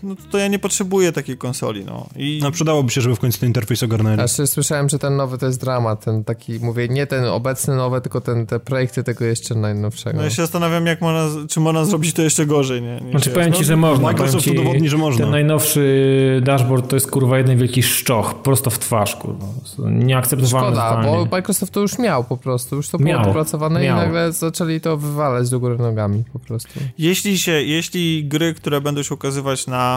no 0.02 0.14
to 0.30 0.38
ja 0.38 0.48
nie 0.48 0.58
potrzebuję 0.58 1.12
takiej 1.12 1.36
konsoli, 1.36 1.84
no. 1.84 2.06
I... 2.16 2.40
No 2.42 2.50
przydałoby 2.50 2.90
się, 2.90 3.00
żeby 3.00 3.16
w 3.16 3.18
końcu 3.18 3.40
ten 3.40 3.48
interfejs 3.48 3.82
ogarnęli. 3.82 4.14
Znaczy 4.14 4.46
słyszałem, 4.46 4.88
że 4.88 4.98
ten 4.98 5.16
nowy 5.16 5.38
to 5.38 5.46
jest 5.46 5.60
dramat, 5.60 6.04
ten 6.04 6.24
taki, 6.24 6.60
mówię, 6.60 6.88
nie 6.88 7.06
ten 7.06 7.24
obecny 7.24 7.76
nowy, 7.76 8.00
tylko 8.00 8.20
ten, 8.20 8.46
te 8.46 8.60
projekty 8.60 9.04
tego 9.04 9.24
jeszcze 9.24 9.54
najnowszego. 9.54 10.16
No 10.16 10.24
ja 10.24 10.30
się 10.30 10.42
zastanawiam, 10.42 10.86
jak 10.86 11.00
można, 11.00 11.46
czy 11.48 11.60
można 11.60 11.84
zrobić 11.84 12.12
to 12.12 12.22
jeszcze 12.22 12.46
gorzej, 12.46 12.82
nie? 12.82 13.00
nie 13.04 13.10
znaczy 13.10 13.30
powiem 13.30 13.52
ci, 13.52 13.64
że 13.64 13.76
można. 13.76 14.04
Microsoft 14.04 14.44
ci, 14.44 14.50
udowodni, 14.50 14.88
że 14.88 14.96
można. 14.96 15.24
Ten 15.24 15.30
najnowszy 15.30 16.40
dashboard 16.44 16.88
to 16.88 16.96
jest 16.96 17.10
kurwa 17.10 17.38
jeden 17.38 17.58
wielki 17.58 17.82
szczoch, 17.82 18.34
prosto 18.34 18.70
w 18.70 18.78
twarz, 18.78 19.16
kurwa. 19.16 19.46
Nieakceptowalne 19.78 20.76
Szkoda, 20.76 21.02
bo 21.02 21.26
Microsoft 21.30 21.72
to 21.72 21.80
już 21.80 21.98
miał 21.98 22.24
po 22.24 22.36
prostu, 22.36 22.76
już 22.76 22.88
to 22.88 22.98
było 22.98 23.10
miał, 23.10 23.24
dopracowane 23.24 23.82
miał. 23.82 23.98
i 23.98 24.00
nagle 24.00 24.32
zaczęli 24.32 24.80
to 24.80 24.96
wywalać 24.96 25.50
do 25.50 25.60
góry 25.60 25.78
nogami 25.78 26.24
po 26.32 26.38
prostu. 26.38 26.80
Jeśli 26.98 27.38
się, 27.38 27.52
jeśli 27.52 28.24
gry, 28.24 28.54
które 28.54 28.80
będą 28.80 29.02
się 29.02 29.14
ukazywać 29.14 29.66
na 29.66 29.87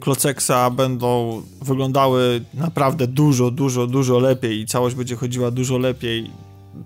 Kloceksa 0.00 0.70
będą 0.70 1.42
wyglądały 1.62 2.44
naprawdę 2.54 3.06
dużo, 3.06 3.50
dużo, 3.50 3.86
dużo 3.86 4.18
lepiej 4.18 4.60
i 4.60 4.66
całość 4.66 4.96
będzie 4.96 5.16
chodziła 5.16 5.50
dużo 5.50 5.78
lepiej, 5.78 6.30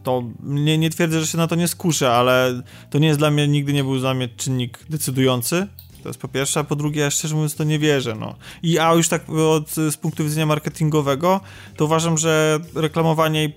to 0.02 0.22
nie, 0.42 0.78
nie 0.78 0.90
twierdzę, 0.90 1.20
że 1.20 1.26
się 1.26 1.38
na 1.38 1.46
to 1.46 1.54
nie 1.54 1.68
skuszę, 1.68 2.12
ale 2.12 2.62
to 2.90 2.98
nie 2.98 3.06
jest 3.06 3.20
dla 3.20 3.30
mnie, 3.30 3.48
nigdy 3.48 3.72
nie 3.72 3.84
był 3.84 3.98
dla 3.98 4.14
mnie 4.14 4.28
czynnik 4.28 4.78
decydujący. 4.90 5.66
To 6.02 6.08
jest 6.08 6.20
po 6.20 6.28
pierwsze, 6.28 6.60
a 6.60 6.64
po 6.64 6.76
drugie, 6.76 7.00
ja 7.00 7.10
szczerze 7.10 7.34
mówiąc, 7.34 7.54
to 7.54 7.64
nie 7.64 7.78
wierzę. 7.78 8.14
No. 8.14 8.34
I 8.62 8.78
a 8.78 8.94
już 8.94 9.08
tak 9.08 9.30
od, 9.30 9.70
z 9.70 9.96
punktu 9.96 10.24
widzenia 10.24 10.46
marketingowego, 10.46 11.40
to 11.76 11.84
uważam, 11.84 12.18
że 12.18 12.60
reklamowanie 12.74 13.52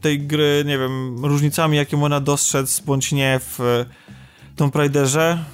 tej 0.00 0.20
gry, 0.20 0.64
nie 0.66 0.78
wiem, 0.78 1.24
różnicami, 1.24 1.76
jakie 1.76 1.96
można 1.96 2.20
dostrzec, 2.20 2.80
bądź 2.80 3.12
nie 3.12 3.40
w 3.42 3.84
Tomb 4.56 4.76
Raiderze, 4.76 5.44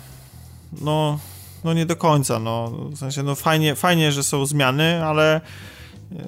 no, 0.80 1.18
no 1.64 1.74
nie 1.74 1.86
do 1.86 1.96
końca, 1.96 2.38
no, 2.38 2.70
w 2.90 2.98
sensie, 2.98 3.22
no 3.22 3.34
fajnie, 3.34 3.74
fajnie, 3.74 4.12
że 4.12 4.22
są 4.22 4.46
zmiany, 4.46 5.04
ale 5.04 5.40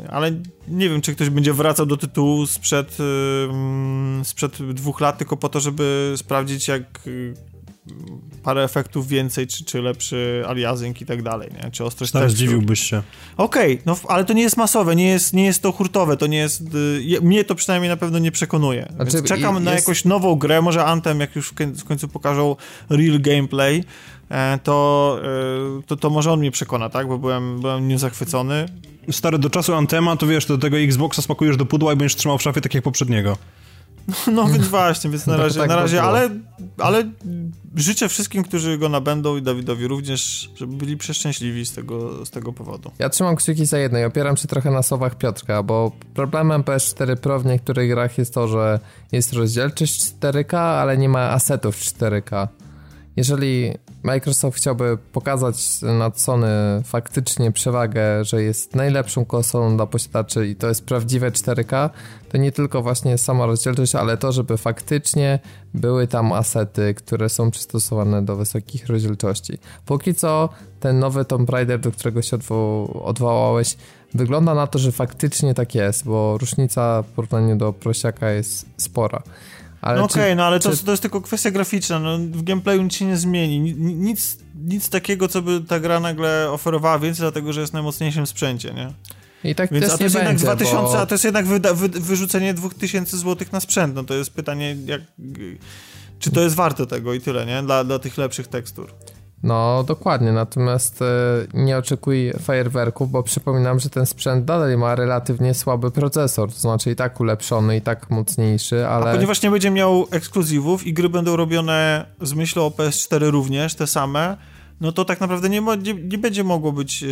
ale 0.08 0.32
nie 0.68 0.88
wiem, 0.88 1.00
czy 1.00 1.14
ktoś 1.14 1.30
będzie 1.30 1.52
wracał 1.52 1.86
do 1.86 1.96
tytułu 1.96 2.46
sprzed, 2.46 2.98
yy, 2.98 4.24
sprzed 4.24 4.72
dwóch 4.72 5.00
lat 5.00 5.18
tylko 5.18 5.36
po 5.36 5.48
to, 5.48 5.60
żeby 5.60 6.14
sprawdzić, 6.16 6.68
jak 6.68 7.00
yy, 7.06 7.34
parę 8.42 8.64
efektów 8.64 9.08
więcej, 9.08 9.46
czy, 9.46 9.64
czy 9.64 9.82
lepszy 9.82 10.42
aliasing 10.46 11.00
i 11.00 11.06
tak 11.06 11.22
dalej, 11.22 11.50
nie? 11.62 11.70
Czy 11.70 11.84
ostrość 11.84 12.12
Teraz 12.12 12.32
zdziwiłbyś 12.32 12.80
się. 12.80 13.02
Okej, 13.36 13.72
okay, 13.72 13.82
no 13.86 13.96
ale 14.08 14.24
to 14.24 14.32
nie 14.32 14.42
jest 14.42 14.56
masowe, 14.56 14.96
nie 14.96 15.08
jest, 15.08 15.32
nie 15.32 15.44
jest 15.44 15.62
to 15.62 15.72
hurtowe, 15.72 16.16
to 16.16 16.26
nie 16.26 16.38
jest... 16.38 16.62
Y, 17.14 17.20
mnie 17.22 17.44
to 17.44 17.54
przynajmniej 17.54 17.88
na 17.88 17.96
pewno 17.96 18.18
nie 18.18 18.32
przekonuje. 18.32 18.92
Znaczy, 18.96 19.22
czekam 19.22 19.54
jest... 19.54 19.64
na 19.64 19.74
jakąś 19.74 20.04
nową 20.04 20.34
grę, 20.34 20.62
może 20.62 20.84
Anthem, 20.84 21.20
jak 21.20 21.36
już 21.36 21.54
w 21.76 21.84
końcu 21.84 22.08
pokażą 22.08 22.56
real 22.90 23.20
gameplay, 23.20 23.84
to, 24.62 25.18
e, 25.78 25.82
to, 25.86 25.96
to 25.96 26.10
może 26.10 26.32
on 26.32 26.38
mnie 26.38 26.50
przekona, 26.50 26.88
tak? 26.88 27.08
Bo 27.08 27.18
byłem, 27.18 27.60
byłem 27.60 27.88
nim 27.88 27.98
zachwycony. 27.98 28.66
Stary, 29.10 29.38
do 29.38 29.50
czasu 29.50 29.74
Antema, 29.74 30.16
to 30.16 30.26
wiesz, 30.26 30.46
do 30.46 30.58
tego 30.58 30.78
Xboxa 30.78 31.22
spakujesz 31.22 31.56
do 31.56 31.66
pudła 31.66 31.92
i 31.92 31.96
będziesz 31.96 32.16
trzymał 32.16 32.38
w 32.38 32.42
szafie 32.42 32.60
tak 32.60 32.74
jak 32.74 32.84
poprzedniego. 32.84 33.36
No, 34.08 34.14
no 34.32 34.46
więc 34.46 34.68
właśnie, 34.68 35.10
więc 35.10 35.26
na 35.26 35.36
no 35.36 35.42
razie, 35.42 35.60
tak 35.60 35.68
na 35.68 35.76
razie 35.76 36.02
ale, 36.02 36.30
ale 36.78 37.10
życzę 37.76 38.08
wszystkim, 38.08 38.42
którzy 38.42 38.78
go 38.78 38.88
nabędą 38.88 39.36
i 39.36 39.42
Dawidowi 39.42 39.86
również, 39.86 40.50
żeby 40.56 40.76
byli 40.76 40.96
przeszczęśliwi 40.96 41.66
z 41.66 41.72
tego, 41.72 42.26
z 42.26 42.30
tego 42.30 42.52
powodu. 42.52 42.90
Ja 42.98 43.08
trzymam 43.08 43.36
kciuki 43.36 43.66
za 43.66 43.78
jedno 43.78 43.98
i 43.98 44.04
opieram 44.04 44.36
się 44.36 44.48
trochę 44.48 44.70
na 44.70 44.82
słowach 44.82 45.18
Piotrka, 45.18 45.62
bo 45.62 45.92
problemem 46.14 46.62
PS4 46.62 47.16
Pro 47.16 47.40
w 47.40 47.46
niektórych 47.46 47.90
grach 47.90 48.18
jest 48.18 48.34
to, 48.34 48.48
że 48.48 48.80
jest 49.12 49.32
rozdzielczość 49.32 50.12
4K, 50.20 50.56
ale 50.56 50.98
nie 50.98 51.08
ma 51.08 51.20
asetów 51.20 51.76
4K. 51.76 52.48
Jeżeli 53.16 53.72
Microsoft 54.02 54.59
chciałby 54.59 54.98
pokazać 55.12 55.82
nad 55.82 56.20
Sony 56.20 56.48
faktycznie 56.84 57.52
przewagę, 57.52 58.24
że 58.24 58.43
jest 58.43 58.74
najlepszą 58.74 59.24
konsolą 59.24 59.76
dla 59.76 59.86
posiadaczy 59.86 60.47
i 60.47 60.56
to 60.56 60.68
jest 60.68 60.84
prawdziwe 60.84 61.30
4K, 61.30 61.90
to 62.28 62.38
nie 62.38 62.52
tylko 62.52 62.82
właśnie 62.82 63.18
sama 63.18 63.47
rozdzielczość, 63.47 63.94
ale 63.94 64.16
to, 64.16 64.32
żeby 64.32 64.56
faktycznie 64.56 65.38
były 65.74 66.06
tam 66.06 66.32
asety, 66.32 66.94
które 66.94 67.28
są 67.28 67.51
przystosowane 67.51 68.24
do 68.24 68.36
wysokich 68.36 68.86
rozdzielczości. 68.86 69.59
Póki 69.86 70.14
co 70.14 70.48
ten 70.80 70.98
nowy 70.98 71.24
Tomb 71.24 71.51
Raider, 71.51 71.80
do 71.80 71.93
którego 71.93 72.22
się 72.22 72.36
odwo 72.36 72.86
odwołałeś, 73.05 73.76
wygląda 74.14 74.55
na 74.55 74.66
to, 74.66 74.78
że 74.78 74.93
faktycznie 74.93 75.55
tak 75.55 75.74
jest, 75.74 76.05
bo 76.05 76.38
różnica 76.38 77.02
w 77.02 77.06
porównaniu 77.06 77.56
do 77.56 77.72
prosiaka 77.72 78.30
jest 78.30 78.66
spora. 78.76 79.22
Ale 79.86 79.98
no 79.98 80.04
okej, 80.04 80.22
okay, 80.22 80.36
no 80.36 80.44
ale 80.44 80.60
czy... 80.60 80.70
to, 80.70 80.76
to 80.84 80.90
jest 80.90 81.02
tylko 81.02 81.20
kwestia 81.20 81.50
graficzna, 81.50 81.98
no, 81.98 82.18
w 82.18 82.42
gameplayu 82.42 82.82
nic 82.82 82.94
się 82.94 83.04
nie 83.04 83.16
zmieni, 83.16 83.60
nic, 83.78 84.38
nic 84.64 84.88
takiego, 84.88 85.28
co 85.28 85.42
by 85.42 85.60
ta 85.60 85.80
gra 85.80 86.00
nagle 86.00 86.50
oferowała 86.50 86.98
więcej, 86.98 87.22
dlatego, 87.22 87.52
że 87.52 87.60
jest 87.60 87.72
na 87.72 87.76
najmocniejszym 87.76 88.26
sprzęcie, 88.26 88.74
nie? 88.74 88.92
I 89.50 89.54
tak 89.54 89.72
Więc, 89.72 89.92
a 89.92 89.98
to 89.98 90.04
jest 90.04 90.16
będzie, 90.16 90.44
2000, 90.44 90.76
bo... 90.76 90.98
a 91.00 91.06
to 91.06 91.14
jest 91.14 91.24
jednak 91.24 91.46
wyda, 91.46 91.74
wy, 91.74 91.88
wyrzucenie 91.88 92.54
2000 92.54 93.18
zł 93.18 93.48
na 93.52 93.60
sprzęt, 93.60 93.94
no 93.94 94.04
to 94.04 94.14
jest 94.14 94.30
pytanie, 94.30 94.76
jak, 94.86 95.00
czy 96.18 96.30
to 96.30 96.40
jest 96.40 96.54
warte 96.54 96.86
tego 96.86 97.14
i 97.14 97.20
tyle, 97.20 97.46
nie? 97.46 97.62
Dla, 97.62 97.84
dla 97.84 97.98
tych 97.98 98.18
lepszych 98.18 98.48
tekstur. 98.48 98.94
No, 99.47 99.85
dokładnie, 99.85 100.32
natomiast 100.32 101.02
e, 101.02 101.06
nie 101.55 101.78
oczekuj 101.78 102.32
fajerwerków, 102.40 103.10
bo 103.10 103.23
przypominam, 103.23 103.81
że 103.81 103.90
ten 103.90 104.06
sprzęt 104.06 104.44
dalej 104.44 104.77
ma 104.77 104.94
relatywnie 104.94 105.55
słaby 105.55 105.90
procesor, 105.90 106.52
to 106.52 106.59
znaczy 106.59 106.90
i 106.90 106.97
tak 106.97 107.20
ulepszony, 107.20 107.77
i 107.77 107.81
tak 107.81 108.10
mocniejszy, 108.10 108.86
ale... 108.86 109.10
A 109.10 109.14
ponieważ 109.14 109.43
nie 109.43 109.51
będzie 109.51 109.70
miał 109.70 110.06
ekskluzywów 110.10 110.86
i 110.86 110.93
gry 110.93 111.09
będą 111.09 111.36
robione 111.36 112.06
z 112.20 112.35
myślą 112.35 112.66
o 112.66 112.70
PS4 112.70 113.31
również, 113.31 113.74
te 113.74 113.86
same, 113.86 114.36
no 114.81 114.93
to 114.93 115.05
tak 115.05 115.20
naprawdę 115.20 115.48
nie, 115.48 115.60
nie, 115.60 115.94
nie, 115.94 116.18
będzie 116.18 116.44
mogło 116.44 116.73
być. 116.73 117.02
E, 117.02 117.06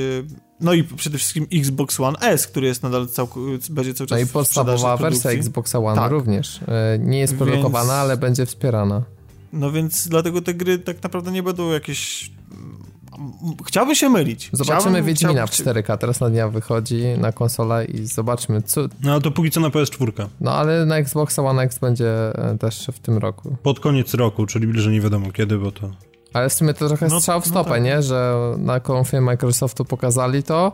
no 0.61 0.73
i 0.73 0.85
przede 0.85 1.19
wszystkim 1.19 1.47
Xbox 1.52 2.01
One 2.01 2.19
S, 2.19 2.47
który 2.47 2.66
jest 2.66 2.82
nadal 2.82 3.06
całk- 3.06 3.69
będzie 3.70 3.94
cały 3.94 4.09
czas. 4.09 4.19
No 4.19 4.24
i 4.24 4.27
podstawowa 4.27 4.97
wersja 4.97 5.31
Xboxa 5.31 5.78
One 5.78 5.97
tak. 5.97 6.11
również. 6.11 6.61
E, 6.69 6.98
nie 6.98 7.19
jest 7.19 7.36
produkowana, 7.36 7.85
Więc... 7.85 7.90
ale 7.90 8.16
będzie 8.16 8.47
wspierana. 8.47 9.02
No 9.55 9.72
więc 9.72 10.09
dlatego 10.09 10.43
te 10.43 10.55
gry 10.55 10.78
tak 10.78 11.02
naprawdę 11.02 11.32
nie 11.32 11.43
będą 11.43 11.70
jakieś... 11.70 12.31
Chciałbym 13.66 13.94
się 13.94 14.09
mylić. 14.09 14.51
Zobaczymy 14.52 14.81
chciałbym, 14.81 15.05
Wiedźmina 15.05 15.47
w 15.47 15.51
4K, 15.51 15.98
teraz 15.98 16.20
na 16.20 16.31
dnia 16.31 16.48
wychodzi 16.48 17.05
na 17.18 17.32
konsolę 17.32 17.85
i 17.85 18.06
zobaczmy 18.06 18.62
co... 18.62 18.81
No 19.02 19.20
to 19.20 19.31
póki 19.31 19.51
co 19.51 19.60
na 19.60 19.68
PS4. 19.68 20.26
No 20.40 20.52
ale 20.52 20.86
na 20.86 20.97
Xbox 20.97 21.39
One 21.39 21.62
X 21.62 21.78
będzie 21.78 22.39
e, 22.39 22.59
też 22.59 22.90
w 22.93 22.98
tym 22.98 23.18
roku. 23.18 23.56
Pod 23.62 23.81
koniec 23.81 24.14
roku, 24.14 24.47
czyli 24.47 24.81
że 24.81 24.90
nie 24.90 25.01
wiadomo 25.01 25.32
kiedy, 25.32 25.59
bo 25.59 25.72
to... 25.72 25.90
Ale 26.32 26.48
w 26.48 26.52
sumie 26.52 26.74
to 26.74 26.89
trochę 26.89 27.09
no, 27.09 27.20
strzał 27.20 27.40
w 27.40 27.44
no 27.44 27.51
stopę, 27.51 27.70
no 27.70 27.74
tak. 27.74 27.85
nie? 27.85 28.02
Że 28.02 28.35
na 28.59 28.81
konfie 28.81 29.20
Microsoftu 29.20 29.85
pokazali 29.85 30.43
to, 30.43 30.72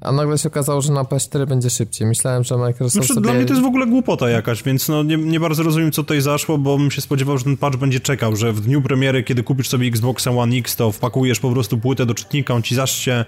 a 0.00 0.12
nagle 0.12 0.38
się 0.38 0.48
okazało, 0.48 0.80
że 0.80 0.92
na 0.92 1.02
PS4 1.02 1.46
będzie 1.46 1.70
szybciej. 1.70 2.06
Myślałem, 2.06 2.44
że 2.44 2.56
Microsoft 2.56 2.92
znaczy, 2.92 3.08
sobie... 3.08 3.20
Dla 3.20 3.32
mnie 3.32 3.44
to 3.44 3.52
jest 3.52 3.62
w 3.62 3.66
ogóle 3.66 3.86
głupota 3.86 4.30
jakaś, 4.30 4.62
więc 4.62 4.88
no 4.88 5.02
nie, 5.02 5.16
nie 5.16 5.40
bardzo 5.40 5.62
rozumiem, 5.62 5.92
co 5.92 6.02
tutaj 6.02 6.20
zaszło, 6.20 6.58
bo 6.58 6.78
bym 6.78 6.90
się 6.90 7.00
spodziewał, 7.00 7.38
że 7.38 7.44
ten 7.44 7.56
patch 7.56 7.76
będzie 7.76 8.00
czekał, 8.00 8.36
że 8.36 8.52
w 8.52 8.60
dniu 8.60 8.82
premiery, 8.82 9.22
kiedy 9.22 9.42
kupisz 9.42 9.68
sobie 9.68 9.88
Xbox 9.88 10.26
One 10.26 10.56
X, 10.56 10.76
to 10.76 10.92
wpakujesz 10.92 11.40
po 11.40 11.50
prostu 11.50 11.78
płytę 11.78 12.06
do 12.06 12.14
czytnika, 12.14 12.54
on 12.54 12.62
ci 12.62 12.74
zaszcie 12.74 13.24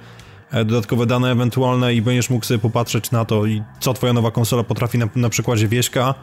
e, 0.50 0.64
dodatkowe 0.64 1.06
dane 1.06 1.32
ewentualne 1.32 1.94
i 1.94 2.02
będziesz 2.02 2.30
mógł 2.30 2.44
sobie 2.44 2.58
popatrzeć 2.58 3.10
na 3.10 3.24
to 3.24 3.46
i 3.46 3.62
co 3.80 3.94
twoja 3.94 4.12
nowa 4.12 4.30
konsola 4.30 4.64
potrafi 4.64 4.98
na, 4.98 5.08
na 5.16 5.28
przykładzie 5.28 5.68
Wieśka 5.68 6.14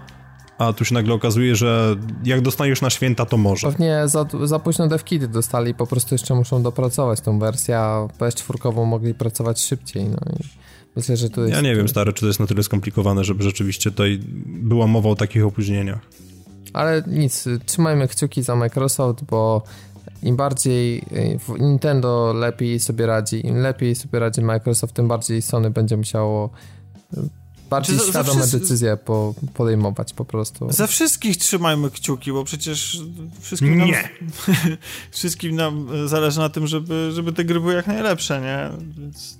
a 0.60 0.73
tu 0.73 0.86
się 0.86 0.94
nagle 0.94 1.14
okazuje, 1.14 1.56
że 1.56 1.95
jak 2.23 2.41
dostaniesz 2.41 2.81
na 2.81 2.90
święta, 2.90 3.26
to 3.26 3.38
może. 3.38 3.68
Pewnie 3.68 4.02
za, 4.06 4.26
za 4.44 4.60
późno 4.60 4.88
devkity 4.88 5.27
dostali, 5.27 5.73
po 5.73 5.88
prostu 5.88 6.15
jeszcze 6.15 6.36
muszą 6.36 6.64
dopracować 6.64 7.22
tą 7.22 7.40
wersję, 7.40 7.77
a 7.77 8.07
PS4 8.19 8.86
mogli 8.86 9.14
pracować 9.14 9.61
szybciej, 9.61 10.06
no 10.06 10.18
i 10.40 10.44
myślę, 10.95 11.18
że 11.18 11.30
tu 11.30 11.41
jest... 11.41 11.53
Ja 11.53 11.61
nie 11.61 11.76
wiem, 11.76 11.88
stary, 11.88 12.14
czy 12.14 12.22
to 12.22 12.27
jest 12.27 12.40
na 12.40 12.48
tyle 12.48 12.64
skomplikowane, 12.64 13.23
żeby 13.23 13.44
rzeczywiście 13.44 13.91
tutaj 13.91 14.19
była 14.45 14.88
mowa 14.88 15.10
o 15.10 15.15
takich 15.15 15.45
opóźnieniach. 15.45 15.99
Ale 16.73 17.03
nic, 17.07 17.45
trzymajmy 17.65 18.07
kciuki 18.07 18.44
za 18.44 18.56
Microsoft, 18.56 19.23
bo 19.23 19.64
im 20.23 20.36
bardziej 20.36 21.03
Nintendo 21.60 22.34
lepiej 22.34 22.80
sobie 22.80 23.06
radzi, 23.06 23.48
im 23.48 23.57
lepiej 23.57 23.95
sobie 23.95 24.19
radzi 24.19 24.41
Microsoft, 24.41 24.94
tym 24.94 25.07
bardziej 25.07 25.41
Sony 25.41 25.69
będzie 25.69 25.98
musiało 25.98 26.49
bardziej 27.69 27.95
znaczy, 27.95 28.09
świadome 28.09 28.39
wszyscy... 28.39 28.59
decyzje 28.59 28.97
po, 28.97 29.33
podejmować 29.53 30.13
po 30.13 30.25
prostu. 30.25 30.71
Za 30.71 30.87
wszystkich 30.87 31.37
trzymajmy 31.37 31.91
kciuki, 31.91 32.31
bo 32.31 32.43
przecież 32.43 33.01
wszystkim 33.41 33.77
nam, 33.77 33.87
nie. 33.87 34.09
wszystkim 35.11 35.55
nam 35.55 35.87
zależy 36.05 36.39
na 36.39 36.49
tym, 36.49 36.67
żeby, 36.67 37.11
żeby 37.13 37.33
te 37.33 37.45
gry 37.45 37.59
były 37.59 37.73
jak 37.73 37.87
najlepsze, 37.87 38.41
nie? 38.41 38.69
Więc 38.97 39.39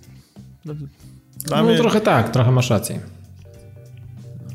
dla 1.38 1.58
no 1.58 1.64
mnie... 1.64 1.78
trochę 1.78 2.02
tak, 2.02 2.32
trochę 2.32 2.52
masz 2.52 2.70
rację. 2.70 3.00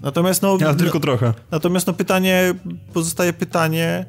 Natomiast 0.03 0.43
no... 0.43 0.59
Ja 0.61 0.75
tylko 0.75 1.01
trochę. 1.01 1.35
Natomiast 1.51 1.87
no 1.87 1.93
pytanie, 1.93 2.55
pozostaje 2.93 3.33
pytanie, 3.33 4.07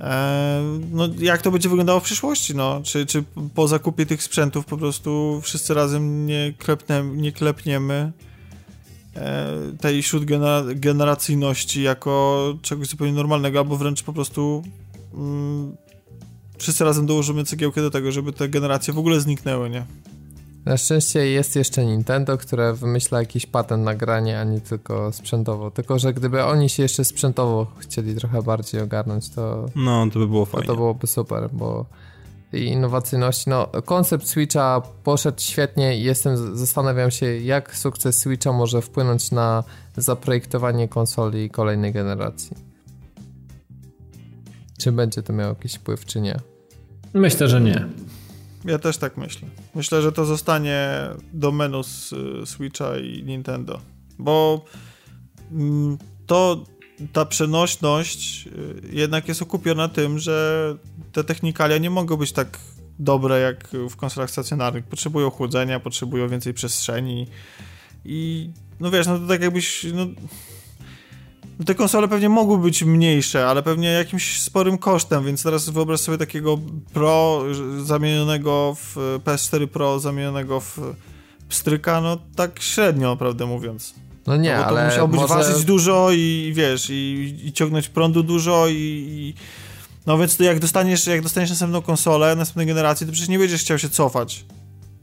e, 0.00 0.78
no 0.92 1.08
jak 1.18 1.42
to 1.42 1.50
będzie 1.50 1.68
wyglądało 1.68 2.00
w 2.00 2.02
przyszłości, 2.02 2.54
no? 2.54 2.80
Czy, 2.84 3.06
czy 3.06 3.24
po 3.54 3.68
zakupie 3.68 4.06
tych 4.06 4.22
sprzętów 4.22 4.66
po 4.66 4.76
prostu 4.76 5.40
wszyscy 5.42 5.74
razem 5.74 6.26
nie, 6.26 6.52
klepnie, 6.58 7.02
nie 7.02 7.32
klepniemy 7.32 7.94
e, 7.94 8.26
tej 9.80 10.02
śródgeneracyjności 10.02 11.82
jako 11.82 12.54
czegoś 12.62 12.88
zupełnie 12.88 13.12
normalnego, 13.12 13.58
albo 13.58 13.76
wręcz 13.76 14.02
po 14.02 14.12
prostu 14.12 14.62
mm, 15.14 15.76
wszyscy 16.58 16.84
razem 16.84 17.06
dołożymy 17.06 17.44
cegiełkę 17.44 17.80
do 17.80 17.90
tego, 17.90 18.12
żeby 18.12 18.32
te 18.32 18.48
generacje 18.48 18.94
w 18.94 18.98
ogóle 18.98 19.20
zniknęły, 19.20 19.70
nie? 19.70 19.86
Na 20.64 20.76
szczęście 20.76 21.26
jest 21.26 21.56
jeszcze 21.56 21.86
Nintendo, 21.86 22.38
które 22.38 22.74
wymyśla 22.74 23.18
jakiś 23.18 23.46
patent 23.46 23.84
na 23.84 23.94
granie, 23.94 24.40
a 24.40 24.44
nie 24.44 24.60
tylko 24.60 25.12
sprzętowo. 25.12 25.70
Tylko, 25.70 25.98
że 25.98 26.14
gdyby 26.14 26.44
oni 26.44 26.68
się 26.68 26.82
jeszcze 26.82 27.04
sprzętowo 27.04 27.66
chcieli 27.78 28.14
trochę 28.14 28.42
bardziej 28.42 28.80
ogarnąć, 28.80 29.30
to... 29.30 29.66
No, 29.76 30.06
to 30.12 30.18
by 30.18 30.26
było 30.26 30.44
fajnie. 30.44 30.66
To, 30.66 30.72
to 30.72 30.76
byłoby 30.76 31.06
super, 31.06 31.48
bo 31.52 31.86
i 32.52 32.64
innowacyjności, 32.64 33.50
no 33.50 33.66
koncept 33.66 34.28
Switcha 34.28 34.82
poszedł 35.04 35.40
świetnie 35.40 35.98
i 35.98 36.02
jestem, 36.02 36.56
zastanawiam 36.56 37.10
się, 37.10 37.26
jak 37.38 37.76
sukces 37.76 38.18
Switcha 38.18 38.52
może 38.52 38.82
wpłynąć 38.82 39.30
na 39.30 39.64
zaprojektowanie 39.96 40.88
konsoli 40.88 41.50
kolejnej 41.50 41.92
generacji. 41.92 42.56
Czy 44.78 44.92
będzie 44.92 45.22
to 45.22 45.32
miało 45.32 45.48
jakiś 45.48 45.74
wpływ, 45.74 46.04
czy 46.04 46.20
nie? 46.20 46.36
Myślę, 47.14 47.48
że 47.48 47.60
nie. 47.60 47.86
Ja 48.64 48.78
też 48.78 48.98
tak 48.98 49.16
myślę. 49.16 49.48
Myślę, 49.74 50.02
że 50.02 50.12
to 50.12 50.24
zostanie 50.24 50.88
domeną 51.32 51.82
z 51.82 52.14
Switcha 52.44 52.98
i 52.98 53.22
Nintendo. 53.22 53.80
Bo 54.18 54.64
mm, 55.52 55.98
to 56.26 56.64
ta 57.12 57.24
przenośność 57.24 58.46
y, 58.46 58.80
jednak 58.92 59.28
jest 59.28 59.42
okupiona 59.42 59.88
tym, 59.88 60.18
że 60.18 60.76
te 61.12 61.24
technikalia 61.24 61.78
nie 61.78 61.90
mogą 61.90 62.16
być 62.16 62.32
tak 62.32 62.58
dobre 62.98 63.40
jak 63.40 63.68
w 63.90 63.96
konsolach 63.96 64.30
stacjonarnych. 64.30 64.84
Potrzebują 64.84 65.30
chłodzenia, 65.30 65.80
potrzebują 65.80 66.28
więcej 66.28 66.54
przestrzeni 66.54 67.26
i 68.04 68.50
no 68.80 68.90
wiesz, 68.90 69.06
no 69.06 69.18
to 69.18 69.26
tak 69.26 69.42
jakbyś 69.42 69.86
no, 69.94 70.06
te 71.66 71.74
konsole 71.74 72.08
pewnie 72.08 72.28
mogły 72.28 72.58
być 72.58 72.82
mniejsze, 72.82 73.46
ale 73.46 73.62
pewnie 73.62 73.88
jakimś 73.88 74.40
sporym 74.40 74.78
kosztem, 74.78 75.24
więc 75.24 75.42
teraz 75.42 75.68
wyobraź 75.68 76.00
sobie 76.00 76.18
takiego 76.18 76.58
Pro 76.92 77.42
zamienionego 77.84 78.76
w 78.80 78.96
PS4 79.24 79.66
Pro 79.66 80.00
zamienionego 80.00 80.60
w 80.60 80.78
pstryka, 81.48 82.00
no 82.00 82.18
tak 82.36 82.62
średnio, 82.62 83.16
prawdę 83.16 83.46
mówiąc. 83.46 84.05
No 84.26 84.36
nie, 84.36 84.56
no 84.56 84.66
ale 84.66 84.80
to 84.80 84.86
musiałbyś 84.86 85.20
może... 85.20 85.34
ważyć 85.34 85.64
dużo 85.64 86.08
i 86.12 86.52
wiesz, 86.54 86.90
i, 86.90 87.34
i 87.44 87.52
ciągnąć 87.52 87.88
prądu 87.88 88.22
dużo 88.22 88.68
i, 88.68 88.74
i... 88.74 89.34
No 90.06 90.18
więc 90.18 90.36
to 90.36 90.44
jak 90.44 90.60
dostaniesz, 90.60 91.06
jak 91.06 91.22
dostaniesz 91.22 91.50
następną 91.50 91.82
konsolę, 91.82 92.36
następnej 92.36 92.66
generacji, 92.66 93.06
to 93.06 93.12
przecież 93.12 93.28
nie 93.28 93.38
będziesz 93.38 93.60
chciał 93.60 93.78
się 93.78 93.88
cofać 93.90 94.44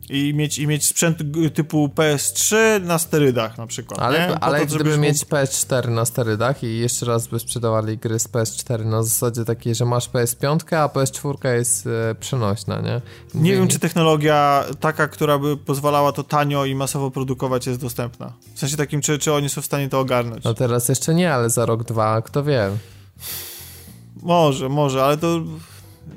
i 0.10 0.34
mieć, 0.34 0.60
i 0.60 0.68
mieć 0.68 0.86
sprzęt 0.86 1.18
typu 1.54 1.88
PS3 1.96 2.56
na 2.82 3.00
sterydach 3.00 3.58
na 3.58 3.68
przykład. 3.68 4.00
Ale, 4.00 4.40
ale 4.40 4.60
to, 4.60 4.76
gdyby 4.76 4.98
mieć 4.98 5.26
PS4 5.26 5.90
na 5.90 6.06
sterydach 6.06 6.64
i 6.64 6.78
jeszcze 6.78 7.06
raz 7.06 7.28
by 7.28 7.40
sprzedawali 7.40 7.98
gry 7.98 8.20
z 8.20 8.28
PS4 8.28 8.86
na 8.86 9.04
zasadzie 9.04 9.46
takiej, 9.46 9.76
że 9.76 9.86
masz 9.86 10.10
PS5, 10.10 10.76
a 10.76 10.88
PS4 10.88 11.54
jest 11.54 11.88
e, 11.88 12.16
przenośna, 12.16 12.82
nie? 12.82 13.02
Mówię, 13.34 13.50
nie 13.50 13.56
wiem, 13.56 13.68
czy 13.68 13.80
technologia 13.80 14.66
taka, 14.80 15.08
która 15.08 15.40
by 15.40 15.58
pozwalała 15.58 16.12
to 16.12 16.24
tanio 16.24 16.66
i 16.66 16.76
masowo 16.76 17.12
produkować 17.12 17.68
jest 17.68 17.82
dostępna. 17.82 18.34
W 18.56 18.60
sensie 18.60 18.78
takim, 18.78 19.02
czy, 19.02 19.20
czy 19.20 19.34
oni 19.34 19.50
są 19.50 19.62
w 19.62 19.66
stanie 19.66 19.90
to 19.90 20.00
ogarnąć. 20.00 20.44
No 20.44 20.54
teraz 20.54 20.90
jeszcze 20.90 21.14
nie, 21.14 21.34
ale 21.34 21.50
za 21.50 21.66
rok, 21.66 21.84
dwa, 21.84 22.22
kto 22.22 22.44
wie. 22.44 22.70
Może, 24.22 24.70
może, 24.70 25.04
ale 25.04 25.18
to... 25.18 25.42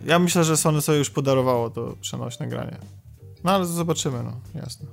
Ja 0.07 0.19
myślę, 0.19 0.45
że 0.45 0.57
Sony 0.57 0.83
sobie 0.83 0.99
już 0.99 1.11
podarowało 1.11 1.71
to 1.71 1.97
przenośne 2.01 2.49
granie. 2.49 2.77
No 3.47 3.53
ale 3.53 3.67
zobaczymy, 3.67 4.23
no, 4.23 4.61
jasne. 4.61 4.87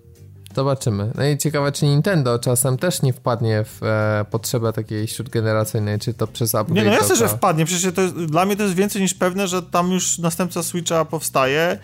Zobaczymy. 0.55 1.11
No 1.15 1.25
i 1.25 1.37
ciekawe, 1.37 1.71
czy 1.71 1.85
Nintendo 1.85 2.39
czasem 2.39 2.77
też 2.77 3.01
nie 3.01 3.13
wpadnie 3.13 3.63
w 3.65 3.83
e, 3.83 4.25
potrzebę 4.31 4.73
takiej 4.73 5.07
śródgeneracyjnej, 5.07 5.99
czy 5.99 6.13
to 6.13 6.27
przez 6.27 6.55
upgrade. 6.55 6.83
Nie, 6.83 6.89
no 6.89 6.95
jasne, 6.97 7.15
że 7.15 7.27
wpadnie. 7.27 7.65
Przecież 7.65 7.93
to 7.93 8.01
jest, 8.01 8.15
dla 8.15 8.45
mnie 8.45 8.55
to 8.55 8.63
jest 8.63 8.75
więcej 8.75 9.01
niż 9.01 9.13
pewne, 9.13 9.47
że 9.47 9.63
tam 9.63 9.91
już 9.91 10.19
następca 10.19 10.63
Switcha 10.63 11.05
powstaje 11.05 11.79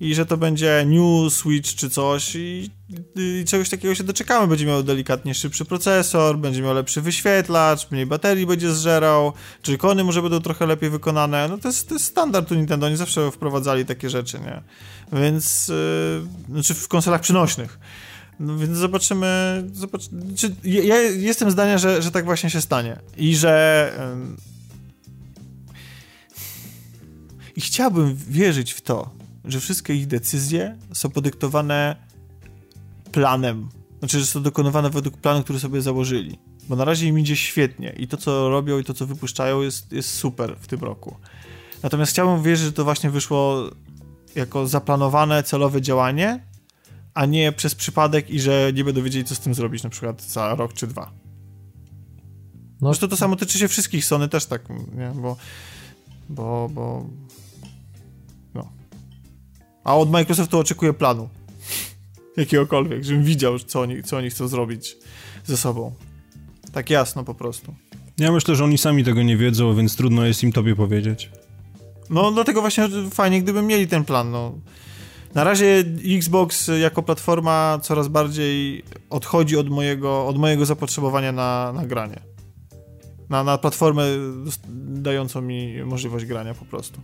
i 0.00 0.14
że 0.14 0.26
to 0.26 0.36
będzie 0.36 0.84
New 0.86 1.32
Switch 1.32 1.74
czy 1.74 1.90
coś 1.90 2.34
i, 2.34 2.70
i, 3.16 3.44
czegoś 3.46 3.68
takiego 3.68 3.94
się 3.94 4.04
doczekamy. 4.04 4.46
Będzie 4.46 4.66
miał 4.66 4.82
delikatnie 4.82 5.34
szybszy 5.34 5.64
procesor, 5.64 6.38
będzie 6.38 6.62
miał 6.62 6.74
lepszy 6.74 7.00
wyświetlacz, 7.00 7.90
mniej 7.90 8.06
baterii 8.06 8.46
będzie 8.46 8.74
zżerał, 8.74 9.32
czy 9.62 9.78
kony 9.78 10.04
może 10.04 10.22
będą 10.22 10.40
trochę 10.40 10.66
lepiej 10.66 10.90
wykonane. 10.90 11.48
No 11.48 11.58
to 11.58 11.68
jest, 11.68 11.88
to 11.88 11.94
jest 11.94 12.06
standard 12.06 12.52
u 12.52 12.54
Nintendo, 12.54 12.86
oni 12.86 12.96
zawsze 12.96 13.30
wprowadzali 13.30 13.86
takie 13.86 14.10
rzeczy, 14.10 14.38
nie? 14.40 14.62
Więc, 15.20 15.68
yy, 15.68 16.52
znaczy 16.52 16.74
w 16.74 16.88
konsolach 16.88 17.20
przynośnych. 17.20 17.78
No 18.40 18.58
więc 18.58 18.76
zobaczymy. 18.76 19.64
Zobacz, 19.72 20.02
czy, 20.36 20.54
ja 20.64 20.96
jestem 21.00 21.50
zdania, 21.50 21.78
że, 21.78 22.02
że 22.02 22.10
tak 22.10 22.24
właśnie 22.24 22.50
się 22.50 22.60
stanie. 22.60 22.98
I 23.16 23.36
że. 23.36 23.92
Yy, 23.98 24.48
I 27.56 27.60
chciałbym 27.60 28.16
wierzyć 28.16 28.72
w 28.72 28.80
to, 28.80 29.17
że 29.48 29.60
wszystkie 29.60 29.94
ich 29.94 30.06
decyzje 30.06 30.76
są 30.92 31.10
podyktowane 31.10 31.96
planem. 33.12 33.68
Znaczy, 33.98 34.20
że 34.20 34.26
są 34.26 34.42
dokonywane 34.42 34.90
według 34.90 35.16
planu, 35.16 35.42
który 35.42 35.60
sobie 35.60 35.82
założyli. 35.82 36.38
Bo 36.68 36.76
na 36.76 36.84
razie 36.84 37.06
im 37.06 37.18
idzie 37.18 37.36
świetnie 37.36 37.94
i 37.96 38.08
to, 38.08 38.16
co 38.16 38.48
robią 38.48 38.78
i 38.78 38.84
to, 38.84 38.94
co 38.94 39.06
wypuszczają, 39.06 39.62
jest, 39.62 39.92
jest 39.92 40.14
super 40.14 40.56
w 40.60 40.66
tym 40.66 40.80
roku. 40.80 41.16
Natomiast 41.82 42.12
chciałbym 42.12 42.42
wierzyć, 42.42 42.66
że 42.66 42.72
to 42.72 42.84
właśnie 42.84 43.10
wyszło 43.10 43.70
jako 44.34 44.66
zaplanowane, 44.66 45.42
celowe 45.42 45.82
działanie, 45.82 46.44
a 47.14 47.26
nie 47.26 47.52
przez 47.52 47.74
przypadek 47.74 48.30
i 48.30 48.40
że 48.40 48.72
nie 48.74 48.84
będą 48.84 49.02
wiedzieli, 49.02 49.24
co 49.24 49.34
z 49.34 49.40
tym 49.40 49.54
zrobić 49.54 49.82
na 49.82 49.90
przykład 49.90 50.22
za 50.22 50.54
rok 50.54 50.72
czy 50.72 50.86
dwa. 50.86 51.12
No. 52.80 52.88
Zresztą 52.88 53.08
to 53.08 53.16
samo 53.16 53.36
tyczy 53.36 53.58
się 53.58 53.68
wszystkich, 53.68 54.04
Sony 54.04 54.28
też 54.28 54.46
tak, 54.46 54.68
nie? 54.68 55.12
Bo, 55.14 55.36
bo, 56.28 56.68
bo. 56.72 57.06
A 59.88 59.96
od 59.96 60.10
Microsoftu 60.10 60.58
oczekuję 60.58 60.92
planu. 60.92 61.28
Jakiegokolwiek, 62.36 63.04
żebym 63.04 63.24
widział, 63.24 63.58
co 63.58 63.80
oni, 63.80 64.02
co 64.02 64.16
oni 64.16 64.30
chcą 64.30 64.48
zrobić 64.48 64.96
ze 65.44 65.56
sobą. 65.56 65.94
Tak 66.72 66.90
jasno 66.90 67.24
po 67.24 67.34
prostu. 67.34 67.74
Ja 68.18 68.32
myślę, 68.32 68.56
że 68.56 68.64
oni 68.64 68.78
sami 68.78 69.04
tego 69.04 69.22
nie 69.22 69.36
wiedzą, 69.36 69.74
więc 69.74 69.96
trudno 69.96 70.24
jest 70.24 70.42
im 70.42 70.52
tobie 70.52 70.76
powiedzieć. 70.76 71.30
No, 72.10 72.32
dlatego 72.32 72.60
właśnie 72.60 72.88
fajnie, 73.10 73.42
gdyby 73.42 73.62
mieli 73.62 73.86
ten 73.86 74.04
plan, 74.04 74.30
no. 74.30 74.52
Na 75.34 75.44
razie 75.44 75.84
Xbox 76.16 76.70
jako 76.80 77.02
platforma 77.02 77.78
coraz 77.82 78.08
bardziej 78.08 78.84
odchodzi 79.10 79.56
od 79.56 79.68
mojego, 79.68 80.26
od 80.26 80.38
mojego 80.38 80.66
zapotrzebowania 80.66 81.32
na, 81.32 81.72
na 81.72 81.86
granie. 81.86 82.20
Na, 83.28 83.44
na 83.44 83.58
platformę 83.58 84.04
dającą 84.78 85.40
mi 85.40 85.84
możliwość 85.84 86.24
grania 86.24 86.54
po 86.54 86.64
prostu. 86.64 87.00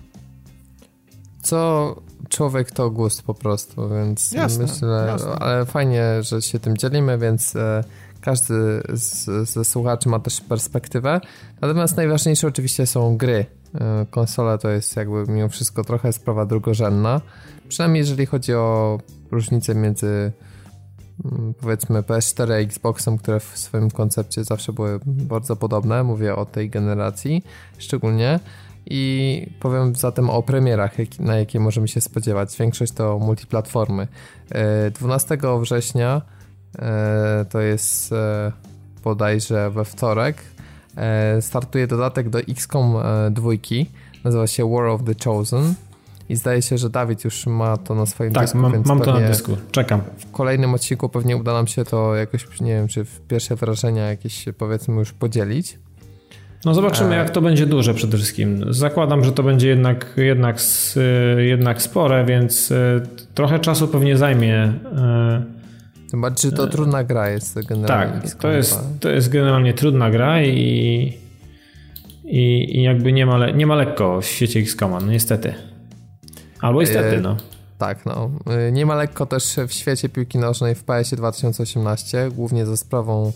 Co 1.44 1.94
człowiek 2.28 2.70
to 2.70 2.90
gust 2.90 3.22
po 3.22 3.34
prostu, 3.34 3.88
więc 3.88 4.32
jasne, 4.32 4.66
myślę, 4.66 5.04
jasne. 5.08 5.30
ale 5.30 5.66
fajnie, 5.66 6.22
że 6.22 6.42
się 6.42 6.58
tym 6.58 6.76
dzielimy, 6.76 7.18
więc 7.18 7.56
e, 7.56 7.84
każdy 8.20 8.82
z, 8.92 9.24
ze 9.50 9.64
słuchaczy 9.64 10.08
ma 10.08 10.18
też 10.18 10.40
perspektywę. 10.40 11.20
Natomiast 11.60 11.96
najważniejsze 11.96 12.46
oczywiście 12.46 12.86
są 12.86 13.16
gry. 13.16 13.46
E, 13.74 14.06
konsola 14.10 14.58
to 14.58 14.70
jest 14.70 14.96
jakby 14.96 15.24
mimo 15.28 15.48
wszystko 15.48 15.84
trochę 15.84 16.12
sprawa 16.12 16.46
drugorzędna. 16.46 17.20
Przynajmniej 17.68 18.00
jeżeli 18.00 18.26
chodzi 18.26 18.54
o 18.54 18.98
różnicę 19.30 19.74
między 19.74 20.32
mm, 21.24 21.54
powiedzmy 21.54 22.02
PS4 22.02 22.52
a 22.52 22.56
Xboxem, 22.56 23.18
które 23.18 23.40
w 23.40 23.58
swoim 23.58 23.90
koncepcie 23.90 24.44
zawsze 24.44 24.72
były 24.72 25.00
bardzo 25.06 25.56
podobne. 25.56 26.02
Mówię 26.02 26.36
o 26.36 26.46
tej 26.46 26.70
generacji 26.70 27.44
szczególnie. 27.78 28.40
I 28.86 29.46
powiem 29.60 29.94
zatem 29.96 30.30
o 30.30 30.42
premierach, 30.42 30.92
na 31.18 31.36
jakie 31.36 31.60
możemy 31.60 31.88
się 31.88 32.00
spodziewać. 32.00 32.56
Większość 32.58 32.92
to 32.92 33.18
multiplatformy. 33.18 34.08
12 34.92 35.34
e, 35.34 35.60
września 35.60 36.22
e, 36.78 37.44
to 37.50 37.60
jest 37.60 38.14
bodajże 39.04 39.70
we 39.70 39.84
wtorek 39.84 40.36
E, 40.96 41.42
startuje 41.42 41.86
dodatek 41.86 42.28
do 42.28 42.38
XCOM 42.38 42.94
2, 43.30 43.52
e, 43.52 43.56
nazywa 44.24 44.46
się 44.46 44.70
War 44.70 44.86
of 44.86 45.00
the 45.04 45.14
Chosen 45.24 45.74
i 46.28 46.36
zdaje 46.36 46.62
się, 46.62 46.78
że 46.78 46.90
Dawid 46.90 47.24
już 47.24 47.46
ma 47.46 47.76
to 47.76 47.94
na 47.94 48.06
swoim 48.06 48.32
tak, 48.32 48.44
dysku. 48.44 48.62
Tak, 48.62 48.72
mam, 48.72 48.82
mam 48.86 49.00
to 49.00 49.20
na 49.20 49.28
dysku, 49.28 49.56
czekam. 49.70 50.00
W 50.18 50.30
kolejnym 50.30 50.74
odcinku 50.74 51.08
pewnie 51.08 51.36
uda 51.36 51.52
nam 51.52 51.66
się 51.66 51.84
to 51.84 52.14
jakoś, 52.14 52.60
nie 52.60 52.74
wiem, 52.74 52.88
czy 52.88 53.04
w 53.04 53.20
pierwsze 53.20 53.56
wrażenia 53.56 54.08
jakieś 54.08 54.44
powiedzmy 54.58 54.94
już 54.94 55.12
podzielić. 55.12 55.78
No 56.64 56.74
zobaczymy, 56.74 57.14
e, 57.14 57.18
jak 57.18 57.30
to 57.30 57.40
będzie 57.40 57.66
duże 57.66 57.94
przede 57.94 58.16
wszystkim. 58.16 58.64
Zakładam, 58.70 59.24
że 59.24 59.32
to 59.32 59.42
będzie 59.42 59.68
jednak, 59.68 60.14
jednak, 60.16 60.56
jednak 61.38 61.82
spore, 61.82 62.24
więc 62.24 62.72
trochę 63.34 63.58
czasu 63.58 63.88
pewnie 63.88 64.16
zajmie 64.16 64.72
bardziej, 66.16 66.50
że 66.50 66.56
to 66.56 66.66
trudna 66.66 67.04
gra 67.04 67.30
jest 67.30 67.66
generalnie. 67.66 68.20
Tak, 68.20 68.34
to 68.34 68.50
jest, 68.50 68.80
to 69.00 69.10
jest 69.10 69.28
generalnie 69.28 69.74
trudna 69.74 70.10
gra 70.10 70.42
i, 70.42 71.18
i, 72.24 72.78
i 72.78 72.82
jakby 72.82 73.12
nie 73.12 73.26
ma, 73.26 73.50
nie 73.50 73.66
ma 73.66 73.74
lekko 73.74 74.20
w 74.20 74.24
świecie 74.26 74.60
XCOMa, 74.60 75.00
no 75.00 75.12
niestety. 75.12 75.54
Albo 76.60 76.80
niestety, 76.80 77.20
no. 77.20 77.36
Tak, 77.78 78.06
no. 78.06 78.30
Nie 78.72 78.86
ma 78.86 78.94
lekko 78.94 79.26
też 79.26 79.56
w 79.68 79.72
świecie 79.72 80.08
piłki 80.08 80.38
nożnej 80.38 80.74
w 80.74 80.84
PS 80.84 81.14
2018, 81.14 82.30
głównie 82.30 82.66
ze 82.66 82.76
sprawą 82.76 83.32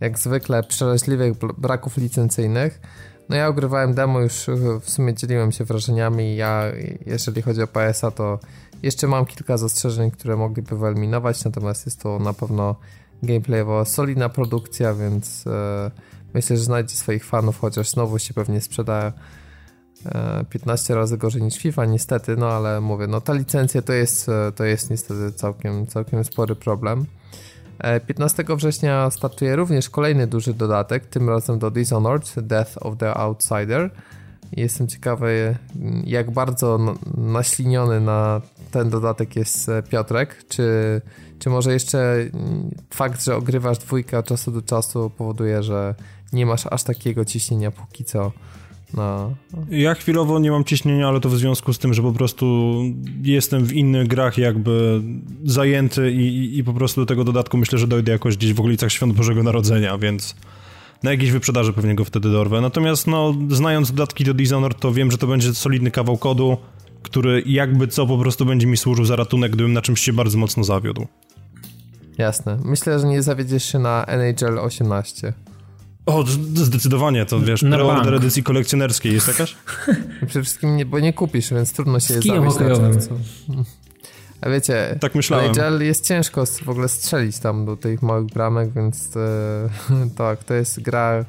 jak 0.00 0.18
zwykle 0.18 0.62
przeraźliwych 0.62 1.32
braków 1.58 1.96
licencyjnych. 1.96 2.80
No 3.28 3.36
ja 3.36 3.48
ogrywałem 3.48 3.94
demo, 3.94 4.20
już 4.20 4.46
w 4.80 4.90
sumie 4.90 5.14
dzieliłem 5.14 5.52
się 5.52 5.64
wrażeniami. 5.64 6.36
Ja, 6.36 6.64
jeżeli 7.06 7.42
chodzi 7.42 7.62
o 7.62 7.66
PS-a, 7.66 8.10
to 8.10 8.38
jeszcze 8.82 9.06
mam 9.06 9.26
kilka 9.26 9.56
zastrzeżeń, 9.56 10.10
które 10.10 10.36
mogliby 10.36 10.78
wyeliminować, 10.78 11.44
natomiast 11.44 11.86
jest 11.86 12.02
to 12.02 12.18
na 12.18 12.32
pewno 12.32 12.76
gameplayowo 13.22 13.84
solidna 13.84 14.28
produkcja, 14.28 14.94
więc 14.94 15.46
e, 15.46 15.90
myślę, 16.34 16.56
że 16.56 16.62
znajdzie 16.62 16.96
swoich 16.96 17.24
fanów, 17.24 17.60
chociaż 17.60 17.90
znowu 17.90 18.18
się 18.18 18.34
pewnie 18.34 18.60
sprzeda 18.60 19.12
e, 20.06 20.44
15 20.50 20.94
razy 20.94 21.18
gorzej 21.18 21.42
niż 21.42 21.58
FIFA, 21.58 21.84
niestety, 21.84 22.36
no 22.36 22.50
ale 22.50 22.80
mówię, 22.80 23.06
no 23.06 23.20
ta 23.20 23.32
licencja 23.32 23.82
to 23.82 23.92
jest, 23.92 24.28
e, 24.28 24.52
to 24.52 24.64
jest 24.64 24.90
niestety 24.90 25.32
całkiem, 25.32 25.86
całkiem 25.86 26.24
spory 26.24 26.56
problem. 26.56 27.06
15 28.06 28.44
e, 28.48 28.56
września 28.56 29.10
startuje 29.10 29.56
również 29.56 29.90
kolejny 29.90 30.26
duży 30.26 30.54
dodatek, 30.54 31.06
tym 31.06 31.28
razem 31.28 31.58
do 31.58 31.70
Dishonored, 31.70 32.34
Death 32.36 32.72
of 32.80 32.96
the 32.98 33.14
Outsider. 33.14 33.90
Jestem 34.52 34.88
ciekawy, 34.88 35.56
jak 36.04 36.30
bardzo 36.30 36.78
naśliniony 37.16 38.00
na 38.00 38.40
ten 38.70 38.90
dodatek 38.90 39.36
jest 39.36 39.68
e, 39.68 39.82
Piotrek. 39.82 40.44
Czy, 40.48 41.00
czy 41.38 41.50
może 41.50 41.72
jeszcze 41.72 42.14
mm, 42.14 42.70
fakt, 42.90 43.24
że 43.24 43.36
ogrywasz 43.36 43.78
dwójkę 43.78 44.18
od 44.18 44.26
czasu 44.26 44.52
do 44.52 44.62
czasu 44.62 45.10
powoduje, 45.10 45.62
że 45.62 45.94
nie 46.32 46.46
masz 46.46 46.66
aż 46.66 46.82
takiego 46.82 47.24
ciśnienia 47.24 47.70
póki 47.70 48.04
co 48.04 48.32
no. 48.94 49.34
Ja 49.70 49.94
chwilowo 49.94 50.38
nie 50.38 50.50
mam 50.50 50.64
ciśnienia, 50.64 51.08
ale 51.08 51.20
to 51.20 51.28
w 51.28 51.36
związku 51.36 51.72
z 51.72 51.78
tym, 51.78 51.94
że 51.94 52.02
po 52.02 52.12
prostu 52.12 52.74
jestem 53.22 53.64
w 53.64 53.72
innych 53.72 54.08
grach 54.08 54.38
jakby 54.38 55.02
zajęty 55.44 56.12
i, 56.12 56.26
i, 56.26 56.58
i 56.58 56.64
po 56.64 56.72
prostu 56.72 57.00
do 57.00 57.06
tego 57.06 57.24
dodatku 57.24 57.56
myślę, 57.56 57.78
że 57.78 57.86
dojdę 57.86 58.12
jakoś 58.12 58.36
gdzieś 58.36 58.52
w 58.52 58.60
okolicach 58.60 58.92
Świąt 58.92 59.12
Bożego 59.12 59.42
Narodzenia, 59.42 59.98
więc 59.98 60.34
na 61.02 61.10
jakiejś 61.10 61.30
wyprzedaży 61.30 61.72
pewnie 61.72 61.94
go 61.94 62.04
wtedy 62.04 62.30
dorwę. 62.30 62.60
Natomiast 62.60 63.06
no, 63.06 63.34
znając 63.48 63.90
dodatki 63.92 64.24
do 64.24 64.34
Dishonored, 64.34 64.80
to 64.80 64.92
wiem, 64.92 65.10
że 65.10 65.18
to 65.18 65.26
będzie 65.26 65.54
solidny 65.54 65.90
kawał 65.90 66.16
kodu, 66.16 66.56
który 67.02 67.42
jakby 67.46 67.88
co 67.88 68.06
po 68.06 68.18
prostu 68.18 68.46
będzie 68.46 68.66
mi 68.66 68.76
służył 68.76 69.04
za 69.04 69.16
ratunek, 69.16 69.52
gdybym 69.52 69.72
na 69.72 69.82
czymś 69.82 70.00
się 70.00 70.12
bardzo 70.12 70.38
mocno 70.38 70.64
zawiódł. 70.64 71.06
Jasne. 72.18 72.58
Myślę, 72.64 72.98
że 72.98 73.06
nie 73.06 73.22
zawiedziesz 73.22 73.64
się 73.64 73.78
na 73.78 74.04
NHL 74.04 74.58
18. 74.58 75.32
O, 76.06 76.24
zdecydowanie, 76.54 77.26
to 77.26 77.40
wiesz, 77.40 77.60
preorder 77.60 78.14
edycji 78.14 78.42
kolekcjonerskiej 78.42 79.12
jest 79.12 79.28
jakaś? 79.28 79.56
Przede 80.26 80.42
wszystkim 80.42 80.76
nie, 80.76 80.86
bo 80.86 81.00
nie 81.00 81.12
kupisz, 81.12 81.50
więc 81.50 81.72
trudno 81.72 82.00
się 82.00 82.14
Z 82.14 82.24
je 82.24 82.40
hokejowym. 82.40 82.98
A 84.40 84.50
wiecie, 84.50 84.96
tak 85.00 85.14
myślałem. 85.14 85.50
NHL 85.50 85.82
jest 85.84 86.06
ciężko 86.06 86.46
w 86.46 86.68
ogóle 86.68 86.88
strzelić 86.88 87.38
tam 87.38 87.64
do 87.64 87.76
tych 87.76 88.02
małych 88.02 88.26
bramek, 88.26 88.72
więc 88.72 89.16
e, 89.16 89.68
tak, 90.16 90.44
to 90.44 90.54
jest 90.54 90.82
gra. 90.82 91.24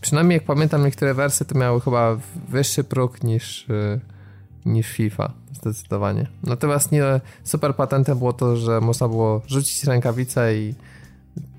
Przynajmniej 0.00 0.36
jak 0.36 0.44
pamiętam 0.44 0.84
niektóre 0.84 1.14
wersje, 1.14 1.46
to 1.46 1.58
miały 1.58 1.80
chyba 1.80 2.16
wyższy 2.48 2.84
próg 2.84 3.22
niż, 3.22 3.70
e, 3.70 4.00
niż 4.66 4.88
FIFA. 4.88 5.32
Zdecydowanie. 5.52 6.26
Natomiast 6.42 6.92
nie 6.92 7.04
super 7.44 7.74
patentem 7.76 8.18
było 8.18 8.32
to, 8.32 8.56
że 8.56 8.80
można 8.80 9.08
było 9.08 9.42
rzucić 9.46 9.84
rękawicę 9.84 10.56
i 10.56 10.74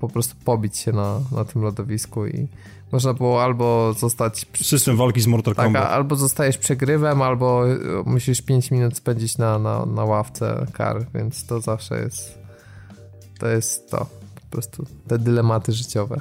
po 0.00 0.08
prostu 0.08 0.34
pobić 0.44 0.76
się 0.76 0.92
na, 0.92 1.20
na 1.32 1.44
tym 1.44 1.62
lodowisku 1.62 2.26
i 2.26 2.48
można 2.92 3.14
było 3.14 3.42
albo 3.42 3.92
zostać... 3.98 4.46
System 4.62 4.96
walki 4.96 5.20
z 5.20 5.26
Mortal 5.26 5.54
tak, 5.54 5.64
Kombat. 5.64 5.90
albo 5.90 6.16
zostajesz 6.16 6.58
przegrywem, 6.58 7.22
albo 7.22 7.72
e, 7.72 7.78
musisz 8.06 8.42
5 8.42 8.70
minut 8.70 8.96
spędzić 8.96 9.38
na, 9.38 9.58
na, 9.58 9.86
na 9.86 10.04
ławce 10.04 10.66
kar, 10.72 11.06
więc 11.14 11.46
to 11.46 11.60
zawsze 11.60 12.00
jest... 12.00 12.38
To 13.38 13.48
jest 13.48 13.90
to. 13.90 14.06
Po 14.34 14.50
prostu 14.50 14.86
te 15.08 15.18
dylematy 15.18 15.72
życiowe. 15.72 16.20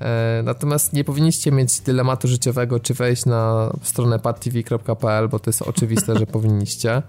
E, 0.00 0.42
natomiast 0.44 0.92
nie 0.92 1.04
powinniście 1.04 1.52
mieć 1.52 1.80
dylematu 1.80 2.28
życiowego, 2.28 2.80
czy 2.80 2.94
wejść 2.94 3.26
na 3.26 3.72
stronę 3.82 4.18
padtv.pl, 4.18 5.28
bo 5.28 5.38
to 5.38 5.50
jest 5.50 5.62
oczywiste, 5.62 6.18
że 6.18 6.26
powinniście. 6.26 7.02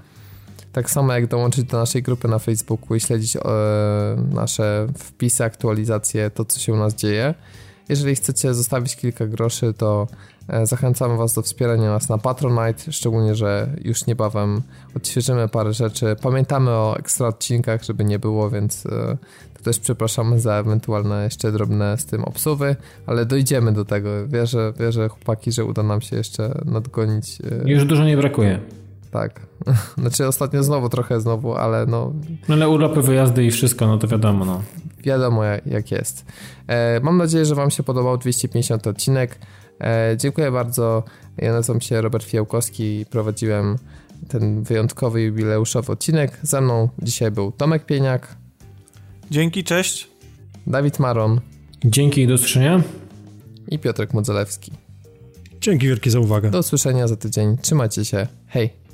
Tak 0.75 0.89
samo 0.89 1.13
jak 1.13 1.27
dołączyć 1.27 1.63
do 1.63 1.77
naszej 1.77 2.03
grupy 2.03 2.27
na 2.27 2.39
Facebooku 2.39 2.95
i 2.95 2.99
śledzić 2.99 3.35
e, 3.35 3.39
nasze 4.31 4.87
wpisy, 4.97 5.43
aktualizacje, 5.43 6.29
to 6.29 6.45
co 6.45 6.59
się 6.59 6.73
u 6.73 6.77
nas 6.77 6.95
dzieje. 6.95 7.33
Jeżeli 7.89 8.15
chcecie 8.15 8.53
zostawić 8.53 8.95
kilka 8.95 9.27
groszy, 9.27 9.73
to 9.73 10.07
e, 10.47 10.65
zachęcamy 10.65 11.17
Was 11.17 11.33
do 11.33 11.41
wspierania 11.41 11.89
nas 11.89 12.09
na 12.09 12.17
Patronite, 12.17 12.91
szczególnie, 12.91 13.35
że 13.35 13.69
już 13.83 14.05
niebawem 14.05 14.61
odświeżymy 14.95 15.47
parę 15.47 15.73
rzeczy. 15.73 16.15
Pamiętamy 16.21 16.71
o 16.71 16.95
ekstra 16.99 17.27
odcinkach, 17.27 17.83
żeby 17.83 18.05
nie 18.05 18.19
było, 18.19 18.49
więc 18.49 18.85
e, 18.85 19.17
też 19.63 19.79
przepraszamy 19.79 20.39
za 20.39 20.53
ewentualne 20.53 21.23
jeszcze 21.23 21.51
drobne 21.51 21.97
z 21.97 22.05
tym 22.05 22.23
obsuwy, 22.23 22.75
ale 23.05 23.25
dojdziemy 23.25 23.71
do 23.71 23.85
tego. 23.85 24.27
Wierzę, 24.27 24.73
wierzę 24.79 25.09
chłopaki, 25.09 25.51
że 25.51 25.65
uda 25.65 25.83
nam 25.83 26.01
się 26.01 26.15
jeszcze 26.15 26.61
nadgonić. 26.65 27.37
Już 27.65 27.85
dużo 27.85 28.03
nie 28.03 28.17
brakuje 28.17 28.84
tak. 29.15 29.47
Znaczy 30.01 30.27
ostatnio 30.27 30.63
znowu 30.63 30.89
trochę 30.89 31.21
znowu, 31.21 31.55
ale 31.55 31.85
no... 31.85 32.13
No 32.47 32.55
ale 32.55 32.69
urlopy, 32.69 33.01
wyjazdy 33.01 33.45
i 33.45 33.51
wszystko, 33.51 33.87
no 33.87 33.97
to 33.97 34.07
wiadomo, 34.07 34.45
no. 34.45 34.61
Wiadomo 35.03 35.43
jak 35.65 35.91
jest. 35.91 36.25
E, 36.67 36.99
mam 36.99 37.17
nadzieję, 37.17 37.45
że 37.45 37.55
wam 37.55 37.71
się 37.71 37.83
podobał 37.83 38.17
250 38.17 38.87
odcinek. 38.87 39.39
E, 39.81 40.15
dziękuję 40.17 40.51
bardzo. 40.51 41.03
Ja 41.37 41.53
nazywam 41.53 41.81
się 41.81 42.01
Robert 42.01 42.23
Fiałkowski 42.25 42.99
i 42.99 43.05
prowadziłem 43.05 43.75
ten 44.27 44.63
wyjątkowy 44.63 45.21
jubileuszowy 45.21 45.91
odcinek. 45.91 46.39
Ze 46.41 46.61
mną 46.61 46.89
dzisiaj 47.01 47.31
był 47.31 47.51
Tomek 47.51 47.85
Pieniak. 47.85 48.35
Dzięki, 49.31 49.63
cześć. 49.63 50.07
Dawid 50.67 50.99
Maron. 50.99 51.41
Dzięki 51.85 52.21
i 52.21 52.27
do 52.27 52.33
usłyszenia. 52.33 52.81
I 53.67 53.79
Piotrek 53.79 54.13
Modzelewski. 54.13 54.71
Dzięki 55.61 55.87
wielkie 55.87 56.11
za 56.11 56.19
uwagę. 56.19 56.51
Do 56.51 56.59
usłyszenia 56.59 57.07
za 57.07 57.15
tydzień. 57.15 57.57
Trzymajcie 57.57 58.05
się. 58.05 58.27
Hej. 58.47 58.84